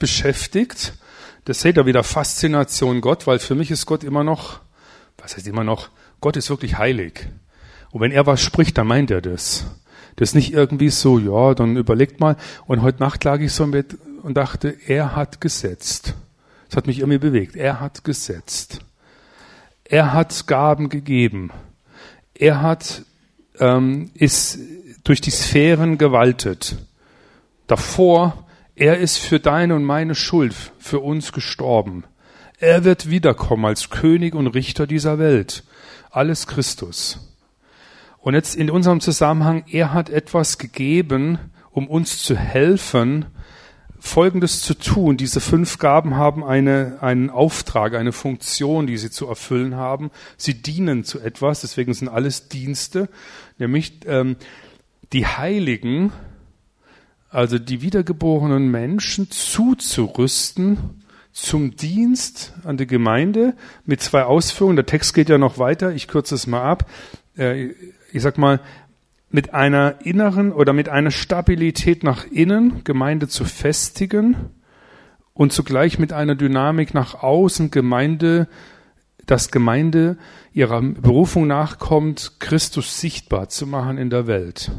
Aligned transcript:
beschäftigt. 0.00 0.94
Das 1.44 1.60
seht 1.60 1.76
ihr 1.76 1.86
wieder 1.86 2.02
Faszination 2.02 3.00
Gott, 3.00 3.28
weil 3.28 3.38
für 3.38 3.54
mich 3.54 3.70
ist 3.70 3.86
Gott 3.86 4.02
immer 4.02 4.24
noch, 4.24 4.58
was 5.18 5.36
heißt 5.36 5.46
immer 5.46 5.62
noch, 5.62 5.90
Gott 6.20 6.36
ist 6.36 6.50
wirklich 6.50 6.76
heilig. 6.76 7.28
Und 7.92 8.00
wenn 8.00 8.10
er 8.10 8.26
was 8.26 8.42
spricht, 8.42 8.76
dann 8.78 8.88
meint 8.88 9.12
er 9.12 9.20
das. 9.20 9.66
Das 10.16 10.30
ist 10.30 10.34
nicht 10.34 10.52
irgendwie 10.52 10.90
so, 10.90 11.18
ja, 11.18 11.54
dann 11.54 11.76
überlegt 11.76 12.20
mal. 12.20 12.36
Und 12.66 12.82
heute 12.82 13.00
Nacht 13.00 13.24
lag 13.24 13.40
ich 13.40 13.52
so 13.52 13.64
im 13.64 13.70
Bett 13.70 13.96
und 14.22 14.36
dachte, 14.36 14.76
er 14.86 15.16
hat 15.16 15.40
gesetzt. 15.40 16.14
Das 16.68 16.76
hat 16.76 16.86
mich 16.86 16.98
irgendwie 16.98 17.18
bewegt. 17.18 17.56
Er 17.56 17.80
hat 17.80 18.04
gesetzt. 18.04 18.80
Er 19.84 20.12
hat 20.12 20.46
Gaben 20.46 20.88
gegeben. 20.88 21.50
Er 22.34 22.62
hat, 22.62 23.02
ähm, 23.58 24.10
ist 24.14 24.58
durch 25.04 25.20
die 25.20 25.32
Sphären 25.32 25.98
gewaltet. 25.98 26.76
Davor, 27.66 28.46
er 28.80 28.96
ist 28.96 29.18
für 29.18 29.40
deine 29.40 29.74
und 29.74 29.84
meine 29.84 30.14
Schuld, 30.14 30.54
für 30.78 31.00
uns 31.00 31.32
gestorben. 31.32 32.04
Er 32.58 32.82
wird 32.82 33.10
wiederkommen 33.10 33.66
als 33.66 33.90
König 33.90 34.34
und 34.34 34.46
Richter 34.46 34.86
dieser 34.86 35.18
Welt. 35.18 35.64
Alles 36.10 36.46
Christus. 36.46 37.36
Und 38.20 38.32
jetzt 38.32 38.56
in 38.56 38.70
unserem 38.70 39.02
Zusammenhang, 39.02 39.64
er 39.68 39.92
hat 39.92 40.08
etwas 40.08 40.56
gegeben, 40.56 41.38
um 41.72 41.88
uns 41.88 42.22
zu 42.22 42.34
helfen, 42.36 43.26
Folgendes 43.98 44.62
zu 44.62 44.72
tun. 44.72 45.18
Diese 45.18 45.42
fünf 45.42 45.78
Gaben 45.78 46.16
haben 46.16 46.42
eine, 46.42 47.02
einen 47.02 47.28
Auftrag, 47.28 47.94
eine 47.94 48.12
Funktion, 48.12 48.86
die 48.86 48.96
sie 48.96 49.10
zu 49.10 49.26
erfüllen 49.26 49.76
haben. 49.76 50.10
Sie 50.38 50.54
dienen 50.54 51.04
zu 51.04 51.20
etwas, 51.20 51.60
deswegen 51.60 51.92
sind 51.92 52.08
alles 52.08 52.48
Dienste, 52.48 53.10
nämlich 53.58 54.00
ähm, 54.06 54.36
die 55.12 55.26
Heiligen, 55.26 56.12
also 57.30 57.58
die 57.58 57.80
wiedergeborenen 57.80 58.70
Menschen 58.70 59.30
zuzurüsten 59.30 61.00
zum 61.32 61.76
Dienst 61.76 62.54
an 62.64 62.76
die 62.76 62.88
Gemeinde 62.88 63.54
mit 63.86 64.00
zwei 64.00 64.24
Ausführungen. 64.24 64.76
Der 64.76 64.86
Text 64.86 65.14
geht 65.14 65.28
ja 65.28 65.38
noch 65.38 65.58
weiter, 65.58 65.92
ich 65.92 66.08
kürze 66.08 66.34
es 66.34 66.46
mal 66.46 66.62
ab. 66.62 66.90
Äh, 67.36 67.70
ich 68.12 68.22
sag 68.22 68.36
mal, 68.36 68.60
mit 69.30 69.54
einer 69.54 69.94
inneren 70.02 70.52
oder 70.52 70.72
mit 70.72 70.88
einer 70.88 71.12
Stabilität 71.12 72.02
nach 72.02 72.26
innen 72.26 72.82
Gemeinde 72.82 73.28
zu 73.28 73.44
festigen 73.44 74.36
und 75.32 75.52
zugleich 75.52 76.00
mit 76.00 76.12
einer 76.12 76.34
Dynamik 76.34 76.94
nach 76.94 77.22
außen 77.22 77.70
Gemeinde, 77.70 78.48
dass 79.26 79.52
Gemeinde 79.52 80.18
ihrer 80.52 80.82
Berufung 80.82 81.46
nachkommt, 81.46 82.40
Christus 82.40 83.00
sichtbar 83.00 83.48
zu 83.48 83.68
machen 83.68 83.98
in 83.98 84.10
der 84.10 84.26
Welt. 84.26 84.72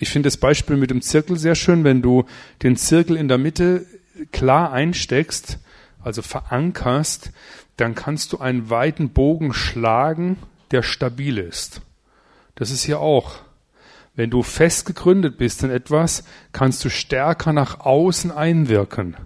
Ich 0.00 0.08
finde 0.08 0.28
das 0.28 0.38
Beispiel 0.38 0.78
mit 0.78 0.90
dem 0.90 1.02
Zirkel 1.02 1.36
sehr 1.36 1.54
schön, 1.54 1.84
wenn 1.84 2.00
du 2.00 2.24
den 2.62 2.74
Zirkel 2.76 3.16
in 3.16 3.28
der 3.28 3.36
Mitte 3.36 3.84
klar 4.32 4.72
einsteckst, 4.72 5.58
also 6.02 6.22
verankerst, 6.22 7.32
dann 7.76 7.94
kannst 7.94 8.32
du 8.32 8.38
einen 8.38 8.70
weiten 8.70 9.10
Bogen 9.10 9.52
schlagen, 9.52 10.38
der 10.70 10.82
stabil 10.82 11.36
ist. 11.36 11.82
Das 12.54 12.70
ist 12.70 12.84
hier 12.84 12.98
auch. 12.98 13.40
Wenn 14.16 14.30
du 14.30 14.42
fest 14.42 14.86
gegründet 14.86 15.36
bist 15.36 15.62
in 15.64 15.70
etwas, 15.70 16.24
kannst 16.52 16.82
du 16.82 16.88
stärker 16.88 17.52
nach 17.52 17.80
außen 17.80 18.30
einwirken. 18.30 19.16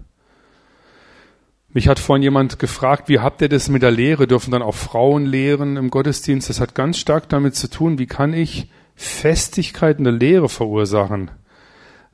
Mich 1.68 1.86
hat 1.86 2.00
vorhin 2.00 2.24
jemand 2.24 2.58
gefragt, 2.58 3.08
wie 3.08 3.20
habt 3.20 3.42
ihr 3.42 3.48
das 3.48 3.68
mit 3.68 3.82
der 3.82 3.92
Lehre? 3.92 4.26
Dürfen 4.26 4.50
dann 4.50 4.62
auch 4.62 4.74
Frauen 4.74 5.24
lehren 5.24 5.76
im 5.76 5.90
Gottesdienst? 5.90 6.48
Das 6.48 6.58
hat 6.58 6.74
ganz 6.74 6.98
stark 6.98 7.28
damit 7.28 7.54
zu 7.54 7.70
tun, 7.70 8.00
wie 8.00 8.06
kann 8.06 8.34
ich 8.34 8.68
Festigkeit 8.94 9.98
in 9.98 10.04
der 10.04 10.12
Lehre 10.12 10.48
verursachen? 10.48 11.30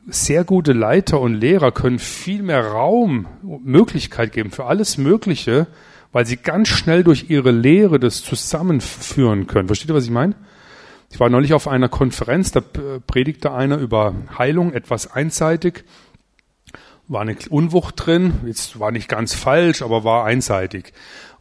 Sehr 0.07 0.45
gute 0.45 0.73
Leiter 0.73 1.21
und 1.21 1.35
Lehrer 1.35 1.73
können 1.73 1.99
viel 1.99 2.43
mehr 2.43 2.67
Raum, 2.67 3.27
Möglichkeit 3.43 4.33
geben 4.33 4.51
für 4.51 4.65
alles 4.65 4.99
Mögliche, 4.99 5.67
weil 6.13 6.27
sie 6.27 6.37
ganz 6.37 6.69
schnell 6.69 7.05
durch 7.05 7.31
ihre 7.31 7.51
Lehre 7.51 8.01
das 8.01 8.23
zusammenführen 8.23 9.47
können. 9.47 9.69
Versteht 9.69 9.91
ihr, 9.91 9.95
was 9.95 10.05
ich 10.05 10.11
meine? 10.11 10.35
Ich 11.11 11.21
war 11.21 11.29
neulich 11.29 11.55
auf 11.55 11.69
einer 11.69 11.89
Konferenz, 11.89 12.53
da 12.53 12.61
predigte 12.61 13.53
einer 13.53 13.79
über 13.79 14.15
Heilung, 14.39 14.73
etwas 14.73 15.11
einseitig. 15.11 15.85
War 17.09 17.23
eine 17.23 17.37
Unwucht 17.51 18.07
drin, 18.07 18.35
jetzt 18.47 18.79
war 18.79 18.93
nicht 18.93 19.09
ganz 19.09 19.35
falsch, 19.35 19.83
aber 19.83 20.05
war 20.05 20.25
einseitig. 20.25 20.93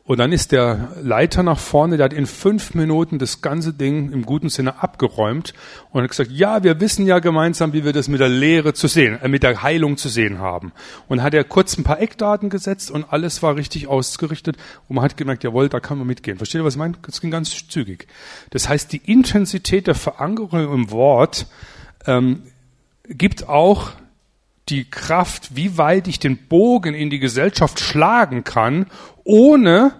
Und 0.09 0.17
dann 0.17 0.31
ist 0.31 0.51
der 0.51 0.95
Leiter 1.03 1.43
nach 1.43 1.59
vorne, 1.59 1.95
der 1.95 2.05
hat 2.05 2.13
in 2.13 2.25
fünf 2.25 2.73
Minuten 2.73 3.19
das 3.19 3.41
ganze 3.41 3.73
Ding 3.73 4.11
im 4.11 4.25
guten 4.25 4.49
Sinne 4.49 4.81
abgeräumt 4.81 5.53
und 5.91 6.01
hat 6.01 6.09
gesagt, 6.09 6.31
ja, 6.31 6.63
wir 6.63 6.81
wissen 6.81 7.05
ja 7.05 7.19
gemeinsam, 7.19 7.73
wie 7.73 7.85
wir 7.85 7.93
das 7.93 8.07
mit 8.07 8.19
der 8.19 8.27
Lehre 8.27 8.73
zu 8.73 8.87
sehen, 8.87 9.19
äh, 9.21 9.27
mit 9.27 9.43
der 9.43 9.61
Heilung 9.61 9.97
zu 9.97 10.09
sehen 10.09 10.39
haben. 10.39 10.71
Und 11.07 11.21
hat 11.21 11.35
er 11.35 11.43
kurz 11.43 11.77
ein 11.77 11.83
paar 11.83 12.01
Eckdaten 12.01 12.49
gesetzt 12.49 12.89
und 12.89 13.13
alles 13.13 13.43
war 13.43 13.55
richtig 13.55 13.85
ausgerichtet 13.85 14.57
und 14.87 14.95
man 14.95 15.05
hat 15.05 15.15
gemerkt, 15.15 15.43
jawohl, 15.43 15.69
da 15.69 15.79
kann 15.79 15.99
man 15.99 16.07
mitgehen. 16.07 16.37
Versteht 16.37 16.61
ihr, 16.61 16.65
was 16.65 16.73
ich 16.73 16.79
meine? 16.79 16.95
Das 17.03 17.21
ging 17.21 17.29
ganz 17.29 17.67
zügig. 17.67 18.07
Das 18.49 18.67
heißt, 18.67 18.91
die 18.91 19.01
Intensität 19.05 19.85
der 19.85 19.93
Verankerung 19.93 20.73
im 20.73 20.89
Wort 20.89 21.45
ähm, 22.07 22.41
gibt 23.07 23.47
auch 23.47 23.91
die 24.69 24.89
Kraft, 24.89 25.55
wie 25.55 25.77
weit 25.77 26.07
ich 26.07 26.19
den 26.19 26.37
Bogen 26.37 26.93
in 26.93 27.09
die 27.09 27.19
Gesellschaft 27.19 27.79
schlagen 27.79 28.43
kann, 28.43 28.85
ohne 29.23 29.93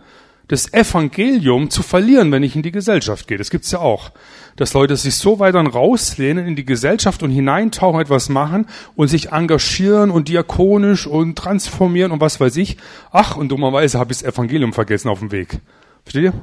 das 0.50 0.74
Evangelium 0.74 1.70
zu 1.70 1.84
verlieren, 1.84 2.32
wenn 2.32 2.42
ich 2.42 2.56
in 2.56 2.64
die 2.64 2.72
Gesellschaft 2.72 3.28
gehe. 3.28 3.38
Das 3.38 3.52
gibt's 3.52 3.72
ja 3.72 3.80
auch. 3.80 4.12
Dass 4.56 4.74
Leute 4.74 4.96
sich 4.96 5.16
so 5.16 5.40
weit 5.40 5.56
dann 5.56 5.68
rauslehnen 5.68 6.46
in 6.46 6.56
die 6.56 6.66
Gesellschaft 6.66 7.22
und 7.22 7.30
hineintauchen, 7.30 8.02
etwas 8.02 8.30
machen 8.30 8.66
und 8.96 9.08
sich 9.08 9.32
engagieren 9.32 10.10
und 10.10 10.28
diakonisch 10.28 11.06
und 11.06 11.38
transformieren 11.38 12.12
und 12.12 12.20
was 12.20 12.40
weiß 12.40 12.58
ich. 12.58 12.78
Ach, 13.12 13.38
und 13.38 13.50
dummerweise 13.50 14.00
habe 14.00 14.12
ich 14.12 14.20
das 14.20 14.34
Evangelium 14.34 14.74
vergessen 14.74 15.10
auf 15.10 15.20
dem 15.20 15.32
Weg. 15.32 15.60
Versteht 16.04 16.24
ihr? 16.24 16.34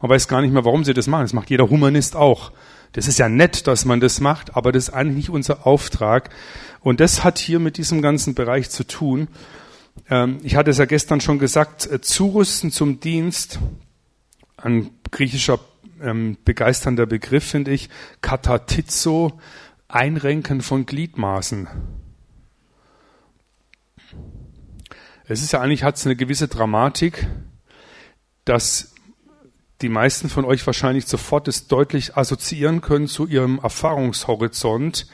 Man 0.00 0.10
weiß 0.10 0.26
gar 0.26 0.40
nicht 0.40 0.54
mehr, 0.54 0.64
warum 0.64 0.82
sie 0.84 0.94
das 0.94 1.06
machen. 1.06 1.24
Das 1.24 1.34
macht 1.34 1.50
jeder 1.50 1.68
Humanist 1.68 2.16
auch. 2.16 2.52
Das 2.92 3.06
ist 3.06 3.18
ja 3.18 3.28
nett, 3.28 3.66
dass 3.66 3.84
man 3.84 4.00
das 4.00 4.20
macht, 4.20 4.56
aber 4.56 4.72
das 4.72 4.88
ist 4.88 4.94
eigentlich 4.94 5.16
nicht 5.16 5.30
unser 5.30 5.66
Auftrag. 5.66 6.30
Und 6.80 7.00
das 7.00 7.24
hat 7.24 7.38
hier 7.38 7.58
mit 7.58 7.76
diesem 7.76 8.02
ganzen 8.02 8.34
Bereich 8.34 8.70
zu 8.70 8.86
tun. 8.86 9.28
Ähm, 10.08 10.38
ich 10.42 10.56
hatte 10.56 10.70
es 10.70 10.78
ja 10.78 10.86
gestern 10.86 11.20
schon 11.20 11.38
gesagt, 11.38 11.86
äh, 11.86 12.00
zurüsten 12.00 12.70
zum 12.70 13.00
Dienst, 13.00 13.58
ein 14.56 14.90
griechischer 15.10 15.60
ähm, 16.00 16.36
begeisternder 16.44 17.06
Begriff, 17.06 17.44
finde 17.44 17.72
ich, 17.72 17.88
katatizo, 18.20 19.38
Einrenken 19.88 20.60
von 20.62 20.86
Gliedmaßen. 20.86 21.68
Es 25.26 25.42
ist 25.42 25.52
ja 25.52 25.60
eigentlich, 25.60 25.84
hat 25.84 25.96
es 25.96 26.06
eine 26.06 26.16
gewisse 26.16 26.48
Dramatik, 26.48 27.26
dass 28.44 28.94
die 29.82 29.88
meisten 29.88 30.28
von 30.28 30.44
euch 30.44 30.66
wahrscheinlich 30.66 31.06
sofort 31.06 31.48
es 31.48 31.66
deutlich 31.66 32.16
assoziieren 32.16 32.80
können 32.80 33.06
zu 33.06 33.26
ihrem 33.26 33.58
Erfahrungshorizont, 33.62 35.06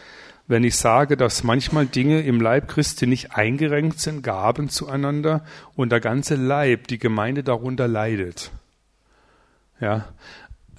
wenn 0.49 0.65
ich 0.65 0.77
sage, 0.77 1.17
dass 1.17 1.43
manchmal 1.43 1.87
Dinge 1.87 2.21
im 2.21 2.41
Leib 2.41 2.69
Christi 2.69 3.07
nicht 3.07 3.33
eingerenkt 3.33 4.01
sind, 4.01 4.23
Gaben 4.23 4.69
zueinander 4.69 5.45
und 5.75 5.91
der 5.91 6.01
ganze 6.01 6.37
Leib, 6.37 6.87
die 6.87 6.99
Gemeinde 6.99 7.43
darunter 7.43 7.89
leidet. 7.89 8.51
Ja. 9.81 10.09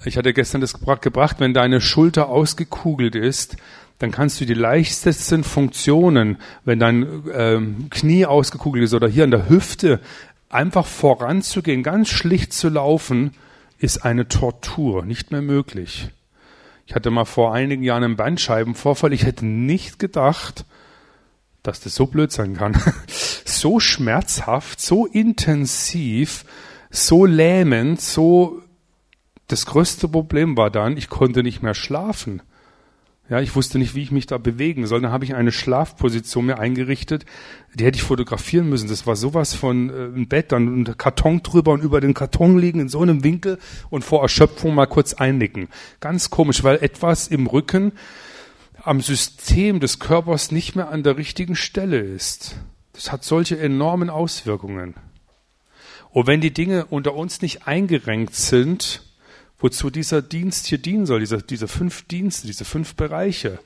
Ich 0.04 0.16
hatte 0.16 0.32
gestern 0.32 0.60
das 0.60 0.74
gebracht, 0.74 1.40
wenn 1.40 1.54
deine 1.54 1.80
Schulter 1.80 2.28
ausgekugelt 2.28 3.16
ist, 3.16 3.56
dann 3.98 4.12
kannst 4.12 4.40
du 4.40 4.46
die 4.46 4.54
leichtesten 4.54 5.42
Funktionen, 5.42 6.38
wenn 6.64 6.78
dein 6.78 7.24
ähm, 7.34 7.90
Knie 7.90 8.24
ausgekugelt 8.24 8.84
ist 8.84 8.94
oder 8.94 9.08
hier 9.08 9.24
an 9.24 9.32
der 9.32 9.48
Hüfte, 9.48 10.00
einfach 10.48 10.86
voranzugehen, 10.86 11.82
ganz 11.82 12.08
schlicht 12.08 12.52
zu 12.52 12.68
laufen, 12.68 13.34
ist 13.78 14.04
eine 14.04 14.28
Tortur, 14.28 15.04
nicht 15.04 15.32
mehr 15.32 15.42
möglich. 15.42 16.10
Ich 16.88 16.94
hatte 16.94 17.10
mal 17.10 17.26
vor 17.26 17.52
einigen 17.52 17.82
Jahren 17.82 18.02
einen 18.02 18.16
Bandscheibenvorfall. 18.16 19.12
Ich 19.12 19.26
hätte 19.26 19.44
nicht 19.44 19.98
gedacht, 19.98 20.64
dass 21.62 21.80
das 21.80 21.94
so 21.94 22.06
blöd 22.06 22.32
sein 22.32 22.56
kann. 22.56 22.80
so 23.44 23.78
schmerzhaft, 23.78 24.80
so 24.80 25.04
intensiv, 25.04 26.46
so 26.88 27.26
lähmend, 27.26 28.00
so 28.00 28.62
das 29.48 29.66
größte 29.66 30.08
Problem 30.08 30.56
war 30.56 30.70
dann, 30.70 30.96
ich 30.96 31.10
konnte 31.10 31.42
nicht 31.42 31.62
mehr 31.62 31.74
schlafen. 31.74 32.40
Ja, 33.30 33.40
ich 33.40 33.54
wusste 33.54 33.78
nicht, 33.78 33.94
wie 33.94 34.02
ich 34.02 34.10
mich 34.10 34.26
da 34.26 34.38
bewegen 34.38 34.86
soll. 34.86 35.02
Dann 35.02 35.12
habe 35.12 35.24
ich 35.24 35.34
eine 35.34 35.52
Schlafposition 35.52 36.46
mir 36.46 36.58
eingerichtet. 36.58 37.26
Die 37.74 37.84
hätte 37.84 37.96
ich 37.96 38.02
fotografieren 38.02 38.68
müssen. 38.68 38.88
Das 38.88 39.06
war 39.06 39.16
sowas 39.16 39.54
von 39.54 39.90
äh, 39.90 40.06
ein 40.06 40.28
Bett, 40.28 40.52
dann 40.52 40.80
ein 40.80 40.96
Karton 40.96 41.42
drüber 41.42 41.72
und 41.72 41.82
über 41.82 42.00
den 42.00 42.14
Karton 42.14 42.58
liegen 42.58 42.80
in 42.80 42.88
so 42.88 43.02
einem 43.02 43.24
Winkel 43.24 43.58
und 43.90 44.02
vor 44.02 44.22
Erschöpfung 44.22 44.74
mal 44.74 44.86
kurz 44.86 45.12
einnicken. 45.12 45.68
Ganz 46.00 46.30
komisch, 46.30 46.64
weil 46.64 46.76
etwas 46.76 47.28
im 47.28 47.46
Rücken 47.46 47.92
am 48.82 49.02
System 49.02 49.80
des 49.80 49.98
Körpers 49.98 50.50
nicht 50.50 50.74
mehr 50.74 50.88
an 50.88 51.02
der 51.02 51.18
richtigen 51.18 51.56
Stelle 51.56 51.98
ist. 51.98 52.56
Das 52.94 53.12
hat 53.12 53.24
solche 53.24 53.58
enormen 53.58 54.08
Auswirkungen. 54.08 54.94
Und 56.10 56.26
wenn 56.26 56.40
die 56.40 56.54
Dinge 56.54 56.86
unter 56.86 57.14
uns 57.14 57.42
nicht 57.42 57.66
eingerenkt 57.66 58.34
sind, 58.34 59.02
wozu 59.58 59.90
dieser 59.90 60.22
Dienst 60.22 60.66
hier 60.66 60.78
dienen 60.78 61.06
soll, 61.06 61.20
diese, 61.20 61.38
diese 61.38 61.68
fünf 61.68 62.02
Dienste, 62.02 62.46
diese 62.46 62.64
fünf 62.64 62.94
Bereiche 62.94 63.58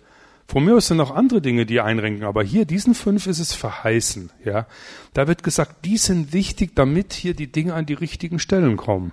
Von 0.47 0.65
mir 0.65 0.77
aus 0.77 0.89
sind 0.89 0.99
noch 0.99 1.15
andere 1.15 1.41
Dinge, 1.41 1.65
die 1.65 1.81
einrenken, 1.81 2.25
aber 2.25 2.43
hier, 2.43 2.67
diesen 2.67 2.95
fünf 2.95 3.27
ist 3.27 3.39
es 3.39 3.55
verheißen, 3.55 4.31
ja. 4.45 4.67
Da 5.15 5.27
wird 5.27 5.43
gesagt, 5.43 5.85
die 5.85 5.97
sind 5.97 6.33
wichtig, 6.33 6.73
damit 6.75 7.13
hier 7.13 7.35
die 7.35 7.51
Dinge 7.51 7.75
an 7.75 7.87
die 7.87 7.95
richtigen 7.95 8.39
Stellen 8.39 8.77
kommen. 8.77 9.13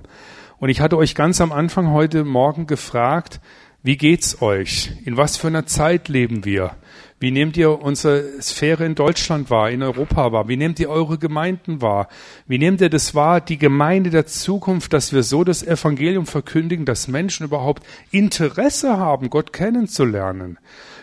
Und 0.58 0.70
ich 0.70 0.82
hatte 0.82 0.98
euch 0.98 1.16
ganz 1.16 1.40
am 1.40 1.54
Anfang 1.54 1.92
heute 1.92 2.26
Morgen 2.26 2.68
gefragt, 2.68 3.40
wie 3.84 3.96
geht's 3.96 4.42
euch? 4.42 4.92
In 5.06 5.16
was 5.16 5.38
für 5.38 5.48
einer 5.48 5.66
Zeit 5.66 6.10
leben 6.10 6.44
wir? 6.44 6.76
Wie 7.22 7.32
nehmt 7.32 7.58
ihr 7.58 7.82
unsere 7.82 8.42
Sphäre 8.42 8.86
in 8.86 8.96
Deutschland 8.96 9.50
wahr, 9.50 9.70
in 9.70 9.84
Europa 9.84 10.32
wahr? 10.32 10.48
Wie 10.48 10.56
nehmt 10.56 10.80
ihr 10.80 10.90
eure 10.90 11.18
Gemeinden 11.18 11.82
wahr? 11.82 12.08
Wie 12.48 12.58
nehmt 12.58 12.80
ihr 12.80 12.90
das 12.90 13.14
wahr, 13.14 13.42
die 13.42 13.58
Gemeinde 13.58 14.10
der 14.10 14.26
Zukunft, 14.26 14.94
dass 14.94 15.12
wir 15.12 15.24
so 15.24 15.44
das 15.44 15.62
Evangelium 15.62 16.26
verkündigen, 16.26 16.86
dass 16.86 17.10
Menschen 17.10 17.46
überhaupt 17.46 17.84
Interesse 18.12 18.98
haben, 18.98 19.30
Gott 19.30 19.52
kennenzulernen? 19.52 20.60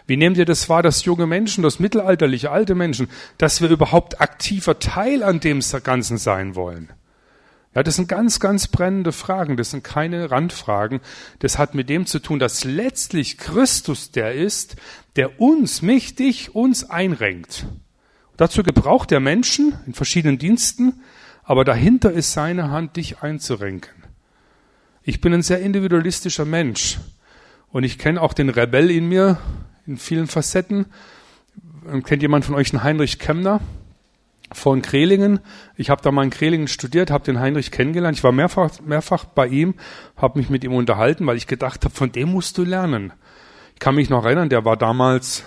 Wie 0.07 0.17
nehmt 0.17 0.39
ihr 0.39 0.47
das 0.47 0.71
wahr, 0.71 0.83
dass 0.83 1.05
junge 1.05 1.27
Menschen, 1.27 1.63
dass 1.63 1.81
mittelalterliche, 1.81 2.51
alte 2.51 2.75
Menschen, 2.75 3.09
dass 3.37 3.61
wir 3.61 3.69
überhaupt 3.69 4.19
aktiver 4.19 4.79
Teil 4.79 5.23
an 5.23 5.41
dem 5.41 5.61
Ganzen 5.83 6.17
sein 6.17 6.55
wollen? 6.55 6.89
Ja, 7.77 7.83
das 7.83 7.97
sind 7.97 8.09
ganz, 8.09 8.41
ganz 8.41 8.69
brennende 8.69 9.13
Fragen. 9.13 9.59
Das 9.59 9.73
sind 9.73 9.85
keine 9.85 10.31
Randfragen. 10.31 11.01
Das 11.41 11.59
hat 11.59 11.75
mit 11.75 11.91
dem 11.91 12.07
zu 12.07 12.21
tun, 12.21 12.39
dass 12.39 12.65
letztlich 12.65 13.37
Christus 13.37 14.11
der 14.11 14.33
ist, 14.33 14.77
der 15.17 15.43
uns, 15.43 15.83
mich, 15.83 16.15
dich, 16.15 16.55
uns 16.55 16.89
einrenkt. 16.89 17.67
Dazu 18.39 18.63
gebraucht 18.63 19.13
er 19.13 19.21
Menschen 19.21 19.75
in 19.87 19.93
verschiedenen 19.93 20.39
Diensten, 20.39 21.03
aber 21.43 21.67
dahinter 21.67 22.11
ist 22.13 22.33
seine 22.33 22.71
Hand, 22.71 22.97
dich 22.97 23.21
einzurenken. 23.21 24.05
Ich 25.03 25.21
bin 25.21 25.35
ein 25.35 25.43
sehr 25.43 25.61
individualistischer 25.61 26.47
Mensch 26.47 26.99
und 27.73 27.85
ich 27.85 27.99
kenne 27.99 28.23
auch 28.23 28.33
den 28.33 28.49
Rebell 28.49 28.91
in 28.91 29.07
mir 29.07 29.37
in 29.87 29.99
vielen 29.99 30.29
Facetten. 30.29 30.87
Kennt 32.05 32.23
jemand 32.23 32.47
von 32.47 32.55
euch 32.55 32.73
einen 32.73 32.83
Heinrich 32.83 33.19
Kemner? 33.19 33.61
Von 34.53 34.83
Krelingen. 34.83 35.41
Ich 35.77 35.91
habe 35.91 36.03
da 36.03 36.11
mal 36.11 36.25
in 36.25 36.31
Krelingen 36.31 36.69
studiert, 36.69 37.11
habe 37.11 37.25
den 37.25 37.41
Heinrich 37.41 37.71
kennengelernt. 37.71 38.17
Ich 38.17 38.25
war 38.25 38.33
mehrfach, 38.33 38.81
mehrfach 38.81 39.25
bei 39.25 39.47
ihm, 39.47 39.75
habe 40.17 40.39
mich 40.39 40.51
mit 40.51 40.65
ihm 40.65 40.75
unterhalten, 40.75 41.27
weil 41.27 41.37
ich 41.37 41.47
gedacht 41.47 41.85
habe, 41.85 41.95
von 41.95 42.13
dem 42.13 42.31
musst 42.31 42.59
du 42.59 42.65
lernen. 42.65 43.13
Ich 43.75 43.81
kann 43.81 43.95
mich 43.95 44.09
noch 44.09 44.25
erinnern, 44.25 44.49
der 44.49 44.65
war 44.65 44.77
damals, 44.77 45.45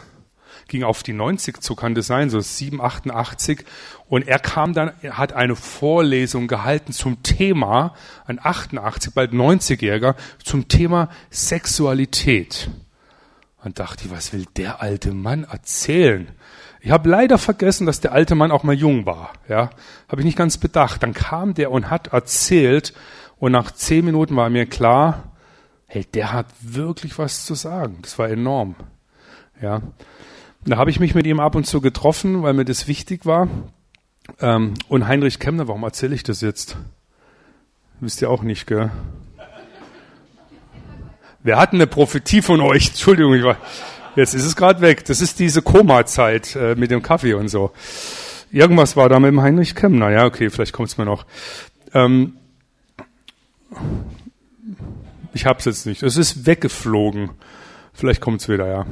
ging 0.68 0.84
auf 0.84 1.02
die 1.02 1.14
90 1.14 1.62
zu, 1.62 1.76
kann 1.76 1.96
das 1.96 2.08
sein, 2.08 2.30
so 2.30 2.40
7, 2.40 2.82
88. 2.82 3.66
Und 4.08 4.28
er 4.28 4.40
kam 4.40 4.74
dann, 4.74 4.92
er 5.02 5.18
hat 5.18 5.34
eine 5.34 5.56
Vorlesung 5.56 6.48
gehalten 6.48 6.94
zum 6.94 7.24
Thema, 7.24 7.96
ein 8.26 8.40
88, 8.42 9.14
bald 9.14 9.32
90-Jähriger, 9.32 10.16
zum 10.44 10.68
Thema 10.68 11.10
Sexualität. 11.32 12.70
Und 13.64 13.80
dachte 13.80 14.06
ich, 14.06 14.12
was 14.12 14.32
will 14.32 14.46
der 14.56 14.82
alte 14.82 15.12
Mann 15.12 15.44
erzählen? 15.44 16.30
Ich 16.82 16.92
habe 16.92 17.10
leider 17.10 17.38
vergessen, 17.38 17.86
dass 17.86 18.00
der 18.00 18.14
alte 18.14 18.36
Mann 18.36 18.52
auch 18.52 18.64
mal 18.64 18.76
jung 18.76 19.06
war. 19.06 19.34
Ja, 19.48 19.70
habe 20.08 20.22
ich 20.22 20.26
nicht 20.26 20.38
ganz 20.38 20.58
bedacht. 20.58 21.04
Dann 21.04 21.14
kam 21.14 21.54
der 21.54 21.72
und 21.72 21.90
hat 21.90 22.08
erzählt 22.08 22.94
und 23.38 23.52
nach 23.52 23.72
zehn 23.72 24.06
Minuten 24.06 24.36
war 24.36 24.50
mir 24.50 24.66
klar, 24.66 25.32
hey, 25.88 26.06
der 26.06 26.32
hat 26.32 26.48
wirklich 26.62 27.18
was 27.18 27.46
zu 27.46 27.56
sagen. 27.56 28.00
Das 28.02 28.18
war 28.18 28.30
enorm. 28.30 28.76
Ja, 29.62 29.82
da 30.66 30.78
habe 30.78 30.90
ich 30.90 31.00
mich 31.00 31.16
mit 31.16 31.26
ihm 31.26 31.40
ab 31.40 31.56
und 31.56 31.66
zu 31.66 31.82
getroffen, 31.82 32.44
weil 32.44 32.54
mir 32.54 32.66
das 32.66 32.88
wichtig 32.88 33.26
war. 33.26 33.48
Ähm, 34.40 34.76
und 34.88 35.08
Heinrich 35.08 35.40
Kemner, 35.40 35.68
warum 35.68 35.84
erzähle 35.84 36.16
ich 36.16 36.24
das 36.24 36.42
jetzt? 36.42 36.78
Wisst 38.00 38.22
ihr 38.22 38.30
auch 38.30 38.44
nicht, 38.44 38.68
gell? 38.68 38.92
Wer 41.42 41.58
hat 41.58 41.74
eine 41.74 41.88
Prophetie 41.88 42.42
von 42.42 42.62
euch? 42.62 42.90
Entschuldigung, 42.90 43.34
ich 43.34 43.44
war, 43.44 43.58
Jetzt 44.20 44.36
ist 44.36 44.44
es 44.44 44.58
gerade 44.58 44.82
weg. 44.82 45.06
Das 45.06 45.22
ist 45.22 45.40
diese 45.40 45.62
Koma-Zeit 45.62 46.54
äh, 46.58 46.76
mit 46.76 46.92
dem 46.92 47.02
Kaffee 47.02 47.36
und 47.36 47.48
so. 47.48 47.72
Irgendwas 48.52 48.98
war 48.98 49.08
da 49.08 49.18
mit 49.18 49.30
dem 49.30 49.42
Heinrich 49.42 49.76
Kemmner. 49.76 50.12
Ja, 50.12 50.26
okay, 50.26 50.50
vielleicht 50.50 50.74
kommt 50.74 50.90
es 50.90 50.98
mir 50.98 51.06
noch. 51.06 51.26
Ähm, 51.94 52.34
ich 55.34 55.46
hab's 55.46 55.64
jetzt 55.64 55.86
nicht. 55.86 56.04
Es 56.04 56.18
ist 56.18 56.46
weggeflogen. 56.46 57.30
Vielleicht 57.94 58.20
kommt 58.20 58.42
es 58.42 58.50
wieder, 58.50 58.68
ja. 58.68 58.86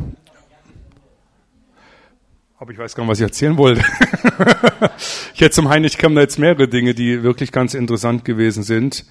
Aber 2.57 2.71
ich 2.71 2.77
weiß 2.77 2.95
gar 2.95 3.03
nicht, 3.03 3.11
was 3.11 3.19
ich 3.19 3.23
erzählen 3.23 3.57
wollte. 3.57 3.81
ich 5.33 5.41
hätte 5.41 5.51
zum 5.51 5.67
Heinrich 5.67 5.97
Kemmner 5.97 6.21
jetzt 6.21 6.39
mehrere 6.39 6.69
Dinge, 6.69 6.93
die 6.93 7.21
wirklich 7.21 7.51
ganz 7.51 7.73
interessant 7.73 8.23
gewesen 8.23 8.63
sind. 8.63 9.03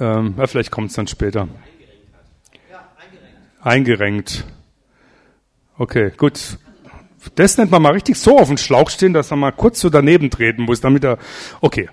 Ähm, 0.00 0.36
ja, 0.38 0.46
vielleicht 0.46 0.70
kommt 0.70 0.88
es 0.88 0.96
dann 0.96 1.06
später. 1.06 1.48
Eingerenkt. 3.60 4.46
Okay, 5.76 6.12
gut. 6.16 6.58
Das 7.34 7.56
nennt 7.56 7.70
man 7.70 7.80
mal 7.82 7.92
richtig 7.92 8.16
so 8.16 8.38
auf 8.38 8.48
den 8.48 8.58
Schlauch 8.58 8.90
stehen, 8.90 9.12
dass 9.14 9.30
man 9.30 9.40
mal 9.40 9.52
kurz 9.52 9.80
so 9.80 9.88
daneben 9.88 10.30
treten 10.30 10.62
muss, 10.62 10.80
damit 10.80 11.04
er. 11.04 11.18
Okay, 11.60 11.88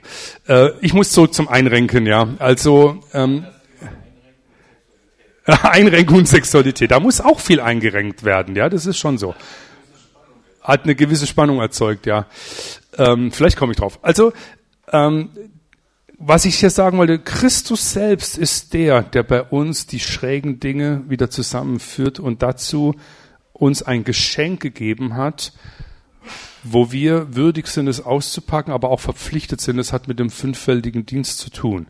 äh, 0.48 0.70
ich 0.82 0.94
muss 0.94 1.12
zurück 1.12 1.34
zum 1.34 1.48
Einrenken, 1.48 2.06
ja. 2.06 2.28
Also 2.40 3.02
ähm, 3.14 3.46
Einrenkung 5.46 6.20
und 6.20 6.28
Sexualität, 6.28 6.92
da 6.92 7.00
muss 7.00 7.22
auch 7.22 7.40
viel 7.40 7.60
eingerenkt 7.60 8.24
werden, 8.24 8.56
ja. 8.56 8.70
Das 8.70 8.86
ist 8.86 8.98
schon 8.98 9.18
so. 9.18 9.34
Hat 10.62 10.84
eine 10.84 10.96
gewisse 10.96 11.26
Spannung 11.26 11.60
erzeugt, 11.60 12.06
ja. 12.06 12.28
Ähm, 12.98 13.32
vielleicht 13.32 13.58
komme 13.58 13.72
ich 13.72 13.78
drauf. 13.78 14.00
Also 14.02 14.34
ähm, 14.92 15.30
was 16.20 16.46
ich 16.46 16.56
hier 16.56 16.70
sagen 16.70 17.00
wollte, 17.00 17.18
Christus 17.18 17.94
selbst 17.94 18.38
ist 18.38 18.74
der, 18.74 19.02
der 19.02 19.24
bei 19.24 19.42
uns 19.42 19.88
die 19.88 20.00
schrägen 20.00 20.60
Dinge 20.60 21.02
wieder 21.08 21.32
zusammenführt 21.32 22.20
und 22.20 22.44
dazu 22.44 22.96
uns 23.62 23.84
ein 23.84 24.04
Geschenk 24.04 24.60
gegeben 24.60 25.16
hat, 25.16 25.54
wo 26.64 26.92
wir 26.92 27.36
würdig 27.36 27.68
sind, 27.68 27.88
es 27.88 28.02
auszupacken, 28.02 28.74
aber 28.74 28.90
auch 28.90 29.00
verpflichtet 29.00 29.62
sind. 29.62 29.78
Es 29.78 29.94
hat 29.94 30.08
mit 30.08 30.20
dem 30.20 30.32
fünffältigen 30.32 31.06
Dienst 31.06 31.38
zu 31.38 31.52
tun. 31.52 31.88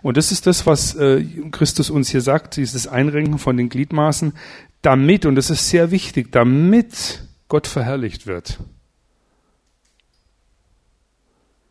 Und 0.00 0.16
das 0.16 0.32
ist 0.32 0.46
das, 0.46 0.66
was 0.66 0.94
äh, 0.94 1.22
Christus 1.50 1.90
uns 1.90 2.08
hier 2.08 2.22
sagt, 2.22 2.56
dieses 2.56 2.86
Einrenken 2.86 3.38
von 3.38 3.56
den 3.56 3.68
Gliedmaßen, 3.68 4.32
damit, 4.80 5.26
und 5.26 5.36
das 5.36 5.50
ist 5.50 5.68
sehr 5.68 5.90
wichtig, 5.90 6.32
damit 6.32 7.22
Gott 7.48 7.66
verherrlicht 7.66 8.26
wird. 8.26 8.58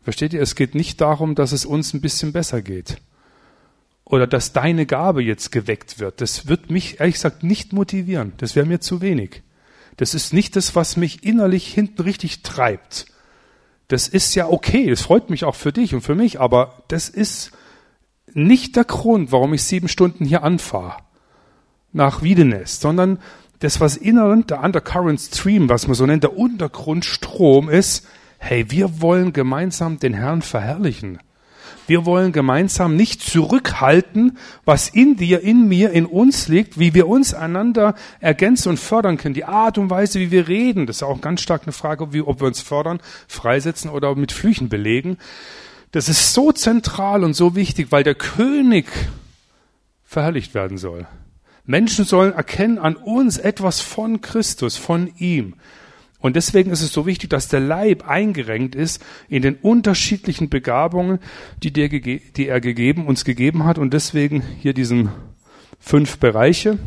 Versteht 0.02 0.32
ihr? 0.32 0.40
Es 0.40 0.54
geht 0.54 0.74
nicht 0.74 1.00
darum, 1.00 1.34
dass 1.34 1.52
es 1.52 1.64
uns 1.64 1.94
ein 1.94 2.00
bisschen 2.00 2.32
besser 2.32 2.62
geht 2.62 2.96
oder 4.12 4.26
dass 4.26 4.52
deine 4.52 4.84
Gabe 4.84 5.22
jetzt 5.22 5.52
geweckt 5.52 5.98
wird, 5.98 6.20
das 6.20 6.46
wird 6.46 6.70
mich 6.70 7.00
ehrlich 7.00 7.14
gesagt 7.14 7.42
nicht 7.42 7.72
motivieren. 7.72 8.34
Das 8.36 8.54
wäre 8.54 8.66
mir 8.66 8.78
zu 8.78 9.00
wenig. 9.00 9.42
Das 9.96 10.12
ist 10.12 10.34
nicht 10.34 10.54
das, 10.54 10.76
was 10.76 10.98
mich 10.98 11.24
innerlich 11.24 11.72
hinten 11.72 12.02
richtig 12.02 12.42
treibt. 12.42 13.06
Das 13.88 14.08
ist 14.08 14.34
ja 14.34 14.48
okay, 14.48 14.90
es 14.90 15.00
freut 15.00 15.30
mich 15.30 15.44
auch 15.44 15.54
für 15.54 15.72
dich 15.72 15.94
und 15.94 16.02
für 16.02 16.14
mich, 16.14 16.38
aber 16.38 16.82
das 16.88 17.08
ist 17.08 17.52
nicht 18.34 18.76
der 18.76 18.84
Grund, 18.84 19.32
warum 19.32 19.54
ich 19.54 19.64
sieben 19.64 19.88
Stunden 19.88 20.26
hier 20.26 20.42
anfahre 20.42 20.96
nach 21.92 22.22
Wiedenest, 22.22 22.82
sondern 22.82 23.18
das, 23.60 23.80
was 23.80 23.96
inneren, 23.96 24.46
der 24.46 24.62
Undercurrent 24.62 25.20
Stream, 25.20 25.70
was 25.70 25.86
man 25.86 25.94
so 25.94 26.04
nennt, 26.04 26.22
der 26.22 26.36
Untergrundstrom 26.36 27.70
ist, 27.70 28.06
hey, 28.36 28.70
wir 28.70 29.00
wollen 29.00 29.32
gemeinsam 29.32 29.98
den 29.98 30.12
Herrn 30.12 30.42
verherrlichen. 30.42 31.18
Wir 31.86 32.06
wollen 32.06 32.32
gemeinsam 32.32 32.96
nicht 32.96 33.22
zurückhalten, 33.22 34.38
was 34.64 34.88
in 34.88 35.16
dir, 35.16 35.40
in 35.40 35.68
mir, 35.68 35.90
in 35.90 36.06
uns 36.06 36.48
liegt, 36.48 36.78
wie 36.78 36.94
wir 36.94 37.08
uns 37.08 37.34
einander 37.34 37.94
ergänzen 38.20 38.70
und 38.70 38.78
fördern 38.78 39.16
können. 39.16 39.34
Die 39.34 39.44
Art 39.44 39.78
und 39.78 39.90
Weise, 39.90 40.20
wie 40.20 40.30
wir 40.30 40.48
reden, 40.48 40.86
das 40.86 40.96
ist 40.96 41.02
auch 41.02 41.20
ganz 41.20 41.40
stark 41.40 41.62
eine 41.64 41.72
Frage, 41.72 42.12
wie, 42.12 42.22
ob 42.22 42.40
wir 42.40 42.46
uns 42.46 42.60
fördern, 42.60 43.00
freisetzen 43.26 43.90
oder 43.90 44.14
mit 44.14 44.32
Flüchen 44.32 44.68
belegen. 44.68 45.18
Das 45.90 46.08
ist 46.08 46.32
so 46.32 46.52
zentral 46.52 47.24
und 47.24 47.34
so 47.34 47.54
wichtig, 47.54 47.88
weil 47.90 48.04
der 48.04 48.14
König 48.14 48.86
verherrlicht 50.04 50.54
werden 50.54 50.78
soll. 50.78 51.06
Menschen 51.64 52.04
sollen 52.04 52.32
erkennen 52.32 52.78
an 52.78 52.96
uns 52.96 53.38
etwas 53.38 53.80
von 53.80 54.20
Christus, 54.20 54.76
von 54.76 55.12
ihm. 55.18 55.54
Und 56.22 56.36
deswegen 56.36 56.70
ist 56.70 56.82
es 56.82 56.92
so 56.92 57.04
wichtig, 57.04 57.30
dass 57.30 57.48
der 57.48 57.58
Leib 57.58 58.08
eingerenkt 58.08 58.76
ist 58.76 59.02
in 59.28 59.42
den 59.42 59.56
unterschiedlichen 59.56 60.48
Begabungen, 60.48 61.18
die, 61.64 61.72
der, 61.72 61.88
die 61.88 62.46
er 62.46 62.60
gegeben, 62.60 63.06
uns 63.06 63.24
gegeben 63.24 63.64
hat. 63.64 63.76
Und 63.76 63.92
deswegen 63.92 64.40
hier 64.60 64.72
diesen 64.72 65.10
fünf 65.80 66.18
Bereiche, 66.18 66.78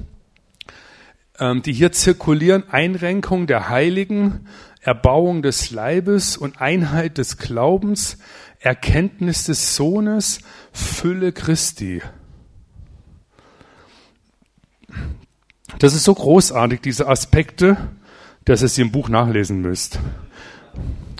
ähm, 1.37 1.61
die 1.61 1.73
hier 1.73 1.91
zirkulieren. 1.91 2.63
Einrenkung 2.69 3.45
der 3.45 3.67
Heiligen, 3.67 4.47
Erbauung 4.79 5.41
des 5.41 5.69
Leibes 5.69 6.37
und 6.37 6.61
Einheit 6.61 7.17
des 7.17 7.37
Glaubens, 7.37 8.17
Erkenntnis 8.59 9.43
des 9.43 9.75
Sohnes, 9.75 10.39
Fülle 10.71 11.33
Christi. 11.33 12.01
Das 15.79 15.93
ist 15.93 16.05
so 16.05 16.15
großartig, 16.15 16.79
diese 16.79 17.09
Aspekte 17.09 17.75
dass 18.45 18.61
ihr 18.61 18.69
sie 18.69 18.81
im 18.81 18.91
Buch 18.91 19.09
nachlesen 19.09 19.61
müsst. 19.61 19.99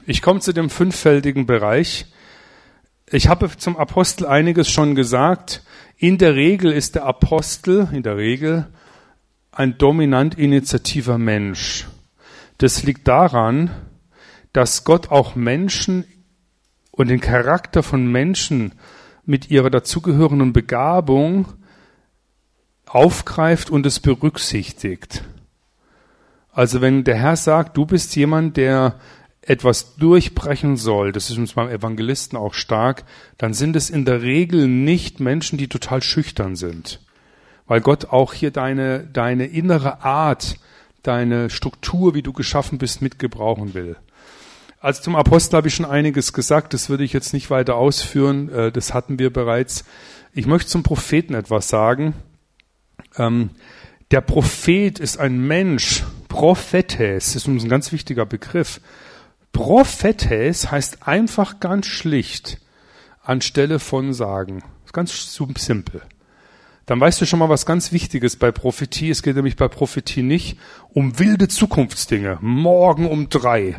Ich 0.06 0.22
komme 0.22 0.40
zu 0.40 0.54
dem 0.54 0.70
fünffältigen 0.70 1.46
Bereich. 1.46 2.06
Ich 3.10 3.28
habe 3.28 3.50
zum 3.58 3.76
Apostel 3.78 4.28
einiges 4.28 4.70
schon 4.70 4.96
gesagt. 4.96 5.64
In 5.98 6.18
der 6.18 6.36
Regel 6.36 6.72
ist 6.72 6.96
der 6.96 7.06
Apostel, 7.06 7.90
in 7.92 8.04
der 8.04 8.18
Regel, 8.18 8.68
ein 9.52 9.78
dominant 9.78 10.38
initiativer 10.38 11.18
Mensch. 11.18 11.88
Das 12.58 12.84
liegt 12.84 13.08
daran, 13.08 13.72
dass 14.54 14.84
Gott 14.84 15.10
auch 15.12 15.36
Menschen 15.36 16.06
und 16.92 17.10
den 17.10 17.20
Charakter 17.20 17.84
von 17.84 18.10
Menschen 18.10 18.74
mit 19.26 19.50
ihrer 19.50 19.70
dazugehörenden 19.70 20.54
Begabung 20.54 21.48
aufgreift 22.86 23.70
und 23.70 23.86
es 23.86 24.00
berücksichtigt. 24.00 25.24
Also 26.56 26.80
wenn 26.80 27.04
der 27.04 27.18
Herr 27.18 27.36
sagt, 27.36 27.76
du 27.76 27.86
bist 27.86 28.16
jemand, 28.16 28.56
der 28.56 28.96
etwas 29.42 29.98
durchbrechen 29.98 30.78
soll, 30.78 31.12
das 31.12 31.30
ist 31.30 31.38
uns 31.38 31.54
beim 31.54 31.70
Evangelisten 31.70 32.38
auch 32.38 32.54
stark, 32.54 33.04
dann 33.38 33.54
sind 33.54 33.76
es 33.76 33.90
in 33.90 34.06
der 34.06 34.22
Regel 34.22 34.66
nicht 34.66 35.20
Menschen, 35.20 35.58
die 35.58 35.68
total 35.68 36.02
schüchtern 36.02 36.56
sind. 36.56 37.02
Weil 37.68 37.82
Gott 37.82 38.06
auch 38.06 38.34
hier 38.34 38.52
deine, 38.52 39.06
deine 39.06 39.48
innere 39.48 40.04
Art, 40.04 40.56
deine 41.04 41.50
Struktur, 41.50 42.16
wie 42.16 42.22
du 42.22 42.32
geschaffen 42.32 42.78
bist, 42.78 43.02
mitgebrauchen 43.02 43.74
will. 43.74 43.98
Also 44.80 45.02
zum 45.02 45.18
Apostel 45.18 45.58
habe 45.58 45.68
ich 45.68 45.76
schon 45.76 45.86
einiges 45.86 46.32
gesagt, 46.32 46.74
das 46.74 46.90
würde 46.90 47.04
ich 47.04 47.12
jetzt 47.12 47.34
nicht 47.34 47.50
weiter 47.50 47.76
ausführen, 47.76 48.48
äh, 48.48 48.72
das 48.72 48.94
hatten 48.94 49.20
wir 49.20 49.32
bereits. 49.32 49.84
Ich 50.32 50.46
möchte 50.46 50.70
zum 50.70 50.84
Propheten 50.84 51.34
etwas 51.34 51.68
sagen. 51.68 52.14
Ähm, 53.18 53.50
der 54.12 54.22
Prophet 54.22 55.00
ist 55.00 55.20
ein 55.20 55.46
Mensch, 55.46 56.04
Prophetes, 56.36 57.34
ist 57.38 57.48
uns 57.48 57.64
ein 57.64 57.70
ganz 57.70 57.94
wichtiger 57.94 58.26
Begriff. 58.26 58.82
Prophetes 59.54 60.70
heißt 60.70 61.08
einfach 61.08 61.62
ganz 61.62 61.86
schlicht 61.86 62.60
anstelle 63.24 63.80
von 63.80 64.12
sagen. 64.12 64.62
Ganz 64.92 65.34
simpel. 65.58 66.02
Dann 66.88 67.00
weißt 67.00 67.22
du 67.22 67.26
schon 67.26 67.40
mal 67.40 67.48
was 67.48 67.66
ganz 67.66 67.94
Wichtiges 67.94 68.36
bei 68.36 68.52
Prophetie. 68.52 69.12
Es 69.12 69.24
geht 69.24 69.38
nämlich 69.38 69.56
bei 69.56 69.70
Prophetie 69.70 70.24
nicht 70.24 70.58
um 70.94 71.20
wilde 71.20 71.48
Zukunftsdinge. 71.48 72.40
Morgen 72.42 73.08
um 73.08 73.30
drei. 73.30 73.78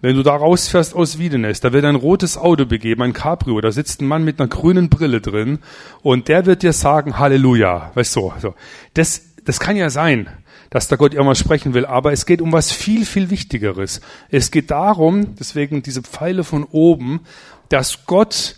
Wenn 0.00 0.16
du 0.16 0.22
da 0.22 0.34
rausfährst 0.34 0.94
aus 0.94 1.18
Wiedenes, 1.18 1.60
da 1.60 1.74
wird 1.74 1.84
ein 1.84 1.94
rotes 1.94 2.38
Auto 2.38 2.64
begeben, 2.64 3.02
ein 3.02 3.12
Cabrio, 3.12 3.60
da 3.60 3.70
sitzt 3.70 4.00
ein 4.00 4.06
Mann 4.06 4.24
mit 4.24 4.40
einer 4.40 4.48
grünen 4.48 4.88
Brille 4.88 5.20
drin 5.20 5.58
und 6.00 6.28
der 6.28 6.46
wird 6.46 6.62
dir 6.62 6.72
sagen, 6.72 7.18
Halleluja. 7.18 7.90
Weißt 7.92 8.16
du, 8.16 8.32
so. 8.40 8.54
Das, 8.94 9.34
das 9.44 9.60
kann 9.60 9.76
ja 9.76 9.90
sein 9.90 10.30
dass 10.70 10.88
da 10.88 10.96
Gott 10.96 11.14
irgendwas 11.14 11.38
sprechen 11.38 11.74
will, 11.74 11.86
aber 11.86 12.12
es 12.12 12.26
geht 12.26 12.42
um 12.42 12.52
was 12.52 12.72
viel, 12.72 13.06
viel 13.06 13.30
Wichtigeres. 13.30 14.00
Es 14.30 14.50
geht 14.50 14.70
darum, 14.70 15.34
deswegen 15.36 15.82
diese 15.82 16.02
Pfeile 16.02 16.44
von 16.44 16.64
oben, 16.64 17.20
dass 17.68 18.04
Gott 18.06 18.56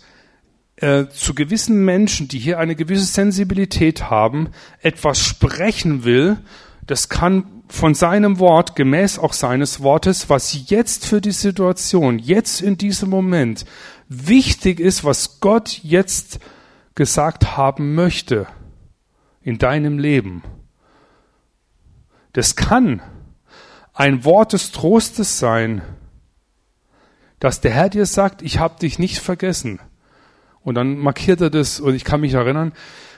äh, 0.77 1.05
zu 1.07 1.33
gewissen 1.33 1.85
Menschen, 1.85 2.27
die 2.27 2.39
hier 2.39 2.59
eine 2.59 2.75
gewisse 2.75 3.05
Sensibilität 3.05 4.09
haben, 4.09 4.49
etwas 4.81 5.19
sprechen 5.19 6.03
will, 6.03 6.37
das 6.85 7.07
kann 7.07 7.45
von 7.69 7.93
seinem 7.93 8.39
Wort, 8.39 8.75
gemäß 8.75 9.17
auch 9.17 9.33
seines 9.33 9.81
Wortes, 9.81 10.29
was 10.29 10.69
jetzt 10.69 11.05
für 11.05 11.21
die 11.21 11.31
Situation, 11.31 12.19
jetzt 12.19 12.61
in 12.61 12.77
diesem 12.77 13.09
Moment 13.09 13.65
wichtig 14.09 14.79
ist, 14.81 15.05
was 15.05 15.39
Gott 15.39 15.79
jetzt 15.81 16.39
gesagt 16.95 17.55
haben 17.55 17.95
möchte 17.95 18.47
in 19.41 19.57
deinem 19.57 19.99
Leben. 19.99 20.43
Das 22.33 22.55
kann 22.55 23.01
ein 23.93 24.23
Wort 24.23 24.53
des 24.53 24.71
Trostes 24.71 25.39
sein, 25.39 25.81
dass 27.39 27.59
der 27.59 27.71
Herr 27.71 27.89
dir 27.89 28.05
sagt, 28.05 28.41
ich 28.41 28.59
habe 28.59 28.79
dich 28.79 28.99
nicht 28.99 29.19
vergessen. 29.19 29.79
Und 30.63 30.75
dann 30.75 30.97
markiert 30.97 31.41
er 31.41 31.49
das, 31.49 31.79
und 31.79 31.95
ich 31.95 32.03
kann 32.03 32.21
mich 32.21 32.33
erinnern, 32.33 32.71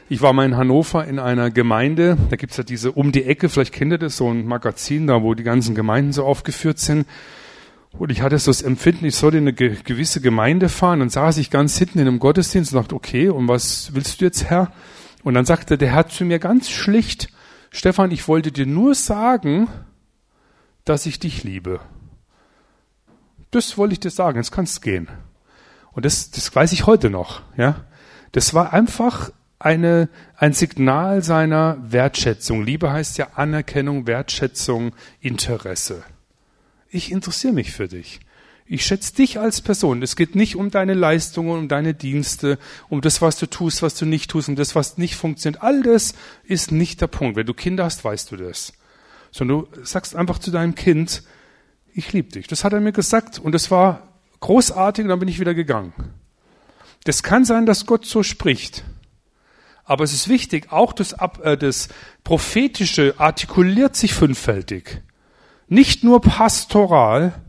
ich 0.09 0.21
war 0.21 0.33
mal 0.33 0.45
in 0.45 0.57
Hannover 0.57 1.05
in 1.05 1.19
einer 1.19 1.49
Gemeinde, 1.49 2.17
da 2.29 2.35
gibt's 2.35 2.57
ja 2.57 2.63
diese 2.63 2.91
um 2.91 3.11
die 3.11 3.25
Ecke, 3.25 3.49
vielleicht 3.49 3.73
kennt 3.73 3.91
ihr 3.91 3.97
das, 3.97 4.17
so 4.17 4.29
ein 4.29 4.45
Magazin 4.45 5.07
da, 5.07 5.21
wo 5.23 5.33
die 5.33 5.43
ganzen 5.43 5.75
Gemeinden 5.75 6.13
so 6.13 6.25
aufgeführt 6.25 6.79
sind. 6.79 7.07
Und 7.97 8.11
ich 8.11 8.21
hatte 8.21 8.37
so 8.39 8.49
das 8.49 8.61
Empfinden, 8.61 9.05
ich 9.05 9.15
sollte 9.15 9.37
in 9.37 9.43
eine 9.47 9.53
gewisse 9.53 10.19
Gemeinde 10.19 10.67
fahren. 10.67 10.99
Dann 10.99 11.09
saß 11.09 11.37
ich 11.37 11.51
ganz 11.51 11.77
hinten 11.77 11.99
in 11.99 12.07
einem 12.07 12.19
Gottesdienst 12.19 12.73
und 12.73 12.81
dachte, 12.81 12.95
okay, 12.95 13.29
und 13.29 13.47
was 13.47 13.93
willst 13.93 14.19
du 14.19 14.25
jetzt, 14.25 14.45
Herr? 14.45 14.71
Und 15.23 15.35
dann 15.35 15.45
sagte 15.45 15.77
der 15.77 15.91
Herr 15.91 16.07
zu 16.07 16.25
mir 16.25 16.39
ganz 16.39 16.69
schlicht, 16.69 17.29
Stefan, 17.75 18.11
ich 18.11 18.27
wollte 18.27 18.51
dir 18.51 18.67
nur 18.67 18.93
sagen, 18.93 19.67
dass 20.85 21.07
ich 21.07 21.17
dich 21.17 21.43
liebe. 21.43 21.79
Das 23.49 23.79
wollte 23.79 23.93
ich 23.93 23.99
dir 23.99 24.11
sagen, 24.11 24.37
jetzt 24.37 24.51
kannst 24.51 24.83
gehen. 24.83 25.09
Und 25.91 26.05
das, 26.05 26.29
das 26.29 26.55
weiß 26.55 26.71
ich 26.71 26.85
heute 26.85 27.09
noch, 27.09 27.41
ja. 27.57 27.83
Das 28.31 28.53
war 28.53 28.73
einfach 28.73 29.31
eine, 29.57 30.07
ein 30.37 30.53
Signal 30.53 31.23
seiner 31.23 31.77
Wertschätzung. 31.81 32.63
Liebe 32.63 32.91
heißt 32.91 33.17
ja 33.17 33.29
Anerkennung, 33.33 34.05
Wertschätzung, 34.05 34.95
Interesse. 35.19 36.03
Ich 36.89 37.11
interessiere 37.11 37.53
mich 37.53 37.71
für 37.71 37.87
dich. 37.87 38.19
Ich 38.73 38.87
schätze 38.87 39.13
dich 39.13 39.39
als 39.39 39.61
Person. 39.61 40.01
Es 40.01 40.15
geht 40.15 40.33
nicht 40.33 40.55
um 40.55 40.71
deine 40.71 40.95
Leistungen, 40.95 41.59
um 41.59 41.67
deine 41.67 41.93
Dienste, 41.93 42.57
um 42.89 43.01
das, 43.01 43.21
was 43.21 43.37
du 43.37 43.45
tust, 43.45 43.83
was 43.83 43.93
du 43.93 44.07
nicht 44.07 44.31
tust, 44.31 44.49
um 44.49 44.55
das, 44.55 44.73
was 44.73 44.97
nicht 44.97 45.15
funktioniert. 45.15 45.61
All 45.61 45.83
das 45.83 46.15
ist 46.43 46.71
nicht 46.71 46.99
der 46.99 47.05
Punkt. 47.05 47.35
Wenn 47.35 47.45
du 47.45 47.53
Kinder 47.53 47.83
hast, 47.83 48.03
weißt 48.03 48.31
du 48.31 48.35
das. 48.35 48.73
Sondern 49.29 49.67
du 49.71 49.85
sagst 49.85 50.15
einfach 50.15 50.39
zu 50.39 50.49
deinem 50.49 50.73
Kind, 50.73 51.21
ich 51.93 52.13
liebe 52.13 52.31
dich. 52.31 52.47
Das 52.47 52.63
hat 52.63 52.73
er 52.73 52.79
mir 52.79 52.93
gesagt 52.93 53.37
und 53.37 53.51
das 53.51 53.69
war 53.69 54.07
großartig 54.39 55.03
und 55.03 55.09
dann 55.09 55.19
bin 55.19 55.29
ich 55.29 55.39
wieder 55.39 55.53
gegangen. 55.53 55.93
Das 57.03 57.21
kann 57.21 57.45
sein, 57.45 57.67
dass 57.67 57.85
Gott 57.85 58.07
so 58.07 58.23
spricht. 58.23 58.83
Aber 59.83 60.03
es 60.03 60.13
ist 60.13 60.29
wichtig, 60.29 60.71
auch 60.71 60.93
das, 60.93 61.13
äh, 61.43 61.57
das 61.57 61.89
Prophetische 62.23 63.13
artikuliert 63.19 63.95
sich 63.95 64.15
fünffältig. 64.15 65.03
Nicht 65.67 66.03
nur 66.03 66.21
pastoral, 66.21 67.39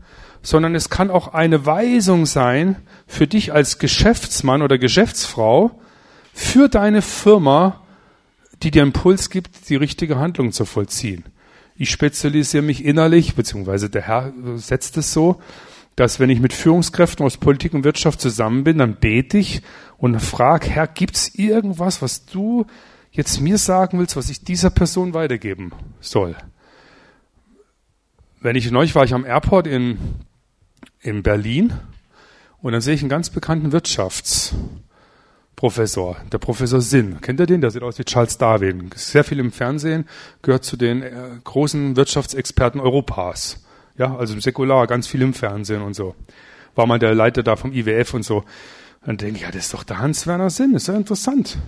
sondern 0.45 0.75
es 0.75 0.91
kann 0.91 1.09
auch 1.09 1.33
eine 1.33 1.65
Weisung 1.65 2.27
sein 2.27 2.75
für 3.07 3.25
dich 3.25 3.51
als 3.51 3.79
Geschäftsmann 3.79 4.61
oder 4.61 4.77
Geschäftsfrau, 4.77 5.81
für 6.33 6.69
deine 6.69 7.01
Firma, 7.01 7.81
die 8.61 8.69
dir 8.69 8.83
Impuls 8.83 9.31
gibt, 9.31 9.69
die 9.69 9.75
richtige 9.75 10.19
Handlung 10.19 10.51
zu 10.51 10.65
vollziehen. 10.65 11.23
Ich 11.75 11.89
spezialisiere 11.89 12.61
mich 12.61 12.85
innerlich, 12.85 13.33
beziehungsweise 13.33 13.89
der 13.89 14.03
Herr 14.03 14.33
setzt 14.55 14.97
es 14.97 15.11
so, 15.13 15.41
dass 15.95 16.19
wenn 16.19 16.29
ich 16.29 16.39
mit 16.39 16.53
Führungskräften 16.53 17.25
aus 17.25 17.37
Politik 17.37 17.73
und 17.73 17.83
Wirtschaft 17.83 18.21
zusammen 18.21 18.63
bin, 18.63 18.77
dann 18.77 18.97
bete 18.97 19.39
ich 19.39 19.63
und 19.97 20.19
frage, 20.19 20.69
Herr, 20.69 20.87
gibt's 20.87 21.33
irgendwas, 21.33 22.03
was 22.03 22.27
du 22.27 22.67
jetzt 23.09 23.41
mir 23.41 23.57
sagen 23.57 23.97
willst, 23.97 24.15
was 24.15 24.29
ich 24.29 24.43
dieser 24.43 24.69
Person 24.69 25.15
weitergeben 25.15 25.71
soll? 26.01 26.35
Wenn 28.41 28.55
ich 28.55 28.69
neulich 28.69 28.93
war 28.93 29.05
ich 29.05 29.13
am 29.15 29.25
Airport 29.25 29.65
in 29.65 29.97
in 31.05 31.23
Berlin 31.23 31.73
und 32.61 32.73
dann 32.73 32.81
sehe 32.81 32.95
ich 32.95 33.01
einen 33.01 33.09
ganz 33.09 33.29
bekannten 33.29 33.71
Wirtschaftsprofessor, 33.71 36.17
der 36.31 36.39
Professor 36.39 36.81
Sinn. 36.81 37.21
Kennt 37.21 37.39
ihr 37.39 37.45
den? 37.45 37.61
Der 37.61 37.69
sieht 37.69 37.83
aus 37.83 37.99
wie 37.99 38.03
Charles 38.03 38.39
Darwin. 38.39 38.89
Sehr 38.95 39.23
viel 39.23 39.37
im 39.39 39.51
Fernsehen, 39.51 40.07
gehört 40.41 40.63
zu 40.63 40.77
den 40.77 41.03
äh, 41.03 41.11
großen 41.43 41.95
Wirtschaftsexperten 41.95 42.81
Europas. 42.81 43.63
Ja, 43.97 44.17
also 44.17 44.33
im 44.33 44.41
Säkular, 44.41 44.87
ganz 44.87 45.05
viel 45.07 45.21
im 45.21 45.35
Fernsehen 45.35 45.83
und 45.83 45.93
so. 45.93 46.15
War 46.73 46.87
mal 46.87 46.99
der 46.99 47.13
Leiter 47.13 47.43
da 47.43 47.55
vom 47.55 47.71
IWF 47.71 48.15
und 48.15 48.23
so. 48.23 48.43
Dann 49.05 49.17
denke 49.17 49.35
ich, 49.35 49.43
ja, 49.43 49.51
das 49.51 49.65
ist 49.65 49.75
doch 49.75 49.83
der 49.83 49.99
Hans-Werner 49.99 50.49
Sinn, 50.49 50.73
das 50.73 50.81
ist 50.83 50.87
ja 50.87 50.95
interessant. 50.95 51.59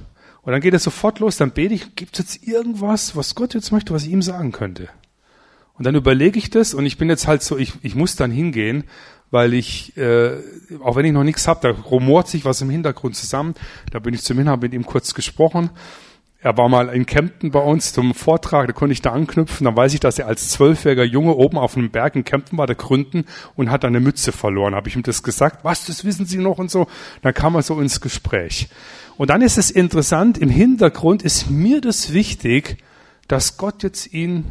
Und 0.41 0.51
dann 0.51 0.62
geht 0.62 0.74
es 0.74 0.84
sofort 0.84 1.20
los, 1.20 1.38
dann 1.38 1.51
bete 1.51 1.75
ich, 1.75 1.96
gibt 1.96 2.17
es 2.17 2.25
jetzt 2.25 2.48
irgendwas, 2.48 3.15
was 3.15 3.36
Gott 3.36 3.53
jetzt 3.53 3.72
möchte, 3.72 3.94
was 3.94 4.01
ich 4.03 4.10
ihm 4.10 4.24
sagen 4.24 4.51
könnte? 4.51 4.89
Und 5.77 5.86
dann 5.86 5.94
überlege 5.94 6.39
ich 6.39 6.50
das 6.50 6.74
und 6.74 6.88
ich 6.88 6.98
bin 6.98 7.10
jetzt 7.10 7.27
halt 7.27 7.44
so, 7.44 7.58
ich, 7.58 7.74
ich 7.84 7.94
muss 7.94 8.15
dann 8.15 8.32
hingehen 8.32 8.86
weil 9.31 9.53
ich, 9.53 9.96
äh, 9.98 10.38
auch 10.84 10.96
wenn 10.96 11.05
ich 11.05 11.12
noch 11.12 11.24
nichts 11.24 11.48
habe, 11.48 11.60
da 11.62 11.81
rumort 11.81 12.27
sich 12.27 12.46
was 12.46 12.62
im 12.62 12.69
Hintergrund 12.69 13.15
zusammen. 13.15 13.55
Da 13.91 14.00
bin 14.00 14.13
ich 14.13 14.24
zum 14.24 14.38
hin, 14.38 14.50
habe 14.50 14.67
mit 14.67 14.74
ihm 14.74 14.86
kurz 14.86 15.13
gesprochen. 15.13 15.69
Er 16.39 16.55
war 16.55 16.69
mal 16.69 16.89
in 16.89 17.05
Kempten 17.05 17.50
bei 17.51 17.60
uns 17.60 17.93
zum 17.93 18.13
Vortrag, 18.13 18.67
da 18.67 18.74
konnte 18.74 18.93
ich 18.93 19.01
da 19.01 19.12
anknüpfen. 19.12 19.65
Dann 19.65 19.75
weiß 19.75 19.93
ich, 19.96 20.00
dass 20.00 20.19
er 20.19 20.27
als 20.27 20.50
zwölfjähriger 20.50 21.03
Junge 21.03 21.34
oben 21.34 21.57
auf 21.57 21.75
einem 21.75 21.89
Berg 21.89 22.15
in 22.15 22.24
Kempten 22.24 22.57
war, 22.57 22.67
der 22.67 22.75
Gründen, 22.75 23.25
und 23.55 23.72
hat 23.72 23.84
eine 23.84 24.00
Mütze 24.00 24.31
verloren. 24.31 24.75
Habe 24.75 24.88
ich 24.88 24.96
ihm 24.96 25.03
das 25.03 25.24
gesagt? 25.24 25.63
Was, 25.63 25.86
das 25.86 26.05
wissen 26.05 26.25
Sie 26.25 26.38
noch 26.38 26.60
und 26.60 26.69
so? 26.69 26.88
Dann 27.24 27.34
kam 27.34 27.55
er 27.55 27.63
so 27.63 27.79
ins 27.81 28.01
Gespräch. 28.01 28.69
Und 29.17 29.31
dann 29.31 29.41
ist 29.41 29.57
es 29.57 29.72
interessant, 29.72 30.38
im 30.38 30.50
Hintergrund 30.50 31.24
ist 31.24 31.50
mir 31.50 31.81
das 31.81 32.13
wichtig, 32.13 32.77
dass 33.27 33.57
Gott 33.57 33.81
jetzt 33.81 34.13
ihn 34.13 34.46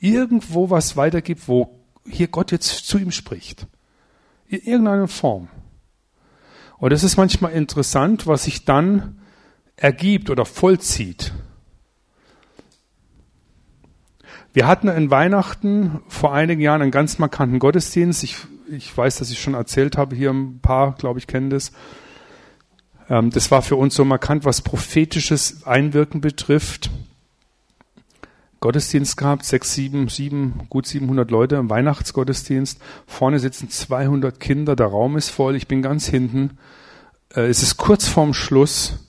irgendwo 0.00 0.70
was 0.70 0.96
weitergibt, 0.96 1.46
wo 1.46 1.78
hier 2.04 2.26
Gott 2.26 2.50
jetzt 2.50 2.86
zu 2.86 2.98
ihm 2.98 3.12
spricht. 3.12 3.66
In 4.48 4.60
irgendeiner 4.60 5.08
Form. 5.08 5.48
Und 6.78 6.92
es 6.92 7.02
ist 7.02 7.16
manchmal 7.16 7.52
interessant, 7.52 8.26
was 8.26 8.44
sich 8.44 8.64
dann 8.64 9.20
ergibt 9.76 10.30
oder 10.30 10.44
vollzieht. 10.44 11.32
Wir 14.52 14.66
hatten 14.66 14.88
in 14.88 15.10
Weihnachten 15.10 16.00
vor 16.08 16.32
einigen 16.32 16.60
Jahren 16.60 16.82
einen 16.82 16.90
ganz 16.90 17.18
markanten 17.18 17.58
Gottesdienst. 17.58 18.24
Ich, 18.24 18.38
ich 18.70 18.96
weiß, 18.96 19.18
dass 19.18 19.30
ich 19.30 19.40
schon 19.40 19.54
erzählt 19.54 19.96
habe, 19.96 20.16
hier 20.16 20.30
ein 20.30 20.60
paar, 20.60 20.94
glaube 20.94 21.18
ich, 21.18 21.26
kennen 21.26 21.50
das. 21.50 21.72
Ähm, 23.10 23.30
das 23.30 23.50
war 23.50 23.62
für 23.62 23.76
uns 23.76 23.94
so 23.94 24.04
markant, 24.04 24.44
was 24.44 24.62
prophetisches 24.62 25.66
Einwirken 25.66 26.20
betrifft. 26.20 26.90
Gottesdienst 28.60 29.16
gehabt, 29.16 29.44
sechs, 29.44 29.74
sieben, 29.74 30.08
sieben, 30.08 30.66
gut 30.68 30.86
700 30.86 31.30
Leute 31.30 31.56
im 31.56 31.70
Weihnachtsgottesdienst. 31.70 32.80
Vorne 33.06 33.38
sitzen 33.38 33.70
200 33.70 34.40
Kinder, 34.40 34.74
der 34.74 34.86
Raum 34.86 35.16
ist 35.16 35.30
voll, 35.30 35.54
ich 35.54 35.68
bin 35.68 35.82
ganz 35.82 36.08
hinten. 36.08 36.58
Äh, 37.34 37.42
es 37.42 37.62
ist 37.62 37.76
kurz 37.76 38.08
vorm 38.08 38.34
Schluss. 38.34 39.04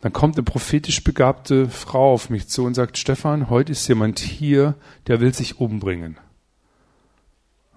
Dann 0.00 0.12
kommt 0.12 0.36
eine 0.36 0.44
prophetisch 0.44 1.04
begabte 1.04 1.68
Frau 1.68 2.14
auf 2.14 2.30
mich 2.30 2.48
zu 2.48 2.64
und 2.64 2.74
sagt, 2.74 2.96
Stefan, 2.96 3.50
heute 3.50 3.72
ist 3.72 3.86
jemand 3.86 4.18
hier, 4.18 4.74
der 5.06 5.20
will 5.20 5.34
sich 5.34 5.60
umbringen. 5.60 6.16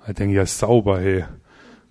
Ich 0.08 0.16
denke, 0.16 0.36
ja, 0.36 0.46
sauber, 0.46 1.00
hey. 1.00 1.26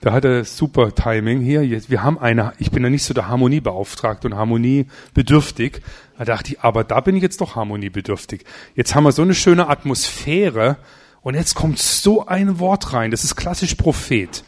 Da 0.02 0.12
hat 0.12 0.24
er 0.24 0.44
super 0.44 0.92
Timing 0.96 1.40
hier. 1.40 1.64
Jetzt, 1.64 1.88
wir 1.88 2.02
haben 2.02 2.18
eine, 2.18 2.54
ich 2.58 2.72
bin 2.72 2.82
ja 2.82 2.90
nicht 2.90 3.04
so 3.04 3.14
der 3.14 3.28
Harmoniebeauftragte 3.28 4.26
und 4.26 4.34
harmoniebedürftig. 4.34 5.80
Da 6.18 6.24
dachte 6.24 6.52
ich, 6.52 6.60
aber 6.60 6.82
da 6.82 6.98
bin 7.00 7.14
ich 7.14 7.22
jetzt 7.22 7.40
doch 7.40 7.54
harmoniebedürftig. 7.54 8.44
Jetzt 8.74 8.96
haben 8.96 9.04
wir 9.04 9.12
so 9.12 9.22
eine 9.22 9.34
schöne 9.34 9.68
Atmosphäre 9.68 10.76
und 11.20 11.36
jetzt 11.36 11.54
kommt 11.54 11.78
so 11.78 12.26
ein 12.26 12.58
Wort 12.58 12.92
rein. 12.92 13.12
Das 13.12 13.22
ist 13.22 13.36
klassisch 13.36 13.76
Prophet. 13.76 14.42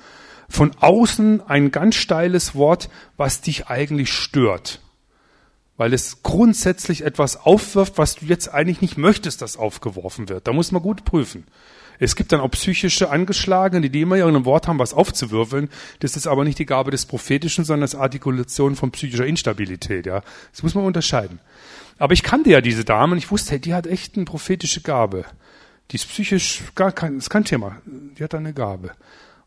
Von 0.49 0.73
außen 0.81 1.41
ein 1.47 1.71
ganz 1.71 1.95
steiles 1.95 2.57
Wort, 2.57 2.91
was 3.17 3.41
dich 3.41 3.69
eigentlich 3.69 4.13
stört. 4.13 4.81
Weil 5.77 5.93
es 5.93 6.25
grundsätzlich 6.25 7.05
etwas 7.05 7.37
aufwirft, 7.37 7.97
was 7.97 8.17
du 8.17 8.27
jetzt 8.27 8.49
eigentlich 8.53 8.81
nicht 8.81 8.99
möchtest, 8.99 9.41
dass 9.41 9.57
aufgeworfen 9.57 10.29
wird. 10.29 10.49
Da 10.49 10.53
muss 10.53 10.73
man 10.73 10.83
gut 10.83 11.05
prüfen. 11.05 11.47
Es 11.99 12.17
gibt 12.17 12.33
dann 12.33 12.41
auch 12.41 12.51
psychische 12.51 13.11
Angeschlagene, 13.11 13.91
die 13.91 14.01
immer 14.01 14.17
irgendein 14.17 14.45
Wort 14.45 14.69
haben, 14.69 14.79
was 14.79 14.95
aufzuwürfeln. 14.95 15.69
Das 16.01 16.17
ist 16.17 16.27
aber 16.27 16.45
nicht 16.45 16.59
die 16.59 16.67
Gabe 16.67 16.91
des 16.91 17.07
Prophetischen, 17.07 17.65
sondern 17.65 17.83
das 17.83 17.95
Artikulation 17.95 18.77
von 18.77 18.91
psychischer 18.91 19.27
Instabilität. 19.27 20.07
Ja, 20.07 20.23
das 20.53 20.63
muss 20.63 20.75
man 20.75 20.85
unterscheiden. 20.85 21.39
Aber 21.99 22.13
ich 22.13 22.23
kannte 22.23 22.51
ja 22.51 22.61
diese 22.61 22.85
Dame 22.85 23.13
und 23.13 23.19
ich 23.19 23.31
wusste, 23.31 23.53
hey, 23.53 23.61
die 23.61 23.75
hat 23.75 23.87
echt 23.87 24.17
eine 24.17 24.25
prophetische 24.25 24.81
Gabe. 24.81 25.25
Die 25.91 25.97
ist 25.97 26.09
psychisch 26.09 26.63
gar 26.75 26.93
kein, 26.93 27.19
ist 27.19 27.31
kein 27.31 27.45
Thema. 27.45 27.77
Die 27.87 28.25
hat 28.25 28.35
eine 28.35 28.53
Gabe. 28.53 28.93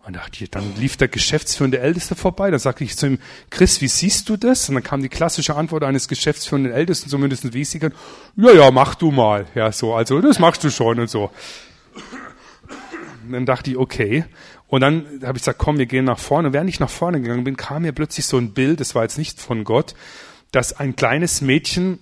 Und 0.06 0.16
dachte 0.16 0.42
ich, 0.42 0.50
dann 0.50 0.74
lief 0.78 0.96
der 0.96 1.10
geschäftsführende 1.10 1.80
Älteste 1.80 2.16
vorbei. 2.16 2.50
Da 2.50 2.60
sagte 2.60 2.86
ich 2.86 2.96
zu 2.96 3.08
ihm, 3.08 3.20
Chris, 3.50 3.82
wie 3.82 3.90
siehst 3.90 4.30
du 4.30 4.38
das? 4.38 4.70
Und 4.70 4.76
dann 4.76 4.84
kam 4.84 5.02
die 5.02 5.10
klassische 5.10 5.54
Antwort 5.58 5.84
eines 5.84 6.08
geschäftsführenden 6.08 6.72
Ältesten, 6.72 7.10
zumindest 7.10 7.54
wie 7.54 7.64
ich 7.64 7.70
sie 7.70 7.80
kann. 7.80 7.94
Ja, 8.38 8.54
ja, 8.54 8.72
mach 8.72 8.96
du 8.96 9.12
mal. 9.12 9.48
Ja, 9.54 9.70
so, 9.74 9.94
also, 9.96 10.22
das 10.22 10.40
machst 10.40 10.64
du 10.64 10.70
schon 10.70 11.02
und 11.02 11.10
so. 11.10 11.30
Dann 13.32 13.46
dachte 13.46 13.72
ich, 13.72 13.78
okay. 13.78 14.26
Und 14.68 14.82
dann 14.82 15.06
habe 15.24 15.38
ich 15.38 15.44
gesagt, 15.44 15.60
komm, 15.60 15.78
wir 15.78 15.86
gehen 15.86 16.06
nach 16.06 16.20
vorne. 16.20 16.50
Und 16.50 16.54
während 16.54 16.70
ich 16.70 16.80
nach 16.80 16.90
vorne 16.90 17.22
gegangen 17.22 17.44
bin, 17.44 17.58
kam 17.58 17.84
mir 17.84 17.94
plötzlich 17.94 18.26
so 18.26 18.38
ein 18.38 18.54
Bild, 18.54 18.80
das 18.80 18.96
war 18.96 19.04
jetzt 19.04 19.18
nicht 19.18 19.40
von 19.40 19.64
Gott, 19.64 19.96
dass 20.52 20.78
ein 20.78 20.96
kleines 20.96 21.42
Mädchen 21.42 22.00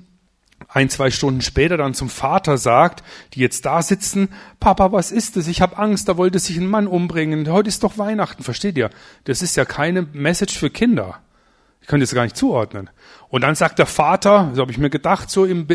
ein, 0.68 0.90
zwei 0.90 1.12
Stunden 1.12 1.42
später 1.42 1.78
dann 1.78 1.94
zum 1.94 2.10
Vater 2.10 2.58
sagt, 2.58 3.04
die 3.34 3.40
jetzt 3.40 3.66
da 3.66 3.82
sitzen, 3.82 4.30
Papa, 4.60 4.92
was 4.92 5.12
ist 5.12 5.36
das? 5.36 5.48
Ich 5.48 5.62
habe 5.62 5.78
Angst, 5.78 6.08
da 6.10 6.18
wollte 6.18 6.40
sich 6.40 6.58
ein 6.58 6.68
Mann 6.68 6.88
umbringen. 6.88 7.50
Heute 7.52 7.70
ist 7.70 7.84
doch 7.84 7.98
Weihnachten, 7.98 8.44
versteht 8.44 8.78
ihr? 8.78 8.90
Das 9.26 9.42
ist 9.42 9.56
ja 9.58 9.66
keine 9.66 10.04
Message 10.14 10.58
für 10.58 10.70
Kinder. 10.70 11.20
Ich 11.82 11.88
könnte 11.88 12.04
es 12.04 12.16
gar 12.16 12.24
nicht 12.24 12.38
zuordnen. 12.38 12.90
Und 13.30 13.42
dann 13.42 13.54
sagt 13.54 13.80
der 13.80 13.86
Vater, 13.86 14.52
so 14.54 14.62
habe 14.62 14.72
ich 14.72 14.78
mir 14.78 14.90
gedacht, 14.90 15.30
so 15.30 15.46
im, 15.46 15.68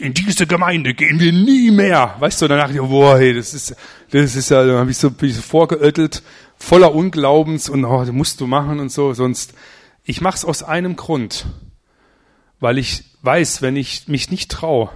in 0.00 0.14
diese 0.14 0.46
Gemeinde 0.46 0.94
gehen 0.94 1.20
wir 1.20 1.32
nie 1.32 1.70
mehr. 1.70 2.16
Weißt 2.18 2.42
du, 2.42 2.48
danach, 2.48 2.72
boah, 2.72 3.18
hey, 3.18 3.34
das 3.34 3.54
ist, 3.54 3.76
das 4.10 4.36
ist 4.36 4.50
ja, 4.50 4.64
da 4.64 4.78
habe 4.78 4.90
ich 4.90 4.98
so, 4.98 5.10
bin 5.10 5.28
ich 5.28 5.36
so 5.36 5.42
vorgeöttelt, 5.42 6.22
voller 6.56 6.94
Unglaubens 6.94 7.68
und 7.68 7.84
oh, 7.84 8.00
das 8.00 8.12
musst 8.12 8.40
du 8.40 8.46
machen 8.46 8.80
und 8.80 8.90
so, 8.90 9.14
sonst, 9.14 9.54
ich 10.04 10.20
mach's 10.20 10.44
aus 10.44 10.62
einem 10.62 10.96
Grund, 10.96 11.46
weil 12.60 12.78
ich 12.78 13.04
weiß, 13.22 13.62
wenn 13.62 13.76
ich 13.76 14.08
mich 14.08 14.30
nicht 14.30 14.50
traue, 14.50 14.90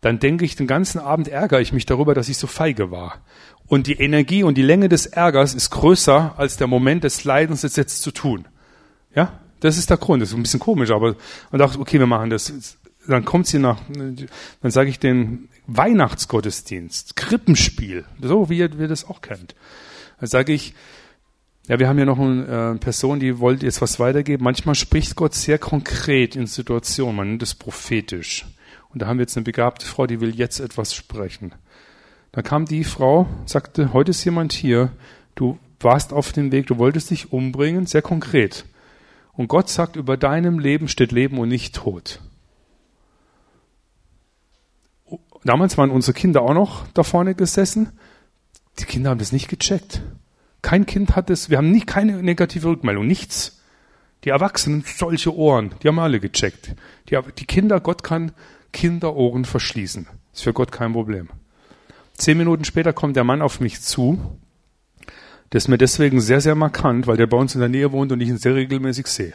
dann 0.00 0.18
denke 0.18 0.44
ich, 0.44 0.56
den 0.56 0.66
ganzen 0.66 0.98
Abend 0.98 1.28
ärgere 1.28 1.60
ich 1.60 1.72
mich 1.72 1.86
darüber, 1.86 2.14
dass 2.14 2.28
ich 2.28 2.38
so 2.38 2.46
feige 2.46 2.90
war. 2.90 3.22
Und 3.66 3.86
die 3.86 3.94
Energie 3.94 4.44
und 4.44 4.56
die 4.56 4.62
Länge 4.62 4.88
des 4.88 5.06
Ärgers 5.06 5.54
ist 5.54 5.70
größer 5.70 6.34
als 6.36 6.56
der 6.56 6.68
Moment 6.68 7.02
des 7.02 7.24
Leidens, 7.24 7.64
es 7.64 7.76
jetzt 7.76 8.02
zu 8.02 8.12
tun. 8.12 8.46
Ja, 9.14 9.40
das 9.60 9.78
ist 9.78 9.90
der 9.90 9.96
Grund. 9.96 10.22
Das 10.22 10.28
ist 10.28 10.36
ein 10.36 10.42
bisschen 10.42 10.60
komisch, 10.60 10.90
aber 10.90 11.16
man 11.50 11.58
dachte, 11.58 11.80
okay, 11.80 11.98
wir 11.98 12.06
machen 12.06 12.30
das 12.30 12.76
dann 13.08 13.24
kommt 13.24 13.46
sie 13.46 13.58
nach, 13.58 13.80
dann 13.88 14.70
sage 14.70 14.90
ich 14.90 14.98
den 14.98 15.48
Weihnachtsgottesdienst, 15.66 17.16
Krippenspiel, 17.16 18.04
so 18.20 18.48
wie 18.48 18.58
ihr, 18.58 18.78
wie 18.78 18.82
ihr 18.82 18.88
das 18.88 19.08
auch 19.08 19.20
kennt. 19.20 19.54
Dann 20.20 20.28
sage 20.28 20.52
ich, 20.52 20.74
ja, 21.68 21.78
wir 21.80 21.88
haben 21.88 21.98
ja 21.98 22.04
noch 22.04 22.18
eine 22.18 22.74
äh, 22.76 22.78
Person, 22.78 23.18
die 23.18 23.40
wollte 23.40 23.66
jetzt 23.66 23.82
was 23.82 23.98
weitergeben. 23.98 24.44
Manchmal 24.44 24.76
spricht 24.76 25.16
Gott 25.16 25.34
sehr 25.34 25.58
konkret 25.58 26.36
in 26.36 26.46
Situationen, 26.46 27.16
man 27.16 27.28
nennt 27.28 27.42
es 27.42 27.54
prophetisch. 27.54 28.46
Und 28.90 29.02
da 29.02 29.06
haben 29.06 29.18
wir 29.18 29.24
jetzt 29.24 29.36
eine 29.36 29.44
begabte 29.44 29.84
Frau, 29.84 30.06
die 30.06 30.20
will 30.20 30.34
jetzt 30.34 30.60
etwas 30.60 30.94
sprechen. 30.94 31.52
Dann 32.32 32.44
kam 32.44 32.66
die 32.66 32.84
Frau, 32.84 33.28
sagte, 33.46 33.92
heute 33.92 34.10
ist 34.10 34.24
jemand 34.24 34.52
hier, 34.52 34.92
du 35.34 35.58
warst 35.80 36.12
auf 36.12 36.32
dem 36.32 36.52
Weg, 36.52 36.68
du 36.68 36.78
wolltest 36.78 37.10
dich 37.10 37.32
umbringen, 37.32 37.86
sehr 37.86 38.02
konkret. 38.02 38.64
Und 39.32 39.48
Gott 39.48 39.68
sagt, 39.68 39.96
über 39.96 40.16
deinem 40.16 40.58
Leben 40.58 40.88
steht 40.88 41.12
Leben 41.12 41.38
und 41.38 41.48
nicht 41.48 41.74
Tod. 41.74 42.20
Damals 45.46 45.78
waren 45.78 45.90
unsere 45.90 46.12
Kinder 46.12 46.42
auch 46.42 46.54
noch 46.54 46.86
da 46.88 47.04
vorne 47.04 47.36
gesessen. 47.36 47.92
Die 48.80 48.84
Kinder 48.84 49.10
haben 49.10 49.18
das 49.18 49.32
nicht 49.32 49.48
gecheckt. 49.48 50.02
Kein 50.60 50.86
Kind 50.86 51.14
hat 51.14 51.30
es, 51.30 51.50
wir 51.50 51.58
haben 51.58 51.70
nicht 51.70 51.86
keine 51.86 52.20
negative 52.22 52.68
Rückmeldung, 52.68 53.06
nichts. 53.06 53.62
Die 54.24 54.30
Erwachsenen, 54.30 54.84
solche 54.84 55.32
Ohren, 55.34 55.72
die 55.82 55.88
haben 55.88 56.00
alle 56.00 56.18
gecheckt. 56.18 56.74
Die, 57.08 57.18
die 57.38 57.44
Kinder, 57.44 57.78
Gott 57.78 58.02
kann 58.02 58.32
Kinderohren 58.72 59.44
verschließen. 59.44 60.08
Ist 60.32 60.42
für 60.42 60.52
Gott 60.52 60.72
kein 60.72 60.92
Problem. 60.92 61.28
Zehn 62.14 62.38
Minuten 62.38 62.64
später 62.64 62.92
kommt 62.92 63.14
der 63.14 63.24
Mann 63.24 63.40
auf 63.40 63.60
mich 63.60 63.80
zu. 63.80 64.18
Der 65.52 65.58
ist 65.58 65.68
mir 65.68 65.78
deswegen 65.78 66.20
sehr, 66.20 66.40
sehr 66.40 66.56
markant, 66.56 67.06
weil 67.06 67.16
der 67.16 67.28
bei 67.28 67.36
uns 67.36 67.54
in 67.54 67.60
der 67.60 67.68
Nähe 67.68 67.92
wohnt 67.92 68.10
und 68.10 68.20
ich 68.20 68.28
ihn 68.28 68.38
sehr 68.38 68.56
regelmäßig 68.56 69.06
sehe. 69.06 69.34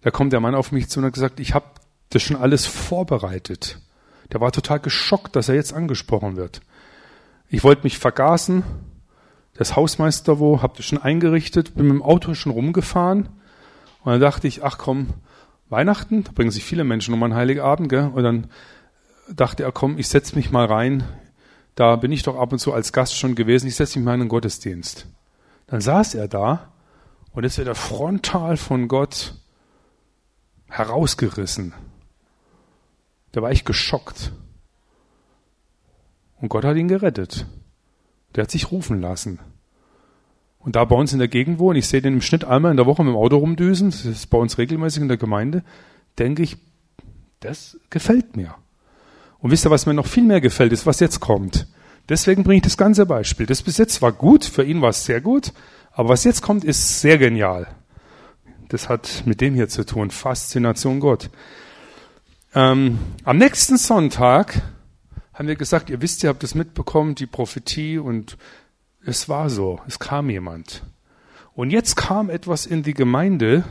Da 0.00 0.10
kommt 0.10 0.32
der 0.32 0.40
Mann 0.40 0.54
auf 0.54 0.72
mich 0.72 0.88
zu 0.88 1.00
und 1.00 1.06
hat 1.06 1.12
gesagt, 1.12 1.38
ich 1.38 1.52
habe 1.52 1.66
das 2.08 2.22
schon 2.22 2.36
alles 2.36 2.64
vorbereitet. 2.64 3.78
Der 4.32 4.40
war 4.40 4.52
total 4.52 4.80
geschockt, 4.80 5.36
dass 5.36 5.48
er 5.48 5.54
jetzt 5.54 5.72
angesprochen 5.72 6.36
wird. 6.36 6.60
Ich 7.48 7.64
wollte 7.64 7.84
mich 7.84 7.98
vergaßen. 7.98 8.62
Das 9.54 9.74
Hausmeister 9.74 10.38
wo, 10.38 10.62
habt 10.62 10.78
ihr 10.78 10.84
schon 10.84 11.02
eingerichtet, 11.02 11.74
bin 11.74 11.86
mit 11.86 11.94
dem 11.94 12.02
Auto 12.02 12.34
schon 12.34 12.52
rumgefahren. 12.52 13.28
Und 14.04 14.12
dann 14.12 14.20
dachte 14.20 14.46
ich, 14.46 14.62
ach 14.62 14.78
komm, 14.78 15.08
Weihnachten, 15.68 16.24
da 16.24 16.32
bringen 16.32 16.50
sich 16.50 16.64
viele 16.64 16.84
Menschen 16.84 17.14
um 17.14 17.22
einen 17.22 17.34
Heiligabend, 17.34 17.88
gell? 17.88 18.10
Und 18.14 18.22
dann 18.22 18.46
dachte 19.34 19.62
er, 19.62 19.72
komm, 19.72 19.98
ich 19.98 20.08
setze 20.08 20.36
mich 20.36 20.50
mal 20.50 20.66
rein. 20.66 21.04
Da 21.74 21.96
bin 21.96 22.12
ich 22.12 22.22
doch 22.22 22.38
ab 22.38 22.52
und 22.52 22.58
zu 22.58 22.72
als 22.72 22.92
Gast 22.92 23.16
schon 23.16 23.34
gewesen. 23.34 23.66
Ich 23.66 23.76
setze 23.76 23.98
mich 23.98 24.06
mal 24.06 24.14
in 24.14 24.20
den 24.20 24.28
Gottesdienst. 24.28 25.06
Dann 25.66 25.80
saß 25.80 26.14
er 26.14 26.28
da 26.28 26.72
und 27.32 27.44
jetzt 27.44 27.58
wird 27.58 27.68
er 27.68 27.74
frontal 27.74 28.56
von 28.56 28.88
Gott 28.88 29.34
herausgerissen. 30.68 31.74
Da 33.32 33.42
war 33.42 33.52
ich 33.52 33.64
geschockt. 33.64 34.32
Und 36.40 36.48
Gott 36.48 36.64
hat 36.64 36.76
ihn 36.76 36.88
gerettet. 36.88 37.46
Der 38.34 38.44
hat 38.44 38.50
sich 38.50 38.70
rufen 38.70 39.00
lassen. 39.00 39.38
Und 40.58 40.76
da 40.76 40.84
bei 40.84 40.96
uns 40.96 41.12
in 41.12 41.18
der 41.18 41.28
Gegend 41.28 41.58
wohnen, 41.58 41.78
ich 41.78 41.88
sehe 41.88 42.02
den 42.02 42.14
im 42.14 42.20
Schnitt 42.20 42.44
einmal 42.44 42.70
in 42.70 42.76
der 42.76 42.86
Woche 42.86 43.02
mit 43.04 43.12
dem 43.12 43.16
Auto 43.16 43.38
rumdüsen, 43.38 43.90
das 43.90 44.04
ist 44.04 44.26
bei 44.26 44.38
uns 44.38 44.58
regelmäßig 44.58 45.02
in 45.02 45.08
der 45.08 45.16
Gemeinde, 45.16 45.62
denke 46.18 46.42
ich, 46.42 46.56
das 47.40 47.78
gefällt 47.90 48.36
mir. 48.36 48.54
Und 49.38 49.50
wisst 49.50 49.64
ihr, 49.66 49.70
was 49.70 49.86
mir 49.86 49.94
noch 49.94 50.06
viel 50.06 50.24
mehr 50.24 50.40
gefällt, 50.40 50.72
ist, 50.72 50.84
was 50.84 51.00
jetzt 51.00 51.20
kommt. 51.20 51.68
Deswegen 52.08 52.42
bringe 52.42 52.56
ich 52.56 52.62
das 52.62 52.76
ganze 52.76 53.06
Beispiel. 53.06 53.46
Das 53.46 53.62
bis 53.62 53.78
jetzt 53.78 54.02
war 54.02 54.12
gut, 54.12 54.44
für 54.44 54.64
ihn 54.64 54.82
war 54.82 54.90
es 54.90 55.04
sehr 55.04 55.20
gut, 55.20 55.52
aber 55.92 56.10
was 56.10 56.24
jetzt 56.24 56.42
kommt, 56.42 56.64
ist 56.64 57.00
sehr 57.00 57.18
genial. 57.18 57.68
Das 58.68 58.88
hat 58.88 59.22
mit 59.24 59.40
dem 59.40 59.54
hier 59.54 59.68
zu 59.68 59.86
tun, 59.86 60.10
Faszination 60.10 61.00
Gott. 61.00 61.30
Ähm, 62.58 62.98
am 63.22 63.38
nächsten 63.38 63.76
Sonntag 63.76 64.62
haben 65.32 65.46
wir 65.46 65.54
gesagt, 65.54 65.90
ihr 65.90 66.02
wisst, 66.02 66.24
ihr 66.24 66.28
habt 66.28 66.42
es 66.42 66.56
mitbekommen, 66.56 67.14
die 67.14 67.26
Prophetie 67.26 67.98
und 67.98 68.36
es 69.00 69.28
war 69.28 69.48
so, 69.48 69.80
es 69.86 70.00
kam 70.00 70.28
jemand. 70.28 70.82
Und 71.54 71.70
jetzt 71.70 71.94
kam 71.94 72.28
etwas 72.28 72.66
in 72.66 72.82
die 72.82 72.94
Gemeinde, 72.94 73.62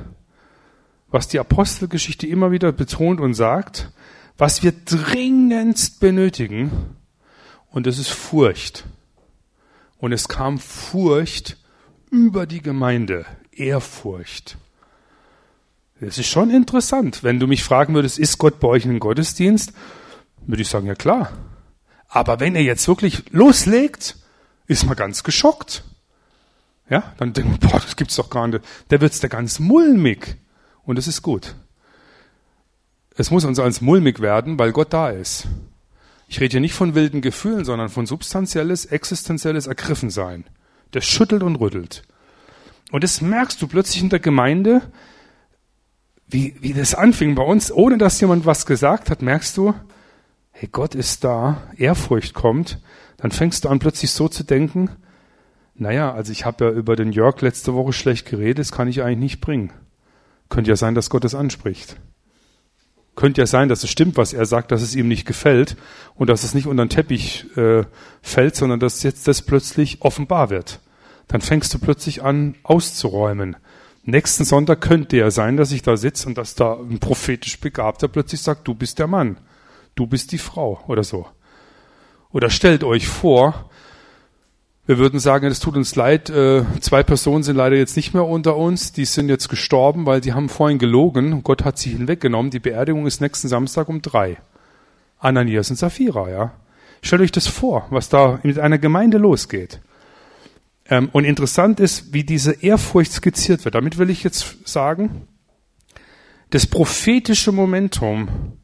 was 1.09 1.27
die 1.27 1.37
Apostelgeschichte 1.37 2.27
immer 2.27 2.51
wieder 2.51 2.71
betont 2.71 3.19
und 3.19 3.33
sagt, 3.33 3.91
was 4.37 4.63
wir 4.63 4.71
dringendst 4.71 5.99
benötigen, 5.99 6.71
und 7.69 7.87
das 7.87 7.99
ist 7.99 8.11
Furcht. 8.11 8.85
Und 9.97 10.13
es 10.13 10.29
kam 10.29 10.59
Furcht 10.59 11.57
über 12.09 12.45
die 12.45 12.61
Gemeinde, 12.61 13.25
Ehrfurcht. 13.51 14.57
Das 15.99 16.17
ist 16.17 16.27
schon 16.27 16.51
interessant. 16.51 17.23
Wenn 17.23 17.39
du 17.39 17.47
mich 17.47 17.63
fragen 17.63 17.95
würdest, 17.95 18.19
ist 18.19 18.37
Gott 18.37 18.59
bei 18.59 18.67
euch 18.67 18.85
in 18.85 18.91
den 18.91 18.99
Gottesdienst? 18.99 19.73
Würde 20.45 20.61
ich 20.61 20.69
sagen, 20.69 20.87
ja 20.87 20.95
klar. 20.95 21.31
Aber 22.07 22.39
wenn 22.39 22.55
er 22.55 22.63
jetzt 22.63 22.87
wirklich 22.87 23.23
loslegt, 23.31 24.15
ist 24.67 24.85
man 24.85 24.95
ganz 24.95 25.23
geschockt. 25.23 25.83
Ja, 26.89 27.13
dann 27.17 27.33
denkt 27.33 27.49
man, 27.49 27.71
boah, 27.71 27.79
das 27.79 27.95
gibt's 27.95 28.15
doch 28.15 28.29
gar 28.29 28.47
nicht. 28.47 28.63
Der 28.91 29.01
wird's 29.01 29.19
da 29.19 29.27
ganz 29.27 29.59
mulmig. 29.59 30.37
Und 30.83 30.97
das 30.97 31.07
ist 31.07 31.21
gut. 31.21 31.55
Es 33.17 33.31
muss 33.31 33.43
uns 33.43 33.59
als 33.59 33.81
mulmig 33.81 34.21
werden, 34.21 34.59
weil 34.59 34.71
Gott 34.71 34.93
da 34.93 35.09
ist. 35.09 35.47
Ich 36.27 36.39
rede 36.39 36.51
hier 36.51 36.61
nicht 36.61 36.75
von 36.75 36.93
wilden 36.93 37.21
Gefühlen, 37.21 37.65
sondern 37.65 37.89
von 37.89 38.05
substanzielles, 38.05 38.85
existenzielles 38.85 39.67
Ergriffensein. 39.67 40.45
Das 40.91 41.05
schüttelt 41.05 41.43
und 41.43 41.55
rüttelt. 41.55 42.03
Und 42.91 43.03
das 43.03 43.21
merkst 43.21 43.61
du 43.61 43.67
plötzlich 43.67 44.03
in 44.03 44.09
der 44.09 44.19
Gemeinde, 44.19 44.81
wie, 46.27 46.55
wie 46.59 46.73
das 46.73 46.93
anfing 46.93 47.35
bei 47.35 47.43
uns, 47.43 47.71
ohne 47.71 47.97
dass 47.97 48.19
jemand 48.19 48.45
was 48.45 48.65
gesagt 48.65 49.09
hat, 49.09 49.21
merkst 49.21 49.55
du, 49.57 49.73
hey, 50.51 50.69
Gott 50.71 50.95
ist 50.95 51.23
da, 51.23 51.63
Ehrfurcht 51.77 52.33
kommt, 52.33 52.79
dann 53.17 53.31
fängst 53.31 53.63
du 53.63 53.69
an 53.69 53.79
plötzlich 53.79 54.11
so 54.11 54.27
zu 54.27 54.43
denken, 54.43 54.89
naja, 55.75 56.11
also 56.11 56.31
ich 56.31 56.45
habe 56.45 56.65
ja 56.65 56.71
über 56.71 56.95
den 56.95 57.11
Jörg 57.11 57.39
letzte 57.41 57.73
Woche 57.73 57.93
schlecht 57.93 58.27
geredet, 58.27 58.59
das 58.59 58.71
kann 58.71 58.87
ich 58.87 59.03
eigentlich 59.03 59.19
nicht 59.19 59.41
bringen. 59.41 59.71
Könnte 60.49 60.69
ja 60.69 60.75
sein, 60.75 60.95
dass 60.95 61.09
Gott 61.09 61.23
es 61.25 61.35
anspricht. 61.35 61.97
Könnte 63.15 63.41
ja 63.41 63.47
sein, 63.47 63.69
dass 63.69 63.83
es 63.83 63.89
stimmt, 63.89 64.17
was 64.17 64.33
er 64.33 64.45
sagt, 64.45 64.71
dass 64.71 64.81
es 64.81 64.95
ihm 64.95 65.07
nicht 65.07 65.25
gefällt 65.25 65.75
und 66.15 66.29
dass 66.29 66.43
es 66.43 66.53
nicht 66.53 66.67
unter 66.67 66.85
den 66.85 66.89
Teppich 66.89 67.45
äh, 67.57 67.83
fällt, 68.21 68.55
sondern 68.55 68.79
dass 68.79 69.03
jetzt 69.03 69.27
das 69.27 69.41
plötzlich 69.41 70.01
offenbar 70.01 70.49
wird. 70.49 70.79
Dann 71.27 71.41
fängst 71.41 71.73
du 71.73 71.79
plötzlich 71.79 72.23
an 72.23 72.55
auszuräumen. 72.63 73.57
Nächsten 74.09 74.45
Sonntag 74.45 74.79
könnte 74.79 75.17
ja 75.17 75.29
sein, 75.31 75.57
dass 75.57 75.73
ich 75.73 75.81
da 75.81 75.97
sitze 75.97 76.29
und 76.29 76.37
dass 76.37 76.55
da 76.55 76.75
ein 76.75 76.97
prophetisch 76.97 77.59
Begabter 77.59 78.07
plötzlich 78.07 78.41
sagt, 78.41 78.65
du 78.65 78.73
bist 78.73 78.99
der 78.99 79.07
Mann, 79.07 79.37
du 79.95 80.07
bist 80.07 80.31
die 80.31 80.37
Frau 80.37 80.81
oder 80.87 81.03
so. 81.03 81.27
Oder 82.31 82.49
stellt 82.49 82.85
euch 82.85 83.05
vor, 83.05 83.69
wir 84.85 84.97
würden 84.97 85.19
sagen, 85.19 85.47
es 85.47 85.59
tut 85.59 85.75
uns 85.75 85.93
leid, 85.97 86.29
äh, 86.29 86.63
zwei 86.79 87.03
Personen 87.03 87.43
sind 87.43 87.57
leider 87.57 87.75
jetzt 87.75 87.97
nicht 87.97 88.13
mehr 88.13 88.23
unter 88.23 88.55
uns, 88.55 88.93
die 88.93 89.03
sind 89.03 89.27
jetzt 89.27 89.49
gestorben, 89.49 90.05
weil 90.05 90.21
die 90.21 90.31
haben 90.31 90.47
vorhin 90.47 90.79
gelogen, 90.79 91.43
Gott 91.43 91.65
hat 91.65 91.77
sie 91.77 91.89
hinweggenommen, 91.89 92.49
die 92.49 92.61
Beerdigung 92.61 93.07
ist 93.07 93.19
nächsten 93.19 93.49
Samstag 93.49 93.89
um 93.89 94.01
drei. 94.01 94.37
Ananias 95.19 95.69
und 95.69 95.75
Sapphira, 95.75 96.29
ja. 96.29 96.53
Stellt 97.01 97.23
euch 97.23 97.33
das 97.33 97.47
vor, 97.47 97.87
was 97.89 98.07
da 98.07 98.39
mit 98.43 98.57
einer 98.57 98.77
Gemeinde 98.77 99.17
losgeht. 99.17 99.81
Ähm, 100.89 101.09
und 101.11 101.25
interessant 101.25 101.79
ist, 101.79 102.13
wie 102.13 102.23
diese 102.23 102.63
Ehrfurcht 102.63 103.11
skizziert 103.11 103.65
wird. 103.65 103.75
Damit 103.75 103.97
will 103.97 104.09
ich 104.09 104.23
jetzt 104.23 104.67
sagen, 104.67 105.27
das 106.49 106.65
prophetische 106.65 107.51
Momentum 107.51 108.57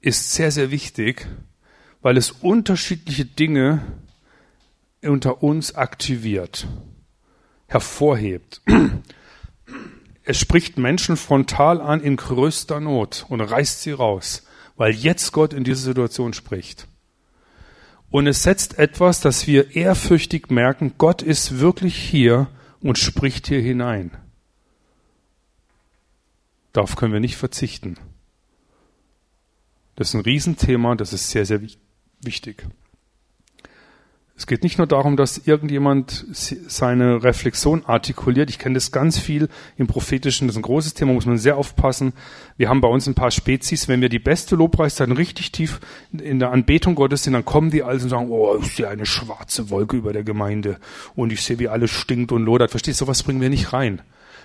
ist 0.00 0.32
sehr, 0.32 0.50
sehr 0.50 0.70
wichtig, 0.70 1.26
weil 2.02 2.16
es 2.16 2.30
unterschiedliche 2.30 3.24
Dinge 3.24 3.82
unter 5.02 5.42
uns 5.42 5.74
aktiviert, 5.74 6.66
hervorhebt. 7.66 8.62
Es 10.22 10.38
spricht 10.38 10.78
Menschen 10.78 11.16
frontal 11.16 11.80
an 11.80 12.00
in 12.00 12.16
größter 12.16 12.80
Not 12.80 13.26
und 13.28 13.40
reißt 13.40 13.82
sie 13.82 13.92
raus, 13.92 14.46
weil 14.76 14.92
jetzt 14.92 15.32
Gott 15.32 15.52
in 15.52 15.64
diese 15.64 15.82
Situation 15.82 16.32
spricht. 16.32 16.86
Und 18.10 18.26
es 18.26 18.42
setzt 18.42 18.78
etwas, 18.78 19.20
dass 19.20 19.46
wir 19.46 19.76
ehrfürchtig 19.76 20.50
merken, 20.50 20.94
Gott 20.98 21.22
ist 21.22 21.58
wirklich 21.60 21.96
hier 21.96 22.48
und 22.80 22.98
spricht 22.98 23.46
hier 23.46 23.60
hinein. 23.60 24.10
Darauf 26.72 26.96
können 26.96 27.12
wir 27.12 27.20
nicht 27.20 27.36
verzichten. 27.36 27.96
Das 29.96 30.08
ist 30.08 30.14
ein 30.14 30.22
Riesenthema, 30.22 30.94
das 30.94 31.12
ist 31.12 31.30
sehr, 31.30 31.46
sehr 31.46 31.60
wichtig. 32.22 32.66
Es 34.40 34.46
geht 34.46 34.62
nicht 34.62 34.78
nur 34.78 34.86
darum, 34.86 35.18
dass 35.18 35.36
irgendjemand 35.36 36.24
seine 36.32 37.22
Reflexion 37.22 37.84
artikuliert. 37.84 38.48
Ich 38.48 38.58
kenne 38.58 38.72
das 38.72 38.90
ganz 38.90 39.18
viel 39.18 39.50
im 39.76 39.86
Prophetischen. 39.86 40.46
Das 40.46 40.54
ist 40.54 40.60
ein 40.60 40.62
großes 40.62 40.94
Thema, 40.94 41.12
muss 41.12 41.26
man 41.26 41.36
sehr 41.36 41.58
aufpassen. 41.58 42.14
Wir 42.56 42.70
haben 42.70 42.80
bei 42.80 42.88
uns 42.88 43.06
ein 43.06 43.14
paar 43.14 43.32
Spezies. 43.32 43.86
Wenn 43.86 44.00
wir 44.00 44.08
die 44.08 44.18
beste 44.18 44.56
Lobpreiszeit 44.56 45.10
richtig 45.10 45.52
tief 45.52 45.78
in 46.10 46.38
der 46.38 46.52
Anbetung 46.52 46.94
Gottes 46.94 47.24
sind, 47.24 47.34
dann 47.34 47.44
kommen 47.44 47.70
die 47.70 47.82
also 47.82 48.04
und 48.04 48.08
sagen, 48.08 48.30
oh, 48.30 48.56
ich 48.62 48.76
sehe 48.76 48.88
eine 48.88 49.04
schwarze 49.04 49.68
Wolke 49.68 49.98
über 49.98 50.14
der 50.14 50.24
Gemeinde 50.24 50.78
und 51.14 51.34
ich 51.34 51.42
sehe, 51.42 51.58
wie 51.58 51.68
alles 51.68 51.90
stinkt 51.90 52.32
und 52.32 52.42
lodert. 52.42 52.70
Verstehst 52.70 52.98
du, 53.02 53.04
sowas 53.04 53.22
bringen 53.22 53.42
wir 53.42 53.50
nicht 53.50 53.74
rein. 53.74 54.00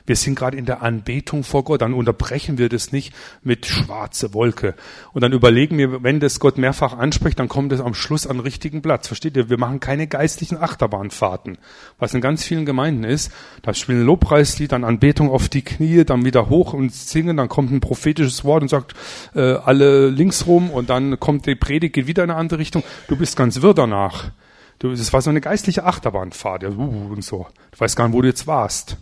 Wir 0.05 0.15
sind 0.15 0.35
gerade 0.35 0.57
in 0.57 0.65
der 0.65 0.81
Anbetung 0.81 1.43
vor 1.43 1.63
Gott. 1.63 1.81
Dann 1.81 1.93
unterbrechen 1.93 2.57
wir 2.57 2.69
das 2.69 2.91
nicht 2.91 3.13
mit 3.43 3.65
schwarze 3.65 4.33
Wolke. 4.33 4.75
Und 5.13 5.21
dann 5.21 5.33
überlegen 5.33 5.77
wir, 5.77 6.03
wenn 6.03 6.19
das 6.19 6.39
Gott 6.39 6.57
mehrfach 6.57 6.97
anspricht, 6.97 7.39
dann 7.39 7.47
kommt 7.47 7.71
es 7.71 7.81
am 7.81 7.93
Schluss 7.93 8.27
an 8.27 8.37
den 8.37 8.43
richtigen 8.43 8.81
Platz. 8.81 9.07
Versteht 9.07 9.35
ihr? 9.37 9.49
Wir 9.49 9.57
machen 9.57 9.79
keine 9.79 10.07
geistlichen 10.07 10.57
Achterbahnfahrten. 10.57 11.57
Was 11.99 12.13
in 12.13 12.21
ganz 12.21 12.43
vielen 12.43 12.65
Gemeinden 12.65 13.03
ist, 13.03 13.31
da 13.61 13.73
spielen 13.73 14.05
Lobpreislied, 14.05 14.71
dann 14.71 14.83
Anbetung 14.83 15.29
auf 15.29 15.49
die 15.49 15.63
Knie, 15.63 16.05
dann 16.05 16.25
wieder 16.25 16.49
hoch 16.49 16.73
und 16.73 16.93
singen, 16.93 17.37
dann 17.37 17.49
kommt 17.49 17.71
ein 17.71 17.81
prophetisches 17.81 18.43
Wort 18.43 18.61
und 18.61 18.69
sagt, 18.69 18.93
äh, 19.33 19.41
alle 19.55 20.09
links 20.09 20.45
rum 20.45 20.69
und 20.69 20.89
dann 20.89 21.19
kommt 21.19 21.45
die 21.45 21.55
Predigt, 21.55 21.95
geht 21.95 22.07
wieder 22.07 22.23
in 22.23 22.29
eine 22.29 22.39
andere 22.39 22.59
Richtung. 22.59 22.83
Du 23.07 23.15
bist 23.15 23.35
ganz 23.35 23.61
wirr 23.61 23.73
danach. 23.73 24.31
Du, 24.79 24.91
das 24.91 25.13
war 25.13 25.21
so 25.21 25.29
eine 25.29 25.41
geistliche 25.41 25.85
Achterbahnfahrt, 25.85 26.63
ja, 26.63 26.69
uh, 26.69 27.13
und 27.13 27.23
so. 27.23 27.47
Du 27.71 27.79
weißt 27.79 27.95
gar 27.95 28.07
nicht, 28.07 28.15
wo 28.15 28.21
du 28.21 28.27
jetzt 28.27 28.45
warst. 28.45 28.97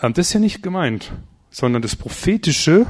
Ähm, 0.00 0.12
das 0.12 0.28
ist 0.28 0.32
ja 0.34 0.40
nicht 0.40 0.62
gemeint, 0.62 1.12
sondern 1.50 1.82
das 1.82 1.96
Prophetische 1.96 2.86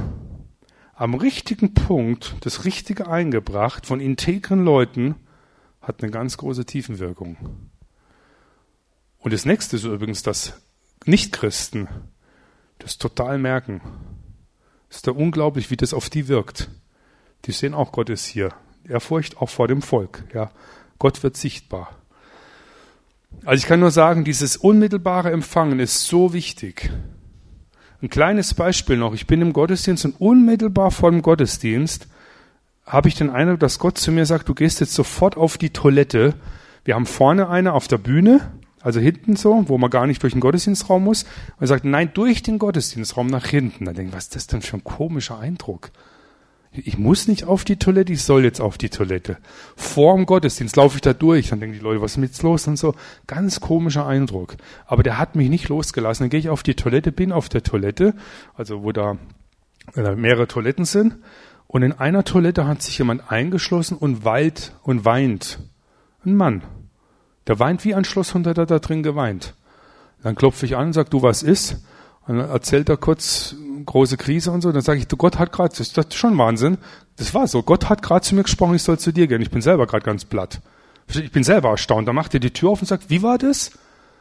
am 0.93 1.13
richtigen 1.13 1.73
Punkt, 1.73 2.35
das 2.41 2.65
Richtige 2.65 3.07
eingebracht 3.07 3.85
von 3.85 3.99
integren 3.99 4.63
Leuten, 4.63 5.15
hat 5.81 6.01
eine 6.01 6.11
ganz 6.11 6.37
große 6.37 6.65
Tiefenwirkung. 6.65 7.37
Und 9.19 9.33
das 9.33 9.45
nächste 9.45 9.75
ist 9.75 9.83
übrigens, 9.83 10.23
dass 10.23 10.53
Nichtchristen 11.05 11.87
das 12.79 12.97
total 12.97 13.37
merken. 13.37 13.81
Es 14.89 14.97
ist 14.97 15.07
da 15.07 15.11
unglaublich, 15.11 15.69
wie 15.69 15.77
das 15.77 15.93
auf 15.93 16.09
die 16.09 16.27
wirkt. 16.27 16.69
Die 17.45 17.51
sehen 17.51 17.73
auch, 17.73 17.91
Gott 17.91 18.09
ist 18.09 18.25
hier. 18.25 18.53
Ehrfurcht 18.83 19.37
auch 19.37 19.49
vor 19.49 19.67
dem 19.67 19.81
Volk. 19.81 20.23
Ja, 20.33 20.51
Gott 20.97 21.23
wird 21.23 21.37
sichtbar. 21.37 21.96
Also 23.45 23.61
ich 23.61 23.67
kann 23.67 23.79
nur 23.79 23.91
sagen, 23.91 24.23
dieses 24.23 24.57
unmittelbare 24.57 25.31
Empfangen 25.31 25.79
ist 25.79 26.03
so 26.05 26.33
wichtig. 26.33 26.91
Ein 28.01 28.09
kleines 28.09 28.53
Beispiel 28.53 28.97
noch. 28.97 29.13
Ich 29.13 29.25
bin 29.25 29.41
im 29.41 29.53
Gottesdienst 29.53 30.05
und 30.05 30.19
unmittelbar 30.19 30.91
vor 30.91 31.11
dem 31.11 31.21
Gottesdienst 31.21 32.07
habe 32.85 33.09
ich 33.09 33.15
den 33.15 33.29
Eindruck, 33.29 33.59
dass 33.59 33.79
Gott 33.79 33.97
zu 33.97 34.11
mir 34.11 34.25
sagt, 34.25 34.47
du 34.47 34.53
gehst 34.53 34.79
jetzt 34.79 34.93
sofort 34.93 35.35
auf 35.35 35.57
die 35.57 35.71
Toilette. 35.71 36.35
Wir 36.85 36.95
haben 36.95 37.05
vorne 37.05 37.49
eine 37.49 37.73
auf 37.73 37.87
der 37.87 37.97
Bühne, 37.97 38.51
also 38.81 38.99
hinten 38.99 39.35
so, 39.35 39.67
wo 39.67 39.77
man 39.77 39.89
gar 39.89 40.07
nicht 40.07 40.23
durch 40.23 40.33
den 40.33 40.39
Gottesdienstraum 40.39 41.03
muss. 41.03 41.23
Und 41.23 41.61
er 41.61 41.67
sagt, 41.67 41.83
nein, 41.83 42.11
durch 42.13 42.43
den 42.43 42.59
Gottesdienstraum 42.59 43.27
nach 43.27 43.45
hinten. 43.45 43.85
Da 43.85 43.93
denke 43.93 44.09
ich, 44.09 44.15
was 44.15 44.25
ist 44.25 44.35
das 44.35 44.47
denn 44.47 44.61
für 44.61 44.77
ein 44.77 44.83
komischer 44.83 45.39
Eindruck? 45.39 45.91
Ich 46.71 46.97
muss 46.97 47.27
nicht 47.27 47.45
auf 47.45 47.63
die 47.63 47.77
Toilette, 47.77 48.13
ich 48.13 48.23
soll 48.23 48.43
jetzt 48.43 48.61
auf 48.61 48.77
die 48.77 48.89
Toilette. 48.89 49.37
Vor 49.75 50.15
dem 50.15 50.25
Gottesdienst 50.25 50.75
laufe 50.75 50.95
ich 50.95 51.01
da 51.01 51.13
durch, 51.13 51.49
dann 51.49 51.59
denken 51.59 51.77
die 51.77 51.83
Leute, 51.83 52.01
was 52.01 52.17
ist 52.17 52.23
jetzt 52.23 52.43
los 52.43 52.67
und 52.67 52.77
so. 52.77 52.93
Ganz 53.25 53.59
komischer 53.59 54.05
Eindruck. 54.05 54.57
Aber 54.85 55.01
der 55.01 55.17
hat 55.17 55.35
mich 55.35 55.49
nicht 55.49 55.69
losgelassen. 55.69 56.25
Dann 56.25 56.29
gehe 56.29 56.39
ich 56.39 56.49
auf 56.49 56.63
die 56.63 56.75
Toilette, 56.75 57.11
bin 57.11 57.31
auf 57.31 57.49
der 57.49 57.63
Toilette, 57.63 58.13
also 58.55 58.83
wo 58.83 58.91
da 58.91 59.17
äh, 59.95 60.15
mehrere 60.15 60.47
Toiletten 60.47 60.85
sind. 60.85 61.15
Und 61.67 61.83
in 61.83 61.93
einer 61.93 62.23
Toilette 62.23 62.67
hat 62.67 62.81
sich 62.81 62.97
jemand 62.97 63.31
eingeschlossen 63.31 63.97
und 63.97 64.23
weint 64.23 64.73
und 64.83 65.03
weint. 65.03 65.59
Ein 66.25 66.35
Mann. 66.35 66.63
Der 67.47 67.59
weint 67.59 67.85
wie 67.85 67.95
ein 67.95 68.05
Schlosshund, 68.05 68.45
der 68.45 68.53
da 68.53 68.79
drin 68.79 69.03
geweint. 69.03 69.55
Dann 70.21 70.35
klopfe 70.35 70.65
ich 70.65 70.75
an 70.75 70.87
und 70.87 70.93
sage, 70.93 71.09
du, 71.09 71.21
was 71.21 71.43
ist? 71.43 71.83
Und 72.27 72.37
dann 72.37 72.49
erzählt 72.49 72.89
er 72.89 72.97
kurz 72.97 73.55
große 73.85 74.17
Krise 74.17 74.51
und 74.51 74.61
so. 74.61 74.71
Dann 74.71 74.81
sage 74.81 74.99
ich, 74.99 75.07
du 75.07 75.17
Gott 75.17 75.39
hat 75.39 75.51
gerade, 75.51 75.73
das 75.75 75.91
ist 75.91 76.13
schon 76.13 76.37
Wahnsinn. 76.37 76.77
Das 77.15 77.33
war 77.33 77.47
so. 77.47 77.63
Gott 77.63 77.89
hat 77.89 78.01
gerade 78.01 78.21
zu 78.21 78.35
mir 78.35 78.43
gesprochen, 78.43 78.75
ich 78.75 78.83
soll 78.83 78.99
zu 78.99 79.11
dir 79.11 79.27
gehen. 79.27 79.41
Ich 79.41 79.51
bin 79.51 79.61
selber 79.61 79.87
gerade 79.87 80.05
ganz 80.05 80.25
platt. 80.25 80.61
Ich 81.07 81.31
bin 81.31 81.43
selber 81.43 81.69
erstaunt. 81.69 82.07
Da 82.07 82.13
macht 82.13 82.33
er 82.33 82.39
die 82.39 82.51
Tür 82.51 82.71
auf 82.71 82.81
und 82.81 82.87
sagt, 82.87 83.09
wie 83.09 83.23
war 83.23 83.37
das? 83.37 83.71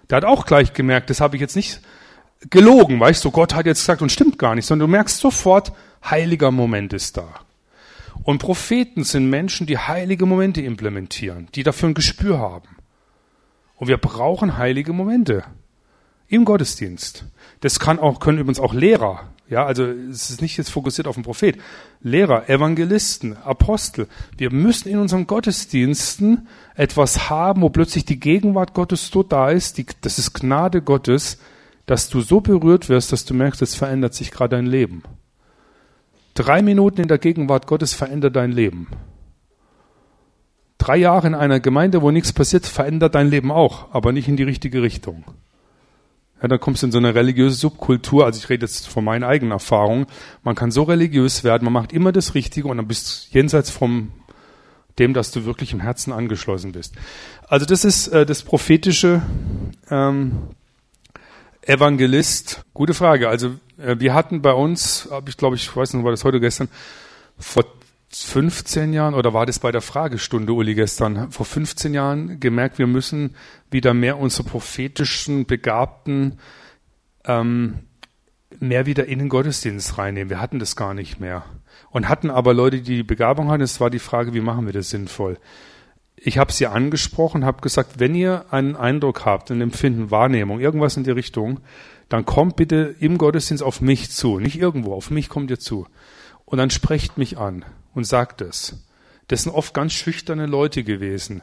Der 0.09 0.17
hat 0.17 0.25
auch 0.25 0.47
gleich 0.47 0.73
gemerkt, 0.73 1.11
das 1.11 1.21
habe 1.21 1.37
ich 1.37 1.41
jetzt 1.41 1.57
nicht 1.57 1.81
gelogen, 2.51 3.01
weißt 3.01 3.25
du, 3.25 3.31
Gott 3.31 3.55
hat 3.55 3.67
jetzt 3.67 3.81
gesagt 3.81 4.03
und 4.03 4.13
stimmt 4.13 4.39
gar 4.39 4.55
nicht, 4.55 4.67
sondern 4.67 4.89
du 4.89 4.93
merkst 4.93 5.19
sofort, 5.19 5.73
heiliger 6.05 6.51
Moment 6.51 6.93
ist 6.93 7.17
da. 7.17 7.27
Und 8.23 8.39
Propheten 8.39 9.05
sind 9.05 9.31
Menschen, 9.31 9.67
die 9.67 9.79
heilige 9.79 10.27
Momente 10.27 10.61
implementieren, 10.61 11.49
die 11.55 11.63
dafür 11.63 11.89
ein 11.89 11.95
Gespür 11.95 12.39
haben. 12.39 12.69
Und 13.77 13.89
wir 13.89 13.99
brauchen 13.99 14.57
heilige 14.57 14.93
Momente 14.93 15.45
im 16.29 16.45
Gottesdienst. 16.45 17.25
Das 17.61 17.81
kann 17.81 17.99
auch, 17.99 18.21
können 18.21 18.39
übrigens 18.39 18.61
auch 18.61 18.75
Lehrer. 18.75 19.31
Ja, 19.49 19.65
also 19.65 19.85
es 19.85 20.31
ist 20.31 20.43
nicht 20.43 20.57
jetzt 20.57 20.71
fokussiert 20.71 21.07
auf 21.07 21.15
den 21.15 21.23
Prophet. 21.23 21.57
Lehrer, 22.03 22.49
Evangelisten, 22.49 23.37
Apostel. 23.37 24.09
Wir 24.37 24.51
müssen 24.51 24.89
in 24.89 24.99
unseren 24.99 25.29
Gottesdiensten 25.29 26.49
etwas 26.75 27.31
haben, 27.31 27.63
wo 27.63 27.69
plötzlich 27.69 28.05
die 28.05 28.19
Gegenwart 28.19 28.75
Gottes 28.75 29.09
so 29.09 29.23
da 29.23 29.51
ist. 29.51 29.79
Die, 29.79 29.87
das 30.01 30.19
ist 30.19 30.35
Gnade 30.35 30.83
Gottes, 30.83 31.39
dass 31.87 32.09
du 32.09 32.23
so 32.23 32.41
berührt 32.41 32.89
wirst, 32.89 33.13
dass 33.13 33.25
du 33.25 33.35
merkst, 33.35 33.63
es 33.63 33.77
verändert 33.77 34.15
sich 34.15 34.33
gerade 34.33 34.57
dein 34.57 34.67
Leben. 34.67 35.05
Drei 36.35 36.61
Minuten 36.61 37.01
in 37.01 37.09
der 37.09 37.19
Gegenwart 37.19 37.69
Gottes 37.69 37.95
verändert 37.95 38.35
dein 38.35 38.51
Leben. 38.51 38.89
Drei 40.77 40.97
Jahre 40.97 41.29
in 41.29 41.35
einer 41.35 41.61
Gemeinde, 41.61 42.03
wo 42.03 42.11
nichts 42.11 42.33
passiert, 42.33 42.67
verändert 42.67 43.15
dein 43.15 43.31
Leben 43.31 43.51
auch, 43.51 43.95
aber 43.95 44.13
nicht 44.13 44.29
in 44.29 44.37
die 44.37 44.43
richtige 44.43 44.83
Richtung. 44.83 45.25
Ja, 46.43 46.49
dann 46.49 46.61
kommst 46.61 46.83
du 46.83 46.87
in 46.87 46.93
so 46.93 46.99
eine 46.99 47.15
religiöse 47.15 47.57
Subkultur. 47.57 48.27
Also 48.27 48.39
ich 48.39 48.49
rede 48.51 48.67
jetzt 48.67 48.89
von 48.89 49.05
meinen 49.05 49.25
eigenen 49.25 49.53
Erfahrungen. 49.53 50.07
Man 50.43 50.55
kann 50.55 50.71
so 50.71 50.83
religiös 50.83 51.45
werden, 51.45 51.65
man 51.65 51.73
macht 51.73 51.93
immer 51.93 52.13
das 52.13 52.35
Richtige 52.35 52.69
und 52.69 52.77
dann 52.77 52.89
bist 52.89 53.29
du 53.31 53.39
jenseits 53.39 53.71
vom 53.71 54.13
dem, 54.99 55.13
dass 55.13 55.31
du 55.31 55.45
wirklich 55.45 55.73
im 55.73 55.81
Herzen 55.81 56.13
angeschlossen 56.13 56.73
bist. 56.73 56.95
Also 57.49 57.67
das 57.67 57.85
ist 57.85 58.09
äh, 58.09 58.25
das 58.25 58.43
prophetische 58.43 59.23
ähm, 59.91 60.49
Evangelist. 61.63 62.65
Gute 62.73 62.95
Frage. 62.95 63.29
Also 63.29 63.57
äh, 63.79 63.97
wir 63.99 64.15
hatten 64.15 64.41
bei 64.41 64.53
uns, 64.53 65.09
hab 65.11 65.29
ich 65.29 65.37
glaube 65.37 65.57
ich, 65.57 65.77
weiß 65.77 65.93
nicht, 65.93 66.05
war 66.05 66.13
das 66.13 66.25
heute 66.25 66.41
gestern, 66.41 66.69
vor 67.39 67.65
15 68.11 68.93
Jahren 68.93 69.15
oder 69.15 69.35
war 69.35 69.47
das 69.47 69.59
bei 69.59 69.73
der 69.73 69.83
Fragestunde, 69.83 70.53
Uli, 70.53 70.75
gestern, 70.75 71.31
vor 71.31 71.45
15 71.45 71.93
Jahren 71.93 72.41
gemerkt, 72.41 72.79
wir 72.79 72.87
müssen 72.87 73.35
wieder 73.71 73.95
mehr 73.95 74.19
unsere 74.19 74.45
prophetischen 74.45 75.47
Begabten 75.47 76.39
ähm, 77.25 77.81
mehr 78.61 78.87
wieder 78.87 79.07
in 79.07 79.19
den 79.19 79.29
Gottesdienst 79.29 79.99
reinnehmen. 79.99 80.31
Wir 80.31 80.41
hatten 80.41 80.59
das 80.59 80.77
gar 80.77 80.95
nicht 80.95 81.21
mehr. 81.21 81.45
Und 81.91 82.09
hatten 82.09 82.31
aber 82.31 82.55
Leute, 82.55 82.81
die 82.81 82.97
die 82.97 83.03
Begabung 83.03 83.51
hatten. 83.51 83.63
Es 83.63 83.81
war 83.81 83.91
die 83.91 83.99
Frage, 83.99 84.35
wie 84.35 84.41
machen 84.41 84.67
wir 84.67 84.73
das 84.73 84.91
sinnvoll? 84.91 85.39
Ich 86.17 86.39
habe 86.39 86.53
sie 86.53 86.67
angesprochen, 86.67 87.45
habe 87.45 87.61
gesagt, 87.61 87.99
wenn 87.99 88.15
ihr 88.15 88.47
einen 88.51 88.77
Eindruck 88.77 89.27
habt, 89.27 89.51
ein 89.51 89.61
Empfinden, 89.61 90.11
Wahrnehmung, 90.11 90.61
irgendwas 90.61 90.97
in 90.97 91.05
die 91.05 91.11
Richtung, 91.11 91.61
dann 92.09 92.25
kommt 92.25 92.57
bitte 92.57 92.95
im 93.01 93.19
Gottesdienst 93.19 93.63
auf 93.63 93.81
mich 93.81 94.11
zu. 94.11 94.39
Nicht 94.39 94.59
irgendwo, 94.59 94.95
auf 94.95 95.11
mich 95.11 95.29
kommt 95.29 95.51
ihr 95.51 95.59
zu. 95.59 95.87
Und 96.47 96.59
dann 96.59 96.71
sprecht 96.71 97.19
mich 97.19 97.37
an 97.37 97.65
und 97.97 98.05
sagt 98.05 98.41
es. 98.41 98.77
Das 99.27 99.43
sind 99.43 99.53
oft 99.53 99.75
ganz 99.75 99.93
schüchterne 99.93 100.47
Leute 100.47 100.85
gewesen 100.85 101.43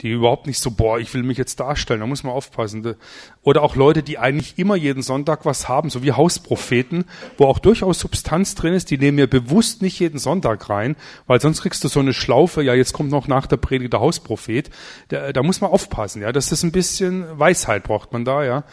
die 0.00 0.10
überhaupt 0.10 0.46
nicht 0.46 0.58
so, 0.58 0.72
boah, 0.72 0.98
ich 0.98 1.14
will 1.14 1.22
mich 1.22 1.38
jetzt 1.38 1.60
darstellen, 1.60 2.00
da 2.00 2.06
muss 2.06 2.24
man 2.24 2.32
aufpassen. 2.32 2.96
Oder 3.42 3.62
auch 3.62 3.76
Leute, 3.76 4.02
die 4.02 4.18
eigentlich 4.18 4.58
immer 4.58 4.74
jeden 4.74 5.02
Sonntag 5.02 5.46
was 5.46 5.68
haben, 5.68 5.88
so 5.88 6.02
wie 6.02 6.12
Hauspropheten, 6.12 7.04
wo 7.38 7.46
auch 7.46 7.60
durchaus 7.60 8.00
Substanz 8.00 8.56
drin 8.56 8.74
ist, 8.74 8.90
die 8.90 8.98
nehmen 8.98 9.16
mir 9.16 9.28
bewusst 9.28 9.82
nicht 9.82 10.00
jeden 10.00 10.18
Sonntag 10.18 10.68
rein, 10.68 10.96
weil 11.26 11.40
sonst 11.40 11.62
kriegst 11.62 11.84
du 11.84 11.88
so 11.88 12.00
eine 12.00 12.12
Schlaufe, 12.12 12.62
ja, 12.62 12.74
jetzt 12.74 12.92
kommt 12.92 13.10
noch 13.10 13.28
nach 13.28 13.46
der 13.46 13.56
Predigt 13.56 13.92
der 13.92 14.00
Hausprophet. 14.00 14.70
Da, 15.08 15.32
da 15.32 15.42
muss 15.42 15.60
man 15.60 15.70
aufpassen, 15.70 16.22
ja, 16.22 16.32
das 16.32 16.50
ist 16.50 16.64
ein 16.64 16.72
bisschen 16.72 17.38
Weisheit 17.38 17.84
braucht 17.84 18.12
man 18.12 18.24
da, 18.24 18.44
ja. 18.44 18.64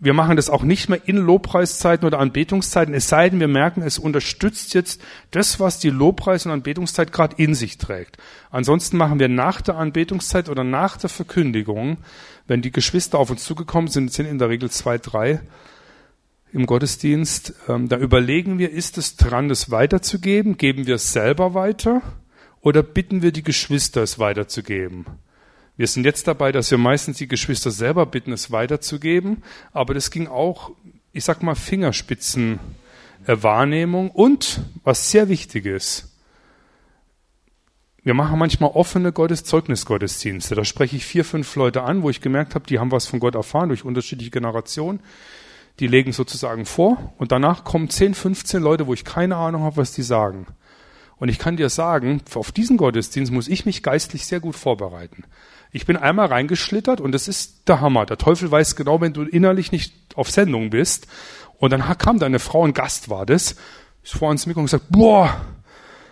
Wir 0.00 0.14
machen 0.14 0.36
das 0.36 0.48
auch 0.48 0.62
nicht 0.62 0.88
mehr 0.88 1.00
in 1.06 1.16
Lobpreiszeiten 1.16 2.06
oder 2.06 2.20
Anbetungszeiten, 2.20 2.94
es 2.94 3.08
sei 3.08 3.30
denn, 3.30 3.40
wir 3.40 3.48
merken, 3.48 3.82
es 3.82 3.98
unterstützt 3.98 4.72
jetzt 4.74 5.02
das, 5.32 5.58
was 5.58 5.80
die 5.80 5.90
Lobpreis- 5.90 6.46
und 6.46 6.52
Anbetungszeit 6.52 7.12
gerade 7.12 7.34
in 7.42 7.54
sich 7.54 7.78
trägt. 7.78 8.16
Ansonsten 8.50 8.96
machen 8.96 9.18
wir 9.18 9.28
nach 9.28 9.60
der 9.60 9.76
Anbetungszeit 9.76 10.48
oder 10.48 10.62
nach 10.62 10.96
der 10.98 11.10
Verkündigung, 11.10 11.98
wenn 12.46 12.62
die 12.62 12.70
Geschwister 12.70 13.18
auf 13.18 13.30
uns 13.30 13.42
zugekommen 13.44 13.90
sind, 13.90 14.12
sind 14.12 14.26
in 14.26 14.38
der 14.38 14.48
Regel 14.48 14.70
zwei, 14.70 14.98
drei 14.98 15.40
im 16.52 16.66
Gottesdienst, 16.66 17.54
ähm, 17.68 17.88
da 17.88 17.98
überlegen 17.98 18.58
wir, 18.58 18.70
ist 18.70 18.98
es 18.98 19.16
dran, 19.16 19.48
das 19.48 19.70
weiterzugeben? 19.70 20.56
Geben 20.56 20.86
wir 20.86 20.94
es 20.94 21.12
selber 21.12 21.54
weiter? 21.54 22.02
Oder 22.60 22.82
bitten 22.82 23.22
wir 23.22 23.32
die 23.32 23.42
Geschwister, 23.42 24.02
es 24.02 24.18
weiterzugeben? 24.18 25.06
Wir 25.78 25.86
sind 25.86 26.04
jetzt 26.04 26.26
dabei, 26.26 26.52
dass 26.52 26.70
wir 26.72 26.76
meistens 26.76 27.18
die 27.18 27.28
Geschwister 27.28 27.70
selber 27.70 28.04
bitten, 28.04 28.32
es 28.32 28.50
weiterzugeben, 28.50 29.44
aber 29.72 29.94
das 29.94 30.10
ging 30.10 30.26
auch, 30.26 30.72
ich 31.12 31.24
sag 31.24 31.42
mal, 31.42 31.54
Fingerspitzen 31.54 32.58
Wahrnehmung 33.26 34.10
und 34.10 34.60
was 34.84 35.10
sehr 35.10 35.28
wichtig 35.28 35.66
ist, 35.66 36.08
wir 38.02 38.14
machen 38.14 38.38
manchmal 38.38 38.70
offene 38.70 39.12
Gotteszeugnisgottesdienste. 39.12 40.54
Da 40.54 40.64
spreche 40.64 40.96
ich 40.96 41.04
vier, 41.04 41.24
fünf 41.24 41.54
Leute 41.56 41.82
an, 41.82 42.02
wo 42.02 42.10
ich 42.10 42.22
gemerkt 42.22 42.54
habe, 42.54 42.66
die 42.66 42.78
haben 42.78 42.90
was 42.90 43.06
von 43.06 43.20
Gott 43.20 43.34
erfahren 43.34 43.68
durch 43.68 43.84
unterschiedliche 43.84 44.30
Generationen. 44.30 45.00
Die 45.78 45.86
legen 45.86 46.12
sozusagen 46.12 46.64
vor 46.64 47.12
und 47.18 47.30
danach 47.30 47.62
kommen 47.64 47.88
10, 47.88 48.14
15 48.14 48.62
Leute, 48.62 48.86
wo 48.86 48.94
ich 48.94 49.04
keine 49.04 49.36
Ahnung 49.36 49.62
habe, 49.62 49.76
was 49.76 49.92
die 49.92 50.02
sagen. 50.02 50.46
Und 51.18 51.28
ich 51.28 51.38
kann 51.38 51.56
dir 51.56 51.68
sagen, 51.68 52.22
auf 52.34 52.50
diesen 52.50 52.78
Gottesdienst 52.78 53.30
muss 53.30 53.46
ich 53.46 53.66
mich 53.66 53.82
geistlich 53.82 54.26
sehr 54.26 54.40
gut 54.40 54.56
vorbereiten. 54.56 55.24
Ich 55.70 55.86
bin 55.86 55.96
einmal 55.96 56.26
reingeschlittert 56.26 57.00
und 57.00 57.12
das 57.12 57.28
ist 57.28 57.68
der 57.68 57.80
Hammer. 57.80 58.06
Der 58.06 58.18
Teufel 58.18 58.50
weiß 58.50 58.76
genau, 58.76 59.00
wenn 59.00 59.12
du 59.12 59.22
innerlich 59.22 59.72
nicht 59.72 59.94
auf 60.14 60.30
Sendung 60.30 60.70
bist. 60.70 61.06
Und 61.58 61.72
dann 61.72 61.82
kam 61.98 62.18
da 62.18 62.26
eine 62.26 62.38
Frau, 62.38 62.64
ein 62.64 62.72
Gast 62.72 63.10
war 63.10 63.26
das, 63.26 63.56
ist 64.02 64.14
vor 64.14 64.30
uns 64.30 64.46
Mikro 64.46 64.60
und 64.60 64.66
gesagt, 64.66 64.86
boah, 64.88 65.40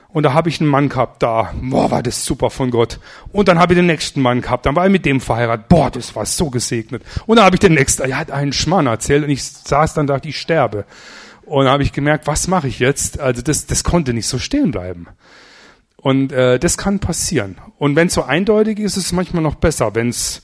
und 0.08 0.22
da 0.22 0.32
habe 0.32 0.48
ich 0.48 0.60
einen 0.60 0.70
Mann 0.70 0.88
gehabt, 0.88 1.22
da, 1.22 1.52
boah, 1.60 1.90
war 1.90 2.02
das 2.02 2.24
super 2.24 2.50
von 2.50 2.70
Gott. 2.70 3.00
Und 3.32 3.48
dann 3.48 3.58
habe 3.58 3.74
ich 3.74 3.78
den 3.78 3.86
nächsten 3.86 4.22
Mann 4.22 4.40
gehabt, 4.40 4.66
dann 4.66 4.74
war 4.74 4.86
ich 4.86 4.92
mit 4.92 5.04
dem 5.04 5.20
verheiratet, 5.20 5.68
boah, 5.68 5.90
das 5.90 6.14
war 6.16 6.26
so 6.26 6.50
gesegnet. 6.50 7.02
Und 7.26 7.36
dann 7.36 7.44
habe 7.44 7.56
ich 7.56 7.60
den 7.60 7.74
nächsten, 7.74 8.02
er 8.02 8.18
hat 8.18 8.30
einen 8.30 8.52
Schmann 8.52 8.86
erzählt 8.86 9.24
und 9.24 9.30
ich 9.30 9.44
saß 9.44 9.94
dann 9.94 10.06
da, 10.06 10.18
ich 10.24 10.38
sterbe. 10.38 10.84
Und 11.44 11.64
dann 11.64 11.72
habe 11.72 11.82
ich 11.82 11.92
gemerkt, 11.92 12.26
was 12.26 12.48
mache 12.48 12.66
ich 12.66 12.78
jetzt? 12.78 13.20
Also 13.20 13.42
das, 13.42 13.66
das 13.66 13.84
konnte 13.84 14.12
nicht 14.12 14.26
so 14.26 14.38
stehen 14.38 14.70
bleiben. 14.70 15.06
Und 16.06 16.30
äh, 16.30 16.60
das 16.60 16.78
kann 16.78 17.00
passieren. 17.00 17.56
Und 17.78 17.96
wenn 17.96 18.06
es 18.06 18.14
so 18.14 18.22
eindeutig 18.22 18.78
ist, 18.78 18.96
ist 18.96 19.06
es 19.06 19.12
manchmal 19.12 19.42
noch 19.42 19.56
besser. 19.56 19.96
Wenn 19.96 20.10
es 20.10 20.42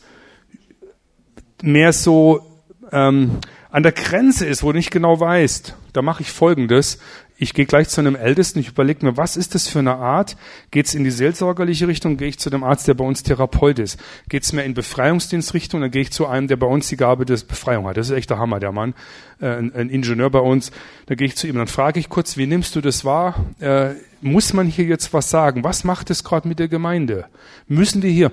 mehr 1.62 1.92
so 1.92 2.60
ähm, 2.90 3.38
an 3.70 3.84
der 3.84 3.92
Grenze 3.92 4.44
ist, 4.44 4.64
wo 4.64 4.72
du 4.72 4.78
nicht 4.78 4.90
genau 4.90 5.20
weißt, 5.20 5.76
da 5.92 6.02
mache 6.02 6.22
ich 6.22 6.32
Folgendes. 6.32 6.98
Ich 7.36 7.54
gehe 7.54 7.66
gleich 7.66 7.88
zu 7.88 8.00
einem 8.00 8.14
Ältesten, 8.14 8.60
ich 8.60 8.68
überlege 8.68 9.04
mir, 9.04 9.16
was 9.16 9.36
ist 9.36 9.54
das 9.54 9.66
für 9.66 9.80
eine 9.80 9.96
Art? 9.96 10.36
Geht 10.70 10.86
es 10.86 10.94
in 10.94 11.02
die 11.02 11.10
seelsorgerliche 11.10 11.88
Richtung, 11.88 12.16
gehe 12.16 12.28
ich 12.28 12.38
zu 12.38 12.50
dem 12.50 12.62
Arzt, 12.62 12.86
der 12.86 12.94
bei 12.94 13.04
uns 13.04 13.22
Therapeut 13.22 13.78
ist. 13.78 13.98
Geht 14.28 14.44
es 14.44 14.52
mehr 14.52 14.64
in 14.64 14.74
Befreiungsdienstrichtung, 14.74 15.80
dann 15.80 15.90
gehe 15.90 16.02
ich 16.02 16.12
zu 16.12 16.26
einem, 16.26 16.46
der 16.46 16.56
bei 16.56 16.66
uns 16.66 16.88
die 16.88 16.96
Gabe 16.96 17.24
des 17.24 17.44
Befreiung 17.44 17.86
hat. 17.86 17.96
Das 17.96 18.10
ist 18.10 18.16
echt 18.16 18.30
der 18.30 18.38
Hammer, 18.38 18.60
der 18.60 18.72
Mann, 18.72 18.94
äh, 19.40 19.46
ein, 19.46 19.74
ein, 19.74 19.90
Ingenieur 19.90 20.30
bei 20.30 20.38
uns. 20.38 20.70
Da 21.06 21.14
gehe 21.14 21.26
ich 21.26 21.36
zu 21.36 21.46
ihm, 21.46 21.56
dann 21.56 21.66
frage 21.66 21.98
ich 21.98 22.08
kurz, 22.08 22.36
wie 22.36 22.46
nimmst 22.46 22.76
du 22.76 22.80
das 22.80 23.04
wahr? 23.04 23.46
Äh, 23.60 23.94
muss 24.20 24.52
man 24.52 24.66
hier 24.66 24.84
jetzt 24.84 25.12
was 25.12 25.30
sagen? 25.30 25.64
Was 25.64 25.84
macht 25.84 26.10
es 26.10 26.24
gerade 26.24 26.46
mit 26.46 26.58
der 26.58 26.68
Gemeinde? 26.68 27.26
Müssen 27.66 28.02
wir 28.02 28.10
hier? 28.10 28.30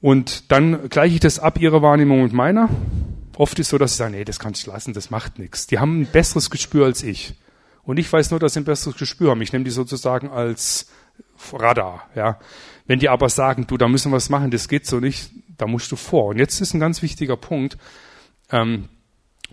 Und 0.00 0.50
dann 0.52 0.88
gleiche 0.88 1.14
ich 1.14 1.20
das 1.20 1.38
ab, 1.38 1.60
ihre 1.60 1.82
Wahrnehmung 1.82 2.22
mit 2.22 2.32
meiner. 2.32 2.68
Oft 3.36 3.58
ist 3.58 3.68
so, 3.68 3.78
dass 3.78 3.92
sie 3.92 3.98
sagen, 3.98 4.14
nee, 4.14 4.24
das 4.24 4.38
kannst 4.38 4.66
du 4.66 4.70
lassen, 4.70 4.94
das 4.94 5.10
macht 5.10 5.38
nichts. 5.38 5.66
Die 5.66 5.78
haben 5.78 6.00
ein 6.00 6.06
besseres 6.06 6.50
Gespür 6.50 6.86
als 6.86 7.02
ich. 7.02 7.34
Und 7.88 7.96
ich 7.98 8.12
weiß 8.12 8.32
nur, 8.32 8.38
dass 8.38 8.52
sie 8.52 8.60
ein 8.60 8.64
besseres 8.64 8.98
Gespür 8.98 9.30
haben. 9.30 9.40
Ich 9.40 9.54
nehme 9.54 9.64
die 9.64 9.70
sozusagen 9.70 10.28
als 10.28 10.90
Radar. 11.54 12.06
Ja. 12.14 12.38
Wenn 12.86 12.98
die 12.98 13.08
aber 13.08 13.30
sagen, 13.30 13.66
du, 13.66 13.78
da 13.78 13.88
müssen 13.88 14.12
wir 14.12 14.16
was 14.16 14.28
machen, 14.28 14.50
das 14.50 14.68
geht 14.68 14.84
so 14.84 15.00
nicht, 15.00 15.30
da 15.56 15.66
musst 15.66 15.90
du 15.90 15.96
vor. 15.96 16.26
Und 16.26 16.36
jetzt 16.36 16.60
ist 16.60 16.74
ein 16.74 16.80
ganz 16.80 17.00
wichtiger 17.00 17.38
Punkt. 17.38 17.78
Ähm, 18.50 18.90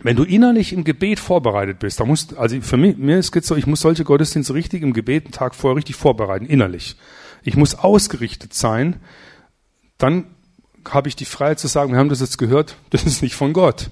wenn 0.00 0.16
du 0.16 0.24
innerlich 0.24 0.74
im 0.74 0.84
Gebet 0.84 1.18
vorbereitet 1.18 1.78
bist, 1.78 1.98
da 1.98 2.04
musst, 2.04 2.36
also 2.36 2.60
für 2.60 2.76
mich, 2.76 2.98
mir 2.98 3.18
ist 3.18 3.34
es 3.34 3.46
so, 3.46 3.56
ich 3.56 3.66
muss 3.66 3.80
solche 3.80 4.04
Gottesdienste 4.04 4.52
richtig 4.52 4.82
im 4.82 4.92
Gebet 4.92 5.24
einen 5.24 5.32
Tag 5.32 5.54
vorher 5.54 5.78
richtig 5.78 5.96
vorbereiten, 5.96 6.44
innerlich. 6.44 6.96
Ich 7.42 7.56
muss 7.56 7.74
ausgerichtet 7.74 8.52
sein. 8.52 8.96
Dann 9.96 10.26
habe 10.86 11.08
ich 11.08 11.16
die 11.16 11.24
Freiheit 11.24 11.58
zu 11.58 11.68
sagen, 11.68 11.92
wir 11.92 11.98
haben 11.98 12.10
das 12.10 12.20
jetzt 12.20 12.36
gehört, 12.36 12.76
das 12.90 13.04
ist 13.04 13.22
nicht 13.22 13.34
von 13.34 13.54
Gott. 13.54 13.88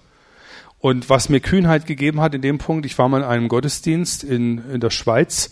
Und 0.85 1.09
was 1.09 1.31
mir 1.31 1.41
Kühnheit 1.41 1.87
gegeben 1.87 2.21
hat 2.21 2.35
in 2.35 2.43
dem 2.43 2.59
Punkt, 2.59 2.85
ich 2.85 2.99
war 2.99 3.09
mal 3.09 3.23
in 3.23 3.25
einem 3.25 3.49
Gottesdienst 3.49 4.23
in, 4.23 4.71
in 4.71 4.81
der 4.81 4.91
Schweiz 4.91 5.49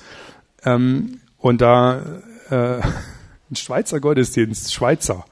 ähm, 0.63 1.23
und 1.39 1.63
da 1.63 2.03
äh, 2.51 2.83
ein 3.51 3.57
Schweizer 3.57 3.99
Gottesdienst, 3.99 4.75
Schweizer, 4.75 5.25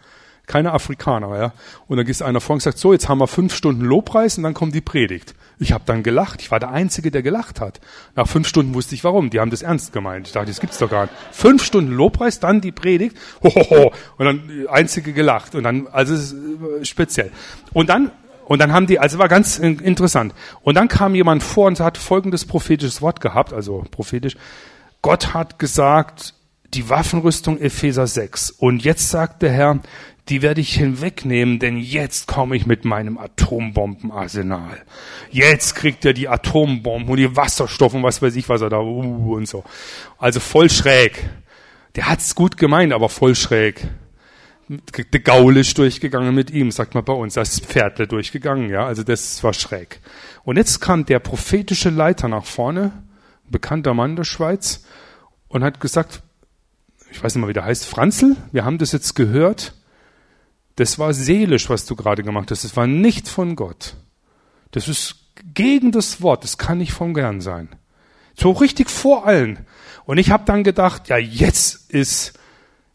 keine 0.47 0.73
Afrikaner, 0.73 1.39
ja. 1.39 1.53
Und 1.87 1.99
dann 1.99 2.07
ist 2.07 2.23
einer 2.23 2.41
vor 2.41 2.55
und 2.55 2.61
sagt, 2.61 2.79
so, 2.79 2.95
jetzt 2.95 3.11
haben 3.11 3.19
wir 3.19 3.27
fünf 3.27 3.55
Stunden 3.55 3.83
Lobpreis 3.83 4.39
und 4.39 4.45
dann 4.45 4.55
kommt 4.55 4.75
die 4.75 4.81
Predigt. 4.81 5.35
Ich 5.59 5.73
habe 5.73 5.85
dann 5.85 6.03
gelacht. 6.03 6.41
Ich 6.41 6.51
war 6.51 6.61
der 6.61 6.71
Einzige, 6.71 7.11
der 7.11 7.23
gelacht 7.23 7.61
hat. 7.61 7.79
Nach 8.17 8.27
fünf 8.27 8.49
Stunden 8.49 8.73
wusste 8.73 8.95
ich 8.95 9.05
warum. 9.05 9.29
Die 9.29 9.39
haben 9.39 9.51
das 9.51 9.61
ernst 9.61 9.93
gemeint. 9.93 10.29
Ich 10.29 10.33
dachte, 10.33 10.47
das 10.47 10.61
gibt's 10.61 10.79
doch 10.79 10.89
gar 10.89 11.03
nicht. 11.03 11.15
Fünf 11.31 11.63
Stunden 11.63 11.93
Lobpreis, 11.93 12.41
dann 12.41 12.63
die 12.63 12.73
Predigt. 12.73 13.19
Hohoho. 13.43 13.93
Und 14.17 14.25
dann 14.25 14.49
die 14.49 14.67
Einzige 14.67 15.13
gelacht. 15.13 15.55
Und 15.55 15.65
dann, 15.65 15.89
also 15.89 16.15
äh, 16.15 16.87
speziell. 16.87 17.31
Und 17.75 17.91
dann 17.91 18.11
und 18.51 18.59
dann 18.59 18.73
haben 18.73 18.89
die, 18.89 18.99
also 18.99 19.19
war 19.19 19.29
ganz 19.29 19.61
interessant. 19.61 20.35
Und 20.63 20.75
dann 20.75 20.89
kam 20.89 21.15
jemand 21.15 21.45
vor 21.45 21.69
und 21.69 21.79
hat 21.79 21.97
folgendes 21.97 22.45
prophetisches 22.45 23.01
Wort 23.01 23.21
gehabt, 23.21 23.53
also 23.53 23.85
prophetisch. 23.93 24.37
Gott 25.03 25.35
hat 25.35 25.61
gesagt, 25.61 26.35
die 26.75 26.89
Waffenrüstung 26.91 27.61
Epheser 27.61 28.09
6. 28.09 28.51
Und 28.51 28.83
jetzt 28.83 29.09
sagt 29.09 29.43
der 29.43 29.53
Herr, 29.53 29.79
die 30.29 30.43
werde 30.43 30.61
ich 30.61 30.75
hinwegnehmen, 30.75 31.61
denn 31.61 31.77
jetzt 31.77 32.27
komme 32.27 32.57
ich 32.57 32.67
mit 32.67 32.85
meinem 32.85 33.19
Atombombenarsenal. 33.19 34.83
Jetzt 35.31 35.77
kriegt 35.77 36.05
er 36.05 36.13
die 36.13 36.29
Atombomben 36.29 37.09
und 37.09 37.19
die 37.19 37.37
Wasserstoff 37.37 37.95
und 37.95 38.03
was 38.03 38.21
weiß 38.21 38.35
ich, 38.35 38.49
was 38.49 38.63
er 38.63 38.69
da, 38.69 38.81
uh, 38.81 39.37
und 39.37 39.47
so. 39.47 39.63
Also 40.19 40.41
voll 40.41 40.71
schräg. 40.71 41.31
Der 41.95 42.09
hat's 42.09 42.35
gut 42.35 42.57
gemeint, 42.57 42.93
aber 42.93 43.11
voll 43.11 43.37
schräg 43.37 43.87
der 44.71 45.21
Gaul 45.21 45.57
ist 45.57 45.77
durchgegangen 45.79 46.33
mit 46.35 46.51
ihm, 46.51 46.71
sagt 46.71 46.95
man 46.95 47.05
bei 47.05 47.13
uns, 47.13 47.35
das 47.35 47.59
Pferdle 47.59 48.07
durchgegangen, 48.07 48.71
ja, 48.71 48.87
also 48.87 49.03
das 49.03 49.43
war 49.43 49.53
schräg. 49.53 50.01
Und 50.45 50.57
jetzt 50.57 50.81
kam 50.81 51.05
der 51.05 51.19
prophetische 51.19 51.91
Leiter 51.91 52.29
nach 52.29 52.45
vorne, 52.45 52.93
bekannter 53.49 53.95
Mann 53.95 54.15
der 54.15 54.25
Schweiz, 54.25 54.85
und 55.49 55.65
hat 55.65 55.81
gesagt, 55.81 56.23
ich 57.11 57.23
weiß 57.23 57.35
nicht 57.35 57.43
mal, 57.43 57.49
wie 57.49 57.53
der 57.53 57.65
heißt, 57.65 57.85
Franzl, 57.85 58.37
wir 58.53 58.65
haben 58.65 58.79
das 58.79 58.93
jetzt 58.93 59.17
gehört, 59.17 59.75
das 60.77 61.01
war 61.01 61.13
seelisch, 61.15 61.69
was 61.69 61.85
du 61.85 61.97
gerade 61.97 62.23
gemacht 62.23 62.53
hast, 62.53 62.63
das 62.63 62.77
war 62.77 62.87
nicht 62.87 63.29
von 63.29 63.57
Gott. 63.57 63.97
Das 64.71 64.87
ist 64.87 65.17
gegen 65.53 65.91
das 65.91 66.23
Wort, 66.23 66.45
das 66.45 66.59
kann 66.59 66.79
nicht 66.79 66.93
vom 66.93 67.13
Gern 67.13 67.41
sein. 67.41 67.71
So 68.37 68.53
richtig 68.53 68.89
vor 68.89 69.27
allen. 69.27 69.67
Und 70.05 70.19
ich 70.19 70.31
habe 70.31 70.45
dann 70.47 70.63
gedacht, 70.63 71.09
ja, 71.09 71.19
jetzt 71.19 71.91
ist 71.91 72.39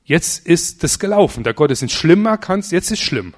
Jetzt 0.05 0.45
ist 0.45 0.83
das 0.83 0.99
gelaufen. 0.99 1.43
Der 1.43 1.55
Gottesdienst 1.55 1.95
schlimmer 1.95 2.37
kannst, 2.37 2.71
jetzt 2.71 2.91
ist 2.91 3.01
schlimm. 3.01 3.33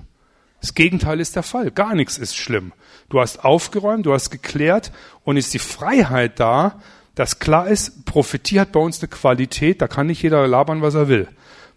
Das 0.60 0.74
Gegenteil 0.74 1.20
ist 1.20 1.36
der 1.36 1.44
Fall. 1.44 1.72
Gar 1.72 1.96
nichts 1.96 2.18
ist 2.18 2.36
schlimm. 2.36 2.74
Du 3.10 3.22
hast 3.22 3.46
aufgeräumt, 3.46 4.06
du 4.06 4.14
hast 4.14 4.32
geklärt 4.32 4.92
und 5.24 5.38
ist 5.38 5.54
die 5.54 5.60
Freiheit 5.60 6.40
da, 6.40 6.82
dass 7.16 7.40
klar 7.40 7.68
ist, 7.68 8.06
Prophetie 8.06 8.60
hat 8.60 8.74
bei 8.74 8.80
uns 8.80 9.00
eine 9.00 9.08
Qualität, 9.08 9.82
da 9.82 9.88
kann 9.88 10.08
nicht 10.08 10.22
jeder 10.22 10.46
labern, 10.48 10.82
was 10.82 10.94
er 10.94 11.08
will. 11.08 11.28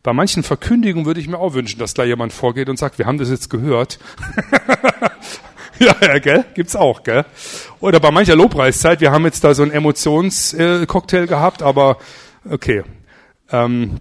Bei 0.03 0.13
manchen 0.13 0.43
Verkündigungen 0.43 1.07
würde 1.07 1.21
ich 1.21 1.29
mir 1.29 1.39
auch 1.39 1.55
wünschen, 1.55 1.79
dass 1.79 1.95
da 1.95 2.05
jemand 2.05 2.33
vorgeht 2.33 2.69
und 2.69 2.79
sagt, 2.79 2.99
wir 2.99 3.07
haben 3.07 3.19
das 3.19 3.31
jetzt 3.31 3.49
gehört. 3.49 3.99
ja, 5.79 5.95
ja, 6.01 6.19
gell? 6.19 6.45
Gibt's 6.55 6.75
auch, 6.75 7.05
gell? 7.05 7.25
Oder 7.81 8.01
bei 8.01 8.11
mancher 8.11 8.35
Lobpreiszeit, 8.35 9.01
wir 9.01 9.13
haben 9.13 9.25
jetzt 9.25 9.45
da 9.45 9.55
so 9.55 9.63
einen 9.63 9.73
Emotionscocktail 9.73 11.27
gehabt, 11.27 11.63
aber 11.63 11.99
okay. 12.51 12.83
Ähm, 13.53 14.01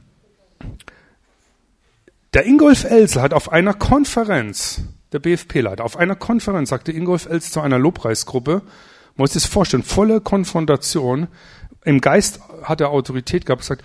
der 2.34 2.46
Ingolf 2.46 2.84
Elsel 2.84 3.22
hat 3.22 3.34
auf 3.34 3.52
einer 3.52 3.74
Konferenz, 3.74 4.84
der 5.12 5.20
BFP-Leiter, 5.20 5.84
auf 5.84 5.98
einer 5.98 6.16
Konferenz 6.16 6.70
sagte 6.70 6.92
Ingolf 6.92 7.26
Els 7.26 7.52
zu 7.52 7.62
einer 7.62 7.80
Lobpreisgruppe, 7.80 8.62
muss 9.16 9.34
das 9.34 9.46
vorstellen, 9.46 9.84
volle 9.84 10.22
Konfrontation. 10.22 11.28
Im 11.84 12.02
Geist 12.02 12.40
hat 12.64 12.82
er 12.82 12.90
Autorität 12.90 13.46
gehabt, 13.46 13.62
gesagt, 13.62 13.84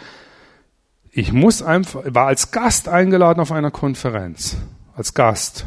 ich 1.11 1.33
muss 1.33 1.63
einfach, 1.63 2.03
war 2.07 2.27
als 2.27 2.51
Gast 2.51 2.89
eingeladen 2.89 3.41
auf 3.41 3.53
einer 3.53 3.71
Konferenz, 3.71 4.57
als 4.95 5.15
Gast. 5.15 5.65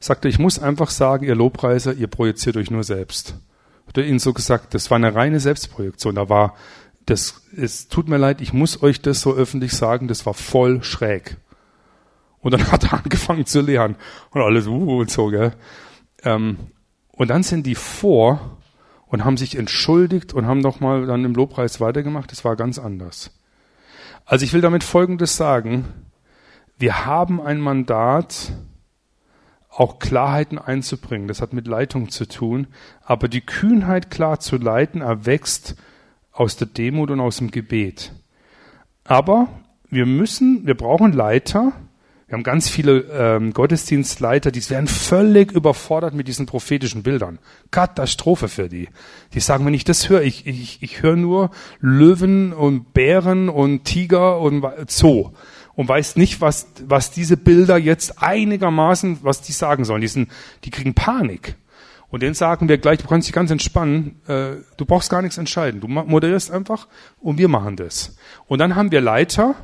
Sagte, 0.00 0.28
ich 0.28 0.38
muss 0.38 0.58
einfach 0.58 0.90
sagen, 0.90 1.26
ihr 1.26 1.34
Lobpreiser, 1.34 1.94
ihr 1.94 2.06
projiziert 2.06 2.56
euch 2.56 2.70
nur 2.70 2.84
selbst. 2.84 3.34
Hat 3.86 3.98
er 3.98 4.04
ihnen 4.04 4.18
so 4.18 4.32
gesagt, 4.32 4.74
das 4.74 4.90
war 4.90 4.96
eine 4.96 5.14
reine 5.14 5.40
Selbstprojektion. 5.40 6.14
Da 6.14 6.28
war, 6.28 6.54
das, 7.06 7.42
es 7.56 7.88
tut 7.88 8.08
mir 8.08 8.18
leid, 8.18 8.40
ich 8.40 8.52
muss 8.52 8.82
euch 8.82 9.00
das 9.02 9.20
so 9.20 9.34
öffentlich 9.34 9.74
sagen, 9.74 10.08
das 10.08 10.26
war 10.26 10.34
voll 10.34 10.82
schräg. 10.82 11.36
Und 12.42 12.52
dann 12.52 12.70
hat 12.72 12.84
er 12.84 12.94
angefangen 12.94 13.46
zu 13.46 13.62
lernen. 13.62 13.96
Und 14.30 14.42
alles, 14.42 14.66
uh, 14.66 15.00
und 15.00 15.10
so, 15.10 15.28
gell. 15.28 15.52
Ähm, 16.22 16.58
und 17.12 17.28
dann 17.28 17.42
sind 17.42 17.66
die 17.66 17.74
vor 17.74 18.58
und 19.06 19.24
haben 19.24 19.36
sich 19.36 19.56
entschuldigt 19.56 20.34
und 20.34 20.46
haben 20.46 20.60
nochmal 20.60 21.06
dann 21.06 21.24
im 21.24 21.34
Lobpreis 21.34 21.80
weitergemacht. 21.80 22.30
Das 22.32 22.44
war 22.44 22.56
ganz 22.56 22.78
anders. 22.78 23.30
Also 24.24 24.44
ich 24.44 24.52
will 24.52 24.60
damit 24.60 24.84
Folgendes 24.84 25.36
sagen. 25.36 25.84
Wir 26.78 27.04
haben 27.04 27.40
ein 27.40 27.60
Mandat, 27.60 28.52
auch 29.68 29.98
Klarheiten 29.98 30.58
einzubringen. 30.58 31.28
Das 31.28 31.40
hat 31.40 31.52
mit 31.52 31.66
Leitung 31.66 32.10
zu 32.10 32.26
tun. 32.26 32.66
Aber 33.02 33.28
die 33.28 33.40
Kühnheit, 33.40 34.10
klar 34.10 34.40
zu 34.40 34.56
leiten, 34.56 35.00
erwächst 35.00 35.76
aus 36.32 36.56
der 36.56 36.66
Demut 36.66 37.10
und 37.10 37.20
aus 37.20 37.38
dem 37.38 37.50
Gebet. 37.50 38.12
Aber 39.04 39.48
wir 39.88 40.06
müssen, 40.06 40.66
wir 40.66 40.76
brauchen 40.76 41.12
Leiter, 41.12 41.72
wir 42.32 42.38
haben 42.38 42.44
ganz 42.44 42.70
viele 42.70 43.00
ähm, 43.12 43.52
Gottesdienstleiter, 43.52 44.50
die 44.50 44.70
werden 44.70 44.86
völlig 44.86 45.52
überfordert 45.52 46.14
mit 46.14 46.28
diesen 46.28 46.46
prophetischen 46.46 47.02
Bildern. 47.02 47.38
Katastrophe 47.70 48.48
für 48.48 48.70
die. 48.70 48.88
Die 49.34 49.40
sagen, 49.40 49.66
wenn 49.66 49.74
ich 49.74 49.84
das 49.84 50.08
höre, 50.08 50.22
ich, 50.22 50.46
ich, 50.46 50.82
ich 50.82 51.02
höre 51.02 51.16
nur 51.16 51.50
Löwen 51.80 52.54
und 52.54 52.94
Bären 52.94 53.50
und 53.50 53.84
Tiger 53.84 54.40
und 54.40 54.64
Zoo 54.90 55.32
und 55.74 55.86
weiß 55.90 56.16
nicht, 56.16 56.40
was, 56.40 56.68
was 56.86 57.10
diese 57.10 57.36
Bilder 57.36 57.76
jetzt 57.76 58.22
einigermaßen, 58.22 59.18
was 59.20 59.42
die 59.42 59.52
sagen 59.52 59.84
sollen. 59.84 60.00
Die, 60.00 60.08
sind, 60.08 60.30
die 60.64 60.70
kriegen 60.70 60.94
Panik. 60.94 61.56
Und 62.08 62.22
denen 62.22 62.32
sagen 62.32 62.66
wir 62.66 62.78
gleich, 62.78 62.98
du 62.98 63.08
kannst 63.08 63.28
dich 63.28 63.34
ganz 63.34 63.50
entspannen, 63.50 64.22
äh, 64.26 64.52
du 64.78 64.86
brauchst 64.86 65.10
gar 65.10 65.20
nichts 65.20 65.36
entscheiden. 65.36 65.82
Du 65.82 65.86
moderierst 65.86 66.50
einfach 66.50 66.88
und 67.20 67.36
wir 67.36 67.48
machen 67.48 67.76
das. 67.76 68.16
Und 68.46 68.58
dann 68.58 68.74
haben 68.74 68.90
wir 68.90 69.02
Leiter, 69.02 69.54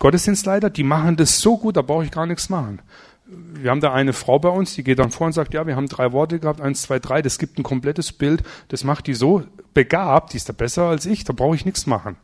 Gottesdienstleiter, 0.00 0.70
die 0.70 0.82
machen 0.82 1.16
das 1.16 1.40
so 1.40 1.56
gut, 1.56 1.76
da 1.76 1.82
brauche 1.82 2.04
ich 2.04 2.10
gar 2.10 2.26
nichts 2.26 2.48
machen. 2.48 2.80
Wir 3.26 3.70
haben 3.70 3.80
da 3.80 3.92
eine 3.92 4.12
Frau 4.12 4.40
bei 4.40 4.48
uns, 4.48 4.74
die 4.74 4.82
geht 4.82 4.98
dann 4.98 5.12
vor 5.12 5.28
und 5.28 5.34
sagt, 5.34 5.54
ja, 5.54 5.66
wir 5.66 5.76
haben 5.76 5.86
drei 5.86 6.10
Worte 6.10 6.40
gehabt, 6.40 6.60
eins, 6.60 6.82
zwei, 6.82 6.98
drei, 6.98 7.22
das 7.22 7.38
gibt 7.38 7.58
ein 7.58 7.62
komplettes 7.62 8.12
Bild, 8.12 8.42
das 8.68 8.82
macht 8.82 9.06
die 9.06 9.14
so 9.14 9.44
begabt, 9.72 10.32
die 10.32 10.38
ist 10.38 10.48
da 10.48 10.52
besser 10.52 10.84
als 10.84 11.06
ich, 11.06 11.22
da 11.22 11.32
brauche 11.32 11.54
ich 11.54 11.64
nichts 11.64 11.86
machen. 11.86 12.16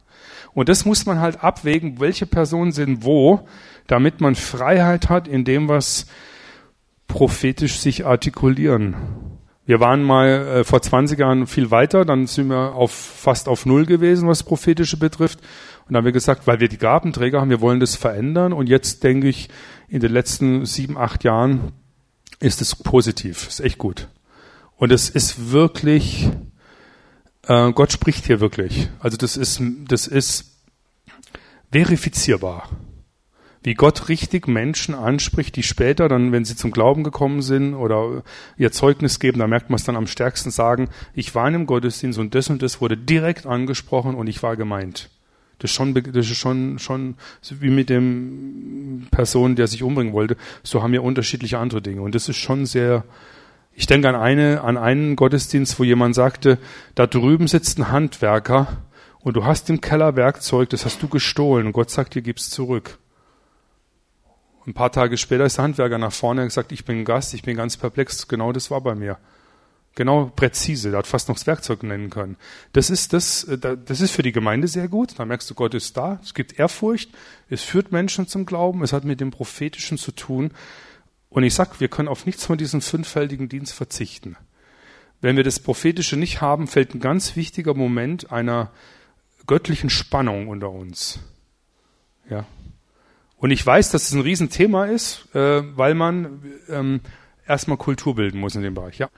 Und 0.53 0.69
das 0.71 0.87
muss 0.87 1.05
man 1.05 1.21
halt 1.21 1.45
abwägen, 1.45 2.01
welche 2.01 2.27
Personen 2.27 2.73
sind 2.73 3.05
wo, 3.05 3.47
damit 3.87 4.21
man 4.23 4.35
Freiheit 4.35 5.11
hat 5.11 5.29
in 5.29 5.45
dem, 5.45 5.69
was 5.69 6.07
prophetisch 7.07 7.79
sich 7.79 8.07
artikulieren. 8.07 8.97
Wir 9.67 9.81
waren 9.81 10.03
mal 10.03 10.29
äh, 10.29 10.65
vor 10.65 10.81
20 10.81 11.19
Jahren 11.19 11.47
viel 11.47 11.71
weiter, 11.71 12.05
dann 12.05 12.27
sind 12.27 12.49
wir 12.49 12.75
auf, 12.75 12.93
fast 12.93 13.49
auf 13.49 13.67
Null 13.67 13.85
gewesen, 13.85 14.29
was 14.29 14.45
prophetische 14.45 14.97
betrifft. 14.97 15.41
Und 15.87 15.93
dann 15.93 15.99
haben 15.99 16.05
wir 16.05 16.13
gesagt, 16.13 16.47
weil 16.49 16.59
wir 16.59 16.69
die 16.69 16.79
Gabenträger 16.79 17.41
haben, 17.41 17.51
wir 17.51 17.61
wollen 17.61 17.79
das 17.79 17.95
verändern. 17.95 18.53
Und 18.53 18.69
jetzt 18.69 19.05
denke 19.05 19.29
ich, 19.29 19.49
in 19.89 20.01
den 20.01 20.13
letzten 20.13 20.67
sieben, 20.67 20.99
acht 20.99 21.23
Jahren 21.23 21.73
ist 22.41 22.61
es 22.61 22.75
positiv, 22.75 23.47
ist 23.47 23.61
echt 23.61 23.79
gut. 23.79 24.09
Und 24.77 24.91
es 24.91 25.09
ist 25.09 25.53
wirklich, 25.53 26.29
äh, 27.47 27.73
Gott 27.73 27.93
spricht 27.93 28.27
hier 28.27 28.41
wirklich. 28.41 28.89
Also 28.99 29.17
das 29.17 29.37
ist, 29.37 29.63
das 29.87 30.09
ist 30.09 30.57
verifizierbar. 31.71 32.69
Wie 33.63 33.75
Gott 33.75 34.09
richtig 34.09 34.47
Menschen 34.47 34.95
anspricht, 34.95 35.57
die 35.57 35.63
später 35.63 36.09
dann, 36.09 36.31
wenn 36.31 36.45
sie 36.45 36.57
zum 36.57 36.71
Glauben 36.71 37.05
gekommen 37.05 37.43
sind 37.43 37.75
oder 37.75 38.23
ihr 38.57 38.71
Zeugnis 38.71 39.19
geben, 39.19 39.39
da 39.39 39.47
merkt 39.47 39.71
man 39.71 39.77
es 39.77 39.85
dann 39.85 39.97
am 39.97 40.07
stärksten 40.07 40.51
sagen, 40.51 40.89
ich 41.15 41.35
war 41.35 41.49
in 41.49 41.55
einem 41.55 41.67
Gottesdienst 41.67 42.19
und 42.19 42.35
das 42.35 42.49
und 42.49 42.63
das 42.63 42.81
wurde 42.81 42.97
direkt 42.97 43.47
angesprochen 43.47 44.15
und 44.15 44.29
ich 44.29 44.43
war 44.43 44.57
gemeint. 44.57 45.11
Das 45.59 45.71
ist 45.71 45.75
schon, 45.75 45.95
das 45.95 46.31
ist 46.31 46.37
schon, 46.37 46.79
schon 46.79 47.15
wie 47.49 47.71
mit 47.71 47.89
dem 47.89 49.07
Person, 49.11 49.57
der 49.57 49.67
sich 49.67 49.83
umbringen 49.83 50.13
wollte. 50.13 50.37
So 50.63 50.83
haben 50.83 50.93
wir 50.93 51.03
unterschiedliche 51.03 51.59
andere 51.59 51.81
Dinge. 51.81 52.03
Und 52.03 52.15
das 52.15 52.29
ist 52.29 52.37
schon 52.37 52.67
sehr, 52.67 53.05
ich 53.73 53.87
denke 53.87 54.09
an 54.09 54.17
eine, 54.17 54.63
an 54.63 54.77
einen 54.77 55.17
Gottesdienst, 55.17 55.79
wo 55.79 55.85
jemand 55.85 56.15
sagte, 56.15 56.59
da 56.95 57.07
drüben 57.07 57.49
sitzt 57.49 57.79
ein 57.79 57.91
Handwerker 57.91 58.83
und 59.21 59.37
du 59.37 59.45
hast 59.45 59.71
im 59.71 59.81
Keller 59.81 60.15
Werkzeug, 60.15 60.69
das 60.71 60.85
hast 60.85 61.03
du 61.03 61.09
gestohlen 61.09 61.67
und 61.67 61.73
Gott 61.73 61.91
sagt 61.91 62.15
dir, 62.15 62.23
gib's 62.23 62.51
zurück. 62.51 62.99
Ein 64.67 64.75
paar 64.75 64.91
Tage 64.91 65.17
später 65.17 65.45
ist 65.45 65.59
der 65.59 65.65
Handwerker 65.65 65.97
nach 65.97 66.13
vorne 66.13 66.43
und 66.43 66.49
gesagt, 66.49 66.73
ich 66.73 66.85
bin 66.85 67.05
Gast, 67.05 67.35
ich 67.35 67.43
bin 67.43 67.57
ganz 67.57 67.77
perplex. 67.77 68.29
Genau 68.29 68.53
das 68.53 68.71
war 68.71 68.81
bei 68.81 68.95
mir. 68.95 69.17
Genau 69.97 70.31
präzise, 70.37 70.91
der 70.91 70.99
hat 70.99 71.07
fast 71.07 71.29
noch 71.29 71.37
das 71.37 71.47
Werkzeug 71.47 71.83
nennen 71.83 72.11
können. 72.11 72.37
Das 72.75 72.91
ist, 72.91 73.15
das, 73.15 73.45
äh, 73.45 73.59
das 73.59 74.03
ist 74.03 74.11
für 74.11 74.23
die 74.23 74.31
Gemeinde 74.31 74.69
sehr 74.69 74.89
gut. 74.89 75.19
Da 75.19 75.25
merkst 75.25 75.49
du, 75.51 75.55
Gott 75.55 75.73
ist 75.73 75.97
da, 75.97 76.21
es 76.23 76.35
gibt 76.35 76.59
Ehrfurcht, 76.59 77.11
es 77.49 77.63
führt 77.63 77.93
Menschen 77.93 78.29
zum 78.29 78.45
Glauben, 78.45 78.83
es 78.83 78.93
hat 78.93 79.05
mit 79.05 79.21
dem 79.23 79.31
Prophetischen 79.31 79.97
zu 79.97 80.13
tun. 80.13 80.53
Und 81.31 81.45
ich 81.45 81.55
sag, 81.55 81.81
wir 81.81 81.89
können 81.89 82.09
auf 82.09 82.27
nichts 82.27 82.45
von 82.45 82.59
diesem 82.59 82.83
fünffältigen 82.83 83.49
Dienst 83.49 83.73
verzichten. 83.73 84.37
Wenn 85.23 85.37
wir 85.37 85.45
das 85.45 85.61
Prophetische 85.61 86.19
nicht 86.19 86.43
haben, 86.43 86.67
fällt 86.67 86.95
ein 86.95 87.01
ganz 87.01 87.35
wichtiger 87.35 87.73
Moment 87.73 88.31
einer 88.31 88.71
göttlichen 89.47 89.89
Spannung 89.89 90.49
unter 90.49 90.71
uns. 90.71 91.21
Ja. 92.29 92.45
Und 93.39 93.51
ich 93.51 93.65
weiß, 93.65 93.91
dass 93.93 94.09
es 94.09 94.13
ein 94.13 94.21
Riesenthema 94.21 94.85
ist, 94.85 95.35
äh, 95.35 95.63
weil 95.75 95.95
man 95.95 96.43
ähm, 96.69 97.01
erstmal 97.47 97.79
Kultur 97.79 98.15
bilden 98.15 98.41
muss 98.41 98.57
in 98.57 98.63
dem 98.63 98.75
Bereich. 98.75 98.99
Ja. 98.99 99.09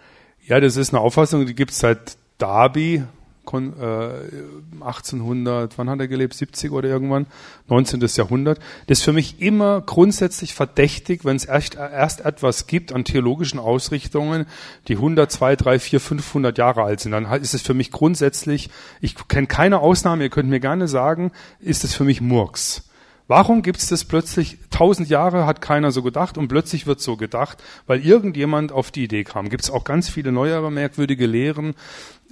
Ja, 0.48 0.58
das 0.60 0.76
ist 0.78 0.94
eine 0.94 1.02
Auffassung, 1.02 1.44
die 1.44 1.54
gibt 1.54 1.72
es 1.72 1.80
seit 1.80 2.16
Darby, 2.38 3.04
1800, 3.44 5.76
wann 5.76 5.90
hat 5.90 6.00
er 6.00 6.08
gelebt? 6.08 6.32
70 6.32 6.72
oder 6.72 6.88
irgendwann? 6.88 7.26
19. 7.68 8.00
Jahrhundert. 8.00 8.58
Das 8.86 8.98
ist 8.98 9.04
für 9.04 9.12
mich 9.12 9.42
immer 9.42 9.82
grundsätzlich 9.82 10.54
verdächtig, 10.54 11.26
wenn 11.26 11.36
es 11.36 11.44
erst, 11.44 11.74
erst 11.74 12.24
etwas 12.24 12.66
gibt 12.66 12.94
an 12.94 13.04
theologischen 13.04 13.58
Ausrichtungen, 13.58 14.46
die 14.88 14.94
100, 14.94 15.30
2, 15.30 15.56
3, 15.56 15.78
4, 15.78 16.00
500 16.00 16.56
Jahre 16.56 16.82
alt 16.82 17.00
sind. 17.00 17.12
Dann 17.12 17.26
ist 17.26 17.52
es 17.52 17.60
für 17.60 17.74
mich 17.74 17.90
grundsätzlich, 17.90 18.70
ich 19.02 19.16
kenne 19.28 19.48
keine 19.48 19.80
Ausnahme, 19.80 20.24
ihr 20.24 20.30
könnt 20.30 20.48
mir 20.48 20.60
gerne 20.60 20.88
sagen, 20.88 21.30
ist 21.60 21.84
es 21.84 21.94
für 21.94 22.04
mich 22.04 22.22
Murks. 22.22 22.87
Warum 23.28 23.60
gibt 23.60 23.78
es 23.78 23.88
das 23.88 24.06
plötzlich, 24.06 24.56
tausend 24.70 25.10
Jahre 25.10 25.44
hat 25.44 25.60
keiner 25.60 25.92
so 25.92 26.02
gedacht 26.02 26.38
und 26.38 26.48
plötzlich 26.48 26.86
wird 26.86 27.00
so 27.00 27.18
gedacht, 27.18 27.62
weil 27.86 28.04
irgendjemand 28.04 28.72
auf 28.72 28.90
die 28.90 29.04
Idee 29.04 29.22
kam. 29.22 29.50
Gibt 29.50 29.64
es 29.64 29.70
auch 29.70 29.84
ganz 29.84 30.08
viele 30.08 30.32
neuere 30.32 30.72
merkwürdige 30.72 31.26
Lehren, 31.26 31.74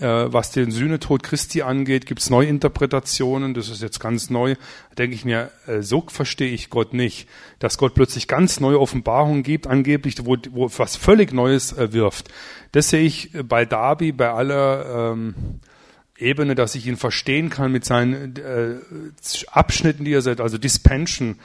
äh, 0.00 0.06
was 0.06 0.52
den 0.52 0.70
Sühnetod 0.70 1.22
Christi 1.22 1.60
angeht, 1.60 2.06
gibt 2.06 2.20
es 2.20 2.30
Neuinterpretationen, 2.30 3.52
das 3.52 3.68
ist 3.68 3.82
jetzt 3.82 4.00
ganz 4.00 4.30
neu. 4.30 4.54
Denke 4.96 5.14
ich 5.14 5.26
mir, 5.26 5.50
äh, 5.66 5.82
so 5.82 6.02
verstehe 6.08 6.50
ich 6.50 6.70
Gott 6.70 6.94
nicht, 6.94 7.28
dass 7.58 7.76
Gott 7.76 7.92
plötzlich 7.92 8.26
ganz 8.26 8.60
neue 8.60 8.80
Offenbarungen 8.80 9.42
gibt, 9.42 9.66
angeblich, 9.66 10.24
wo, 10.24 10.36
wo 10.52 10.70
was 10.78 10.96
völlig 10.96 11.30
Neues 11.30 11.76
äh, 11.76 11.92
wirft. 11.92 12.28
Das 12.72 12.88
sehe 12.88 13.04
ich 13.04 13.32
bei 13.46 13.66
Darby, 13.66 14.12
bei 14.12 14.30
aller... 14.30 15.12
Ähm, 15.12 15.34
Ebene, 16.18 16.54
dass 16.54 16.74
ich 16.74 16.86
ihn 16.86 16.96
verstehen 16.96 17.50
kann 17.50 17.72
mit 17.72 17.84
seinen 17.84 18.36
äh, 18.36 18.76
Abschnitten, 19.48 20.04
die 20.04 20.12
er 20.12 20.22
sagt, 20.22 20.40
also 20.40 20.56
Dispension. 20.56 21.38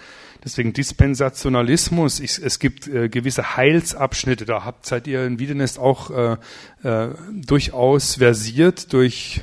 Deswegen 0.44 0.74
Dispensationalismus. 0.74 2.20
Ich, 2.20 2.40
es 2.40 2.58
gibt 2.60 2.88
äh, 2.88 3.10
gewisse 3.10 3.58
Heilsabschnitte. 3.58 4.46
Da 4.46 4.64
habt 4.64 4.86
seid 4.86 5.08
ihr 5.08 5.26
in 5.26 5.40
Wiedenest 5.40 5.78
auch 5.78 6.10
äh, 6.10 6.38
äh, 6.84 7.10
durchaus 7.32 8.16
versiert 8.16 8.92
durch, 8.94 9.42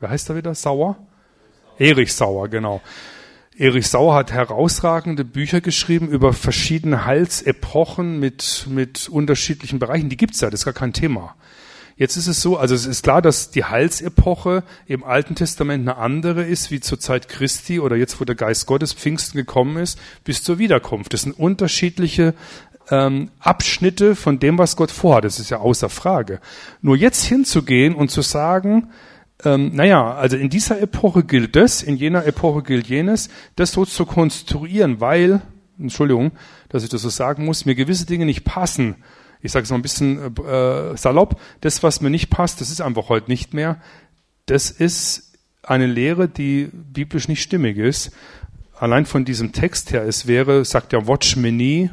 wer 0.00 0.10
heißt 0.10 0.30
er 0.30 0.36
wieder? 0.36 0.54
Sauer? 0.54 0.96
Erich 1.78 2.12
Sauer, 2.14 2.48
genau. 2.48 2.82
Erich 3.56 3.88
Sauer 3.88 4.14
hat 4.14 4.32
herausragende 4.32 5.24
Bücher 5.24 5.60
geschrieben 5.60 6.08
über 6.08 6.32
verschiedene 6.32 7.04
Heilsepochen 7.04 8.18
mit, 8.18 8.66
mit 8.68 9.08
unterschiedlichen 9.08 9.78
Bereichen. 9.78 10.08
Die 10.08 10.16
gibt's 10.16 10.40
ja, 10.40 10.50
das 10.50 10.60
ist 10.60 10.64
gar 10.64 10.74
kein 10.74 10.92
Thema. 10.92 11.36
Jetzt 12.00 12.16
ist 12.16 12.28
es 12.28 12.40
so, 12.40 12.56
also 12.56 12.74
es 12.74 12.86
ist 12.86 13.02
klar, 13.02 13.20
dass 13.20 13.50
die 13.50 13.64
Heilsepoche 13.64 14.62
im 14.86 15.04
Alten 15.04 15.34
Testament 15.34 15.86
eine 15.86 15.98
andere 15.98 16.44
ist, 16.44 16.70
wie 16.70 16.80
zur 16.80 16.98
Zeit 16.98 17.28
Christi 17.28 17.78
oder 17.78 17.94
jetzt, 17.94 18.18
wo 18.18 18.24
der 18.24 18.36
Geist 18.36 18.64
Gottes 18.64 18.94
Pfingsten 18.94 19.36
gekommen 19.36 19.76
ist, 19.76 19.98
bis 20.24 20.42
zur 20.42 20.56
Wiederkunft. 20.56 21.12
Das 21.12 21.20
sind 21.20 21.38
unterschiedliche 21.38 22.32
ähm, 22.90 23.28
Abschnitte 23.38 24.16
von 24.16 24.38
dem, 24.38 24.56
was 24.56 24.76
Gott 24.76 24.90
vorhat. 24.90 25.24
Das 25.24 25.38
ist 25.38 25.50
ja 25.50 25.58
außer 25.58 25.90
Frage. 25.90 26.40
Nur 26.80 26.96
jetzt 26.96 27.22
hinzugehen 27.26 27.94
und 27.94 28.10
zu 28.10 28.22
sagen, 28.22 28.88
ähm, 29.44 29.72
naja, 29.74 30.14
also 30.14 30.38
in 30.38 30.48
dieser 30.48 30.80
Epoche 30.80 31.22
gilt 31.22 31.54
das, 31.54 31.82
in 31.82 31.96
jener 31.96 32.24
Epoche 32.24 32.62
gilt 32.62 32.86
jenes, 32.86 33.28
das 33.56 33.72
so 33.72 33.84
zu 33.84 34.06
konstruieren, 34.06 35.02
weil, 35.02 35.42
Entschuldigung, 35.78 36.32
dass 36.70 36.82
ich 36.82 36.88
das 36.88 37.02
so 37.02 37.10
sagen 37.10 37.44
muss, 37.44 37.66
mir 37.66 37.74
gewisse 37.74 38.06
Dinge 38.06 38.24
nicht 38.24 38.44
passen 38.44 38.96
ich 39.42 39.52
sage 39.52 39.64
es 39.64 39.70
mal 39.70 39.76
ein 39.76 39.82
bisschen 39.82 40.36
äh, 40.36 40.96
salopp, 40.96 41.40
das, 41.60 41.82
was 41.82 42.00
mir 42.00 42.10
nicht 42.10 42.30
passt, 42.30 42.60
das 42.60 42.70
ist 42.70 42.80
einfach 42.80 43.08
heute 43.08 43.30
nicht 43.30 43.54
mehr. 43.54 43.80
Das 44.46 44.70
ist 44.70 45.32
eine 45.62 45.86
Lehre, 45.86 46.28
die 46.28 46.70
biblisch 46.72 47.28
nicht 47.28 47.42
stimmig 47.42 47.76
ist. 47.76 48.12
Allein 48.78 49.06
von 49.06 49.24
diesem 49.24 49.52
Text 49.52 49.92
her, 49.92 50.02
es 50.02 50.26
wäre, 50.26 50.64
sagt 50.64 50.92
der 50.92 51.06
Watch 51.06 51.36
me 51.36 51.90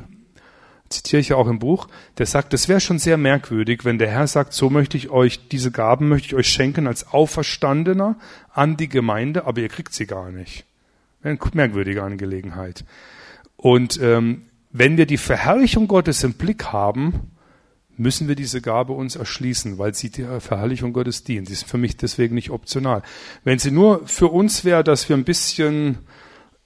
zitiere 0.90 1.20
ich 1.20 1.30
ja 1.30 1.36
auch 1.36 1.48
im 1.48 1.60
Buch, 1.60 1.88
der 2.18 2.26
sagt, 2.26 2.54
es 2.54 2.70
wäre 2.70 2.80
schon 2.80 3.00
sehr 3.00 3.18
merkwürdig, 3.18 3.84
wenn 3.84 3.98
der 3.98 4.10
Herr 4.10 4.28
sagt, 4.28 4.54
so 4.54 4.70
möchte 4.70 4.98
ich 4.98 5.10
euch, 5.10 5.50
diese 5.50 5.72
Gaben 5.72 6.08
möchte 6.08 6.28
ich 6.28 6.36
euch 6.36 6.48
schenken 6.48 6.88
als 6.88 7.12
Auferstandener 7.12 8.16
an 8.54 8.78
die 8.78 8.90
Gemeinde, 8.90 9.46
aber 9.46 9.62
ihr 9.62 9.70
kriegt 9.70 9.94
sie 9.94 10.06
gar 10.06 10.32
nicht. 10.32 10.66
Eine 11.24 11.38
merkwürdige 11.54 12.04
Angelegenheit. 12.04 12.86
Und 13.58 14.00
ähm, 14.02 14.44
wenn 14.72 14.98
wir 14.98 15.06
die 15.06 15.18
Verherrlichung 15.18 15.88
Gottes 15.88 16.24
im 16.24 16.34
Blick 16.34 16.66
haben, 16.66 17.32
müssen 17.98 18.28
wir 18.28 18.36
diese 18.36 18.62
Gabe 18.62 18.94
uns 18.94 19.16
erschließen, 19.16 19.78
weil 19.78 19.94
sie 19.94 20.10
der 20.10 20.40
Verherrlichung 20.40 20.94
Gottes 20.94 21.24
dient. 21.24 21.48
Sie 21.48 21.54
ist 21.54 21.68
für 21.68 21.78
mich 21.78 21.98
deswegen 21.98 22.36
nicht 22.36 22.52
optional. 22.52 23.02
Wenn 23.44 23.60
sie 23.60 23.72
nur 23.72 24.08
für 24.08 24.28
uns 24.28 24.64
wäre, 24.64 24.84
dass 24.84 25.10
wir 25.10 25.18
ein 25.18 25.24
bisschen 25.24 25.98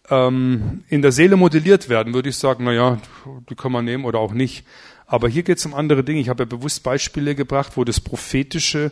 ähm, 0.09 0.83
in 0.89 1.01
der 1.01 1.11
Seele 1.11 1.37
modelliert 1.37 1.89
werden, 1.89 2.13
würde 2.13 2.29
ich 2.29 2.37
sagen, 2.37 2.65
na 2.65 2.73
ja, 2.73 3.01
die 3.49 3.55
kann 3.55 3.71
man 3.71 3.85
nehmen 3.85 4.05
oder 4.05 4.19
auch 4.19 4.33
nicht. 4.33 4.65
Aber 5.07 5.27
hier 5.27 5.43
geht 5.43 5.57
es 5.57 5.65
um 5.65 5.73
andere 5.73 6.03
Dinge. 6.03 6.19
Ich 6.19 6.29
habe 6.29 6.43
ja 6.43 6.47
bewusst 6.47 6.83
Beispiele 6.83 7.35
gebracht, 7.35 7.73
wo 7.75 7.83
das 7.83 7.99
Prophetische 7.99 8.91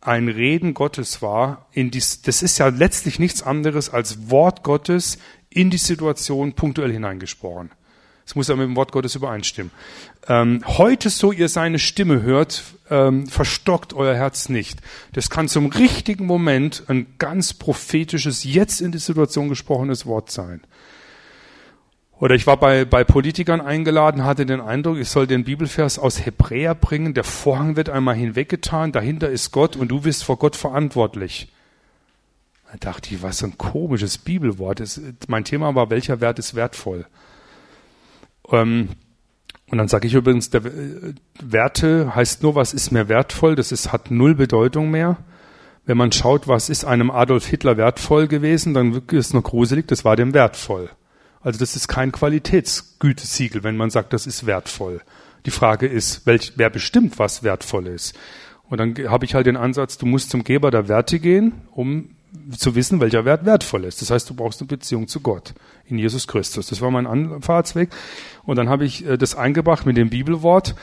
ein 0.00 0.28
Reden 0.28 0.74
Gottes 0.74 1.20
war. 1.20 1.66
In 1.72 1.90
dies, 1.90 2.22
das 2.22 2.42
ist 2.42 2.58
ja 2.58 2.68
letztlich 2.68 3.18
nichts 3.18 3.42
anderes 3.42 3.90
als 3.90 4.30
Wort 4.30 4.62
Gottes 4.62 5.18
in 5.50 5.70
die 5.70 5.78
Situation 5.78 6.54
punktuell 6.54 6.92
hineingesprochen. 6.92 7.70
Es 8.30 8.36
muss 8.36 8.46
ja 8.46 8.54
mit 8.54 8.68
dem 8.68 8.76
Wort 8.76 8.92
Gottes 8.92 9.16
übereinstimmen. 9.16 9.72
Ähm, 10.28 10.62
heute, 10.64 11.10
so 11.10 11.32
ihr 11.32 11.48
seine 11.48 11.80
Stimme 11.80 12.22
hört, 12.22 12.62
ähm, 12.88 13.26
verstockt 13.26 13.92
euer 13.92 14.14
Herz 14.14 14.48
nicht. 14.48 14.78
Das 15.14 15.30
kann 15.30 15.48
zum 15.48 15.66
richtigen 15.66 16.26
Moment 16.26 16.84
ein 16.86 17.08
ganz 17.18 17.54
prophetisches, 17.54 18.44
jetzt 18.44 18.82
in 18.82 18.92
die 18.92 18.98
Situation 18.98 19.48
gesprochenes 19.48 20.06
Wort 20.06 20.30
sein. 20.30 20.60
Oder 22.20 22.36
ich 22.36 22.46
war 22.46 22.56
bei, 22.56 22.84
bei 22.84 23.02
Politikern 23.02 23.60
eingeladen, 23.60 24.22
hatte 24.22 24.46
den 24.46 24.60
Eindruck, 24.60 24.98
ich 24.98 25.08
soll 25.08 25.26
den 25.26 25.42
Bibelvers 25.42 25.98
aus 25.98 26.24
Hebräer 26.24 26.76
bringen, 26.76 27.14
der 27.14 27.24
Vorhang 27.24 27.74
wird 27.74 27.88
einmal 27.88 28.14
hinweggetan, 28.14 28.92
dahinter 28.92 29.28
ist 29.28 29.50
Gott 29.50 29.74
und 29.74 29.88
du 29.88 30.02
bist 30.02 30.22
vor 30.22 30.38
Gott 30.38 30.54
verantwortlich. 30.54 31.48
Da 32.70 32.78
dachte 32.78 33.12
ich, 33.12 33.24
was 33.24 33.42
ein 33.42 33.58
komisches 33.58 34.18
Bibelwort. 34.18 34.78
Das, 34.78 35.00
mein 35.26 35.42
Thema 35.42 35.74
war, 35.74 35.90
welcher 35.90 36.20
Wert 36.20 36.38
ist 36.38 36.54
wertvoll? 36.54 37.06
Ähm, 38.50 38.90
und 39.70 39.78
dann 39.78 39.88
sage 39.88 40.06
ich 40.06 40.14
übrigens, 40.14 40.50
der 40.50 40.64
äh, 40.64 41.14
Werte 41.40 42.14
heißt 42.14 42.42
nur, 42.42 42.54
was 42.54 42.74
ist 42.74 42.90
mir 42.90 43.08
wertvoll, 43.08 43.54
das 43.54 43.72
ist, 43.72 43.92
hat 43.92 44.10
null 44.10 44.34
Bedeutung 44.34 44.90
mehr. 44.90 45.18
Wenn 45.86 45.96
man 45.96 46.12
schaut, 46.12 46.46
was 46.48 46.68
ist 46.68 46.84
einem 46.84 47.10
Adolf 47.10 47.46
Hitler 47.46 47.76
wertvoll 47.76 48.28
gewesen, 48.28 48.74
dann 48.74 49.02
ist 49.10 49.26
es 49.26 49.34
noch 49.34 49.42
gruselig, 49.42 49.86
das 49.88 50.04
war 50.04 50.16
dem 50.16 50.34
wertvoll. 50.34 50.90
Also 51.40 51.58
das 51.58 51.74
ist 51.74 51.88
kein 51.88 52.12
Qualitätsgütesiegel, 52.12 53.64
wenn 53.64 53.76
man 53.76 53.90
sagt, 53.90 54.12
das 54.12 54.26
ist 54.26 54.46
wertvoll. 54.46 55.00
Die 55.46 55.50
Frage 55.50 55.86
ist, 55.86 56.26
welch, 56.26 56.52
wer 56.56 56.68
bestimmt, 56.68 57.18
was 57.18 57.42
wertvoll 57.42 57.86
ist. 57.86 58.14
Und 58.68 58.78
dann 58.78 58.94
habe 59.10 59.24
ich 59.24 59.34
halt 59.34 59.46
den 59.46 59.56
Ansatz, 59.56 59.96
du 59.98 60.06
musst 60.06 60.30
zum 60.30 60.44
Geber 60.44 60.70
der 60.70 60.86
Werte 60.88 61.18
gehen, 61.18 61.62
um 61.72 62.10
zu 62.56 62.74
wissen, 62.74 63.00
welcher 63.00 63.24
Wert 63.24 63.44
wertvoll 63.44 63.84
ist. 63.84 64.00
Das 64.02 64.10
heißt, 64.10 64.28
du 64.30 64.34
brauchst 64.34 64.60
eine 64.60 64.68
Beziehung 64.68 65.08
zu 65.08 65.20
Gott 65.20 65.54
in 65.86 65.98
Jesus 65.98 66.26
Christus. 66.26 66.68
Das 66.68 66.80
war 66.80 66.90
mein 66.90 67.06
Anfahrtsweg. 67.06 67.90
Und 68.44 68.56
dann 68.56 68.68
habe 68.68 68.84
ich 68.84 69.04
äh, 69.06 69.16
das 69.16 69.34
eingebracht 69.34 69.86
mit 69.86 69.96
dem 69.96 70.10
Bibelwort. 70.10 70.74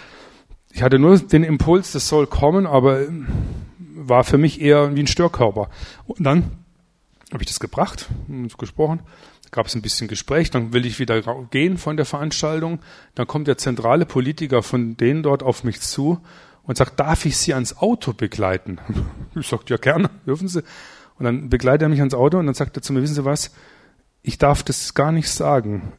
Ich 0.72 0.82
hatte 0.82 1.00
nur 1.00 1.18
den 1.18 1.44
Impuls, 1.44 1.92
das 1.92 2.08
soll 2.08 2.28
kommen, 2.28 2.68
aber 2.68 3.02
äh, 3.02 3.08
war 3.80 4.24
für 4.24 4.38
mich 4.38 4.62
eher 4.62 4.96
wie 4.96 5.02
ein 5.02 5.08
Störkörper. 5.08 5.70
Und 6.06 6.24
dann 6.24 6.52
habe 7.32 7.44
ich 7.44 7.48
das 7.48 7.60
gebracht, 7.60 8.08
gesprochen, 8.58 9.02
gab 9.52 9.68
es 9.68 9.76
ein 9.76 9.82
bisschen 9.82 10.08
Gespräch, 10.08 10.50
dann 10.52 10.74
will 10.74 10.86
ich 10.86 11.00
wieder 11.00 11.22
gehen 11.50 11.78
von 11.78 11.98
der 11.98 12.06
Veranstaltung. 12.06 12.80
Dann 13.16 13.28
kommt 13.28 13.48
der 13.48 13.58
zentrale 13.58 14.06
Politiker 14.06 14.64
von 14.64 14.98
denen 14.98 15.24
dort 15.24 15.44
auf 15.44 15.64
mich 15.64 15.82
zu 15.82 16.22
und 16.64 16.78
sagt, 16.78 17.00
darf 17.00 17.26
ich 17.26 17.38
Sie 17.38 17.54
ans 17.54 17.78
Auto 17.78 18.14
begleiten? 18.14 18.80
Ich 19.40 19.48
sagte, 19.48 19.74
ja 19.74 19.78
gerne, 19.78 20.10
dürfen 20.26 20.48
Sie. 20.48 20.64
Und 21.18 21.26
dann 21.26 21.50
begleitet 21.50 21.84
er 21.84 21.90
mich 21.90 22.00
ans 22.00 22.14
Auto 22.14 22.38
und 22.38 22.46
dann 22.46 22.56
sagt 22.56 22.78
er 22.78 22.84
zu 22.84 22.94
mir, 22.94 23.02
wissen 23.02 23.16
Sie 23.16 23.26
was, 23.26 23.52
ich 24.22 24.38
darf 24.38 24.64
das 24.64 24.94
gar 24.94 25.12
nicht 25.12 25.30
sagen. 25.30 25.94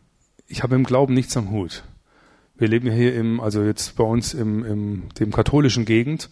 Ich 0.46 0.62
habe 0.62 0.76
im 0.76 0.84
Glauben 0.84 1.14
nichts 1.14 1.36
am 1.36 1.50
Hut. 1.50 1.84
Wir 2.56 2.68
leben 2.68 2.90
hier 2.90 3.14
im, 3.14 3.40
also 3.40 3.62
jetzt 3.62 3.96
bei 3.96 4.04
uns 4.04 4.34
im, 4.34 4.64
im 4.64 5.08
dem 5.18 5.32
katholischen 5.32 5.84
Gegend 5.84 6.30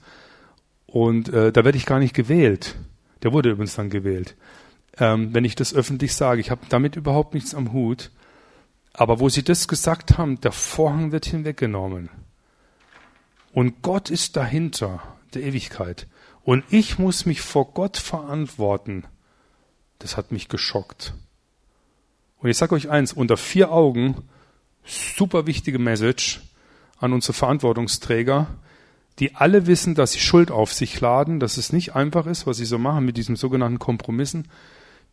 und 0.87 1.28
äh, 1.28 1.53
da 1.53 1.64
werde 1.64 1.78
ich 1.78 1.87
gar 1.87 1.99
nicht 1.99 2.14
gewählt. 2.14 2.76
Der 3.22 3.32
wurde 3.32 3.51
übrigens 3.51 3.74
dann 3.74 3.91
gewählt. 3.91 4.37
Ähm, 4.99 5.34
wenn 5.34 5.45
ich 5.45 5.55
das 5.55 5.74
öffentlich 5.74 6.14
sage, 6.14 6.41
ich 6.41 6.51
habe 6.51 6.62
damit 6.68 6.97
überhaupt 6.97 7.34
nichts 7.34 7.55
am 7.55 7.72
Hut. 7.72 8.11
Aber 8.93 9.20
wo 9.20 9.28
sie 9.28 9.43
das 9.43 9.68
gesagt 9.68 10.16
haben, 10.16 10.41
der 10.41 10.53
Vorhang 10.53 11.12
wird 11.12 11.26
hinweggenommen. 11.26 12.09
Und 13.53 13.82
Gott 13.82 14.11
ist 14.11 14.37
dahinter, 14.37 15.03
der 15.34 15.43
Ewigkeit. 15.43 16.07
Und 16.47 16.62
ich 16.70 17.01
muss 17.01 17.26
mich 17.26 17.40
vor 17.40 17.72
Gott 17.72 17.97
verantworten. 17.97 19.03
Das 19.99 20.16
hat 20.16 20.30
mich 20.30 20.49
geschockt. 20.49 21.12
Und 22.38 22.49
ich 22.49 22.57
sage 22.57 22.76
euch 22.76 22.88
eins, 22.88 23.12
unter 23.12 23.36
vier 23.36 23.72
Augen, 23.72 24.22
super 24.84 25.49
wichtige 25.49 25.80
Message 25.80 26.42
an 27.01 27.12
unsere 27.12 27.32
Verantwortungsträger, 27.32 28.47
die 29.18 29.34
alle 29.34 29.66
wissen, 29.66 29.97
dass 29.97 30.12
sie 30.12 30.20
Schuld 30.20 30.53
auf 30.53 30.72
sich 30.72 31.01
laden, 31.01 31.40
dass 31.40 31.57
es 31.57 31.72
nicht 31.72 31.97
einfach 31.97 32.26
ist, 32.26 32.47
was 32.47 32.59
sie 32.59 32.64
so 32.64 32.78
machen 32.78 33.05
mit 33.05 33.16
diesen 33.16 33.34
sogenannten 33.34 33.80
Kompromissen. 33.80 34.47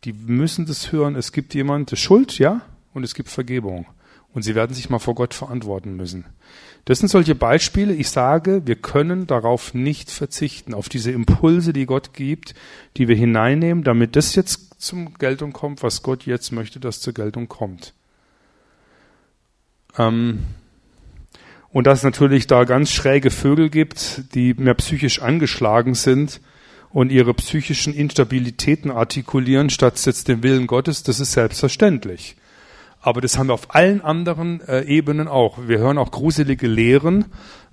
Die 0.04 0.12
müssen 0.12 0.66
das 0.66 0.92
hören. 0.92 1.16
Es 1.16 1.32
gibt 1.32 1.52
jemand, 1.52 1.98
Schuld, 1.98 2.38
ja, 2.38 2.60
und 2.92 3.02
es 3.02 3.12
gibt 3.12 3.28
Vergebung. 3.28 3.86
Und 4.34 4.42
sie 4.42 4.54
werden 4.54 4.74
sich 4.74 4.90
mal 4.90 4.98
vor 4.98 5.14
Gott 5.14 5.32
verantworten 5.32 5.96
müssen. 5.96 6.26
Das 6.84 6.98
sind 6.98 7.08
solche 7.08 7.34
Beispiele. 7.34 7.94
Ich 7.94 8.10
sage, 8.10 8.62
wir 8.66 8.76
können 8.76 9.26
darauf 9.26 9.72
nicht 9.72 10.10
verzichten, 10.10 10.74
auf 10.74 10.88
diese 10.88 11.12
Impulse, 11.12 11.72
die 11.72 11.86
Gott 11.86 12.12
gibt, 12.12 12.54
die 12.96 13.08
wir 13.08 13.16
hineinnehmen, 13.16 13.84
damit 13.84 14.16
das 14.16 14.34
jetzt 14.34 14.82
zum 14.82 15.14
Geltung 15.14 15.52
kommt, 15.52 15.82
was 15.82 16.02
Gott 16.02 16.26
jetzt 16.26 16.52
möchte, 16.52 16.80
dass 16.80 17.00
zur 17.00 17.14
Geltung 17.14 17.48
kommt. 17.48 17.94
Ähm 19.96 20.40
und 21.70 21.88
dass 21.88 21.98
es 21.98 22.04
natürlich 22.04 22.46
da 22.46 22.62
ganz 22.64 22.92
schräge 22.92 23.30
Vögel 23.30 23.68
gibt, 23.68 24.34
die 24.34 24.54
mehr 24.54 24.74
psychisch 24.74 25.20
angeschlagen 25.22 25.94
sind 25.94 26.40
und 26.90 27.10
ihre 27.10 27.34
psychischen 27.34 27.92
Instabilitäten 27.92 28.92
artikulieren, 28.92 29.70
statt 29.70 30.04
jetzt 30.06 30.28
den 30.28 30.44
Willen 30.44 30.68
Gottes, 30.68 31.02
das 31.02 31.18
ist 31.18 31.32
selbstverständlich. 31.32 32.36
Aber 33.04 33.20
das 33.20 33.36
haben 33.36 33.48
wir 33.48 33.54
auf 33.54 33.74
allen 33.74 34.00
anderen 34.00 34.66
äh, 34.66 34.80
Ebenen 34.84 35.28
auch. 35.28 35.58
Wir 35.66 35.76
hören 35.76 35.98
auch 35.98 36.10
gruselige 36.10 36.66
Lehren 36.66 37.26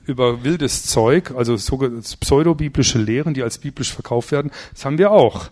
über 0.06 0.44
wildes 0.44 0.84
Zeug, 0.88 1.32
also 1.34 1.56
pseudobiblische 1.56 3.00
Lehren, 3.00 3.34
die 3.34 3.42
als 3.42 3.58
biblisch 3.58 3.94
verkauft 3.94 4.34
werden. 4.34 4.52
Das 4.74 4.84
haben 4.84 4.98
wir 4.98 5.12
auch. 5.12 5.50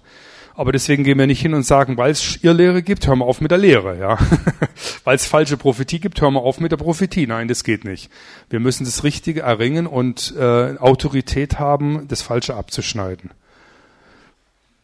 Aber 0.53 0.73
deswegen 0.73 1.05
gehen 1.05 1.17
wir 1.17 1.27
nicht 1.27 1.41
hin 1.41 1.53
und 1.53 1.63
sagen, 1.63 1.95
weil 1.95 2.11
es 2.11 2.43
Irrlehre 2.43 2.83
gibt, 2.83 3.07
hören 3.07 3.19
wir 3.19 3.25
auf 3.25 3.39
mit 3.39 3.51
der 3.51 3.57
Lehre, 3.57 3.97
ja. 3.97 4.17
weil 5.05 5.15
es 5.15 5.25
falsche 5.25 5.55
Prophetie 5.55 6.01
gibt, 6.01 6.19
hören 6.19 6.33
wir 6.33 6.41
auf 6.41 6.59
mit 6.59 6.73
der 6.73 6.77
Prophetie. 6.77 7.25
Nein, 7.25 7.47
das 7.47 7.63
geht 7.63 7.85
nicht. 7.85 8.11
Wir 8.49 8.59
müssen 8.59 8.83
das 8.83 9.05
Richtige 9.05 9.43
erringen 9.43 9.87
und 9.87 10.33
äh, 10.37 10.75
Autorität 10.77 11.57
haben, 11.57 12.05
das 12.09 12.21
Falsche 12.21 12.55
abzuschneiden. 12.55 13.31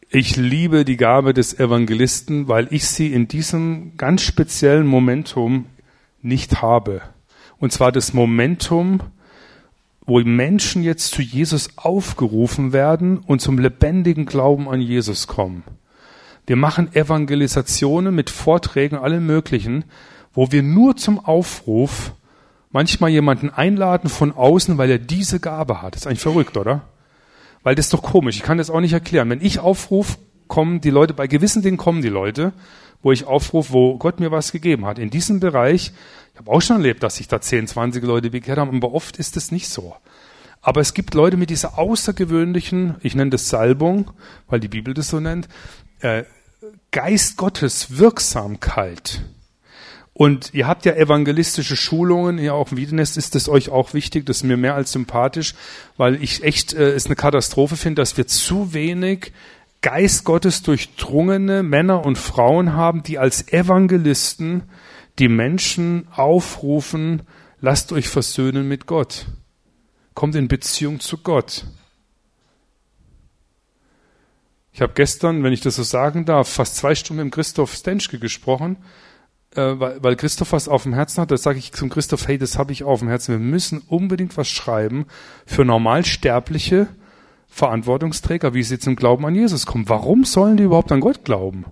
Ich 0.08 0.36
liebe 0.36 0.84
die 0.84 0.96
Gabe 0.96 1.34
des 1.34 1.58
Evangelisten, 1.58 2.46
weil 2.46 2.68
ich 2.70 2.86
sie 2.86 3.12
in 3.12 3.26
diesem 3.26 3.96
ganz 3.96 4.22
speziellen 4.22 4.86
Momentum 4.86 5.66
nicht 6.22 6.62
habe. 6.62 7.02
Und 7.58 7.72
zwar 7.72 7.90
das 7.90 8.14
Momentum, 8.14 9.00
wo 10.06 10.20
Menschen 10.20 10.84
jetzt 10.84 11.12
zu 11.12 11.22
Jesus 11.22 11.70
aufgerufen 11.74 12.72
werden 12.72 13.18
und 13.18 13.40
zum 13.40 13.58
lebendigen 13.58 14.26
Glauben 14.26 14.68
an 14.68 14.80
Jesus 14.80 15.26
kommen. 15.26 15.64
Wir 16.46 16.56
machen 16.56 16.94
Evangelisationen 16.94 18.14
mit 18.14 18.30
Vorträgen, 18.30 18.96
allem 18.96 19.26
möglichen, 19.26 19.84
wo 20.32 20.52
wir 20.52 20.62
nur 20.62 20.96
zum 20.96 21.18
Aufruf 21.18 22.12
manchmal 22.70 23.10
jemanden 23.10 23.50
einladen 23.50 24.08
von 24.08 24.30
außen, 24.30 24.78
weil 24.78 24.90
er 24.90 24.98
diese 24.98 25.40
Gabe 25.40 25.82
hat. 25.82 25.96
Das 25.96 26.02
ist 26.02 26.06
eigentlich 26.06 26.20
verrückt, 26.20 26.56
oder? 26.56 26.82
Weil 27.66 27.74
das 27.74 27.86
ist 27.86 27.94
doch 27.94 28.02
komisch. 28.02 28.36
Ich 28.36 28.44
kann 28.44 28.58
das 28.58 28.70
auch 28.70 28.78
nicht 28.78 28.92
erklären. 28.92 29.28
Wenn 29.28 29.40
ich 29.40 29.58
aufrufe, 29.58 30.18
kommen 30.46 30.80
die 30.80 30.90
Leute, 30.90 31.14
bei 31.14 31.26
gewissen 31.26 31.62
Dingen 31.62 31.76
kommen 31.76 32.00
die 32.00 32.08
Leute, 32.08 32.52
wo 33.02 33.10
ich 33.10 33.24
aufrufe, 33.24 33.72
wo 33.72 33.98
Gott 33.98 34.20
mir 34.20 34.30
was 34.30 34.52
gegeben 34.52 34.86
hat. 34.86 35.00
In 35.00 35.10
diesem 35.10 35.40
Bereich, 35.40 35.90
ich 36.32 36.38
habe 36.38 36.52
auch 36.52 36.62
schon 36.62 36.76
erlebt, 36.76 37.02
dass 37.02 37.16
sich 37.16 37.26
da 37.26 37.40
10, 37.40 37.66
20 37.66 38.04
Leute 38.04 38.30
bekehrt 38.30 38.60
haben, 38.60 38.76
aber 38.76 38.92
oft 38.94 39.16
ist 39.16 39.36
es 39.36 39.50
nicht 39.50 39.68
so. 39.68 39.96
Aber 40.62 40.80
es 40.80 40.94
gibt 40.94 41.14
Leute 41.14 41.36
mit 41.36 41.50
dieser 41.50 41.76
außergewöhnlichen, 41.76 42.94
ich 43.00 43.16
nenne 43.16 43.32
das 43.32 43.48
Salbung, 43.48 44.12
weil 44.46 44.60
die 44.60 44.68
Bibel 44.68 44.94
das 44.94 45.08
so 45.08 45.18
nennt, 45.18 45.48
äh, 46.02 46.22
Geist 46.92 47.36
Gottes 47.36 47.98
Wirksamkeit. 47.98 49.22
Und 50.18 50.54
ihr 50.54 50.66
habt 50.66 50.86
ja 50.86 50.94
evangelistische 50.94 51.76
Schulungen, 51.76 52.38
ja 52.38 52.54
auch 52.54 52.70
im 52.70 52.78
Wiedenest 52.78 53.18
ist 53.18 53.34
das 53.34 53.50
euch 53.50 53.68
auch 53.68 53.92
wichtig, 53.92 54.24
das 54.24 54.38
ist 54.38 54.42
mir 54.44 54.56
mehr 54.56 54.74
als 54.74 54.92
sympathisch, 54.92 55.54
weil 55.98 56.22
ich 56.22 56.42
echt 56.42 56.72
äh, 56.72 56.94
es 56.94 57.04
eine 57.04 57.16
Katastrophe 57.16 57.76
finde, 57.76 58.00
dass 58.00 58.16
wir 58.16 58.26
zu 58.26 58.72
wenig 58.72 59.32
Geist 59.82 60.24
Gottes 60.24 60.62
durchdrungene 60.62 61.62
Männer 61.62 62.06
und 62.06 62.16
Frauen 62.16 62.72
haben, 62.72 63.02
die 63.02 63.18
als 63.18 63.52
Evangelisten 63.52 64.62
die 65.18 65.28
Menschen 65.28 66.08
aufrufen, 66.12 67.20
lasst 67.60 67.92
euch 67.92 68.08
versöhnen 68.08 68.66
mit 68.66 68.86
Gott. 68.86 69.26
Kommt 70.14 70.34
in 70.34 70.48
Beziehung 70.48 70.98
zu 70.98 71.18
Gott. 71.18 71.66
Ich 74.72 74.80
habe 74.80 74.94
gestern, 74.94 75.42
wenn 75.42 75.52
ich 75.52 75.60
das 75.60 75.76
so 75.76 75.82
sagen 75.82 76.24
darf, 76.24 76.48
fast 76.48 76.76
zwei 76.76 76.94
Stunden 76.94 77.24
mit 77.24 77.34
Christoph 77.34 77.74
Stenschke 77.74 78.18
gesprochen 78.18 78.78
äh, 79.54 79.78
weil, 79.78 80.02
weil 80.02 80.16
Christoph 80.16 80.52
was 80.52 80.68
auf 80.68 80.82
dem 80.82 80.94
Herzen 80.94 81.20
hat, 81.20 81.30
da 81.30 81.36
sage 81.36 81.58
ich 81.58 81.72
zum 81.72 81.88
Christoph, 81.88 82.26
hey, 82.28 82.38
das 82.38 82.58
habe 82.58 82.72
ich 82.72 82.84
auf 82.84 83.00
dem 83.00 83.08
Herzen. 83.08 83.32
Wir 83.32 83.38
müssen 83.38 83.82
unbedingt 83.88 84.36
was 84.36 84.48
schreiben 84.48 85.06
für 85.46 85.64
normalsterbliche 85.64 86.88
Verantwortungsträger, 87.48 88.54
wie 88.54 88.62
sie 88.62 88.78
im 88.84 88.96
Glauben 88.96 89.24
an 89.24 89.34
Jesus 89.34 89.66
kommen. 89.66 89.88
Warum 89.88 90.24
sollen 90.24 90.56
die 90.56 90.64
überhaupt 90.64 90.92
an 90.92 91.00
Gott 91.00 91.24
glauben? 91.24 91.64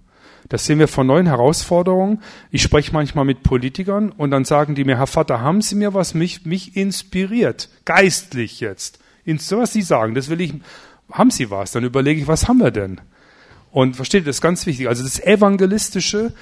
Das 0.48 0.66
sehen 0.66 0.78
wir 0.78 0.88
von 0.88 1.06
neuen 1.06 1.26
Herausforderungen. 1.26 2.22
Ich 2.50 2.62
spreche 2.62 2.92
manchmal 2.92 3.24
mit 3.24 3.42
Politikern 3.42 4.10
und 4.10 4.30
dann 4.30 4.44
sagen 4.44 4.74
die 4.74 4.84
mir, 4.84 4.98
Herr 4.98 5.06
Vater, 5.06 5.40
haben 5.40 5.62
Sie 5.62 5.74
mir 5.74 5.94
was 5.94 6.14
mich, 6.14 6.44
mich 6.44 6.76
inspiriert? 6.76 7.70
Geistlich 7.84 8.60
jetzt. 8.60 8.98
In 9.24 9.38
so 9.38 9.58
was 9.58 9.72
Sie 9.72 9.82
sagen, 9.82 10.14
das 10.14 10.28
will 10.28 10.40
ich, 10.40 10.54
haben 11.10 11.30
Sie 11.30 11.50
was? 11.50 11.72
Dann 11.72 11.84
überlege 11.84 12.20
ich, 12.20 12.28
was 12.28 12.46
haben 12.46 12.58
wir 12.58 12.70
denn? 12.70 13.00
Und 13.70 13.96
versteht, 13.96 14.26
das 14.26 14.36
ist 14.36 14.42
ganz 14.42 14.66
wichtig. 14.66 14.88
Also 14.88 15.02
das 15.02 15.18
Evangelistische, 15.18 16.32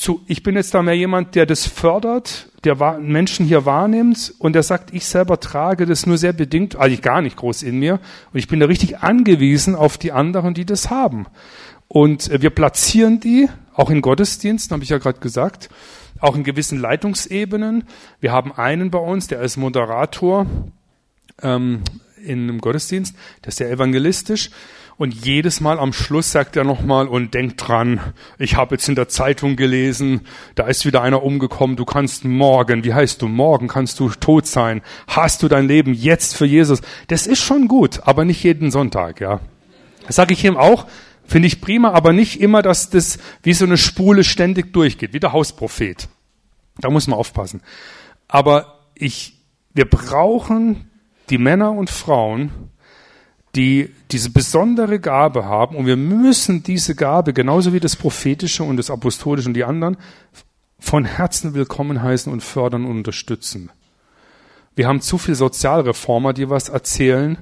zu, 0.00 0.22
ich 0.26 0.42
bin 0.42 0.56
jetzt 0.56 0.72
da 0.72 0.82
mehr 0.82 0.96
jemand, 0.96 1.34
der 1.34 1.44
das 1.44 1.66
fördert, 1.66 2.48
der 2.64 2.98
Menschen 3.00 3.44
hier 3.44 3.66
wahrnimmt 3.66 4.34
und 4.38 4.54
der 4.54 4.62
sagt, 4.62 4.94
ich 4.94 5.04
selber 5.04 5.40
trage 5.40 5.84
das 5.84 6.06
nur 6.06 6.16
sehr 6.16 6.32
bedingt, 6.32 6.76
eigentlich 6.76 7.02
gar 7.02 7.20
nicht 7.20 7.36
groß 7.36 7.62
in 7.62 7.78
mir 7.78 8.00
und 8.32 8.38
ich 8.38 8.48
bin 8.48 8.60
da 8.60 8.66
richtig 8.66 9.00
angewiesen 9.00 9.74
auf 9.74 9.98
die 9.98 10.12
anderen, 10.12 10.54
die 10.54 10.64
das 10.64 10.88
haben. 10.88 11.26
Und 11.86 12.30
äh, 12.30 12.40
wir 12.40 12.48
platzieren 12.48 13.20
die, 13.20 13.48
auch 13.74 13.90
in 13.90 14.00
Gottesdiensten, 14.00 14.72
habe 14.72 14.84
ich 14.84 14.90
ja 14.90 14.96
gerade 14.96 15.20
gesagt, 15.20 15.68
auch 16.18 16.34
in 16.34 16.44
gewissen 16.44 16.78
Leitungsebenen. 16.78 17.84
Wir 18.20 18.32
haben 18.32 18.52
einen 18.52 18.90
bei 18.90 18.98
uns, 18.98 19.26
der 19.26 19.42
ist 19.42 19.58
Moderator 19.58 20.46
ähm, 21.42 21.82
in 22.24 22.44
einem 22.44 22.60
Gottesdienst, 22.60 23.14
der 23.44 23.48
ist 23.48 23.58
sehr 23.58 23.70
evangelistisch 23.70 24.50
und 25.00 25.24
jedes 25.24 25.62
Mal 25.62 25.78
am 25.78 25.94
Schluss 25.94 26.30
sagt 26.30 26.56
er 26.56 26.64
nochmal 26.64 27.08
und 27.08 27.32
denkt 27.32 27.66
dran, 27.66 28.00
ich 28.38 28.56
habe 28.56 28.74
jetzt 28.74 28.86
in 28.86 28.96
der 28.96 29.08
Zeitung 29.08 29.56
gelesen, 29.56 30.26
da 30.56 30.66
ist 30.66 30.84
wieder 30.84 31.00
einer 31.00 31.22
umgekommen, 31.22 31.76
du 31.76 31.86
kannst 31.86 32.26
morgen, 32.26 32.84
wie 32.84 32.92
heißt 32.92 33.22
du, 33.22 33.26
morgen 33.26 33.66
kannst 33.66 33.98
du 33.98 34.10
tot 34.10 34.46
sein. 34.46 34.82
Hast 35.06 35.42
du 35.42 35.48
dein 35.48 35.66
Leben 35.66 35.94
jetzt 35.94 36.36
für 36.36 36.44
Jesus? 36.44 36.82
Das 37.08 37.26
ist 37.26 37.40
schon 37.40 37.66
gut, 37.66 38.00
aber 38.04 38.26
nicht 38.26 38.42
jeden 38.42 38.70
Sonntag, 38.70 39.22
ja. 39.22 39.40
Das 40.06 40.16
sage 40.16 40.34
ich 40.34 40.44
ihm 40.44 40.58
auch, 40.58 40.86
finde 41.24 41.48
ich 41.48 41.62
prima, 41.62 41.92
aber 41.92 42.12
nicht 42.12 42.38
immer, 42.38 42.60
dass 42.60 42.90
das 42.90 43.18
wie 43.42 43.54
so 43.54 43.64
eine 43.64 43.78
Spule 43.78 44.22
ständig 44.22 44.70
durchgeht, 44.74 45.14
wie 45.14 45.20
der 45.20 45.32
Hausprophet. 45.32 46.10
Da 46.78 46.90
muss 46.90 47.06
man 47.06 47.18
aufpassen. 47.18 47.62
Aber 48.28 48.80
ich, 48.94 49.38
wir 49.72 49.88
brauchen 49.88 50.90
die 51.30 51.38
Männer 51.38 51.72
und 51.72 51.88
Frauen, 51.88 52.50
die 53.56 53.90
diese 54.10 54.30
besondere 54.30 55.00
Gabe 55.00 55.44
haben. 55.44 55.76
Und 55.76 55.86
wir 55.86 55.96
müssen 55.96 56.62
diese 56.62 56.94
Gabe, 56.94 57.32
genauso 57.32 57.72
wie 57.72 57.80
das 57.80 57.96
Prophetische 57.96 58.62
und 58.62 58.76
das 58.76 58.90
Apostolische 58.90 59.48
und 59.48 59.54
die 59.54 59.64
anderen, 59.64 59.96
von 60.78 61.04
Herzen 61.04 61.54
willkommen 61.54 62.02
heißen 62.02 62.32
und 62.32 62.42
fördern 62.42 62.84
und 62.84 62.98
unterstützen. 62.98 63.70
Wir 64.76 64.88
haben 64.88 65.00
zu 65.00 65.18
viel 65.18 65.34
Sozialreformer, 65.34 66.32
die 66.32 66.48
was 66.48 66.68
erzählen 66.68 67.38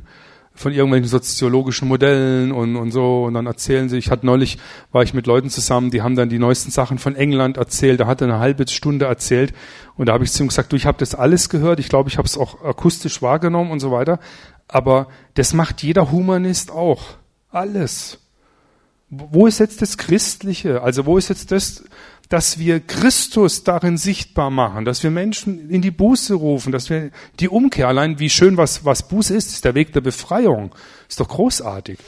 von 0.58 0.72
irgendwelchen 0.72 1.08
soziologischen 1.08 1.86
Modellen 1.86 2.50
und, 2.50 2.74
und 2.74 2.90
so. 2.90 3.24
Und 3.24 3.34
dann 3.34 3.46
erzählen 3.46 3.88
sie, 3.88 3.96
ich 3.96 4.10
hatte 4.10 4.26
neulich, 4.26 4.58
war 4.90 5.04
ich 5.04 5.14
mit 5.14 5.26
Leuten 5.26 5.50
zusammen, 5.50 5.90
die 5.90 6.02
haben 6.02 6.16
dann 6.16 6.28
die 6.28 6.40
neuesten 6.40 6.72
Sachen 6.72 6.98
von 6.98 7.14
England 7.14 7.56
erzählt, 7.56 8.00
da 8.00 8.06
hat 8.06 8.20
er 8.20 8.26
eine 8.26 8.40
halbe 8.40 8.66
Stunde 8.66 9.04
erzählt. 9.04 9.54
Und 9.96 10.06
da 10.06 10.14
habe 10.14 10.24
ich 10.24 10.32
zu 10.32 10.42
ihm 10.42 10.48
gesagt, 10.48 10.72
du, 10.72 10.76
ich 10.76 10.86
habe 10.86 10.98
das 10.98 11.14
alles 11.14 11.48
gehört, 11.48 11.78
ich 11.78 11.88
glaube, 11.88 12.08
ich 12.08 12.18
habe 12.18 12.26
es 12.26 12.36
auch 12.36 12.64
akustisch 12.64 13.22
wahrgenommen 13.22 13.70
und 13.70 13.78
so 13.78 13.92
weiter, 13.92 14.18
aber 14.68 15.08
das 15.34 15.54
macht 15.54 15.82
jeder 15.82 16.10
Humanist 16.10 16.70
auch. 16.70 17.16
Alles. 17.50 18.18
Wo 19.10 19.46
ist 19.46 19.58
jetzt 19.58 19.80
das 19.80 19.96
Christliche? 19.96 20.82
Also 20.82 21.06
wo 21.06 21.16
ist 21.16 21.28
jetzt 21.28 21.50
das, 21.50 21.84
dass 22.28 22.58
wir 22.58 22.80
Christus 22.80 23.64
darin 23.64 23.96
sichtbar 23.96 24.50
machen, 24.50 24.84
dass 24.84 25.02
wir 25.02 25.10
Menschen 25.10 25.70
in 25.70 25.80
die 25.80 25.90
Buße 25.90 26.34
rufen, 26.34 26.72
dass 26.72 26.90
wir 26.90 27.10
die 27.40 27.48
Umkehr, 27.48 27.88
allein 27.88 28.18
wie 28.18 28.28
schön 28.28 28.58
was, 28.58 28.84
was 28.84 29.08
Buße 29.08 29.34
ist, 29.34 29.52
ist 29.52 29.64
der 29.64 29.74
Weg 29.74 29.94
der 29.94 30.02
Befreiung. 30.02 30.74
Ist 31.08 31.20
doch 31.20 31.28
großartig. 31.28 31.98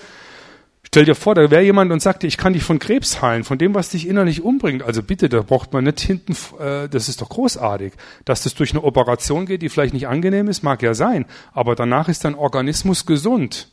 Stell 0.93 1.05
dir 1.05 1.14
vor, 1.14 1.36
da 1.36 1.53
wäre 1.53 1.62
jemand 1.62 1.93
und 1.93 2.03
sagte, 2.03 2.26
ich 2.26 2.36
kann 2.36 2.53
dich 2.53 2.64
von 2.64 2.80
Krebs 2.80 3.22
heilen, 3.22 3.45
von 3.45 3.59
dem, 3.59 3.76
was 3.76 3.91
dich 3.91 4.09
innerlich 4.09 4.43
umbringt. 4.43 4.82
Also 4.82 5.05
bitte, 5.05 5.28
da 5.28 5.43
braucht 5.43 5.72
man 5.72 5.84
nicht 5.84 6.01
hinten, 6.01 6.32
äh, 6.59 6.88
das 6.88 7.09
ist 7.09 7.20
doch 7.20 7.28
großartig. 7.28 7.93
Dass 8.24 8.43
das 8.43 8.57
durch 8.57 8.72
eine 8.72 8.82
Operation 8.82 9.47
geht, 9.47 9.62
die 9.62 9.68
vielleicht 9.68 9.95
nicht 9.95 10.09
angenehm 10.09 10.49
ist, 10.49 10.64
mag 10.64 10.82
ja 10.82 10.95
sein. 10.95 11.26
Aber 11.53 11.76
danach 11.76 12.09
ist 12.09 12.24
dein 12.24 12.34
Organismus 12.34 13.07
gesund. 13.07 13.68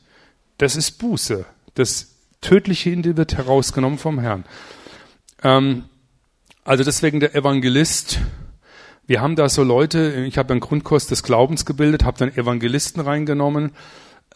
Das 0.59 0.76
ist 0.76 0.99
Buße. 0.99 1.45
Das 1.74 2.13
tödliche 2.41 2.91
Ende 2.91 3.18
wird 3.18 3.36
herausgenommen 3.36 3.97
vom 3.97 4.20
Herrn. 4.20 4.45
Ähm, 5.41 5.86
also 6.65 6.84
deswegen 6.84 7.20
der 7.20 7.34
Evangelist. 7.34 8.20
Wir 9.07 9.22
haben 9.22 9.36
da 9.36 9.49
so 9.49 9.63
Leute, 9.63 10.26
ich 10.28 10.38
habe 10.38 10.51
einen 10.51 10.59
Grundkurs 10.59 11.07
des 11.07 11.24
Glaubens 11.24 11.65
gebildet, 11.65 12.05
habe 12.05 12.20
dann 12.20 12.38
Evangelisten 12.38 13.01
reingenommen 13.01 13.72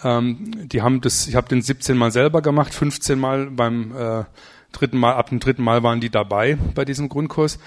ähm, 0.04 0.68
die 0.68 0.82
haben 0.82 1.02
das, 1.02 1.28
ich 1.28 1.36
habe 1.36 1.50
den 1.50 1.62
17 1.62 1.98
Mal 1.98 2.12
selber 2.12 2.42
gemacht, 2.42 2.74
15 2.74 3.20
Mal 3.20 3.52
beim 3.52 3.96
äh, 3.96 4.24
dritten 4.72 4.98
Mal, 4.98 5.14
ab 5.14 5.30
dem 5.30 5.40
dritten 5.40 5.64
Mal 5.64 5.84
waren 5.84 6.02
die 6.02 6.10
dabei 6.10 6.58
bei 6.76 6.86
diesem 6.86 7.10
Grundkurs. 7.10 7.60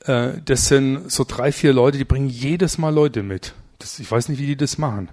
Äh, 0.00 0.34
das 0.44 0.68
sind 0.68 1.10
so 1.10 1.24
drei, 1.26 1.52
vier 1.52 1.72
Leute, 1.72 1.98
die 1.98 2.04
bringen 2.04 2.28
jedes 2.28 2.78
Mal 2.78 2.94
Leute 2.94 3.22
mit. 3.22 3.54
Das, 3.78 3.98
ich 3.98 4.10
weiß 4.10 4.28
nicht, 4.28 4.40
wie 4.40 4.46
die 4.46 4.56
das 4.56 4.78
machen. 4.78 5.08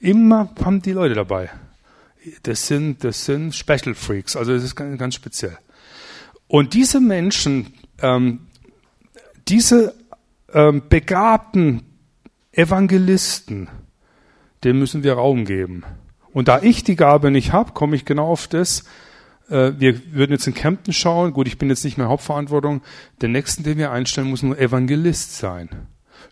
Immer 0.00 0.50
haben 0.62 0.82
die 0.82 0.92
Leute 0.92 1.14
dabei. 1.14 1.50
Das 2.42 2.66
sind, 2.66 3.04
das 3.04 3.24
sind 3.24 3.54
Special 3.54 3.94
Freaks, 3.94 4.36
also 4.36 4.52
das 4.52 4.62
ist 4.62 4.76
ganz, 4.76 4.98
ganz 4.98 5.14
speziell. 5.14 5.58
Und 6.48 6.74
diese 6.74 7.00
Menschen, 7.00 7.74
ähm, 8.00 8.46
diese 9.48 9.94
ähm, 10.52 10.82
begabten 10.88 11.82
Evangelisten, 12.52 13.68
dem 14.64 14.78
müssen 14.78 15.04
wir 15.04 15.14
Raum 15.14 15.44
geben. 15.44 15.84
Und 16.32 16.48
da 16.48 16.60
ich 16.60 16.82
die 16.82 16.96
Gabe 16.96 17.30
nicht 17.30 17.52
habe, 17.52 17.72
komme 17.72 17.94
ich 17.96 18.04
genau 18.04 18.26
auf 18.26 18.48
das. 18.48 18.84
Äh, 19.48 19.72
wir 19.78 20.12
würden 20.12 20.32
jetzt 20.32 20.46
in 20.46 20.54
Kempten 20.54 20.92
schauen. 20.92 21.32
Gut, 21.32 21.46
ich 21.46 21.58
bin 21.58 21.68
jetzt 21.68 21.84
nicht 21.84 21.98
mehr 21.98 22.08
Hauptverantwortung. 22.08 22.82
Der 23.20 23.28
nächsten, 23.28 23.62
den 23.62 23.78
wir 23.78 23.92
einstellen, 23.92 24.30
muss 24.30 24.42
nur 24.42 24.58
Evangelist 24.58 25.36
sein. 25.36 25.68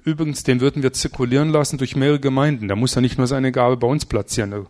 Übrigens, 0.05 0.43
den 0.43 0.61
würden 0.61 0.83
wir 0.83 0.93
zirkulieren 0.93 1.51
lassen 1.51 1.78
durch 1.78 1.95
mehrere 1.95 2.18
Gemeinden. 2.18 2.68
Da 2.68 2.74
muss 2.74 2.97
er 2.97 3.03
nicht 3.03 3.18
nur 3.18 3.26
seine 3.26 3.53
Gabe 3.53 3.76
bei 3.76 3.87
uns 3.87 4.05
platzieren. 4.05 4.66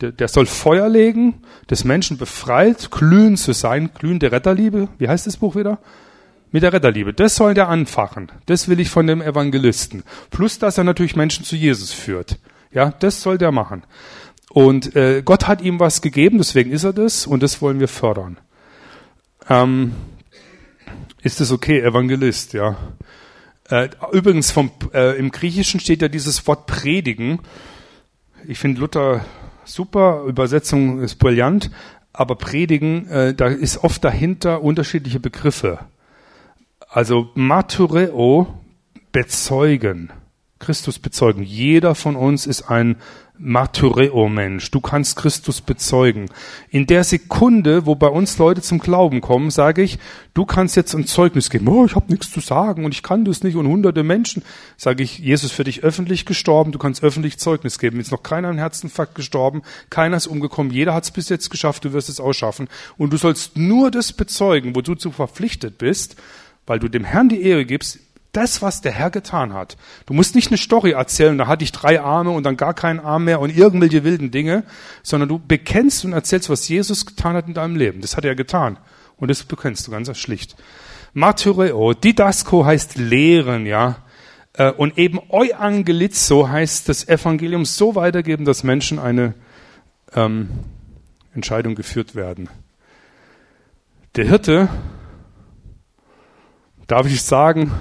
Der, 0.00 0.12
der 0.12 0.28
soll 0.28 0.46
Feuer 0.46 0.88
legen, 0.88 1.42
des 1.68 1.84
Menschen 1.84 2.16
befreit, 2.16 2.90
glühend 2.90 3.38
zu 3.38 3.52
sein, 3.52 3.90
glühende 3.92 4.32
Retterliebe. 4.32 4.88
Wie 4.96 5.08
heißt 5.08 5.26
das 5.26 5.36
Buch 5.36 5.56
wieder? 5.56 5.78
Mit 6.52 6.62
der 6.62 6.72
Retterliebe. 6.72 7.12
Das 7.12 7.36
soll 7.36 7.52
der 7.52 7.68
anfachen. 7.68 8.32
Das 8.46 8.68
will 8.68 8.80
ich 8.80 8.88
von 8.88 9.06
dem 9.06 9.20
Evangelisten. 9.20 10.02
Plus, 10.30 10.58
dass 10.58 10.78
er 10.78 10.84
natürlich 10.84 11.16
Menschen 11.16 11.44
zu 11.44 11.56
Jesus 11.56 11.92
führt. 11.92 12.38
Ja, 12.72 12.90
das 12.90 13.22
soll 13.22 13.38
der 13.38 13.52
machen. 13.52 13.84
Und 14.50 14.96
äh, 14.96 15.22
Gott 15.24 15.46
hat 15.46 15.62
ihm 15.62 15.78
was 15.78 16.02
gegeben, 16.02 16.38
deswegen 16.38 16.72
ist 16.72 16.84
er 16.84 16.92
das 16.92 17.26
und 17.26 17.42
das 17.42 17.62
wollen 17.62 17.80
wir 17.80 17.88
fördern. 17.88 18.38
Ähm, 19.48 19.92
ist 21.22 21.40
das 21.40 21.52
okay, 21.52 21.80
Evangelist, 21.80 22.52
ja. 22.52 22.76
Äh, 23.68 23.90
übrigens 24.12 24.50
vom, 24.50 24.70
äh, 24.92 25.16
im 25.18 25.30
Griechischen 25.30 25.78
steht 25.78 26.02
ja 26.02 26.08
dieses 26.08 26.46
Wort 26.46 26.66
predigen. 26.66 27.40
Ich 28.46 28.58
finde 28.58 28.80
Luther 28.80 29.24
super, 29.64 30.24
Übersetzung 30.26 31.00
ist 31.00 31.16
brillant, 31.16 31.70
aber 32.12 32.34
predigen, 32.34 33.06
äh, 33.08 33.34
da 33.34 33.46
ist 33.46 33.84
oft 33.84 34.02
dahinter 34.02 34.62
unterschiedliche 34.62 35.20
Begriffe. 35.20 35.78
Also 36.88 37.30
Matureo, 37.34 38.58
bezeugen. 39.12 40.10
Christus 40.60 40.98
bezeugen. 40.98 41.42
Jeder 41.42 41.94
von 41.96 42.14
uns 42.14 42.46
ist 42.46 42.70
ein 42.70 42.96
Martyreo-Mensch. 43.42 44.70
Du 44.70 44.80
kannst 44.80 45.16
Christus 45.16 45.62
bezeugen. 45.62 46.26
In 46.68 46.86
der 46.86 47.04
Sekunde, 47.04 47.86
wo 47.86 47.94
bei 47.94 48.08
uns 48.08 48.36
Leute 48.36 48.60
zum 48.60 48.78
Glauben 48.78 49.22
kommen, 49.22 49.50
sage 49.50 49.82
ich, 49.82 49.98
du 50.34 50.44
kannst 50.44 50.76
jetzt 50.76 50.94
ein 50.94 51.06
Zeugnis 51.06 51.48
geben. 51.48 51.66
Oh, 51.68 51.86
ich 51.86 51.96
habe 51.96 52.12
nichts 52.12 52.30
zu 52.30 52.40
sagen 52.40 52.84
und 52.84 52.94
ich 52.94 53.02
kann 53.02 53.24
das 53.24 53.42
nicht 53.42 53.56
und 53.56 53.66
hunderte 53.66 54.02
Menschen. 54.02 54.42
Sage 54.76 55.02
ich, 55.02 55.18
Jesus 55.18 55.52
für 55.52 55.64
dich 55.64 55.82
öffentlich 55.82 56.26
gestorben, 56.26 56.70
du 56.70 56.78
kannst 56.78 57.02
öffentlich 57.02 57.38
Zeugnis 57.38 57.78
geben. 57.78 57.98
Ist 57.98 58.12
noch 58.12 58.22
keiner 58.22 58.48
an 58.48 58.58
Herzinfarkt 58.58 59.14
gestorben, 59.14 59.62
keiner 59.88 60.18
ist 60.18 60.26
umgekommen, 60.26 60.70
jeder 60.70 60.92
hat 60.92 61.04
es 61.04 61.10
bis 61.10 61.30
jetzt 61.30 61.48
geschafft, 61.48 61.86
du 61.86 61.94
wirst 61.94 62.10
es 62.10 62.20
auch 62.20 62.34
schaffen. 62.34 62.68
Und 62.98 63.14
du 63.14 63.16
sollst 63.16 63.56
nur 63.56 63.90
das 63.90 64.12
bezeugen, 64.12 64.76
wo 64.76 64.82
du 64.82 64.94
zu 64.94 65.10
verpflichtet 65.10 65.78
bist, 65.78 66.16
weil 66.66 66.78
du 66.78 66.88
dem 66.88 67.04
Herrn 67.04 67.30
die 67.30 67.42
Ehre 67.42 67.64
gibst, 67.64 68.00
das, 68.32 68.62
was 68.62 68.80
der 68.80 68.92
Herr 68.92 69.10
getan 69.10 69.52
hat. 69.52 69.76
Du 70.06 70.14
musst 70.14 70.34
nicht 70.34 70.48
eine 70.48 70.58
Story 70.58 70.92
erzählen, 70.92 71.36
da 71.36 71.46
hatte 71.46 71.64
ich 71.64 71.72
drei 71.72 72.00
Arme 72.00 72.30
und 72.30 72.44
dann 72.44 72.56
gar 72.56 72.74
keinen 72.74 73.00
Arm 73.00 73.24
mehr 73.24 73.40
und 73.40 73.56
irgendwelche 73.56 74.04
wilden 74.04 74.30
Dinge, 74.30 74.64
sondern 75.02 75.28
du 75.28 75.38
bekennst 75.38 76.04
und 76.04 76.12
erzählst, 76.12 76.48
was 76.48 76.68
Jesus 76.68 77.06
getan 77.06 77.34
hat 77.34 77.48
in 77.48 77.54
deinem 77.54 77.76
Leben. 77.76 78.00
Das 78.00 78.16
hat 78.16 78.24
er 78.24 78.34
getan. 78.34 78.78
Und 79.16 79.28
das 79.28 79.42
bekennst 79.42 79.86
du 79.86 79.90
ganz 79.90 80.16
schlicht. 80.16 80.56
Martyreo, 81.12 81.92
Didasko 81.92 82.64
heißt 82.64 82.96
lehren, 82.96 83.66
ja. 83.66 83.96
Äh, 84.54 84.70
und 84.70 84.96
eben 84.96 85.18
Euangelizo 85.28 86.48
heißt 86.48 86.88
das 86.88 87.08
Evangelium 87.08 87.64
so 87.64 87.94
weitergeben, 87.94 88.44
dass 88.44 88.62
Menschen 88.62 88.98
eine 88.98 89.34
ähm, 90.14 90.50
Entscheidung 91.34 91.74
geführt 91.74 92.14
werden. 92.14 92.48
Der 94.16 94.24
Hirte, 94.24 94.68
darf 96.86 97.06
ich 97.06 97.22
sagen, 97.22 97.72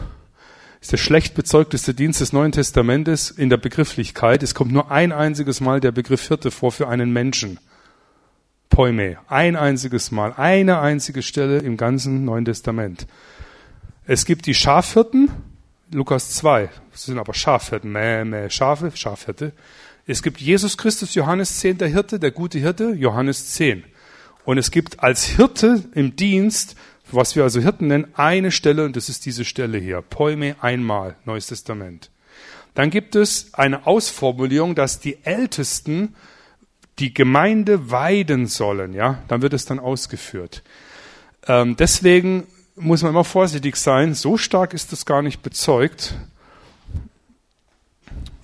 ist 0.82 0.92
der 0.92 0.98
schlecht 0.98 1.36
bezeugteste 1.36 1.94
Dienst 1.94 2.22
des 2.22 2.32
Neuen 2.32 2.52
Testamentes 2.52 3.32
in 3.32 3.50
der 3.50 3.58
Begrifflichkeit. 3.58 4.44
Es 4.44 4.56
kommt 4.56 4.72
nur 4.72 4.92
ein 4.92 5.12
einziges 5.12 5.60
Mal 5.60 5.82
der 5.82 5.92
Begriff 5.92 6.28
Hirte 6.28 6.52
vor 6.52 6.72
für 6.72 6.88
einen 6.88 7.12
Menschen. 7.12 7.60
Poime. 8.70 9.18
Ein 9.28 9.56
einziges 9.56 10.12
Mal. 10.12 10.34
Eine 10.34 10.80
einzige 10.80 11.22
Stelle 11.22 11.58
im 11.58 11.76
ganzen 11.76 12.24
Neuen 12.24 12.46
Testament. 12.46 13.08
Es 14.06 14.26
gibt 14.26 14.46
die 14.46 14.54
Schafhirten, 14.54 15.30
Lukas 15.92 16.32
2. 16.36 16.70
Das 16.92 17.04
sind 17.04 17.18
aber 17.18 17.34
Schafhirten. 17.34 17.92
Mäh, 17.92 18.24
mäh, 18.24 18.50
Schafe, 18.50 18.92
Schafhirte. 18.96 19.52
Es 20.08 20.24
gibt 20.24 20.40
Jesus 20.40 20.78
Christus, 20.78 21.14
Johannes 21.14 21.60
10, 21.60 21.80
der 21.80 21.90
Hirte, 21.90 22.20
der 22.20 22.32
gute 22.32 22.58
Hirte, 22.58 22.92
Johannes 22.92 23.54
10. 23.54 23.84
Und 24.46 24.58
es 24.58 24.72
gibt 24.72 25.04
als 25.04 25.26
Hirte 25.26 25.84
im 25.94 26.16
Dienst 26.16 26.76
was 27.12 27.36
wir 27.36 27.44
also 27.44 27.60
Hirten 27.62 27.88
nennen, 27.88 28.08
eine 28.16 28.52
Stelle, 28.52 28.86
und 28.86 28.96
das 28.96 29.10
ist 29.10 29.26
diese 29.26 29.46
Stelle 29.46 29.78
hier. 29.78 30.02
Poime 30.02 30.56
einmal, 30.62 31.16
Neues 31.26 31.48
Testament. 31.48 32.10
Dann 32.74 32.90
gibt 32.90 33.16
es 33.16 33.54
eine 33.54 33.88
Ausformulierung, 33.88 34.76
dass 34.76 35.00
die 35.00 35.18
Ältesten 35.24 36.16
die 37.00 37.14
Gemeinde 37.14 37.92
weiden 37.92 38.48
sollen, 38.48 38.94
ja, 38.94 39.24
dann 39.28 39.42
wird 39.42 39.54
es 39.54 39.66
dann 39.66 39.80
ausgeführt. 39.80 40.64
Ähm, 41.48 41.76
deswegen 41.78 42.48
muss 42.76 43.02
man 43.02 43.12
immer 43.12 43.24
vorsichtig 43.24 43.76
sein. 43.76 44.14
So 44.14 44.38
stark 44.38 44.74
ist 44.74 44.92
das 44.92 45.06
gar 45.06 45.22
nicht 45.22 45.42
bezeugt. 45.42 46.16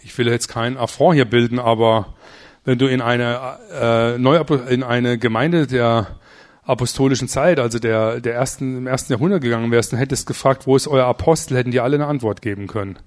Ich 0.03 0.17
will 0.17 0.27
jetzt 0.27 0.47
keinen 0.47 0.77
Affront 0.77 1.15
hier 1.15 1.25
bilden, 1.25 1.59
aber 1.59 2.13
wenn 2.63 2.77
du 2.77 2.87
in 2.87 3.01
eine, 3.01 3.59
äh, 3.71 4.73
in 4.73 4.83
eine 4.83 5.17
Gemeinde 5.17 5.67
der 5.67 6.19
apostolischen 6.65 7.27
Zeit, 7.27 7.59
also 7.59 7.79
der, 7.79 8.19
der 8.19 8.33
ersten, 8.33 8.77
im 8.77 8.87
ersten 8.87 9.13
Jahrhundert 9.13 9.41
gegangen 9.41 9.71
wärst 9.71 9.93
und 9.93 9.99
hättest 9.99 10.27
gefragt, 10.27 10.65
wo 10.65 10.75
ist 10.75 10.87
euer 10.87 11.05
Apostel, 11.05 11.57
hätten 11.57 11.71
die 11.71 11.79
alle 11.79 11.95
eine 11.95 12.07
Antwort 12.07 12.41
geben 12.41 12.67
können. 12.67 12.97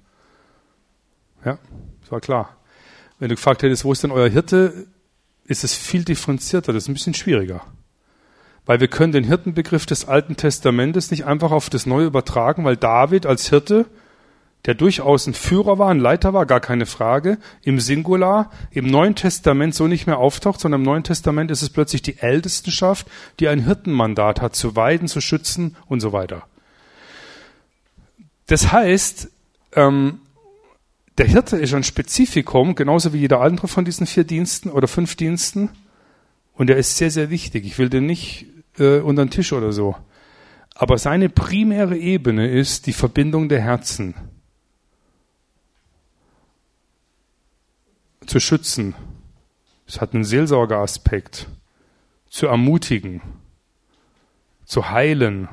Ja, 1.43 1.57
das 2.01 2.11
war 2.11 2.21
klar. 2.21 2.57
Wenn 3.19 3.29
du 3.29 3.35
gefragt 3.35 3.61
hättest, 3.63 3.83
wo 3.83 3.91
ist 3.91 4.03
denn 4.03 4.11
euer 4.11 4.29
Hirte, 4.29 4.87
ist 5.45 5.63
es 5.63 5.75
viel 5.75 6.05
differenzierter, 6.05 6.71
das 6.71 6.83
ist 6.83 6.89
ein 6.89 6.93
bisschen 6.93 7.13
schwieriger. 7.13 7.61
Weil 8.65 8.79
wir 8.79 8.87
können 8.87 9.11
den 9.11 9.23
Hirtenbegriff 9.23 9.85
des 9.85 10.07
Alten 10.07 10.37
Testamentes 10.37 11.11
nicht 11.11 11.25
einfach 11.25 11.51
auf 11.51 11.69
das 11.69 11.85
Neue 11.85 12.05
übertragen, 12.05 12.63
weil 12.63 12.77
David 12.77 13.25
als 13.25 13.49
Hirte 13.49 13.87
der 14.65 14.73
durchaus 14.73 15.25
ein 15.25 15.33
Führer 15.33 15.79
war, 15.79 15.89
ein 15.89 15.99
Leiter 15.99 16.33
war, 16.33 16.45
gar 16.45 16.59
keine 16.59 16.85
Frage, 16.85 17.37
im 17.63 17.79
Singular, 17.79 18.51
im 18.71 18.87
Neuen 18.87 19.15
Testament 19.15 19.73
so 19.73 19.87
nicht 19.87 20.05
mehr 20.05 20.17
auftaucht, 20.17 20.59
sondern 20.59 20.81
im 20.81 20.85
Neuen 20.85 21.03
Testament 21.03 21.49
ist 21.49 21.61
es 21.61 21.69
plötzlich 21.69 22.01
die 22.01 22.17
Ältestenschaft, 22.17 23.07
die 23.39 23.47
ein 23.47 23.63
Hirtenmandat 23.63 24.41
hat, 24.41 24.55
zu 24.55 24.75
weiden, 24.75 25.07
zu 25.07 25.21
schützen 25.21 25.77
und 25.87 26.01
so 26.01 26.11
weiter. 26.11 26.43
Das 28.47 28.71
heißt, 28.71 29.29
ähm, 29.75 30.19
der 31.17 31.27
Hirte 31.27 31.57
ist 31.57 31.73
ein 31.73 31.83
Spezifikum, 31.83 32.75
genauso 32.75 33.13
wie 33.13 33.19
jeder 33.19 33.41
andere 33.41 33.67
von 33.67 33.85
diesen 33.85 34.07
vier 34.07 34.23
Diensten 34.23 34.69
oder 34.69 34.87
fünf 34.87 35.15
Diensten. 35.15 35.69
Und 36.53 36.69
er 36.69 36.77
ist 36.77 36.97
sehr, 36.97 37.11
sehr 37.11 37.29
wichtig. 37.29 37.65
Ich 37.65 37.77
will 37.77 37.89
den 37.89 38.05
nicht 38.05 38.47
äh, 38.77 38.99
unter 38.99 39.23
den 39.23 39.29
Tisch 39.29 39.53
oder 39.53 39.71
so. 39.71 39.95
Aber 40.75 40.97
seine 40.97 41.29
primäre 41.29 41.97
Ebene 41.97 42.49
ist 42.49 42.87
die 42.87 42.93
Verbindung 42.93 43.49
der 43.49 43.61
Herzen. 43.61 44.15
Zu 48.29 48.39
schützen. 48.39 48.95
Es 49.87 49.99
hat 49.99 50.13
einen 50.13 50.23
Seelsorgeaspekt. 50.23 51.47
Zu 52.29 52.45
ermutigen. 52.45 53.21
Zu 54.65 54.91
heilen. 54.91 55.49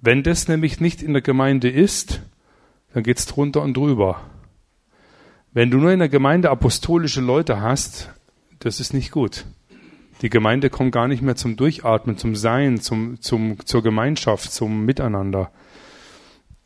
Wenn 0.00 0.22
das 0.22 0.48
nämlich 0.48 0.80
nicht 0.80 1.02
in 1.02 1.12
der 1.12 1.22
Gemeinde 1.22 1.68
ist, 1.68 2.22
dann 2.92 3.02
geht's 3.02 3.26
drunter 3.26 3.62
und 3.62 3.76
drüber. 3.76 4.20
Wenn 5.52 5.70
du 5.70 5.78
nur 5.78 5.92
in 5.92 5.98
der 5.98 6.08
Gemeinde 6.08 6.50
apostolische 6.50 7.20
Leute 7.20 7.60
hast, 7.60 8.10
das 8.58 8.80
ist 8.80 8.94
nicht 8.94 9.12
gut. 9.12 9.44
Die 10.22 10.30
Gemeinde 10.30 10.70
kommt 10.70 10.92
gar 10.92 11.08
nicht 11.08 11.22
mehr 11.22 11.36
zum 11.36 11.56
Durchatmen, 11.56 12.16
zum 12.16 12.34
Sein, 12.36 12.80
zum, 12.80 13.20
zum, 13.20 13.64
zur 13.66 13.82
Gemeinschaft, 13.82 14.50
zum 14.50 14.84
Miteinander. 14.86 15.50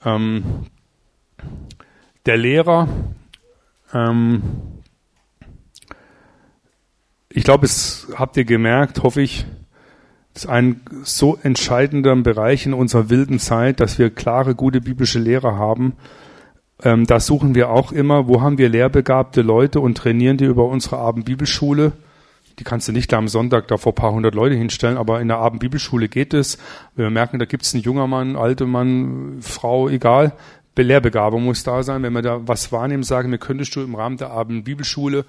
Ähm, 0.04 0.66
der 2.26 2.36
Lehrer 2.36 2.88
ähm, 3.92 4.42
ich 7.30 7.44
glaube, 7.44 7.66
es 7.66 8.08
habt 8.14 8.36
ihr 8.36 8.44
gemerkt, 8.44 9.02
hoffe 9.02 9.22
ich, 9.22 9.46
ist 10.34 10.48
ein 10.48 10.80
so 11.02 11.38
entscheidender 11.42 12.14
Bereich 12.16 12.66
in 12.66 12.74
unserer 12.74 13.10
wilden 13.10 13.38
Zeit, 13.38 13.80
dass 13.80 13.98
wir 13.98 14.10
klare, 14.10 14.54
gute 14.54 14.80
biblische 14.80 15.18
Lehrer 15.18 15.56
haben. 15.56 15.94
Ähm, 16.82 17.06
da 17.06 17.18
suchen 17.18 17.54
wir 17.54 17.70
auch 17.70 17.92
immer, 17.92 18.28
wo 18.28 18.40
haben 18.40 18.56
wir 18.58 18.68
lehrbegabte 18.68 19.42
Leute 19.42 19.80
und 19.80 19.96
trainieren 19.96 20.36
die 20.36 20.44
über 20.44 20.66
unsere 20.66 20.98
Abendbibelschule. 20.98 21.92
Die 22.58 22.64
kannst 22.64 22.88
du 22.88 22.92
nicht 22.92 23.12
am 23.14 23.28
Sonntag 23.28 23.68
da 23.68 23.76
vor 23.76 23.94
paar 23.94 24.12
hundert 24.12 24.34
Leute 24.34 24.54
hinstellen, 24.56 24.96
aber 24.96 25.20
in 25.20 25.28
der 25.28 25.38
Abendbibelschule 25.38 26.08
geht 26.08 26.34
es. 26.34 26.58
Wir 26.96 27.10
merken, 27.10 27.38
da 27.38 27.44
gibt 27.44 27.64
es 27.64 27.74
einen 27.74 27.82
junger 27.82 28.06
Mann, 28.06 28.36
alter 28.36 28.66
Mann, 28.66 29.38
Frau, 29.40 29.88
egal, 29.88 30.32
Lehrbegabung 30.84 31.44
muss 31.44 31.62
da 31.62 31.82
sein. 31.82 32.02
Wenn 32.02 32.12
wir 32.12 32.22
da 32.22 32.46
was 32.46 32.72
wahrnehmen, 32.72 33.02
sagen 33.02 33.30
wir, 33.30 33.38
könntest 33.38 33.74
du 33.76 33.80
im 33.80 33.94
Rahmen 33.94 34.16
der 34.16 34.30
Abend 34.30 34.64
Bibelschule, 34.64 35.24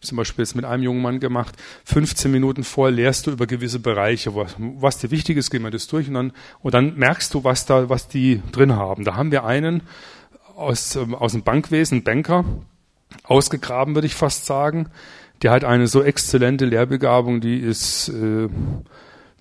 zum 0.00 0.16
Beispiel 0.16 0.44
jetzt 0.44 0.54
mit 0.54 0.64
einem 0.64 0.82
jungen 0.82 1.02
Mann 1.02 1.20
gemacht, 1.20 1.54
15 1.84 2.30
Minuten 2.30 2.64
vorher 2.64 2.94
lehrst 2.94 3.26
du 3.26 3.30
über 3.32 3.46
gewisse 3.46 3.80
Bereiche, 3.80 4.34
was, 4.34 4.54
was 4.58 4.98
dir 4.98 5.10
wichtig 5.10 5.36
ist, 5.36 5.50
gehen 5.50 5.62
wir 5.62 5.70
das 5.70 5.86
durch 5.86 6.08
und 6.08 6.14
dann, 6.14 6.32
und 6.60 6.74
dann 6.74 6.96
merkst 6.96 7.32
du, 7.34 7.44
was 7.44 7.66
da, 7.66 7.88
was 7.88 8.08
die 8.08 8.42
drin 8.52 8.76
haben. 8.76 9.04
Da 9.04 9.16
haben 9.16 9.30
wir 9.30 9.44
einen 9.44 9.82
aus, 10.54 10.96
ähm, 10.96 11.14
aus 11.14 11.32
dem 11.32 11.42
Bankwesen, 11.42 12.02
Banker, 12.02 12.44
ausgegraben, 13.24 13.94
würde 13.94 14.06
ich 14.06 14.14
fast 14.14 14.46
sagen. 14.46 14.88
Der 15.42 15.50
hat 15.50 15.64
eine 15.64 15.86
so 15.86 16.02
exzellente 16.02 16.64
Lehrbegabung, 16.64 17.40
die 17.40 17.58
ist, 17.58 18.08
äh, 18.08 18.48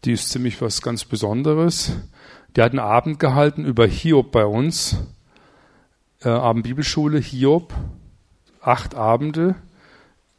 die 0.03 0.11
ist 0.11 0.29
ziemlich 0.29 0.61
was 0.61 0.81
ganz 0.81 1.05
Besonderes. 1.05 1.93
Der 2.55 2.65
hat 2.65 2.71
einen 2.71 2.79
Abend 2.79 3.19
gehalten 3.19 3.65
über 3.65 3.85
Hiob 3.85 4.31
bei 4.31 4.45
uns 4.45 4.97
äh, 6.25 6.29
Abendbibelschule 6.29 7.19
Hiob, 7.19 7.73
acht 8.61 8.95
Abende. 8.95 9.55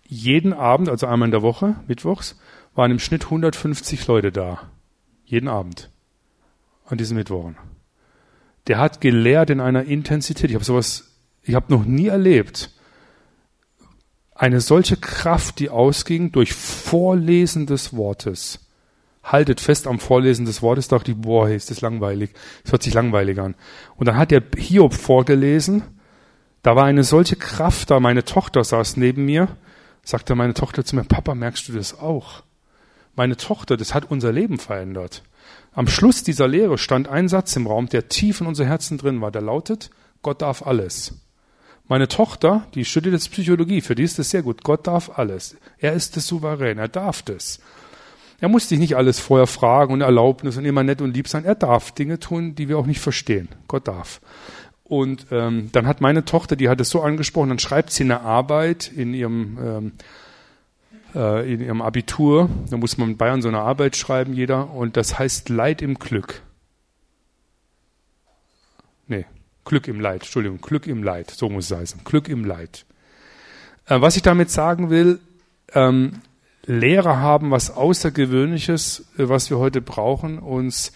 Jeden 0.03 0.53
Abend, 0.53 0.89
also 0.89 1.07
einmal 1.07 1.29
in 1.29 1.33
der 1.33 1.43
Woche, 1.43 1.77
mittwochs, 1.89 2.39
waren 2.75 2.91
im 2.91 2.99
Schnitt 2.99 3.25
150 3.25 4.07
Leute 4.07 4.31
da. 4.31 4.71
Jeden 5.25 5.49
Abend. 5.49 5.91
An 6.85 6.99
diesen 6.99 7.17
Mittwochen. 7.17 7.57
Der 8.67 8.79
hat 8.79 9.01
gelehrt 9.01 9.51
in 9.51 9.61
einer 9.61 9.85
Intensität. 9.85 10.51
Ich 10.51 10.55
habe 10.55 10.65
sowas, 10.65 11.17
ich 11.43 11.55
habe 11.55 11.73
noch 11.73 11.85
nie 11.85 12.09
erlebt. 12.09 12.71
Eine 14.35 14.61
solche 14.61 14.97
Kraft, 14.97 15.59
die 15.59 15.71
ausging 15.71 16.31
durch 16.31 16.53
Vorlesen 16.53 17.67
des 17.67 17.97
Wortes 17.97 18.66
haltet 19.27 19.61
fest 19.61 19.87
am 19.87 19.99
Vorlesen 19.99 20.47
des 20.47 20.63
Wortes, 20.63 20.89
dachte 20.89 21.11
ich, 21.11 21.17
boah, 21.17 21.49
ist 21.49 21.71
das 21.71 21.81
langweilig. 21.81 22.31
Das 22.63 22.73
hört 22.73 22.83
sich 22.83 22.95
langweilig 22.95 23.39
an. 23.41 23.57
Und 23.97 24.07
dann 24.07 24.17
hat 24.17 24.33
er 24.33 24.43
Hiob 24.57 24.95
vorgelesen. 24.95 25.83
Da 26.63 26.77
war 26.77 26.85
eine 26.85 27.05
solche 27.05 27.37
Kraft 27.37 27.91
da. 27.91 28.01
Meine 28.01 28.25
Tochter 28.25 28.63
saß 28.65 28.97
neben 28.97 29.25
mir. 29.25 29.49
Sagte 30.05 30.37
meine 30.37 30.55
Tochter 30.55 30.85
zu 30.85 30.95
mir, 30.95 31.05
Papa, 31.05 31.35
merkst 31.35 31.69
du 31.69 31.73
das 31.73 31.99
auch? 31.99 32.45
Meine 33.17 33.37
Tochter, 33.37 33.77
das 33.77 33.93
hat 33.93 34.11
unser 34.11 34.31
Leben 34.31 34.59
verändert. 34.59 35.25
Am 35.73 35.89
Schluss 35.89 36.23
dieser 36.23 36.47
Lehre 36.47 36.79
stand 36.79 37.09
ein 37.09 37.29
Satz 37.29 37.57
im 37.57 37.67
Raum, 37.67 37.89
der 37.89 38.09
tief 38.09 38.41
in 38.41 38.47
unser 38.47 38.65
Herzen 38.65 38.99
drin 38.99 39.21
war. 39.21 39.33
Der 39.33 39.43
lautet, 39.43 39.91
Gott 40.23 40.43
darf 40.43 40.65
alles. 40.65 41.15
Meine 41.89 42.09
Tochter, 42.09 42.67
die 42.75 42.85
studiert 42.85 43.15
jetzt 43.15 43.31
Psychologie, 43.31 43.81
für 43.81 43.95
die 43.95 44.03
ist 44.03 44.19
das 44.19 44.31
sehr 44.31 44.43
gut. 44.43 44.63
Gott 44.65 44.87
darf 44.87 45.19
alles. 45.19 45.57
Er 45.79 45.93
ist 45.93 46.17
das 46.17 46.27
Souverän, 46.27 46.79
er 46.79 46.89
darf 46.89 47.23
das. 47.23 47.61
Er 48.41 48.49
muss 48.49 48.69
dich 48.69 48.79
nicht 48.79 48.97
alles 48.97 49.19
vorher 49.19 49.47
fragen 49.47 49.93
und 49.93 50.03
Erlaubnis 50.03 50.57
und 50.57 50.65
immer 50.65 50.83
nett 50.83 51.01
und 51.01 51.15
lieb 51.15 51.29
sein. 51.29 51.45
Er 51.45 51.55
darf 51.55 51.93
Dinge 51.93 52.19
tun, 52.19 52.55
die 52.55 52.69
wir 52.69 52.79
auch 52.79 52.87
nicht 52.87 53.01
verstehen. 53.01 53.49
Gott 53.67 53.89
darf. 53.89 54.21
Und 54.85 55.27
ähm, 55.31 55.71
dann 55.73 55.87
hat 55.87 56.01
meine 56.01 56.25
Tochter, 56.25 56.55
die 56.55 56.69
hat 56.69 56.81
es 56.81 56.91
so 56.91 57.03
angesprochen, 57.03 57.49
dann 57.49 57.59
schreibt 57.59 57.91
sie 57.91 58.05
eine 58.05 58.21
Arbeit 58.21 58.93
in 58.95 59.15
ihrem 59.15 59.59
ähm, 59.61 59.93
äh, 61.15 61.53
in 61.53 61.61
ihrem 61.61 61.83
Abitur. 61.83 62.49
Da 62.71 62.77
muss 62.77 62.99
man 62.99 63.11
in 63.11 63.17
Bayern 63.17 63.43
so 63.43 63.49
eine 63.49 63.61
Arbeit 63.61 63.97
schreiben, 63.97 64.35
jeder. 64.35 64.71
Und 64.71 64.97
das 64.97 65.19
heißt 65.19 65.49
Leid 65.49 65.83
im 65.83 65.95
Glück. 65.99 66.43
Nee, 69.09 69.25
Glück 69.65 69.89
im 69.89 69.99
Leid. 69.99 70.23
Entschuldigung, 70.23 70.61
Glück 70.61 70.87
im 70.87 71.03
Leid. 71.03 71.31
So 71.31 71.49
muss 71.49 71.71
es 71.71 71.77
heißen. 71.77 72.01
Glück 72.05 72.29
im 72.29 72.45
Leid. 72.45 72.85
Äh, 73.87 74.01
was 74.01 74.17
ich 74.17 74.23
damit 74.23 74.51
sagen 74.51 74.91
will, 74.91 75.19
ähm, 75.73 76.21
Lehrer 76.67 77.19
haben 77.19 77.51
was 77.51 77.71
Außergewöhnliches, 77.71 79.07
äh, 79.19 79.29
was 79.29 79.51
wir 79.51 79.59
heute 79.59 79.81
brauchen, 79.81 80.39
uns 80.39 80.93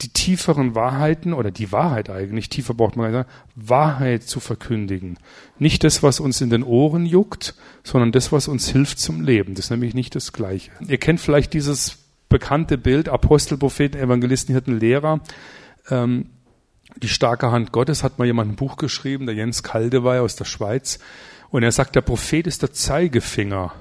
die 0.00 0.10
tieferen 0.10 0.76
Wahrheiten 0.76 1.32
oder 1.32 1.50
die 1.50 1.72
Wahrheit 1.72 2.08
eigentlich, 2.08 2.48
tiefer 2.48 2.72
braucht 2.72 2.94
man 2.94 3.10
sagen, 3.10 3.28
Wahrheit 3.56 4.22
zu 4.22 4.38
verkündigen. 4.38 5.18
Nicht 5.58 5.82
das, 5.82 6.04
was 6.04 6.20
uns 6.20 6.40
in 6.40 6.50
den 6.50 6.62
Ohren 6.62 7.04
juckt, 7.04 7.56
sondern 7.82 8.12
das, 8.12 8.30
was 8.30 8.46
uns 8.46 8.68
hilft 8.68 9.00
zum 9.00 9.22
Leben. 9.22 9.54
Das 9.54 9.66
ist 9.66 9.70
nämlich 9.70 9.94
nicht 9.94 10.14
das 10.14 10.32
Gleiche. 10.32 10.70
Ihr 10.86 10.98
kennt 10.98 11.20
vielleicht 11.20 11.52
dieses 11.52 11.98
bekannte 12.28 12.78
Bild, 12.78 13.08
Apostel, 13.08 13.58
Propheten, 13.58 13.98
Evangelisten, 13.98 14.52
Hirten, 14.52 14.78
Lehrer. 14.78 15.20
Ähm, 15.90 16.26
die 17.02 17.08
starke 17.08 17.50
Hand 17.50 17.72
Gottes 17.72 18.04
hat 18.04 18.20
mal 18.20 18.26
jemand 18.26 18.52
ein 18.52 18.56
Buch 18.56 18.76
geschrieben, 18.76 19.26
der 19.26 19.34
Jens 19.34 19.64
Kaldewey 19.64 20.20
aus 20.20 20.36
der 20.36 20.44
Schweiz. 20.44 21.00
Und 21.50 21.64
er 21.64 21.72
sagt, 21.72 21.96
der 21.96 22.02
Prophet 22.02 22.46
ist 22.46 22.62
der 22.62 22.72
Zeigefinger 22.72 23.72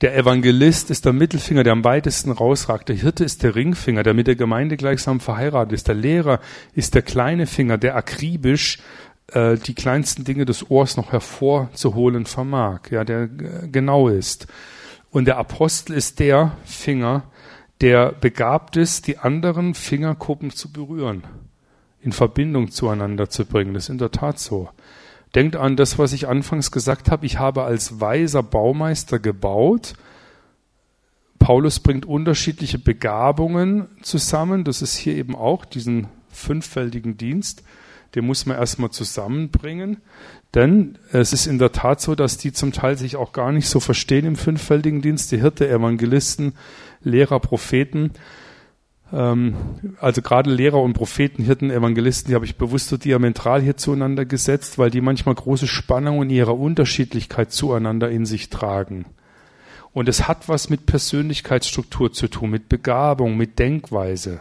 der 0.00 0.16
Evangelist 0.16 0.90
ist 0.90 1.04
der 1.04 1.12
Mittelfinger, 1.12 1.62
der 1.62 1.72
am 1.72 1.84
weitesten 1.84 2.32
rausragt. 2.32 2.88
Der 2.88 2.96
Hirte 2.96 3.24
ist 3.24 3.42
der 3.42 3.54
Ringfinger, 3.54 4.02
der 4.02 4.14
mit 4.14 4.26
der 4.26 4.36
Gemeinde 4.36 4.76
gleichsam 4.76 5.20
verheiratet 5.20 5.72
ist. 5.72 5.88
Der 5.88 5.94
Lehrer 5.94 6.40
ist 6.74 6.94
der 6.94 7.02
kleine 7.02 7.46
Finger, 7.46 7.78
der 7.78 7.96
akribisch 7.96 8.78
äh, 9.28 9.56
die 9.56 9.74
kleinsten 9.74 10.24
Dinge 10.24 10.44
des 10.44 10.68
Ohrs 10.70 10.96
noch 10.96 11.12
hervorzuholen 11.12 12.26
vermag, 12.26 12.90
ja, 12.90 13.04
der 13.04 13.22
äh, 13.22 13.28
genau 13.70 14.08
ist. 14.08 14.46
Und 15.10 15.26
der 15.26 15.38
Apostel 15.38 15.94
ist 15.94 16.18
der 16.18 16.56
Finger, 16.64 17.22
der 17.80 18.12
begabt 18.12 18.76
ist, 18.76 19.06
die 19.06 19.18
anderen 19.18 19.74
Fingerkuppen 19.74 20.50
zu 20.50 20.72
berühren, 20.72 21.24
in 22.00 22.12
Verbindung 22.12 22.70
zueinander 22.70 23.30
zu 23.30 23.46
bringen. 23.46 23.74
Das 23.74 23.84
ist 23.84 23.90
in 23.90 23.98
der 23.98 24.10
Tat 24.10 24.38
so. 24.38 24.68
Denkt 25.34 25.56
an 25.56 25.76
das, 25.76 25.98
was 25.98 26.12
ich 26.12 26.28
anfangs 26.28 26.70
gesagt 26.70 27.10
habe. 27.10 27.26
Ich 27.26 27.38
habe 27.38 27.64
als 27.64 28.00
weiser 28.00 28.42
Baumeister 28.42 29.18
gebaut. 29.18 29.94
Paulus 31.38 31.80
bringt 31.80 32.06
unterschiedliche 32.06 32.78
Begabungen 32.78 33.88
zusammen. 34.02 34.64
Das 34.64 34.80
ist 34.80 34.96
hier 34.96 35.16
eben 35.16 35.34
auch 35.34 35.64
diesen 35.64 36.06
fünffältigen 36.30 37.16
Dienst. 37.16 37.64
Den 38.14 38.26
muss 38.26 38.46
man 38.46 38.56
erstmal 38.56 38.90
zusammenbringen. 38.90 39.98
Denn 40.54 40.98
es 41.10 41.32
ist 41.32 41.46
in 41.46 41.58
der 41.58 41.72
Tat 41.72 42.00
so, 42.00 42.14
dass 42.14 42.38
die 42.38 42.52
zum 42.52 42.72
Teil 42.72 42.96
sich 42.96 43.16
auch 43.16 43.32
gar 43.32 43.50
nicht 43.50 43.68
so 43.68 43.80
verstehen 43.80 44.24
im 44.24 44.36
fünffältigen 44.36 45.02
Dienst. 45.02 45.32
Die 45.32 45.40
Hirte, 45.40 45.68
Evangelisten, 45.68 46.54
Lehrer, 47.02 47.40
Propheten. 47.40 48.12
Ähm, 49.12 49.54
also 50.00 50.22
gerade 50.22 50.50
Lehrer 50.50 50.80
und 50.80 50.94
Propheten, 50.94 51.42
Hirten, 51.42 51.70
Evangelisten, 51.70 52.30
die 52.30 52.34
habe 52.34 52.44
ich 52.44 52.56
bewusst 52.56 52.88
so 52.88 52.96
diametral 52.96 53.60
hier 53.62 53.76
zueinander 53.76 54.24
gesetzt, 54.24 54.78
weil 54.78 54.90
die 54.90 55.00
manchmal 55.00 55.34
große 55.34 55.66
Spannungen 55.66 56.30
in 56.30 56.36
ihrer 56.36 56.58
Unterschiedlichkeit 56.58 57.52
zueinander 57.52 58.10
in 58.10 58.26
sich 58.26 58.50
tragen. 58.50 59.06
Und 59.92 60.08
es 60.08 60.26
hat 60.26 60.48
was 60.48 60.70
mit 60.70 60.86
Persönlichkeitsstruktur 60.86 62.12
zu 62.12 62.28
tun, 62.28 62.50
mit 62.50 62.68
Begabung, 62.68 63.36
mit 63.36 63.58
Denkweise. 63.58 64.40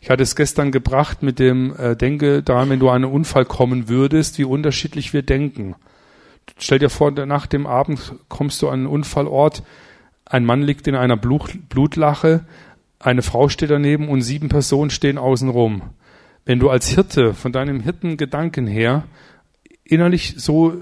Ich 0.00 0.10
hatte 0.10 0.24
es 0.24 0.34
gestern 0.34 0.72
gebracht 0.72 1.22
mit 1.22 1.38
dem 1.38 1.76
äh, 1.76 1.94
Denke 1.94 2.42
daran, 2.42 2.70
wenn 2.70 2.80
du 2.80 2.88
an 2.88 3.04
einen 3.04 3.12
Unfall 3.12 3.44
kommen 3.44 3.88
würdest, 3.88 4.36
wie 4.38 4.44
unterschiedlich 4.44 5.12
wir 5.12 5.22
denken. 5.22 5.76
Stell 6.58 6.80
dir 6.80 6.90
vor, 6.90 7.12
nach 7.12 7.46
dem 7.46 7.68
Abend 7.68 8.14
kommst 8.28 8.60
du 8.62 8.68
an 8.68 8.80
einen 8.80 8.86
Unfallort, 8.86 9.62
ein 10.32 10.46
Mann 10.46 10.62
liegt 10.62 10.88
in 10.88 10.94
einer 10.94 11.18
Blutlache, 11.18 12.46
eine 12.98 13.20
Frau 13.20 13.50
steht 13.50 13.68
daneben 13.68 14.08
und 14.08 14.22
sieben 14.22 14.48
Personen 14.48 14.88
stehen 14.88 15.18
außenrum. 15.18 15.82
Wenn 16.46 16.58
du 16.58 16.70
als 16.70 16.88
Hirte 16.88 17.34
von 17.34 17.52
deinem 17.52 17.80
Hirtengedanken 17.80 18.66
her 18.66 19.04
innerlich 19.84 20.36
so 20.38 20.72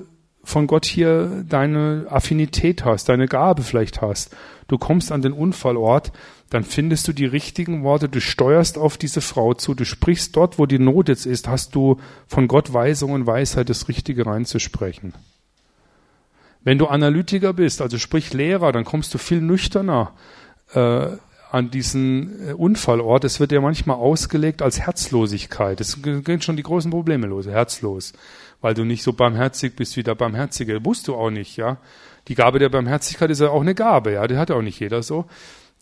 von 0.44 0.68
Gott 0.68 0.86
hier 0.86 1.44
deine 1.48 2.06
Affinität 2.08 2.84
hast, 2.84 3.08
deine 3.08 3.26
Gabe 3.26 3.62
vielleicht 3.62 4.00
hast, 4.00 4.36
du 4.68 4.78
kommst 4.78 5.10
an 5.10 5.20
den 5.20 5.32
Unfallort, 5.32 6.12
dann 6.50 6.62
findest 6.62 7.08
du 7.08 7.12
die 7.12 7.26
richtigen 7.26 7.82
Worte, 7.82 8.08
du 8.08 8.20
steuerst 8.20 8.78
auf 8.78 8.98
diese 8.98 9.20
Frau 9.20 9.54
zu, 9.54 9.74
du 9.74 9.84
sprichst 9.84 10.36
dort, 10.36 10.60
wo 10.60 10.66
die 10.66 10.78
Not 10.78 11.08
jetzt 11.08 11.26
ist, 11.26 11.48
hast 11.48 11.74
du 11.74 11.96
von 12.28 12.46
Gott 12.46 12.72
Weisung 12.72 13.10
und 13.10 13.26
Weisheit, 13.26 13.68
das 13.68 13.88
Richtige 13.88 14.26
reinzusprechen. 14.26 15.12
Wenn 16.62 16.78
du 16.78 16.86
Analytiker 16.86 17.52
bist, 17.52 17.80
also 17.80 17.98
sprich 17.98 18.32
Lehrer, 18.32 18.72
dann 18.72 18.84
kommst 18.84 19.14
du 19.14 19.18
viel 19.18 19.40
nüchterner 19.40 20.12
äh, 20.74 21.06
an 21.50 21.70
diesen 21.70 22.48
äh, 22.48 22.52
Unfallort. 22.52 23.24
Es 23.24 23.40
wird 23.40 23.52
ja 23.52 23.60
manchmal 23.60 23.96
ausgelegt 23.96 24.62
als 24.62 24.80
Herzlosigkeit. 24.80 25.80
Es 25.80 26.02
gehen 26.02 26.42
schon 26.42 26.56
die 26.56 26.62
großen 26.62 26.90
Probleme 26.90 27.26
los, 27.26 27.46
herzlos, 27.46 28.12
weil 28.60 28.74
du 28.74 28.84
nicht 28.84 29.02
so 29.02 29.12
barmherzig 29.12 29.74
bist 29.74 29.96
wie 29.96 30.02
der 30.02 30.14
Barmherzige. 30.14 30.84
Wusst 30.84 31.08
du 31.08 31.14
auch 31.14 31.30
nicht, 31.30 31.56
ja. 31.56 31.78
Die 32.28 32.34
Gabe 32.34 32.58
der 32.58 32.68
Barmherzigkeit 32.68 33.30
ist 33.30 33.40
ja 33.40 33.48
auch 33.48 33.62
eine 33.62 33.74
Gabe, 33.74 34.12
ja. 34.12 34.26
Die 34.26 34.36
hat 34.36 34.50
ja 34.50 34.56
auch 34.56 34.62
nicht 34.62 34.78
jeder 34.78 35.02
so. 35.02 35.24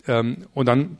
Ähm, 0.06 0.46
und 0.54 0.66
dann 0.66 0.96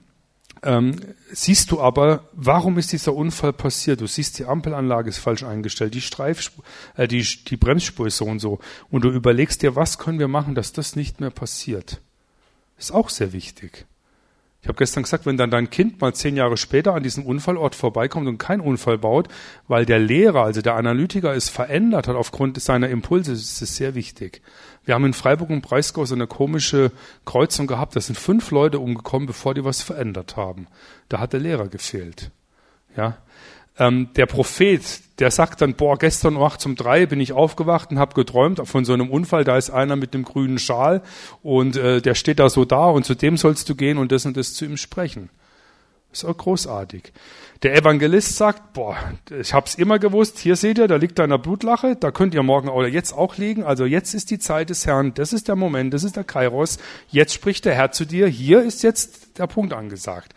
ähm, 0.63 1.01
siehst 1.31 1.71
du 1.71 1.81
aber, 1.81 2.29
warum 2.33 2.79
ist 2.79 2.93
dieser 2.93 3.15
Unfall 3.15 3.53
passiert? 3.53 4.01
Du 4.01 4.07
siehst, 4.07 4.39
die 4.39 4.45
Ampelanlage 4.45 5.09
ist 5.09 5.19
falsch 5.19 5.43
eingestellt, 5.45 5.95
die 5.95 6.01
Streifspur, 6.01 6.65
äh, 6.97 7.07
die, 7.07 7.23
die 7.23 7.57
Bremsspur 7.57 8.07
ist 8.07 8.17
so 8.17 8.25
und 8.25 8.41
so. 8.41 8.59
Und 8.91 9.05
du 9.05 9.11
überlegst 9.11 9.63
dir, 9.63 9.77
was 9.77 9.99
können 9.99 10.19
wir 10.19 10.29
machen, 10.29 10.55
dass 10.55 10.73
das 10.73 10.97
nicht 10.97 11.21
mehr 11.21 11.31
passiert? 11.31 12.01
Ist 12.79 12.93
auch 12.93 13.09
sehr 13.09 13.33
wichtig. 13.33 13.87
Ich 14.61 14.67
habe 14.67 14.79
gestern 14.79 15.05
gesagt, 15.05 15.25
wenn 15.25 15.37
dann 15.37 15.53
dein 15.53 15.71
Kind 15.71 16.01
mal 16.01 16.13
zehn 16.15 16.37
Jahre 16.37 16.57
später 16.57 16.93
an 16.95 17.05
diesem 17.05 17.25
Unfallort 17.25 17.77
vorbeikommt 17.77 18.27
und 18.27 18.39
keinen 18.39 18.61
Unfall 18.61 18.99
baut, 18.99 19.29
weil 19.69 19.87
der 19.87 20.01
Lehrer, 20.01 20.43
also 20.43 20.63
der 20.63 20.75
Analytiker, 20.75 21.33
es 21.33 21.49
verändert 21.49 22.09
hat 22.09 22.17
aufgrund 22.17 22.61
seiner 22.61 22.89
Impulse, 22.89 23.33
ist 23.33 23.63
es 23.63 23.77
sehr 23.77 23.95
wichtig. 23.95 24.43
Wir 24.89 24.95
haben 24.95 25.05
in 25.05 25.13
Freiburg 25.13 25.51
und 25.51 25.61
Breisgau 25.61 26.07
so 26.07 26.15
eine 26.15 26.27
komische 26.27 26.93
Kreuzung 27.27 27.67
gehabt. 27.67 27.95
Da 27.95 28.01
sind 28.01 28.19
fünf 28.19 28.51
Leute 28.51 28.79
umgekommen, 28.79 29.27
bevor 29.27 29.53
die 29.53 29.63
was 29.63 29.83
verändert 29.83 30.39
haben. 30.39 30.67
Da 31.11 31.21
hat 31.21 31.35
der 31.35 31.41
Lehrer 31.41 31.69
gefehlt. 31.69 32.31
Ja. 32.97 33.19
Ähm, 33.79 34.09
der 34.17 34.25
Prophet, 34.25 34.81
der 35.19 35.31
sagt 35.31 35.61
dann, 35.61 35.75
boah, 35.75 35.99
gestern 35.99 36.39
um 36.39 36.75
drei 36.75 37.05
bin 37.05 37.21
ich 37.21 37.35
aufgewacht 37.35 37.91
und 37.91 37.99
habe 37.99 38.15
geträumt 38.15 38.67
von 38.67 38.87
so 38.87 38.95
einem 38.95 39.11
Unfall. 39.11 39.45
Da 39.45 39.59
ist 39.59 39.69
einer 39.69 39.95
mit 39.95 40.15
dem 40.15 40.23
grünen 40.23 40.59
Schal 40.59 41.03
und 41.43 41.77
äh, 41.77 42.01
der 42.01 42.15
steht 42.15 42.39
da 42.39 42.49
so 42.49 42.65
da 42.65 42.87
und 42.87 43.05
zu 43.05 43.15
dem 43.15 43.37
sollst 43.37 43.69
du 43.69 43.75
gehen 43.75 43.99
und 43.99 44.11
das 44.11 44.25
und 44.25 44.39
das 44.39 44.55
zu 44.55 44.65
ihm 44.65 44.79
sprechen. 44.79 45.29
Ist 46.19 46.29
auch 46.29 46.37
großartig. 46.37 47.13
Der 47.63 47.75
Evangelist 47.75 48.37
sagt, 48.37 48.73
boah, 48.73 48.97
ich 49.31 49.53
hab's 49.53 49.75
immer 49.75 49.99
gewusst, 49.99 50.39
hier 50.39 50.55
seht 50.57 50.79
ihr, 50.79 50.87
da 50.87 50.97
liegt 50.97 51.19
da 51.19 51.25
eine 51.25 51.39
Blutlache, 51.39 51.97
da 51.97 52.11
könnt 52.11 52.35
ihr 52.35 52.43
morgen 52.43 52.69
oder 52.69 52.87
jetzt 52.87 53.13
auch 53.13 53.37
liegen, 53.37 53.65
also 53.65 53.85
jetzt 53.85 54.15
ist 54.15 54.31
die 54.31 54.39
Zeit 54.39 54.71
des 54.71 54.87
Herrn, 54.87 55.15
das 55.15 55.33
ist 55.33 55.49
der 55.49 55.57
Moment, 55.57 55.93
das 55.93 56.05
ist 56.05 56.17
der 56.17 56.25
Kairos, 56.25 56.79
jetzt 57.09 57.35
spricht 57.35 57.65
der 57.65 57.75
Herr 57.75 57.91
zu 57.91 58.05
dir, 58.05 58.29
hier 58.29 58.63
ist 58.63 58.83
jetzt 58.83 59.39
der 59.39 59.49
Punkt 59.49 59.73
angesagt. 59.73 60.35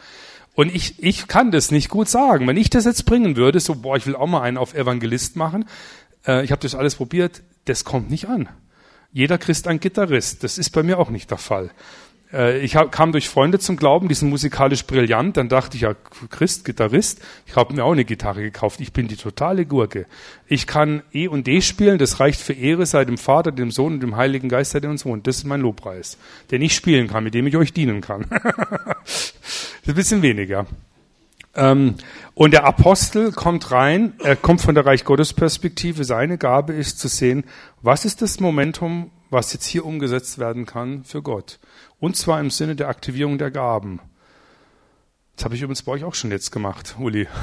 Und 0.53 0.73
ich, 0.73 1.01
ich 1.01 1.27
kann 1.27 1.51
das 1.51 1.71
nicht 1.71 1.89
gut 1.89 2.09
sagen. 2.09 2.45
Wenn 2.45 2.57
ich 2.57 2.69
das 2.69 2.85
jetzt 2.85 3.05
bringen 3.05 3.37
würde, 3.37 3.59
so, 3.59 3.75
boah, 3.75 3.95
ich 3.95 4.05
will 4.05 4.15
auch 4.15 4.27
mal 4.27 4.41
einen 4.41 4.57
auf 4.57 4.73
Evangelist 4.73 5.35
machen, 5.35 5.65
äh, 6.27 6.43
ich 6.43 6.51
habe 6.51 6.61
das 6.61 6.75
alles 6.75 6.95
probiert, 6.95 7.41
das 7.65 7.85
kommt 7.85 8.09
nicht 8.09 8.27
an. 8.27 8.49
Jeder 9.13 9.37
Christ 9.37 9.67
ein 9.67 9.79
Gitarrist, 9.79 10.43
das 10.43 10.57
ist 10.57 10.71
bei 10.71 10.83
mir 10.83 10.97
auch 10.97 11.09
nicht 11.09 11.31
der 11.31 11.37
Fall. 11.37 11.71
Äh, 12.33 12.59
ich 12.59 12.77
kam 12.91 13.11
durch 13.11 13.29
Freunde 13.29 13.59
zum 13.59 13.77
Glauben, 13.77 14.07
die 14.07 14.15
sind 14.15 14.29
musikalisch 14.29 14.85
brillant. 14.85 15.37
Dann 15.37 15.49
dachte 15.49 15.75
ich, 15.75 15.81
ja, 15.81 15.95
Christ, 16.29 16.65
Gitarrist, 16.65 17.21
ich 17.45 17.55
habe 17.55 17.73
mir 17.73 17.83
auch 17.83 17.91
eine 17.91 18.05
Gitarre 18.05 18.41
gekauft. 18.41 18.79
Ich 18.79 18.93
bin 18.93 19.07
die 19.07 19.15
totale 19.15 19.65
Gurke. 19.65 20.05
Ich 20.47 20.67
kann 20.67 21.03
E 21.13 21.27
und 21.27 21.47
D 21.47 21.61
spielen, 21.61 21.97
das 21.97 22.19
reicht 22.19 22.39
für 22.39 22.53
Ehre 22.53 22.85
sei 22.85 23.05
dem 23.05 23.17
Vater, 23.17 23.51
dem 23.51 23.71
Sohn 23.71 23.93
und 23.93 23.99
dem 24.01 24.15
Heiligen 24.15 24.49
Geist, 24.49 24.73
der 24.73 24.89
uns 24.89 25.05
wohnt. 25.05 25.27
Das 25.27 25.37
ist 25.37 25.45
mein 25.45 25.61
Lobpreis, 25.61 26.17
den 26.51 26.61
ich 26.61 26.75
spielen 26.75 27.07
kann, 27.07 27.23
mit 27.23 27.33
dem 27.33 27.47
ich 27.47 27.57
euch 27.57 27.73
dienen 27.73 28.01
kann. 28.01 28.25
das 28.29 29.33
ist 29.83 29.89
ein 29.89 29.95
bisschen 29.95 30.21
weniger. 30.21 30.65
Ähm, 31.53 31.95
und 32.33 32.51
der 32.51 32.63
Apostel 32.63 33.31
kommt 33.31 33.71
rein, 33.71 34.13
er 34.23 34.37
kommt 34.37 34.61
von 34.61 34.73
der 34.73 34.85
Reich 34.85 35.03
Gottes 35.03 35.33
Perspektive. 35.33 36.05
Seine 36.05 36.37
Gabe 36.37 36.73
ist 36.73 36.99
zu 36.99 37.07
sehen, 37.07 37.43
was 37.81 38.05
ist 38.05 38.21
das 38.21 38.39
Momentum, 38.39 39.11
was 39.31 39.53
jetzt 39.53 39.65
hier 39.65 39.85
umgesetzt 39.85 40.37
werden 40.37 40.65
kann 40.65 41.03
für 41.03 41.21
Gott. 41.21 41.59
Und 41.99 42.15
zwar 42.15 42.39
im 42.39 42.51
Sinne 42.51 42.75
der 42.75 42.89
Aktivierung 42.89 43.37
der 43.37 43.49
Gaben. 43.49 43.99
Das 45.35 45.45
habe 45.45 45.55
ich 45.55 45.61
übrigens 45.61 45.81
bei 45.81 45.93
euch 45.93 46.03
auch 46.03 46.13
schon 46.13 46.31
jetzt 46.31 46.51
gemacht, 46.51 46.95
Uli. 46.99 47.27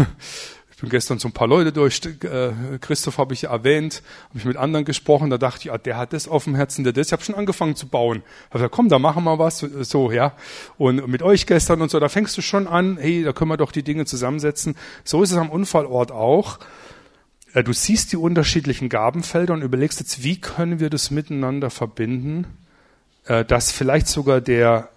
Ich 0.70 0.82
bin 0.82 0.90
gestern 0.90 1.18
so 1.18 1.26
ein 1.26 1.32
paar 1.32 1.48
Leute 1.48 1.72
durch, 1.72 2.00
äh, 2.04 2.52
Christoph 2.80 3.18
habe 3.18 3.34
ich 3.34 3.42
erwähnt, 3.42 4.00
habe 4.28 4.38
ich 4.38 4.44
mit 4.44 4.56
anderen 4.56 4.84
gesprochen, 4.84 5.28
da 5.28 5.36
dachte 5.36 5.62
ich, 5.62 5.72
ah, 5.72 5.78
der 5.78 5.96
hat 5.96 6.12
das 6.12 6.28
auf 6.28 6.44
dem 6.44 6.54
Herzen, 6.54 6.84
der 6.84 6.92
das, 6.92 7.08
ich 7.08 7.12
habe 7.12 7.24
schon 7.24 7.34
angefangen 7.34 7.74
zu 7.74 7.88
bauen. 7.88 8.22
Hab 8.44 8.52
gesagt, 8.52 8.74
komm, 8.76 8.88
da 8.88 9.00
machen 9.00 9.24
wir 9.24 9.40
was, 9.40 9.58
so, 9.58 10.12
ja. 10.12 10.34
Und 10.76 11.08
mit 11.08 11.20
euch 11.20 11.48
gestern 11.48 11.82
und 11.82 11.90
so, 11.90 11.98
da 11.98 12.08
fängst 12.08 12.38
du 12.38 12.42
schon 12.42 12.68
an, 12.68 12.96
hey, 12.96 13.24
da 13.24 13.32
können 13.32 13.50
wir 13.50 13.56
doch 13.56 13.72
die 13.72 13.82
Dinge 13.82 14.06
zusammensetzen. 14.06 14.76
So 15.02 15.20
ist 15.20 15.32
es 15.32 15.36
am 15.36 15.50
Unfallort 15.50 16.12
auch. 16.12 16.60
Äh, 17.58 17.64
du 17.64 17.72
siehst 17.72 18.12
die 18.12 18.16
unterschiedlichen 18.16 18.88
Gabenfelder 18.88 19.52
und 19.52 19.62
überlegst 19.62 19.98
jetzt, 19.98 20.22
wie 20.22 20.40
können 20.40 20.78
wir 20.78 20.90
das 20.90 21.10
miteinander 21.10 21.70
verbinden, 21.70 22.46
äh, 23.24 23.44
dass 23.44 23.72
vielleicht 23.72 24.06
sogar 24.06 24.40
der 24.40 24.90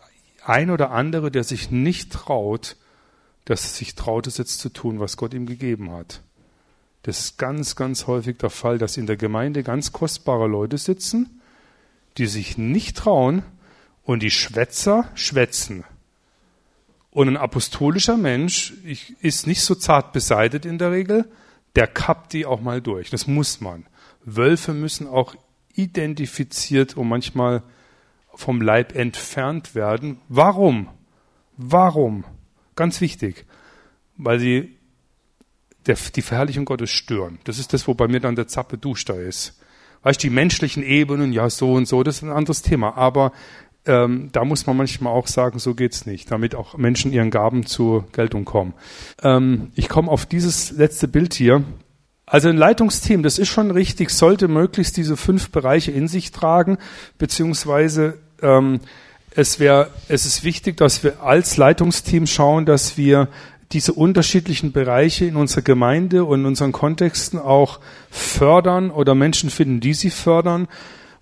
ein 0.45 0.69
oder 0.69 0.91
andere, 0.91 1.31
der 1.31 1.43
sich 1.43 1.71
nicht 1.71 2.11
traut, 2.11 2.75
dass 3.45 3.63
er 3.63 3.69
sich 3.69 3.95
traut, 3.95 4.27
es 4.27 4.37
jetzt 4.37 4.59
zu 4.59 4.69
tun, 4.69 4.99
was 4.99 5.17
Gott 5.17 5.33
ihm 5.33 5.47
gegeben 5.47 5.91
hat. 5.91 6.21
Das 7.03 7.19
ist 7.19 7.37
ganz, 7.39 7.75
ganz 7.75 8.05
häufig 8.05 8.37
der 8.37 8.51
Fall, 8.51 8.77
dass 8.77 8.95
in 8.95 9.07
der 9.07 9.17
Gemeinde 9.17 9.63
ganz 9.63 9.91
kostbare 9.91 10.47
Leute 10.47 10.77
sitzen, 10.77 11.41
die 12.17 12.27
sich 12.27 12.59
nicht 12.59 12.95
trauen 12.95 13.41
und 14.03 14.21
die 14.21 14.29
Schwätzer 14.29 15.09
schwätzen. 15.15 15.83
Und 17.09 17.27
ein 17.27 17.37
apostolischer 17.37 18.17
Mensch 18.17 18.73
ist 19.19 19.47
nicht 19.47 19.61
so 19.61 19.73
zart 19.73 20.13
beseitet 20.13 20.65
in 20.65 20.77
der 20.77 20.91
Regel, 20.91 21.25
der 21.75 21.87
kappt 21.87 22.33
die 22.33 22.45
auch 22.45 22.61
mal 22.61 22.81
durch. 22.81 23.09
Das 23.09 23.27
muss 23.27 23.61
man. 23.61 23.85
Wölfe 24.23 24.73
müssen 24.73 25.07
auch 25.07 25.35
identifiziert 25.73 26.97
und 26.97 27.07
manchmal 27.07 27.63
vom 28.33 28.61
Leib 28.61 28.95
entfernt 28.95 29.75
werden. 29.75 30.19
Warum? 30.27 30.89
Warum? 31.57 32.23
Ganz 32.75 33.01
wichtig, 33.01 33.45
weil 34.17 34.39
sie 34.39 34.77
der, 35.85 35.97
die 36.15 36.21
Verherrlichung 36.21 36.65
Gottes 36.65 36.91
stören. 36.91 37.39
Das 37.43 37.59
ist 37.59 37.73
das, 37.73 37.87
wo 37.87 37.93
bei 37.93 38.07
mir 38.07 38.19
dann 38.19 38.35
der 38.35 38.47
Zappe 38.47 38.77
Dusch 38.77 39.05
da 39.05 39.13
ist. 39.13 39.59
Weißt 40.03 40.21
die 40.23 40.29
menschlichen 40.29 40.83
Ebenen, 40.83 41.31
ja, 41.31 41.49
so 41.49 41.73
und 41.73 41.87
so, 41.87 42.03
das 42.03 42.17
ist 42.17 42.23
ein 42.23 42.31
anderes 42.31 42.61
Thema. 42.61 42.97
Aber 42.97 43.31
ähm, 43.85 44.29
da 44.31 44.45
muss 44.45 44.67
man 44.67 44.77
manchmal 44.77 45.13
auch 45.13 45.27
sagen, 45.27 45.59
so 45.59 45.73
geht's 45.73 46.05
nicht, 46.05 46.29
damit 46.31 46.55
auch 46.55 46.77
Menschen 46.77 47.11
ihren 47.11 47.31
Gaben 47.31 47.65
zur 47.65 48.05
Geltung 48.11 48.45
kommen. 48.45 48.73
Ähm, 49.23 49.71
ich 49.75 49.89
komme 49.89 50.11
auf 50.11 50.25
dieses 50.25 50.71
letzte 50.71 51.07
Bild 51.07 51.33
hier. 51.33 51.63
Also 52.25 52.47
ein 52.47 52.57
Leitungsteam, 52.57 53.23
das 53.23 53.39
ist 53.39 53.49
schon 53.49 53.71
richtig, 53.71 54.09
sollte 54.11 54.47
möglichst 54.47 54.97
diese 54.97 55.17
fünf 55.17 55.49
Bereiche 55.49 55.91
in 55.91 56.07
sich 56.07 56.31
tragen, 56.31 56.77
beziehungsweise 57.17 58.19
ähm, 58.41 58.79
es 59.31 59.59
wäre, 59.59 59.89
es 60.07 60.25
ist 60.25 60.43
wichtig, 60.43 60.77
dass 60.77 61.03
wir 61.03 61.21
als 61.23 61.57
Leitungsteam 61.57 62.27
schauen, 62.27 62.65
dass 62.65 62.97
wir 62.97 63.29
diese 63.71 63.93
unterschiedlichen 63.93 64.71
Bereiche 64.73 65.25
in 65.25 65.35
unserer 65.35 65.61
Gemeinde 65.61 66.25
und 66.25 66.41
in 66.41 66.45
unseren 66.45 66.71
Kontexten 66.71 67.39
auch 67.39 67.79
fördern 68.09 68.91
oder 68.91 69.15
Menschen 69.15 69.49
finden, 69.49 69.79
die 69.79 69.93
sie 69.93 70.09
fördern, 70.09 70.67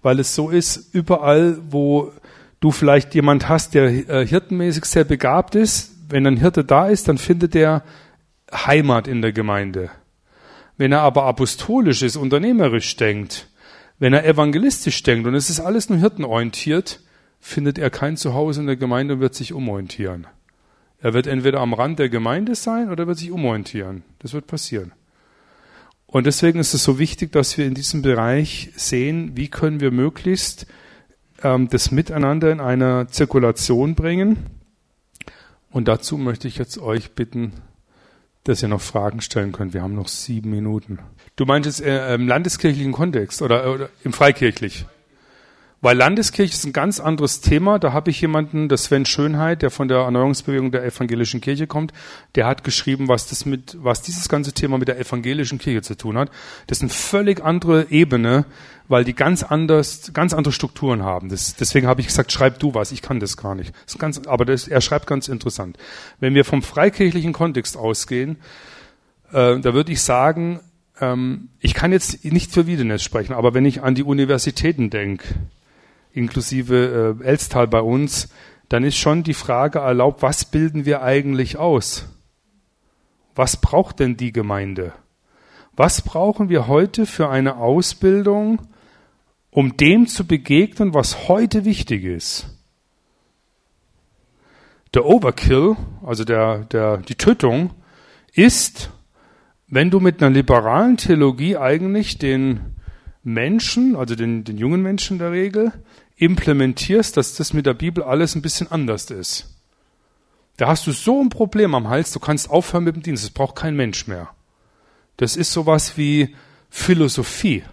weil 0.01 0.19
es 0.19 0.33
so 0.33 0.49
ist, 0.49 0.93
überall, 0.93 1.57
wo 1.69 2.11
du 2.59 2.71
vielleicht 2.71 3.15
jemand 3.15 3.47
hast, 3.47 3.73
der 3.73 4.09
äh, 4.09 4.25
hirtenmäßig 4.25 4.85
sehr 4.85 5.03
begabt 5.03 5.55
ist, 5.55 5.95
wenn 6.09 6.25
ein 6.25 6.37
Hirte 6.37 6.63
da 6.63 6.87
ist, 6.87 7.07
dann 7.07 7.17
findet 7.17 7.55
er 7.55 7.83
Heimat 8.51 9.07
in 9.07 9.21
der 9.21 9.31
Gemeinde. 9.31 9.91
Wenn 10.77 10.91
er 10.91 11.01
aber 11.01 11.25
apostolisch 11.25 12.01
ist, 12.01 12.15
unternehmerisch 12.15 12.95
denkt, 12.95 13.47
wenn 13.99 14.13
er 14.13 14.25
evangelistisch 14.25 15.03
denkt 15.03 15.27
und 15.27 15.35
es 15.35 15.49
ist 15.49 15.59
alles 15.59 15.89
nur 15.89 15.99
hirtenorientiert, 15.99 17.01
findet 17.39 17.77
er 17.77 17.89
kein 17.89 18.17
Zuhause 18.17 18.61
in 18.61 18.67
der 18.67 18.77
Gemeinde 18.77 19.15
und 19.15 19.19
wird 19.19 19.35
sich 19.35 19.53
umorientieren. 19.53 20.27
Er 21.01 21.13
wird 21.13 21.27
entweder 21.27 21.59
am 21.59 21.73
Rand 21.73 21.99
der 21.99 22.09
Gemeinde 22.09 22.55
sein 22.55 22.89
oder 22.89 23.07
wird 23.07 23.17
sich 23.17 23.31
umorientieren. 23.31 24.03
Das 24.19 24.33
wird 24.33 24.47
passieren. 24.47 24.91
Und 26.05 26.25
deswegen 26.25 26.59
ist 26.59 26.73
es 26.73 26.83
so 26.83 26.97
wichtig, 26.97 27.31
dass 27.31 27.57
wir 27.57 27.65
in 27.65 27.75
diesem 27.75 28.01
Bereich 28.01 28.71
sehen, 28.75 29.31
wie 29.35 29.47
können 29.47 29.79
wir 29.79 29.91
möglichst 29.91 30.65
ähm, 31.43 31.69
das 31.69 31.91
Miteinander 31.91 32.51
in 32.51 32.59
einer 32.59 33.07
Zirkulation 33.07 33.95
bringen. 33.95 34.45
Und 35.71 35.87
dazu 35.87 36.17
möchte 36.17 36.47
ich 36.47 36.57
jetzt 36.57 36.77
euch 36.79 37.11
bitten, 37.11 37.53
dass 38.43 38.61
ihr 38.63 38.69
noch 38.69 38.81
Fragen 38.81 39.21
stellen 39.21 39.51
könnt. 39.51 39.73
Wir 39.73 39.81
haben 39.81 39.95
noch 39.95 40.07
sieben 40.07 40.49
Minuten. 40.49 40.99
Du 41.35 41.45
meintest 41.45 41.81
äh, 41.81 42.15
im 42.15 42.27
landeskirchlichen 42.27 42.93
Kontext 42.93 43.41
oder, 43.41 43.71
oder 43.71 43.89
im 44.03 44.13
freikirchlich? 44.13 44.85
Weil 45.81 45.95
Landeskirche 45.95 46.53
ist 46.53 46.65
ein 46.65 46.73
ganz 46.73 46.99
anderes 46.99 47.39
Thema. 47.39 47.79
Da 47.79 47.93
habe 47.93 48.11
ich 48.11 48.19
jemanden, 48.19 48.67
der 48.67 48.77
Sven 48.77 49.05
Schönheit, 49.05 49.61
der 49.61 49.71
von 49.71 49.87
der 49.87 49.99
Erneuerungsbewegung 49.99 50.71
der 50.71 50.83
evangelischen 50.83 51.39
Kirche 51.39 51.67
kommt, 51.67 51.93
der 52.35 52.47
hat 52.47 52.65
geschrieben, 52.65 53.07
was 53.07 53.27
das 53.27 53.45
mit, 53.45 53.77
was 53.79 54.01
dieses 54.01 54.27
ganze 54.27 54.51
Thema 54.51 54.77
mit 54.77 54.89
der 54.89 54.99
evangelischen 54.99 55.57
Kirche 55.57 55.81
zu 55.81 55.95
tun 55.95 56.17
hat. 56.17 56.31
Das 56.67 56.79
ist 56.79 56.81
eine 56.81 56.89
völlig 56.89 57.43
andere 57.43 57.87
Ebene, 57.91 58.45
weil 58.89 59.05
die 59.05 59.13
ganz 59.13 59.41
anders, 59.41 60.11
ganz 60.13 60.33
andere 60.33 60.51
Strukturen 60.51 61.03
haben. 61.03 61.29
Das, 61.29 61.55
deswegen 61.55 61.87
habe 61.87 62.01
ich 62.01 62.07
gesagt, 62.07 62.33
schreib 62.33 62.59
du 62.59 62.73
was. 62.73 62.91
Ich 62.91 63.01
kann 63.01 63.21
das 63.21 63.37
gar 63.37 63.55
nicht. 63.55 63.73
Das 63.85 63.97
ganz, 63.97 64.19
aber 64.27 64.43
das, 64.43 64.67
er 64.67 64.81
schreibt 64.81 65.07
ganz 65.07 65.29
interessant. 65.29 65.77
Wenn 66.19 66.35
wir 66.35 66.43
vom 66.43 66.61
freikirchlichen 66.61 67.31
Kontext 67.31 67.77
ausgehen, 67.77 68.37
äh, 69.31 69.59
da 69.59 69.73
würde 69.73 69.93
ich 69.93 70.01
sagen, 70.01 70.59
ähm, 70.99 71.49
ich 71.61 71.73
kann 71.73 71.93
jetzt 71.93 72.25
nicht 72.25 72.51
für 72.51 72.67
Wiedenest 72.67 73.05
sprechen, 73.05 73.33
aber 73.33 73.53
wenn 73.53 73.63
ich 73.63 73.81
an 73.81 73.95
die 73.95 74.03
Universitäten 74.03 74.89
denke, 74.89 75.23
inklusive 76.11 77.17
äh, 77.21 77.25
Elstal 77.25 77.67
bei 77.67 77.81
uns, 77.81 78.29
dann 78.69 78.83
ist 78.83 78.97
schon 78.97 79.23
die 79.23 79.33
Frage 79.33 79.79
erlaubt, 79.79 80.21
was 80.21 80.45
bilden 80.45 80.85
wir 80.85 81.01
eigentlich 81.01 81.57
aus? 81.57 82.07
Was 83.35 83.57
braucht 83.57 83.99
denn 83.99 84.17
die 84.17 84.31
Gemeinde? 84.31 84.93
Was 85.75 86.01
brauchen 86.01 86.49
wir 86.49 86.67
heute 86.67 87.05
für 87.05 87.29
eine 87.29 87.57
Ausbildung, 87.57 88.61
um 89.49 89.77
dem 89.77 90.07
zu 90.07 90.27
begegnen, 90.27 90.93
was 90.93 91.27
heute 91.29 91.65
wichtig 91.65 92.03
ist? 92.03 92.47
Der 94.93 95.05
Overkill, 95.05 95.75
also 96.03 96.25
der, 96.25 96.65
der, 96.65 96.97
die 96.97 97.15
Tötung, 97.15 97.71
ist, 98.33 98.91
wenn 99.67 99.89
du 99.89 99.99
mit 99.99 100.21
einer 100.21 100.33
liberalen 100.33 100.97
Theologie 100.97 101.57
eigentlich 101.57 102.17
den 102.17 102.75
Menschen, 103.23 103.95
also 103.95 104.15
den, 104.15 104.43
den 104.43 104.57
jungen 104.57 104.81
Menschen 104.81 105.13
in 105.15 105.19
der 105.19 105.31
Regel, 105.31 105.73
implementierst, 106.17 107.15
dass 107.17 107.35
das 107.35 107.53
mit 107.53 107.65
der 107.65 107.73
Bibel 107.73 108.03
alles 108.03 108.35
ein 108.35 108.41
bisschen 108.41 108.71
anders 108.71 109.09
ist. 109.11 109.55
Da 110.57 110.67
hast 110.67 110.85
du 110.87 110.91
so 110.91 111.21
ein 111.21 111.29
Problem 111.29 111.73
am 111.73 111.87
Hals, 111.87 112.11
du 112.11 112.19
kannst 112.19 112.49
aufhören 112.49 112.83
mit 112.83 112.95
dem 112.95 113.03
Dienst, 113.03 113.23
es 113.23 113.29
braucht 113.29 113.55
kein 113.55 113.75
Mensch 113.75 114.07
mehr. 114.07 114.29
Das 115.15 115.37
ist 115.37 115.53
sowas 115.53 115.97
wie 115.97 116.35
Philosophie. 116.69 117.63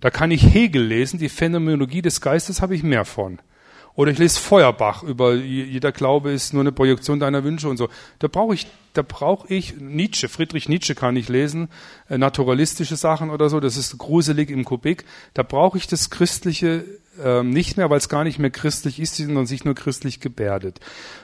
Da 0.00 0.10
kann 0.10 0.30
ich 0.30 0.52
Hegel 0.52 0.84
lesen, 0.84 1.18
die 1.18 1.30
Phänomenologie 1.30 2.02
des 2.02 2.20
Geistes 2.20 2.60
habe 2.60 2.74
ich 2.74 2.82
mehr 2.82 3.06
von. 3.06 3.38
Oder 3.96 4.10
ich 4.10 4.18
lese 4.18 4.40
Feuerbach 4.40 5.04
über 5.04 5.34
jeder 5.34 5.92
Glaube 5.92 6.32
ist 6.32 6.52
nur 6.52 6.62
eine 6.62 6.72
Projektion 6.72 7.20
deiner 7.20 7.44
Wünsche 7.44 7.68
und 7.68 7.76
so. 7.76 7.88
Da 8.18 8.26
brauche 8.26 8.54
ich, 8.54 8.66
da 8.92 9.02
brauche 9.02 9.52
ich 9.54 9.76
Nietzsche, 9.78 10.28
Friedrich 10.28 10.68
Nietzsche 10.68 10.96
kann 10.96 11.14
ich 11.14 11.28
lesen, 11.28 11.68
äh, 12.08 12.18
naturalistische 12.18 12.96
Sachen 12.96 13.30
oder 13.30 13.48
so, 13.48 13.60
das 13.60 13.76
ist 13.76 13.96
gruselig 13.98 14.50
im 14.50 14.64
Kubik. 14.64 15.04
Da 15.32 15.44
brauche 15.44 15.78
ich 15.78 15.86
das 15.86 16.10
Christliche 16.10 16.84
ähm, 17.22 17.50
nicht 17.50 17.76
mehr, 17.76 17.88
weil 17.88 17.98
es 17.98 18.08
gar 18.08 18.24
nicht 18.24 18.40
mehr 18.40 18.50
christlich 18.50 18.98
ist, 18.98 19.16
sondern 19.16 19.46
sich 19.46 19.64
nur 19.64 19.76
christlich 19.76 20.18
gebärdet. 20.18 20.80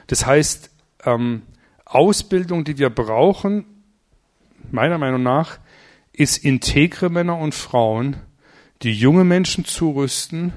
Das 0.07 0.25
heißt, 0.25 0.69
ähm, 1.03 1.41
Ausbildung, 1.83 2.63
die 2.63 2.77
wir 2.77 2.89
brauchen, 2.89 3.65
meiner 4.71 4.97
Meinung 4.97 5.23
nach, 5.23 5.59
ist 6.13 6.37
integre 6.37 7.09
Männer 7.09 7.37
und 7.37 7.53
Frauen, 7.53 8.15
die 8.81 8.93
junge 8.93 9.25
Menschen 9.25 9.65
zurüsten, 9.65 10.53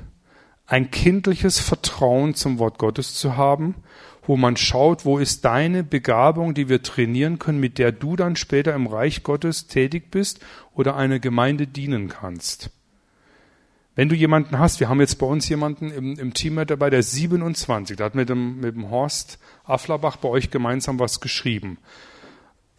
ein 0.67 0.91
kindliches 0.91 1.59
Vertrauen 1.59 2.35
zum 2.35 2.59
Wort 2.59 2.79
Gottes 2.79 3.15
zu 3.15 3.37
haben, 3.37 3.75
wo 4.27 4.37
man 4.37 4.57
schaut, 4.57 5.05
wo 5.05 5.19
ist 5.19 5.45
deine 5.45 5.85
Begabung, 5.85 6.55
die 6.55 6.69
wir 6.69 6.83
trainieren 6.83 7.39
können, 7.39 7.61
mit 7.61 7.79
der 7.79 7.93
du 7.93 8.17
dann 8.17 8.37
später 8.37 8.75
im 8.75 8.87
Reich 8.87 9.23
Gottes 9.23 9.67
tätig 9.67 10.11
bist 10.11 10.41
oder 10.75 10.97
einer 10.97 11.19
Gemeinde 11.19 11.67
dienen 11.67 12.09
kannst. 12.09 12.71
Wenn 13.97 14.09
du 14.09 14.17
jemanden 14.17 14.59
hast, 14.59 14.81
wir 14.81 14.89
haben 14.89 15.01
jetzt 15.01 15.19
bei 15.19 15.27
uns 15.27 15.49
jemanden 15.49 15.93
im, 15.93 16.19
im 16.19 16.35
Team 16.35 16.55
mit 16.55 16.71
dabei, 16.71 16.91
der 16.91 17.03
27, 17.03 17.97
der 17.97 18.07
hat 18.07 18.15
mit 18.15 18.29
dem, 18.29 18.61
mit 18.61 18.75
dem 18.75 18.91
Horst 18.91 19.39
Afflerbach 19.65 20.17
bei 20.17 20.29
euch 20.29 20.51
gemeinsam 20.51 20.99
was 20.99 21.21
geschrieben 21.21 21.79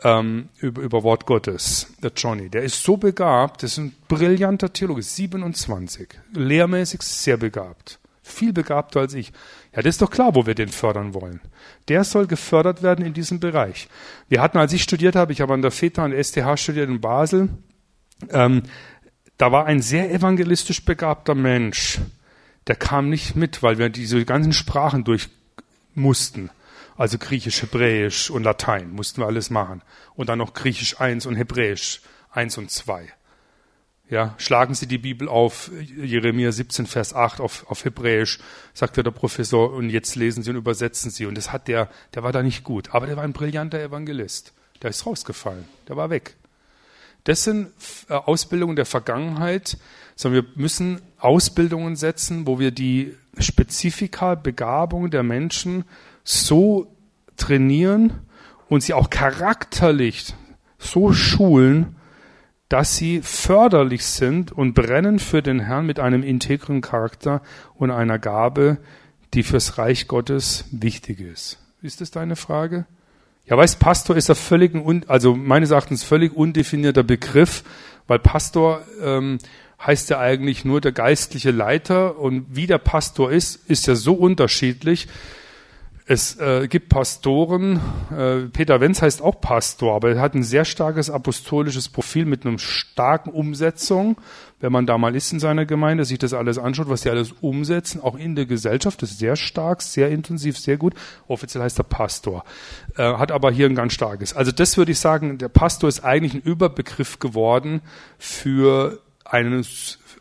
ähm, 0.03 0.49
über, 0.59 0.81
über 0.81 1.03
Wort 1.03 1.25
Gottes, 1.25 1.87
der 2.01 2.11
Johnny. 2.15 2.49
Der 2.49 2.63
ist 2.63 2.83
so 2.83 2.97
begabt, 2.97 3.63
das 3.63 3.73
ist 3.73 3.77
ein 3.77 3.95
brillanter 4.07 4.71
Theologe, 4.71 5.01
27, 5.01 6.09
lehrmäßig 6.33 7.01
sehr 7.01 7.37
begabt, 7.37 7.99
viel 8.21 8.53
begabter 8.53 9.01
als 9.01 9.13
ich. 9.13 9.31
Ja, 9.75 9.81
das 9.81 9.95
ist 9.95 10.01
doch 10.01 10.11
klar, 10.11 10.35
wo 10.35 10.45
wir 10.45 10.55
den 10.55 10.69
fördern 10.69 11.13
wollen. 11.13 11.41
Der 11.87 12.03
soll 12.03 12.27
gefördert 12.27 12.81
werden 12.83 13.05
in 13.05 13.13
diesem 13.13 13.39
Bereich. 13.39 13.87
Wir 14.29 14.41
hatten, 14.41 14.57
als 14.57 14.73
ich 14.73 14.83
studiert 14.83 15.15
habe, 15.15 15.33
ich 15.33 15.41
habe 15.41 15.53
an 15.53 15.61
der 15.61 15.71
FETA 15.71 16.05
und 16.05 16.13
STH 16.13 16.57
studiert 16.57 16.89
in 16.89 17.01
Basel, 17.01 17.49
ähm, 18.29 18.63
da 19.37 19.51
war 19.51 19.65
ein 19.65 19.81
sehr 19.81 20.13
evangelistisch 20.13 20.85
begabter 20.85 21.35
Mensch, 21.35 21.99
der 22.67 22.75
kam 22.75 23.09
nicht 23.09 23.35
mit, 23.35 23.61
weil 23.61 23.77
wir 23.77 23.89
diese 23.89 24.23
ganzen 24.25 24.53
Sprachen 24.53 25.03
durch 25.03 25.29
mussten. 25.93 26.49
Also 26.97 27.17
Griechisch, 27.17 27.61
Hebräisch 27.61 28.29
und 28.29 28.43
Latein 28.43 28.91
mussten 28.91 29.21
wir 29.21 29.27
alles 29.27 29.49
machen. 29.49 29.81
Und 30.15 30.29
dann 30.29 30.39
noch 30.39 30.53
Griechisch 30.53 30.99
1 30.99 31.25
und 31.25 31.35
Hebräisch 31.35 32.01
1 32.31 32.57
und 32.57 32.71
2. 32.71 33.11
Ja, 34.07 34.35
schlagen 34.37 34.75
Sie 34.75 34.85
die 34.85 34.99
Bibel 34.99 35.27
auf, 35.27 35.71
Jeremia 35.79 36.51
17, 36.51 36.85
Vers 36.85 37.13
8 37.15 37.41
auf, 37.41 37.65
auf 37.69 37.83
Hebräisch, 37.85 38.39
sagte 38.73 39.01
der 39.01 39.11
Professor, 39.11 39.73
und 39.73 39.89
jetzt 39.89 40.15
lesen 40.15 40.43
Sie 40.43 40.51
und 40.51 40.57
übersetzen 40.57 41.09
Sie. 41.09 41.25
Und 41.25 41.35
das 41.35 41.51
hat 41.51 41.67
der, 41.67 41.89
der 42.13 42.23
war 42.23 42.31
da 42.31 42.43
nicht 42.43 42.63
gut. 42.63 42.93
Aber 42.93 43.07
der 43.07 43.17
war 43.17 43.23
ein 43.23 43.33
brillanter 43.33 43.81
Evangelist. 43.81 44.53
Der 44.83 44.91
ist 44.91 45.05
rausgefallen. 45.05 45.65
Der 45.87 45.97
war 45.97 46.11
weg. 46.11 46.35
Das 47.23 47.43
sind 47.43 47.71
äh, 48.07 48.13
Ausbildungen 48.13 48.75
der 48.75 48.85
Vergangenheit, 48.85 49.77
sondern 50.15 50.43
wir 50.43 50.51
müssen 50.55 51.01
Ausbildungen 51.17 51.95
setzen, 51.95 52.45
wo 52.45 52.59
wir 52.59 52.69
die 52.69 53.15
Spezifika, 53.39 54.35
Begabung 54.35 55.09
der 55.09 55.23
Menschen 55.23 55.83
so 56.25 56.93
trainieren 57.37 58.11
und 58.67 58.81
sie 58.83 58.93
auch 58.93 59.09
charakterlich 59.09 60.33
so 60.77 61.13
schulen, 61.13 61.95
dass 62.67 62.97
sie 62.97 63.21
förderlich 63.21 64.05
sind 64.05 64.51
und 64.51 64.73
brennen 64.73 65.19
für 65.19 65.41
den 65.41 65.59
Herrn 65.59 65.85
mit 65.85 65.99
einem 65.99 66.23
integren 66.23 66.81
Charakter 66.81 67.41
und 67.75 67.91
einer 67.91 68.19
Gabe, 68.19 68.79
die 69.33 69.43
fürs 69.43 69.77
Reich 69.77 70.07
Gottes 70.07 70.65
wichtig 70.71 71.21
ist. 71.21 71.59
Ist 71.81 72.01
das 72.01 72.11
deine 72.11 72.35
Frage? 72.35 72.85
Ja, 73.45 73.55
weißt, 73.55 73.79
Pastor 73.79 74.15
ist 74.15 74.29
ein 74.31 74.35
völlig, 74.35 74.73
also 75.07 75.35
meines 75.35 75.69
Erachtens 75.69 76.03
völlig 76.03 76.35
undefinierter 76.35 77.03
Begriff, 77.03 77.63
weil 78.07 78.17
Pastor 78.17 78.81
ähm, 79.03 79.37
heißt 79.85 80.09
ja 80.09 80.19
eigentlich 80.19 80.65
nur 80.65 80.81
der 80.81 80.91
geistliche 80.91 81.51
Leiter 81.51 82.17
und 82.17 82.47
wie 82.49 82.65
der 82.65 82.79
Pastor 82.79 83.31
ist, 83.31 83.69
ist 83.69 83.85
ja 83.85 83.93
so 83.93 84.13
unterschiedlich. 84.13 85.07
Es 86.07 86.39
äh, 86.39 86.67
gibt 86.67 86.89
Pastoren, 86.89 87.79
äh, 88.15 88.41
Peter 88.49 88.79
Wenz 88.79 89.01
heißt 89.01 89.23
auch 89.23 89.41
Pastor, 89.41 89.95
aber 89.95 90.11
er 90.11 90.21
hat 90.21 90.35
ein 90.35 90.43
sehr 90.43 90.63
starkes 90.63 91.09
apostolisches 91.09 91.89
Profil 91.89 92.25
mit 92.25 92.45
einer 92.45 92.59
starken 92.59 93.31
Umsetzung. 93.31 94.15
Wenn 94.59 94.71
man 94.71 94.85
da 94.85 94.99
mal 94.99 95.15
ist 95.15 95.33
in 95.33 95.39
seiner 95.39 95.65
Gemeinde, 95.65 96.05
sich 96.05 96.19
das 96.19 96.33
alles 96.33 96.59
anschaut, 96.59 96.89
was 96.89 97.01
sie 97.01 97.09
alles 97.09 97.31
umsetzen, 97.41 98.01
auch 98.01 98.15
in 98.15 98.35
der 98.35 98.45
Gesellschaft, 98.45 99.01
ist 99.01 99.17
sehr 99.17 99.35
stark, 99.35 99.81
sehr 99.81 100.11
intensiv, 100.11 100.59
sehr 100.59 100.77
gut. 100.77 100.93
Offiziell 101.27 101.63
heißt 101.63 101.79
er 101.79 101.85
Pastor, 101.85 102.43
äh, 102.97 103.01
hat 103.01 103.31
aber 103.31 103.51
hier 103.51 103.65
ein 103.65 103.73
ganz 103.73 103.93
starkes. 103.93 104.35
Also 104.35 104.51
das 104.51 104.77
würde 104.77 104.91
ich 104.91 104.99
sagen, 104.99 105.39
der 105.39 105.49
Pastor 105.49 105.89
ist 105.89 106.03
eigentlich 106.03 106.35
ein 106.35 106.41
Überbegriff 106.41 107.17
geworden 107.17 107.81
für 108.19 109.01
ein 109.23 109.65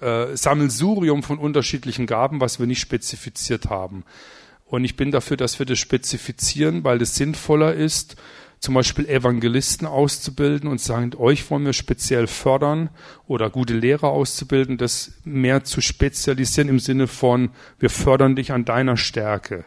äh, 0.00 0.34
Sammelsurium 0.34 1.22
von 1.22 1.38
unterschiedlichen 1.38 2.06
Gaben, 2.06 2.40
was 2.40 2.58
wir 2.58 2.66
nicht 2.66 2.80
spezifiziert 2.80 3.68
haben. 3.68 4.04
Und 4.64 4.84
ich 4.84 4.96
bin 4.96 5.10
dafür, 5.10 5.36
dass 5.36 5.58
wir 5.58 5.66
das 5.66 5.78
spezifizieren, 5.78 6.84
weil 6.84 7.00
es 7.02 7.14
sinnvoller 7.14 7.74
ist, 7.74 8.16
zum 8.64 8.74
Beispiel 8.74 9.06
Evangelisten 9.06 9.86
auszubilden 9.86 10.70
und 10.70 10.80
sagen, 10.80 11.12
euch 11.18 11.50
wollen 11.50 11.66
wir 11.66 11.74
speziell 11.74 12.26
fördern 12.26 12.88
oder 13.26 13.50
gute 13.50 13.74
Lehrer 13.74 14.08
auszubilden, 14.08 14.78
das 14.78 15.12
mehr 15.24 15.64
zu 15.64 15.82
spezialisieren 15.82 16.70
im 16.70 16.78
Sinne 16.78 17.06
von, 17.06 17.50
wir 17.78 17.90
fördern 17.90 18.36
dich 18.36 18.52
an 18.52 18.64
deiner 18.64 18.96
Stärke. 18.96 19.66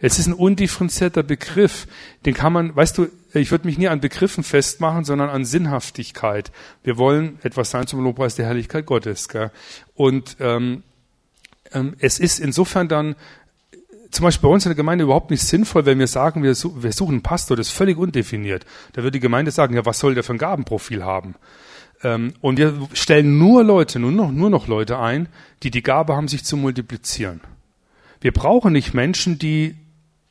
Es 0.00 0.18
ist 0.18 0.26
ein 0.26 0.34
undifferenzierter 0.34 1.22
Begriff, 1.22 1.86
den 2.26 2.34
kann 2.34 2.52
man, 2.52 2.74
weißt 2.74 2.98
du, 2.98 3.06
ich 3.32 3.52
würde 3.52 3.66
mich 3.66 3.78
nie 3.78 3.88
an 3.88 4.00
Begriffen 4.00 4.42
festmachen, 4.42 5.04
sondern 5.04 5.30
an 5.30 5.44
Sinnhaftigkeit. 5.44 6.50
Wir 6.82 6.98
wollen 6.98 7.38
etwas 7.42 7.70
sein 7.70 7.86
zum 7.86 8.02
Lobpreis 8.02 8.34
der 8.34 8.46
Herrlichkeit 8.46 8.84
Gottes. 8.84 9.28
Gell? 9.28 9.50
Und 9.94 10.36
ähm, 10.40 10.82
ähm, 11.72 11.94
es 12.00 12.18
ist 12.18 12.40
insofern 12.40 12.88
dann 12.88 13.14
zum 14.14 14.24
Beispiel 14.24 14.48
bei 14.48 14.54
uns 14.54 14.64
in 14.64 14.70
der 14.70 14.76
Gemeinde 14.76 15.04
überhaupt 15.04 15.30
nicht 15.30 15.42
sinnvoll, 15.42 15.86
wenn 15.86 15.98
wir 15.98 16.06
sagen, 16.06 16.42
wir, 16.42 16.54
wir 16.54 16.92
suchen 16.92 17.14
einen 17.14 17.22
Pastor, 17.22 17.56
das 17.56 17.68
ist 17.68 17.72
völlig 17.72 17.98
undefiniert. 17.98 18.64
Da 18.92 19.02
würde 19.02 19.12
die 19.12 19.20
Gemeinde 19.20 19.50
sagen, 19.50 19.74
ja, 19.74 19.84
was 19.84 19.98
soll 19.98 20.14
der 20.14 20.24
für 20.24 20.34
ein 20.34 20.38
Gabenprofil 20.38 21.04
haben? 21.04 21.34
Ähm, 22.02 22.34
und 22.40 22.58
wir 22.58 22.74
stellen 22.92 23.38
nur 23.38 23.64
Leute, 23.64 23.98
nur 23.98 24.12
noch, 24.12 24.30
nur 24.30 24.50
noch 24.50 24.68
Leute 24.68 24.98
ein, 24.98 25.28
die 25.62 25.70
die 25.70 25.82
Gabe 25.82 26.14
haben, 26.14 26.28
sich 26.28 26.44
zu 26.44 26.56
multiplizieren. 26.56 27.40
Wir 28.20 28.32
brauchen 28.32 28.72
nicht 28.72 28.94
Menschen, 28.94 29.38
die 29.38 29.76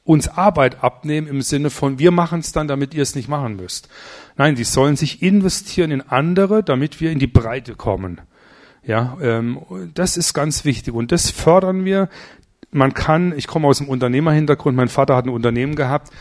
uns 0.05 0.27
Arbeit 0.27 0.83
abnehmen 0.83 1.27
im 1.27 1.41
Sinne 1.41 1.69
von, 1.69 1.99
wir 1.99 2.11
machen 2.11 2.39
es 2.39 2.51
dann, 2.51 2.67
damit 2.67 2.93
ihr 2.93 3.03
es 3.03 3.15
nicht 3.15 3.29
machen 3.29 3.55
müsst. 3.55 3.87
Nein, 4.35 4.55
die 4.55 4.63
sollen 4.63 4.95
sich 4.95 5.21
investieren 5.21 5.91
in 5.91 6.01
andere, 6.01 6.63
damit 6.63 6.99
wir 6.99 7.11
in 7.11 7.19
die 7.19 7.27
Breite 7.27 7.75
kommen. 7.75 8.21
Ja, 8.85 9.17
ähm, 9.21 9.59
das 9.93 10.17
ist 10.17 10.33
ganz 10.33 10.65
wichtig 10.65 10.93
und 10.93 11.13
das 11.13 11.29
fördern 11.29 11.85
wir 11.85 12.09
man 12.73 12.93
kann, 12.93 13.33
ich 13.37 13.47
komme 13.47 13.67
aus 13.67 13.77
dem 13.77 13.87
Unternehmerhintergrund, 13.87 14.75
mein 14.75 14.89
Vater 14.89 15.15
hat 15.15 15.25
ein 15.25 15.29
Unternehmen 15.29 15.75
gehabt, 15.75 16.11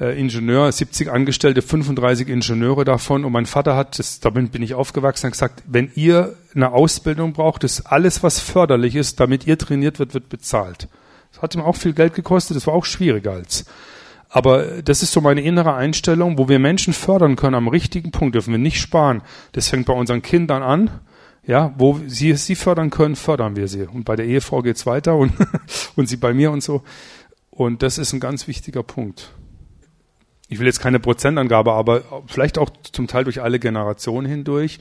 äh, 0.00 0.18
Ingenieur, 0.18 0.70
70 0.70 1.10
Angestellte, 1.10 1.62
35 1.62 2.28
Ingenieure 2.28 2.84
davon 2.84 3.24
und 3.24 3.32
mein 3.32 3.46
Vater 3.46 3.76
hat, 3.76 3.98
das, 3.98 4.20
damit 4.20 4.52
bin 4.52 4.62
ich 4.62 4.74
aufgewachsen, 4.74 5.26
hat 5.26 5.32
gesagt, 5.32 5.62
wenn 5.66 5.90
ihr 5.94 6.34
eine 6.54 6.72
Ausbildung 6.72 7.32
braucht, 7.32 7.64
ist 7.64 7.86
alles, 7.86 8.22
was 8.22 8.40
förderlich 8.40 8.94
ist, 8.94 9.20
damit 9.20 9.46
ihr 9.46 9.58
trainiert 9.58 9.98
wird, 9.98 10.14
wird 10.14 10.28
bezahlt. 10.28 10.88
Das 11.32 11.42
hat 11.42 11.54
ihm 11.54 11.60
auch 11.60 11.76
viel 11.76 11.92
Geld 11.92 12.14
gekostet, 12.14 12.56
das 12.56 12.66
war 12.66 12.74
auch 12.74 12.84
schwieriger 12.84 13.32
als. 13.32 13.64
Aber 14.30 14.82
das 14.82 15.02
ist 15.02 15.12
so 15.12 15.20
meine 15.20 15.40
innere 15.40 15.74
Einstellung, 15.74 16.36
wo 16.36 16.48
wir 16.48 16.58
Menschen 16.58 16.92
fördern 16.92 17.36
können 17.36 17.54
am 17.54 17.68
richtigen 17.68 18.10
Punkt, 18.10 18.34
dürfen 18.34 18.52
wir 18.52 18.58
nicht 18.58 18.80
sparen. 18.80 19.22
Das 19.52 19.68
fängt 19.68 19.86
bei 19.86 19.94
unseren 19.94 20.20
Kindern 20.20 20.62
an, 20.62 20.90
ja, 21.48 21.74
wo 21.78 21.98
sie 22.06 22.34
sie 22.34 22.54
fördern 22.54 22.90
können, 22.90 23.16
fördern 23.16 23.56
wir 23.56 23.68
sie. 23.68 23.84
Und 23.84 24.04
bei 24.04 24.16
der 24.16 24.26
Ehefrau 24.26 24.60
geht's 24.60 24.84
weiter 24.84 25.16
und, 25.16 25.32
und 25.96 26.06
sie 26.06 26.18
bei 26.18 26.34
mir 26.34 26.50
und 26.50 26.62
so. 26.62 26.82
Und 27.50 27.82
das 27.82 27.96
ist 27.96 28.12
ein 28.12 28.20
ganz 28.20 28.46
wichtiger 28.46 28.82
Punkt. 28.82 29.32
Ich 30.48 30.58
will 30.58 30.66
jetzt 30.66 30.80
keine 30.80 31.00
Prozentangabe, 31.00 31.72
aber 31.72 32.02
vielleicht 32.26 32.58
auch 32.58 32.68
zum 32.92 33.06
Teil 33.06 33.24
durch 33.24 33.40
alle 33.40 33.58
Generationen 33.58 34.26
hindurch. 34.26 34.78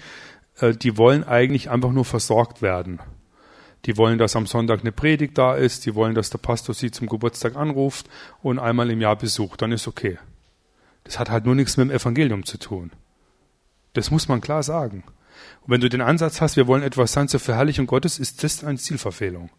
Äh, 0.59 0.73
die 0.73 0.97
wollen 0.97 1.23
eigentlich 1.23 1.69
einfach 1.69 1.93
nur 1.93 2.03
versorgt 2.03 2.61
werden. 2.61 2.99
Die 3.85 3.95
wollen, 3.95 4.17
dass 4.17 4.35
am 4.35 4.45
Sonntag 4.45 4.81
eine 4.81 4.91
Predigt 4.91 5.37
da 5.37 5.55
ist. 5.55 5.85
Die 5.85 5.95
wollen, 5.95 6.15
dass 6.15 6.31
der 6.31 6.39
Pastor 6.39 6.75
sie 6.75 6.91
zum 6.91 7.07
Geburtstag 7.07 7.55
anruft 7.55 8.09
und 8.43 8.59
einmal 8.59 8.91
im 8.91 8.99
Jahr 8.99 9.15
besucht. 9.15 9.61
Dann 9.61 9.71
ist 9.71 9.87
okay. 9.87 10.17
Das 11.05 11.17
hat 11.17 11.29
halt 11.29 11.45
nur 11.45 11.55
nichts 11.55 11.77
mit 11.77 11.87
dem 11.87 11.95
Evangelium 11.95 12.43
zu 12.43 12.57
tun. 12.57 12.91
Das 13.93 14.11
muss 14.11 14.27
man 14.27 14.41
klar 14.41 14.63
sagen. 14.63 15.05
Wenn 15.67 15.81
du 15.81 15.89
den 15.89 16.01
Ansatz 16.01 16.39
hast, 16.39 16.55
wir 16.55 16.65
wollen 16.65 16.81
etwas 16.81 17.11
sein 17.11 17.27
zur 17.27 17.41
Verherrlichung 17.41 17.87
Gottes, 17.87 18.19
ist 18.19 18.43
das 18.43 18.63
eine 18.63 18.77
Zielverfehlung. 18.77 19.49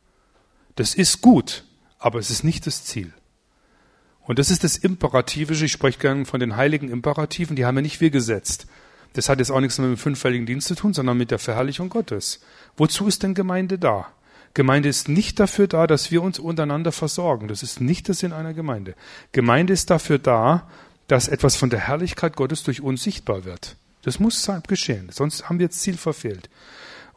Das 0.74 0.94
ist 0.94 1.20
gut, 1.20 1.64
aber 1.98 2.18
es 2.18 2.30
ist 2.30 2.44
nicht 2.44 2.66
das 2.66 2.84
Ziel. 2.84 3.12
Und 4.22 4.38
das 4.38 4.50
ist 4.50 4.64
das 4.64 4.76
Imperativische. 4.76 5.66
Ich 5.66 5.72
spreche 5.72 5.98
gerne 5.98 6.24
von 6.24 6.40
den 6.40 6.56
heiligen 6.56 6.90
Imperativen, 6.90 7.56
die 7.56 7.66
haben 7.66 7.76
ja 7.76 7.82
nicht 7.82 8.00
wir 8.00 8.10
gesetzt. 8.10 8.66
Das 9.12 9.28
hat 9.28 9.38
jetzt 9.38 9.50
auch 9.50 9.60
nichts 9.60 9.78
mit 9.78 9.88
dem 9.88 9.96
fünffälligen 9.96 10.46
Dienst 10.46 10.68
zu 10.68 10.74
tun, 10.74 10.94
sondern 10.94 11.18
mit 11.18 11.30
der 11.30 11.38
Verherrlichung 11.38 11.90
Gottes. 11.90 12.40
Wozu 12.76 13.06
ist 13.06 13.22
denn 13.22 13.34
Gemeinde 13.34 13.78
da? 13.78 14.06
Gemeinde 14.54 14.88
ist 14.88 15.08
nicht 15.08 15.38
dafür 15.40 15.66
da, 15.66 15.86
dass 15.86 16.10
wir 16.10 16.22
uns 16.22 16.38
untereinander 16.38 16.92
versorgen. 16.92 17.48
Das 17.48 17.62
ist 17.62 17.80
nicht 17.80 18.08
der 18.08 18.14
Sinn 18.14 18.32
einer 18.32 18.54
Gemeinde. 18.54 18.94
Gemeinde 19.32 19.74
ist 19.74 19.90
dafür 19.90 20.18
da, 20.18 20.68
dass 21.06 21.28
etwas 21.28 21.56
von 21.56 21.70
der 21.70 21.80
Herrlichkeit 21.80 22.34
Gottes 22.34 22.62
durch 22.62 22.80
uns 22.80 23.02
sichtbar 23.02 23.44
wird. 23.44 23.76
Das 24.08 24.18
muss 24.18 24.50
geschehen, 24.66 25.10
sonst 25.12 25.50
haben 25.50 25.58
wir 25.58 25.68
das 25.68 25.80
Ziel 25.80 25.98
verfehlt. 25.98 26.48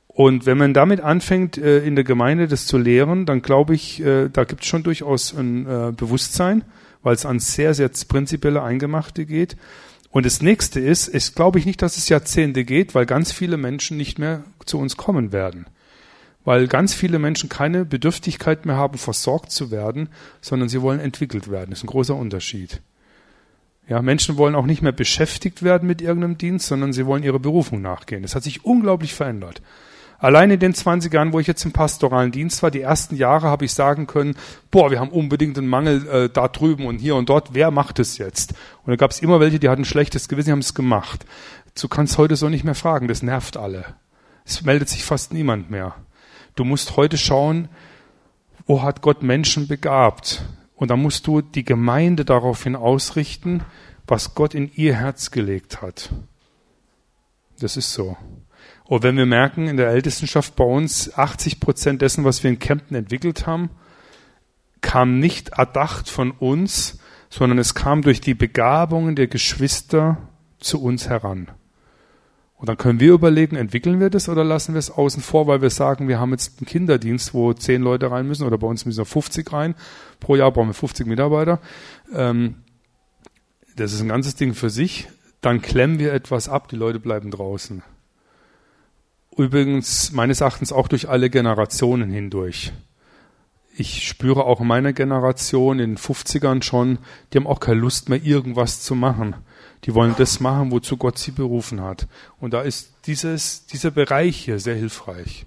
Und 0.09 0.45
wenn 0.45 0.57
man 0.57 0.73
damit 0.73 0.99
anfängt, 0.99 1.57
äh, 1.57 1.85
in 1.85 1.95
der 1.95 2.03
Gemeinde 2.03 2.49
das 2.49 2.67
zu 2.67 2.77
lehren, 2.77 3.25
dann 3.25 3.41
glaube 3.41 3.73
ich, 3.73 4.01
äh, 4.01 4.27
da 4.27 4.43
gibt 4.43 4.63
es 4.63 4.67
schon 4.67 4.83
durchaus 4.83 5.33
ein 5.33 5.65
äh, 5.65 5.93
Bewusstsein, 5.95 6.65
weil 7.01 7.15
es 7.15 7.25
an 7.25 7.39
sehr, 7.39 7.73
sehr 7.73 7.89
prinzipielle 8.09 8.61
Eingemachte 8.61 9.25
geht. 9.25 9.55
Und 10.09 10.25
das 10.25 10.41
nächste 10.41 10.81
ist, 10.81 11.15
ich 11.15 11.33
glaube 11.33 11.59
ich 11.59 11.65
nicht, 11.65 11.81
dass 11.81 11.95
es 11.95 12.09
Jahrzehnte 12.09 12.65
geht, 12.65 12.93
weil 12.93 13.05
ganz 13.05 13.31
viele 13.31 13.55
Menschen 13.55 13.95
nicht 13.95 14.19
mehr 14.19 14.43
zu 14.65 14.77
uns 14.77 14.97
kommen 14.97 15.31
werden. 15.31 15.67
Weil 16.43 16.67
ganz 16.67 16.93
viele 16.93 17.19
Menschen 17.19 17.47
keine 17.47 17.85
Bedürftigkeit 17.85 18.65
mehr 18.65 18.75
haben, 18.75 18.97
versorgt 18.97 19.53
zu 19.53 19.71
werden, 19.71 20.09
sondern 20.41 20.67
sie 20.67 20.81
wollen 20.81 20.99
entwickelt 20.99 21.49
werden. 21.49 21.69
Das 21.69 21.79
ist 21.79 21.85
ein 21.85 21.87
großer 21.87 22.17
Unterschied. 22.17 22.81
Ja, 23.91 24.01
Menschen 24.01 24.37
wollen 24.37 24.55
auch 24.55 24.65
nicht 24.65 24.81
mehr 24.81 24.93
beschäftigt 24.93 25.63
werden 25.63 25.85
mit 25.85 26.01
irgendeinem 26.01 26.37
Dienst, 26.37 26.67
sondern 26.67 26.93
sie 26.93 27.05
wollen 27.05 27.23
ihrer 27.23 27.39
Berufung 27.39 27.81
nachgehen. 27.81 28.21
Das 28.21 28.35
hat 28.35 28.43
sich 28.43 28.63
unglaublich 28.63 29.13
verändert. 29.13 29.61
Allein 30.17 30.49
in 30.49 30.61
den 30.61 30.73
20 30.73 31.11
Jahren, 31.13 31.33
wo 31.33 31.41
ich 31.41 31.47
jetzt 31.47 31.65
im 31.65 31.73
pastoralen 31.73 32.31
Dienst 32.31 32.63
war, 32.63 32.71
die 32.71 32.79
ersten 32.79 33.17
Jahre 33.17 33.47
habe 33.47 33.65
ich 33.65 33.73
sagen 33.73 34.07
können, 34.07 34.37
boah, 34.69 34.91
wir 34.91 35.01
haben 35.01 35.09
unbedingt 35.09 35.57
einen 35.57 35.67
Mangel 35.67 36.07
äh, 36.07 36.29
da 36.29 36.47
drüben 36.47 36.85
und 36.85 36.99
hier 36.99 37.17
und 37.17 37.27
dort, 37.27 37.53
wer 37.53 37.69
macht 37.69 37.99
es 37.99 38.17
jetzt? 38.17 38.53
Und 38.85 38.91
da 38.91 38.95
gab 38.95 39.11
es 39.11 39.19
immer 39.19 39.41
welche, 39.41 39.59
die 39.59 39.67
hatten 39.67 39.83
schlechtes 39.83 40.29
Gewissen, 40.29 40.47
die 40.47 40.51
haben 40.53 40.59
es 40.59 40.73
gemacht. 40.73 41.25
Du 41.77 41.89
kannst 41.89 42.17
heute 42.17 42.37
so 42.37 42.47
nicht 42.47 42.63
mehr 42.63 42.75
fragen, 42.75 43.09
das 43.09 43.23
nervt 43.23 43.57
alle. 43.57 43.83
Es 44.45 44.61
meldet 44.61 44.87
sich 44.87 45.03
fast 45.03 45.33
niemand 45.33 45.69
mehr. 45.69 45.95
Du 46.55 46.63
musst 46.63 46.95
heute 46.95 47.17
schauen, 47.17 47.67
wo 48.65 48.83
hat 48.83 49.01
Gott 49.01 49.21
Menschen 49.21 49.67
begabt? 49.67 50.45
Und 50.81 50.89
dann 50.89 50.99
musst 50.99 51.27
du 51.27 51.41
die 51.41 51.63
Gemeinde 51.63 52.25
daraufhin 52.25 52.75
ausrichten, 52.75 53.61
was 54.07 54.33
Gott 54.33 54.55
in 54.55 54.71
ihr 54.73 54.95
Herz 54.95 55.29
gelegt 55.29 55.83
hat. 55.83 56.09
Das 57.59 57.77
ist 57.77 57.93
so. 57.93 58.17
Und 58.85 59.03
wenn 59.03 59.15
wir 59.15 59.27
merken, 59.27 59.67
in 59.67 59.77
der 59.77 59.89
Ältestenschaft 59.89 60.55
bei 60.55 60.63
uns 60.63 61.13
80 61.13 61.59
Prozent 61.59 62.01
dessen, 62.01 62.25
was 62.25 62.43
wir 62.43 62.49
in 62.49 62.57
Kempten 62.57 62.95
entwickelt 62.95 63.45
haben, 63.45 63.69
kam 64.81 65.19
nicht 65.19 65.49
erdacht 65.49 66.09
von 66.09 66.31
uns, 66.31 66.97
sondern 67.29 67.59
es 67.59 67.75
kam 67.75 68.01
durch 68.01 68.19
die 68.19 68.33
Begabungen 68.33 69.15
der 69.15 69.27
Geschwister 69.27 70.17
zu 70.57 70.81
uns 70.81 71.07
heran. 71.07 71.51
Und 72.61 72.69
dann 72.69 72.77
können 72.77 72.99
wir 72.99 73.13
überlegen, 73.13 73.55
entwickeln 73.55 73.99
wir 73.99 74.11
das 74.11 74.29
oder 74.29 74.43
lassen 74.43 74.75
wir 74.75 74.79
es 74.79 74.91
außen 74.91 75.23
vor, 75.23 75.47
weil 75.47 75.63
wir 75.63 75.71
sagen, 75.71 76.07
wir 76.07 76.19
haben 76.19 76.29
jetzt 76.29 76.59
einen 76.59 76.67
Kinderdienst, 76.67 77.33
wo 77.33 77.53
zehn 77.53 77.81
Leute 77.81 78.11
rein 78.11 78.27
müssen 78.27 78.45
oder 78.45 78.59
bei 78.59 78.67
uns 78.67 78.85
müssen 78.85 79.03
50 79.03 79.51
rein. 79.51 79.73
Pro 80.19 80.35
Jahr 80.35 80.51
brauchen 80.51 80.69
wir 80.69 80.75
50 80.75 81.07
Mitarbeiter. 81.07 81.59
Ähm, 82.13 82.57
das 83.75 83.93
ist 83.93 84.01
ein 84.01 84.09
ganzes 84.09 84.35
Ding 84.35 84.53
für 84.53 84.69
sich. 84.69 85.07
Dann 85.41 85.63
klemmen 85.63 85.97
wir 85.97 86.13
etwas 86.13 86.49
ab, 86.49 86.67
die 86.67 86.75
Leute 86.75 86.99
bleiben 86.99 87.31
draußen. 87.31 87.81
Übrigens 89.35 90.11
meines 90.11 90.41
Erachtens 90.41 90.71
auch 90.71 90.87
durch 90.87 91.09
alle 91.09 91.31
Generationen 91.31 92.11
hindurch 92.11 92.73
ich 93.75 94.07
spüre 94.07 94.45
auch 94.45 94.61
in 94.61 94.67
meiner 94.67 94.93
Generation, 94.93 95.79
in 95.79 95.91
den 95.91 95.97
50ern 95.97 96.61
schon, 96.61 96.99
die 97.31 97.37
haben 97.37 97.47
auch 97.47 97.59
keine 97.59 97.79
Lust 97.79 98.09
mehr, 98.09 98.21
irgendwas 98.23 98.81
zu 98.81 98.95
machen. 98.95 99.35
Die 99.85 99.95
wollen 99.95 100.15
das 100.17 100.39
machen, 100.39 100.71
wozu 100.71 100.97
Gott 100.97 101.17
sie 101.17 101.31
berufen 101.31 101.81
hat. 101.81 102.07
Und 102.39 102.53
da 102.53 102.61
ist 102.61 102.93
dieses, 103.05 103.65
dieser 103.65 103.91
Bereich 103.91 104.37
hier 104.37 104.59
sehr 104.59 104.75
hilfreich. 104.75 105.45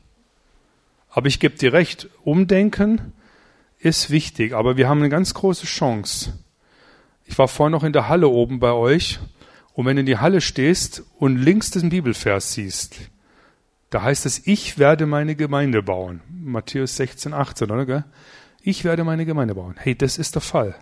Aber 1.09 1.29
ich 1.29 1.39
gebe 1.39 1.57
dir 1.57 1.73
recht, 1.73 2.09
Umdenken 2.25 3.13
ist 3.79 4.11
wichtig, 4.11 4.53
aber 4.53 4.77
wir 4.77 4.89
haben 4.89 4.99
eine 4.99 5.11
ganz 5.11 5.35
große 5.35 5.67
Chance. 5.67 6.33
Ich 7.27 7.39
war 7.39 7.49
vorhin 7.49 7.73
noch 7.73 7.85
in 7.85 7.93
der 7.93 8.09
Halle 8.09 8.29
oben 8.29 8.59
bei 8.59 8.73
euch 8.73 9.21
und 9.75 9.87
wenn 9.87 9.97
du 9.97 10.01
in 10.01 10.07
die 10.07 10.19
Halle 10.19 10.41
stehst 10.41 11.05
und 11.19 11.37
links 11.37 11.71
diesen 11.71 11.91
Bibelvers 11.91 12.53
siehst, 12.53 12.99
da 13.91 14.03
heißt 14.03 14.27
es, 14.27 14.47
ich 14.47 14.79
werde 14.79 15.07
meine 15.07 15.37
Gemeinde 15.37 15.83
bauen. 15.83 16.21
Matthäus 16.29 16.97
16, 16.97 17.33
18, 17.33 17.71
oder? 17.71 17.87
Gell? 17.87 18.05
Ich 18.61 18.83
werde 18.83 19.05
meine 19.05 19.25
Gemeinde 19.25 19.55
bauen. 19.55 19.75
Hey, 19.79 19.95
das 19.95 20.19
ist 20.19 20.35
der 20.35 20.43
Fall. 20.43 20.75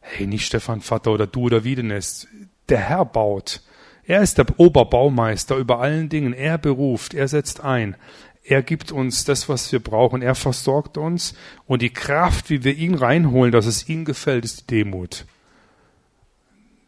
Hey, 0.00 0.26
nicht 0.26 0.46
Stefan 0.46 0.80
Vater 0.80 1.10
oder 1.10 1.26
du 1.26 1.42
oder 1.42 1.64
Wiedenes. 1.64 2.28
Der 2.68 2.78
Herr 2.78 3.04
baut. 3.04 3.62
Er 4.04 4.22
ist 4.22 4.38
der 4.38 4.46
Oberbaumeister 4.58 5.56
über 5.56 5.80
allen 5.80 6.08
Dingen. 6.08 6.32
Er 6.32 6.58
beruft, 6.58 7.14
er 7.14 7.28
setzt 7.28 7.62
ein. 7.62 7.96
Er 8.42 8.62
gibt 8.62 8.92
uns 8.92 9.24
das, 9.24 9.48
was 9.48 9.72
wir 9.72 9.80
brauchen. 9.80 10.20
Er 10.20 10.34
versorgt 10.34 10.98
uns. 10.98 11.34
Und 11.66 11.80
die 11.80 11.92
Kraft, 11.92 12.50
wie 12.50 12.62
wir 12.62 12.76
ihn 12.76 12.94
reinholen, 12.94 13.52
dass 13.52 13.64
es 13.64 13.88
ihm 13.88 14.04
gefällt, 14.04 14.44
ist 14.44 14.70
die 14.70 14.84
Demut. 14.84 15.24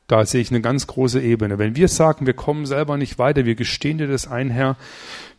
Da 0.06 0.24
sehe 0.24 0.40
ich 0.40 0.50
eine 0.50 0.60
ganz 0.60 0.86
große 0.86 1.20
Ebene. 1.20 1.58
Wenn 1.58 1.74
wir 1.74 1.88
sagen, 1.88 2.26
wir 2.26 2.34
kommen 2.34 2.66
selber 2.66 2.96
nicht 2.96 3.18
weiter, 3.18 3.44
wir 3.44 3.56
gestehen 3.56 3.98
dir 3.98 4.06
das 4.06 4.28
ein, 4.28 4.50
Herr, 4.50 4.76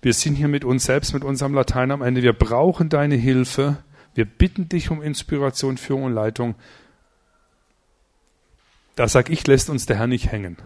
wir 0.02 0.14
sind 0.14 0.36
hier 0.36 0.50
mit 0.50 0.66
uns 0.66 0.84
selbst, 0.84 1.14
mit 1.14 1.24
unserem 1.24 1.54
Latein 1.54 1.92
am 1.92 2.02
Ende, 2.02 2.22
wir 2.22 2.34
brauchen 2.34 2.90
deine 2.90 3.16
Hilfe, 3.16 3.78
wir 4.14 4.26
bitten 4.26 4.68
dich 4.68 4.92
um 4.92 5.02
Inspiration, 5.02 5.78
Führung 5.78 6.04
und 6.04 6.14
Leitung. 6.14 6.56
Da 8.98 9.08
sag 9.08 9.30
ich, 9.30 9.48
lässt 9.48 9.70
uns 9.70 9.86
der 9.86 9.98
Herr 9.98 10.08
nicht 10.08 10.30
hängen. 10.30 10.58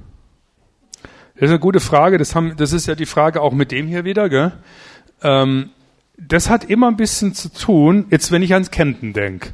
Das 1.36 1.44
ist 1.44 1.50
eine 1.52 1.60
gute 1.60 1.80
Frage, 1.80 2.18
das, 2.18 2.34
haben, 2.34 2.56
das 2.58 2.74
ist 2.74 2.88
ja 2.88 2.96
die 2.96 3.06
Frage 3.06 3.42
auch 3.42 3.54
mit 3.54 3.72
dem 3.72 3.88
hier 3.88 4.04
wieder, 4.06 4.28
gell? 4.28 4.54
Ähm, 5.22 5.70
das 6.18 6.50
hat 6.50 6.64
immer 6.64 6.88
ein 6.88 6.98
bisschen 6.98 7.36
zu 7.36 7.50
tun, 7.50 8.08
jetzt 8.10 8.32
wenn 8.32 8.42
ich 8.42 8.54
ans 8.54 8.72
Kempten 8.72 9.14
denke. 9.14 9.54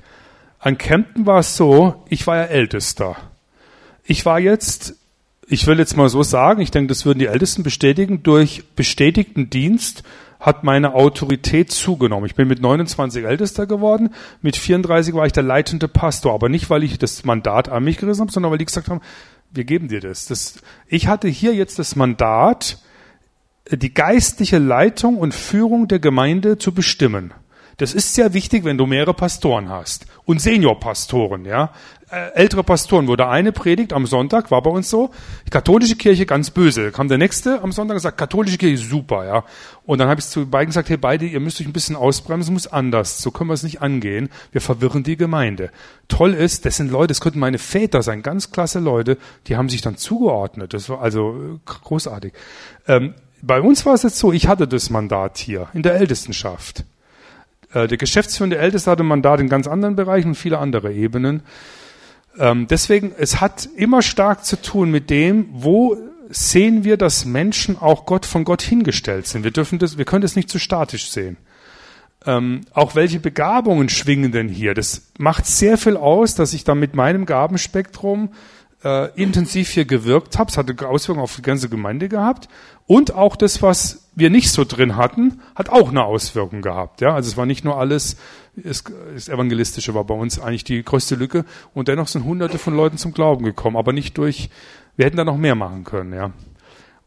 An 0.59 0.77
Kempten 0.77 1.25
war 1.25 1.39
es 1.39 1.57
so, 1.57 2.05
ich 2.07 2.25
war 2.25 2.37
ja 2.37 2.43
Ältester 2.43 3.17
ich 4.07 4.25
war 4.25 4.39
jetzt, 4.39 4.95
ich 5.47 5.67
will 5.67 5.77
jetzt 5.77 5.97
mal 5.97 6.09
so 6.09 6.23
sagen, 6.23 6.61
ich 6.61 6.71
denke, 6.71 6.87
das 6.87 7.05
würden 7.05 7.19
die 7.19 7.27
Ältesten 7.27 7.61
bestätigen, 7.61 8.23
durch 8.23 8.63
bestätigten 8.75 9.49
Dienst 9.49 10.03
hat 10.39 10.63
meine 10.63 10.93
Autorität 10.93 11.71
zugenommen. 11.71 12.25
Ich 12.25 12.35
bin 12.35 12.47
mit 12.47 12.61
29 12.61 13.25
Ältester 13.25 13.65
geworden, 13.65 14.13
mit 14.41 14.55
34 14.55 15.13
war 15.13 15.25
ich 15.25 15.33
der 15.33 15.43
leitende 15.43 15.87
Pastor, 15.87 16.33
aber 16.33 16.49
nicht, 16.49 16.69
weil 16.69 16.83
ich 16.83 16.97
das 16.97 17.25
Mandat 17.25 17.69
an 17.69 17.83
mich 17.83 17.97
gerissen 17.97 18.21
habe, 18.21 18.31
sondern 18.31 18.51
weil 18.51 18.59
die 18.59 18.65
gesagt 18.65 18.89
haben, 18.89 19.01
wir 19.51 19.63
geben 19.63 19.87
dir 19.87 20.01
das. 20.01 20.25
das 20.25 20.59
ich 20.87 21.07
hatte 21.07 21.27
hier 21.27 21.53
jetzt 21.53 21.79
das 21.79 21.95
Mandat, 21.95 22.79
die 23.71 23.93
geistliche 23.93 24.59
Leitung 24.59 25.17
und 25.17 25.33
Führung 25.33 25.87
der 25.87 25.99
Gemeinde 25.99 26.57
zu 26.57 26.73
bestimmen. 26.73 27.33
Das 27.77 27.93
ist 27.93 28.15
sehr 28.15 28.33
wichtig, 28.33 28.63
wenn 28.63 28.77
du 28.77 28.87
mehrere 28.87 29.13
Pastoren 29.13 29.69
hast 29.69 30.07
und 30.25 30.41
Seniorpastoren, 30.41 31.45
ja. 31.45 31.71
Äh, 32.09 32.31
ältere 32.35 32.63
Pastoren, 32.63 33.09
wo 33.09 33.17
der 33.17 33.29
eine 33.29 33.51
predigt 33.51 33.91
am 33.91 34.05
Sonntag, 34.05 34.49
war 34.49 34.61
bei 34.61 34.69
uns 34.69 34.89
so, 34.89 35.09
die 35.45 35.49
katholische 35.49 35.97
Kirche 35.97 36.25
ganz 36.25 36.51
böse. 36.51 36.91
Kam 36.93 37.09
der 37.09 37.17
nächste 37.17 37.61
am 37.61 37.73
Sonntag 37.73 37.95
und 37.95 37.99
sagt, 37.99 38.17
katholische 38.17 38.57
Kirche 38.57 38.77
super, 38.77 39.25
ja. 39.25 39.43
Und 39.85 39.99
dann 39.99 40.07
habe 40.07 40.21
ich 40.21 40.25
zu 40.25 40.45
beiden 40.47 40.67
gesagt, 40.67 40.87
hey 40.87 40.95
beide, 40.95 41.25
ihr 41.25 41.41
müsst 41.41 41.59
euch 41.59 41.67
ein 41.67 41.73
bisschen 41.73 41.97
ausbremsen, 41.97 42.53
muss 42.53 42.65
anders. 42.65 43.21
So 43.21 43.31
können 43.31 43.49
wir 43.49 43.55
es 43.55 43.63
nicht 43.63 43.81
angehen. 43.81 44.29
Wir 44.53 44.61
verwirren 44.61 45.03
die 45.03 45.17
Gemeinde. 45.17 45.69
Toll 46.07 46.33
ist, 46.33 46.65
das 46.65 46.77
sind 46.77 46.91
Leute, 46.91 47.07
das 47.07 47.19
könnten 47.19 47.39
meine 47.39 47.57
Väter 47.57 48.01
sein, 48.01 48.23
ganz 48.23 48.51
klasse 48.51 48.79
Leute, 48.79 49.17
die 49.47 49.57
haben 49.57 49.67
sich 49.67 49.81
dann 49.81 49.97
zugeordnet. 49.97 50.73
Das 50.73 50.87
war 50.87 51.01
also 51.01 51.31
äh, 51.31 51.59
großartig. 51.65 52.31
Ähm, 52.87 53.15
bei 53.41 53.59
uns 53.59 53.85
war 53.85 53.95
es 53.95 54.03
jetzt 54.03 54.17
so, 54.17 54.31
ich 54.31 54.47
hatte 54.47 54.65
das 54.65 54.89
Mandat 54.89 55.39
hier 55.39 55.67
in 55.73 55.83
der 55.83 55.95
Ältestenschaft. 55.95 56.85
Äh, 57.73 57.87
der 57.87 57.97
geschäftsführende 57.97 58.59
Älteste 58.59 58.89
hatte 58.89 59.03
Mandat 59.03 59.41
in 59.41 59.49
ganz 59.49 59.67
anderen 59.67 59.97
Bereichen 59.97 60.29
und 60.29 60.35
viele 60.35 60.59
andere 60.59 60.93
Ebenen. 60.93 61.43
Ähm, 62.39 62.67
deswegen, 62.67 63.13
es 63.17 63.41
hat 63.41 63.67
immer 63.75 64.01
stark 64.01 64.45
zu 64.45 64.61
tun 64.61 64.91
mit 64.91 65.09
dem, 65.09 65.49
wo 65.51 65.97
sehen 66.29 66.83
wir, 66.83 66.97
dass 66.97 67.25
Menschen 67.25 67.77
auch 67.77 68.05
Gott 68.05 68.25
von 68.25 68.43
Gott 68.43 68.61
hingestellt 68.61 69.27
sind. 69.27 69.43
Wir 69.43 69.51
dürfen 69.51 69.79
das, 69.79 69.97
wir 69.97 70.05
können 70.05 70.21
das 70.21 70.35
nicht 70.35 70.49
zu 70.49 70.59
statisch 70.59 71.09
sehen. 71.09 71.37
Ähm, 72.25 72.61
auch 72.73 72.95
welche 72.95 73.19
Begabungen 73.19 73.89
schwingen 73.89 74.31
denn 74.31 74.49
hier? 74.49 74.73
Das 74.73 75.03
macht 75.17 75.45
sehr 75.45 75.77
viel 75.77 75.95
aus, 75.95 76.35
dass 76.35 76.53
ich 76.53 76.63
da 76.63 76.75
mit 76.75 76.95
meinem 76.95 77.25
Gabenspektrum 77.25 78.29
äh, 78.87 79.21
intensiv 79.21 79.69
hier 79.69 79.83
gewirkt 79.83 80.39
habe. 80.39 80.49
Es 80.49 80.57
hatte 80.57 80.73
Auswirkungen 80.87 81.23
auf 81.23 81.35
die 81.35 81.41
ganze 81.41 81.67
Gemeinde 81.67 82.07
gehabt. 82.07 82.47
Und 82.85 83.13
auch 83.13 83.35
das, 83.35 83.61
was 83.61 84.09
wir 84.15 84.29
nicht 84.29 84.49
so 84.49 84.63
drin 84.63 84.95
hatten, 84.95 85.41
hat 85.55 85.67
auch 85.67 85.89
eine 85.89 86.05
Auswirkung 86.05 86.61
gehabt. 86.61 87.01
Ja, 87.01 87.13
also 87.13 87.27
es 87.27 87.35
war 87.35 87.45
nicht 87.45 87.65
nur 87.65 87.77
alles, 87.77 88.15
das 88.55 88.83
Evangelistische 89.27 89.93
war 89.93 90.05
bei 90.05 90.15
uns 90.15 90.39
eigentlich 90.39 90.63
die 90.63 90.81
größte 90.83 91.15
Lücke. 91.15 91.43
Und 91.73 91.89
dennoch 91.89 92.07
sind 92.07 92.23
hunderte 92.23 92.57
von 92.57 92.75
Leuten 92.77 92.97
zum 92.97 93.13
Glauben 93.13 93.43
gekommen, 93.43 93.75
aber 93.75 93.91
nicht 93.91 94.17
durch, 94.17 94.49
wir 94.95 95.05
hätten 95.05 95.17
da 95.17 95.25
noch 95.25 95.37
mehr 95.37 95.55
machen 95.55 95.83
können, 95.83 96.13
ja. 96.13 96.31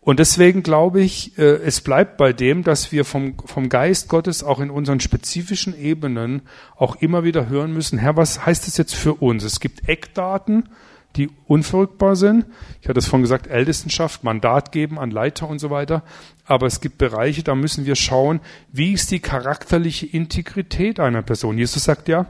Und 0.02 0.18
deswegen 0.18 0.62
glaube 0.62 1.02
ich, 1.02 1.36
äh, 1.38 1.42
es 1.42 1.82
bleibt 1.82 2.16
bei 2.16 2.32
dem, 2.32 2.62
dass 2.62 2.90
wir 2.90 3.04
vom, 3.04 3.34
vom 3.44 3.68
Geist 3.68 4.08
Gottes 4.08 4.42
auch 4.42 4.60
in 4.60 4.70
unseren 4.70 4.98
spezifischen 4.98 5.78
Ebenen 5.78 6.42
auch 6.76 6.96
immer 6.96 7.22
wieder 7.22 7.48
hören 7.50 7.72
müssen, 7.74 7.98
Herr, 7.98 8.16
was 8.16 8.46
heißt 8.46 8.66
das 8.66 8.78
jetzt 8.78 8.94
für 8.94 9.14
uns? 9.14 9.44
Es 9.44 9.60
gibt 9.60 9.88
Eckdaten, 9.88 10.70
die 11.16 11.30
unverrückbar 11.46 12.16
sind. 12.16 12.46
Ich 12.80 12.88
hatte 12.88 12.98
es 12.98 13.06
vorhin 13.06 13.22
gesagt, 13.22 13.46
Ältestenschaft, 13.46 14.24
Mandat 14.24 14.72
geben 14.72 14.98
an 14.98 15.10
Leiter 15.10 15.48
und 15.48 15.58
so 15.58 15.70
weiter. 15.70 16.02
Aber 16.44 16.66
es 16.66 16.80
gibt 16.80 16.98
Bereiche, 16.98 17.42
da 17.42 17.54
müssen 17.54 17.86
wir 17.86 17.96
schauen, 17.96 18.40
wie 18.72 18.92
ist 18.92 19.10
die 19.10 19.20
charakterliche 19.20 20.06
Integrität 20.06 21.00
einer 21.00 21.22
Person. 21.22 21.58
Jesus 21.58 21.84
sagt 21.84 22.08
ja, 22.08 22.26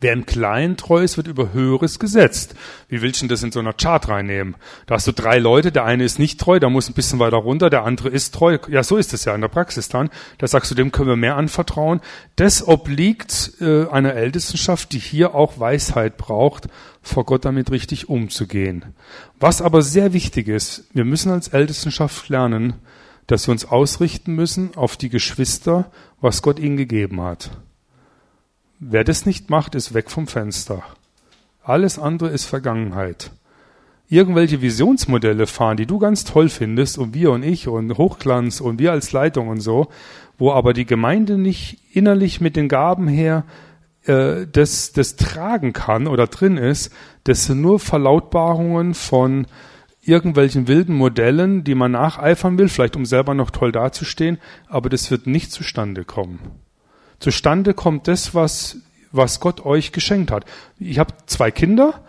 Wer 0.00 0.14
im 0.14 0.24
Kleinen 0.24 0.78
treu 0.78 1.02
ist, 1.02 1.18
wird 1.18 1.26
über 1.26 1.52
Höheres 1.52 1.98
gesetzt. 1.98 2.54
Wie 2.88 3.02
willst 3.02 3.20
du 3.20 3.24
denn 3.24 3.28
das 3.28 3.42
in 3.42 3.52
so 3.52 3.58
einer 3.60 3.74
Chart 3.74 4.08
reinnehmen? 4.08 4.56
Da 4.86 4.94
hast 4.94 5.06
du 5.06 5.12
drei 5.12 5.38
Leute, 5.38 5.72
der 5.72 5.84
eine 5.84 6.04
ist 6.04 6.18
nicht 6.18 6.40
treu, 6.40 6.58
der 6.58 6.70
muss 6.70 6.88
ein 6.88 6.94
bisschen 6.94 7.18
weiter 7.18 7.36
runter, 7.36 7.68
der 7.68 7.84
andere 7.84 8.08
ist 8.08 8.34
treu. 8.34 8.58
Ja, 8.68 8.82
so 8.82 8.96
ist 8.96 9.12
es 9.12 9.26
ja 9.26 9.34
in 9.34 9.42
der 9.42 9.48
Praxis 9.48 9.88
dann. 9.88 10.08
Da 10.38 10.46
sagst 10.46 10.70
du, 10.70 10.74
dem 10.74 10.90
können 10.90 11.10
wir 11.10 11.16
mehr 11.16 11.36
anvertrauen. 11.36 12.00
Das 12.36 12.66
obliegt 12.66 13.52
äh, 13.60 13.86
einer 13.88 14.14
Ältestenschaft, 14.14 14.92
die 14.92 15.00
hier 15.00 15.34
auch 15.34 15.60
Weisheit 15.60 16.16
braucht, 16.16 16.68
vor 17.02 17.26
Gott 17.26 17.44
damit 17.44 17.70
richtig 17.70 18.08
umzugehen. 18.08 18.94
Was 19.38 19.60
aber 19.60 19.82
sehr 19.82 20.14
wichtig 20.14 20.48
ist, 20.48 20.84
wir 20.94 21.04
müssen 21.04 21.30
als 21.30 21.48
Ältestenschaft 21.48 22.30
lernen, 22.30 22.74
dass 23.26 23.46
wir 23.46 23.52
uns 23.52 23.66
ausrichten 23.66 24.34
müssen 24.34 24.70
auf 24.76 24.96
die 24.96 25.10
Geschwister, 25.10 25.90
was 26.22 26.40
Gott 26.40 26.58
ihnen 26.58 26.78
gegeben 26.78 27.20
hat. 27.20 27.50
Wer 28.80 29.02
das 29.02 29.26
nicht 29.26 29.50
macht, 29.50 29.74
ist 29.74 29.92
weg 29.92 30.08
vom 30.08 30.28
Fenster. 30.28 30.84
Alles 31.64 31.98
andere 31.98 32.28
ist 32.28 32.44
Vergangenheit. 32.44 33.32
Irgendwelche 34.08 34.62
Visionsmodelle 34.62 35.48
fahren, 35.48 35.76
die 35.76 35.86
du 35.86 35.98
ganz 35.98 36.22
toll 36.24 36.48
findest 36.48 36.96
und 36.96 37.12
wir 37.12 37.32
und 37.32 37.42
ich 37.42 37.66
und 37.66 37.98
Hochglanz 37.98 38.60
und 38.60 38.78
wir 38.78 38.92
als 38.92 39.10
Leitung 39.10 39.48
und 39.48 39.60
so, 39.60 39.88
wo 40.38 40.52
aber 40.52 40.74
die 40.74 40.86
Gemeinde 40.86 41.36
nicht 41.38 41.78
innerlich 41.92 42.40
mit 42.40 42.54
den 42.54 42.68
Gaben 42.68 43.08
her 43.08 43.44
äh, 44.04 44.46
das, 44.46 44.92
das 44.92 45.16
tragen 45.16 45.72
kann 45.72 46.06
oder 46.06 46.28
drin 46.28 46.56
ist, 46.56 46.92
das 47.24 47.46
sind 47.46 47.60
nur 47.60 47.80
Verlautbarungen 47.80 48.94
von 48.94 49.48
irgendwelchen 50.02 50.68
wilden 50.68 50.94
Modellen, 50.94 51.64
die 51.64 51.74
man 51.74 51.92
nacheifern 51.92 52.58
will, 52.58 52.68
vielleicht 52.68 52.96
um 52.96 53.04
selber 53.04 53.34
noch 53.34 53.50
toll 53.50 53.72
dazustehen, 53.72 54.38
aber 54.68 54.88
das 54.88 55.10
wird 55.10 55.26
nicht 55.26 55.50
zustande 55.50 56.04
kommen. 56.04 56.38
Zustande 57.20 57.74
kommt 57.74 58.08
das, 58.08 58.34
was, 58.34 58.76
was 59.12 59.40
Gott 59.40 59.64
euch 59.64 59.92
geschenkt 59.92 60.30
hat. 60.30 60.44
Ich 60.78 60.98
habe 60.98 61.14
zwei 61.26 61.50
Kinder 61.50 62.02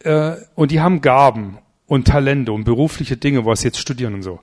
äh, 0.00 0.36
und 0.54 0.70
die 0.70 0.80
haben 0.80 1.00
Gaben 1.00 1.58
und 1.86 2.06
Talente 2.06 2.52
und 2.52 2.64
berufliche 2.64 3.16
Dinge, 3.16 3.44
was 3.44 3.62
jetzt 3.62 3.78
studieren 3.78 4.14
und 4.14 4.22
so. 4.22 4.40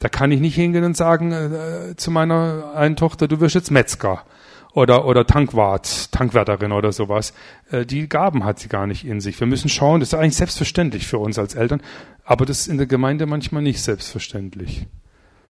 Da 0.00 0.08
kann 0.08 0.30
ich 0.30 0.40
nicht 0.40 0.54
hingehen 0.54 0.84
und 0.84 0.96
sagen 0.96 1.32
äh, 1.32 1.96
zu 1.96 2.10
meiner 2.10 2.72
einen 2.74 2.96
Tochter, 2.96 3.26
du 3.26 3.40
wirst 3.40 3.54
jetzt 3.54 3.70
Metzger 3.70 4.22
oder, 4.74 5.06
oder 5.06 5.26
Tankwart, 5.26 6.12
Tankwärterin 6.12 6.72
oder 6.72 6.92
sowas. 6.92 7.32
Äh, 7.70 7.84
die 7.84 8.08
Gaben 8.08 8.44
hat 8.44 8.58
sie 8.58 8.68
gar 8.68 8.86
nicht 8.86 9.04
in 9.04 9.20
sich. 9.20 9.40
Wir 9.40 9.46
müssen 9.46 9.68
schauen, 9.68 10.00
das 10.00 10.10
ist 10.10 10.14
eigentlich 10.14 10.36
selbstverständlich 10.36 11.06
für 11.06 11.18
uns 11.18 11.38
als 11.38 11.54
Eltern, 11.54 11.80
aber 12.24 12.46
das 12.46 12.60
ist 12.60 12.68
in 12.68 12.76
der 12.76 12.86
Gemeinde 12.86 13.26
manchmal 13.26 13.62
nicht 13.62 13.82
selbstverständlich. 13.82 14.86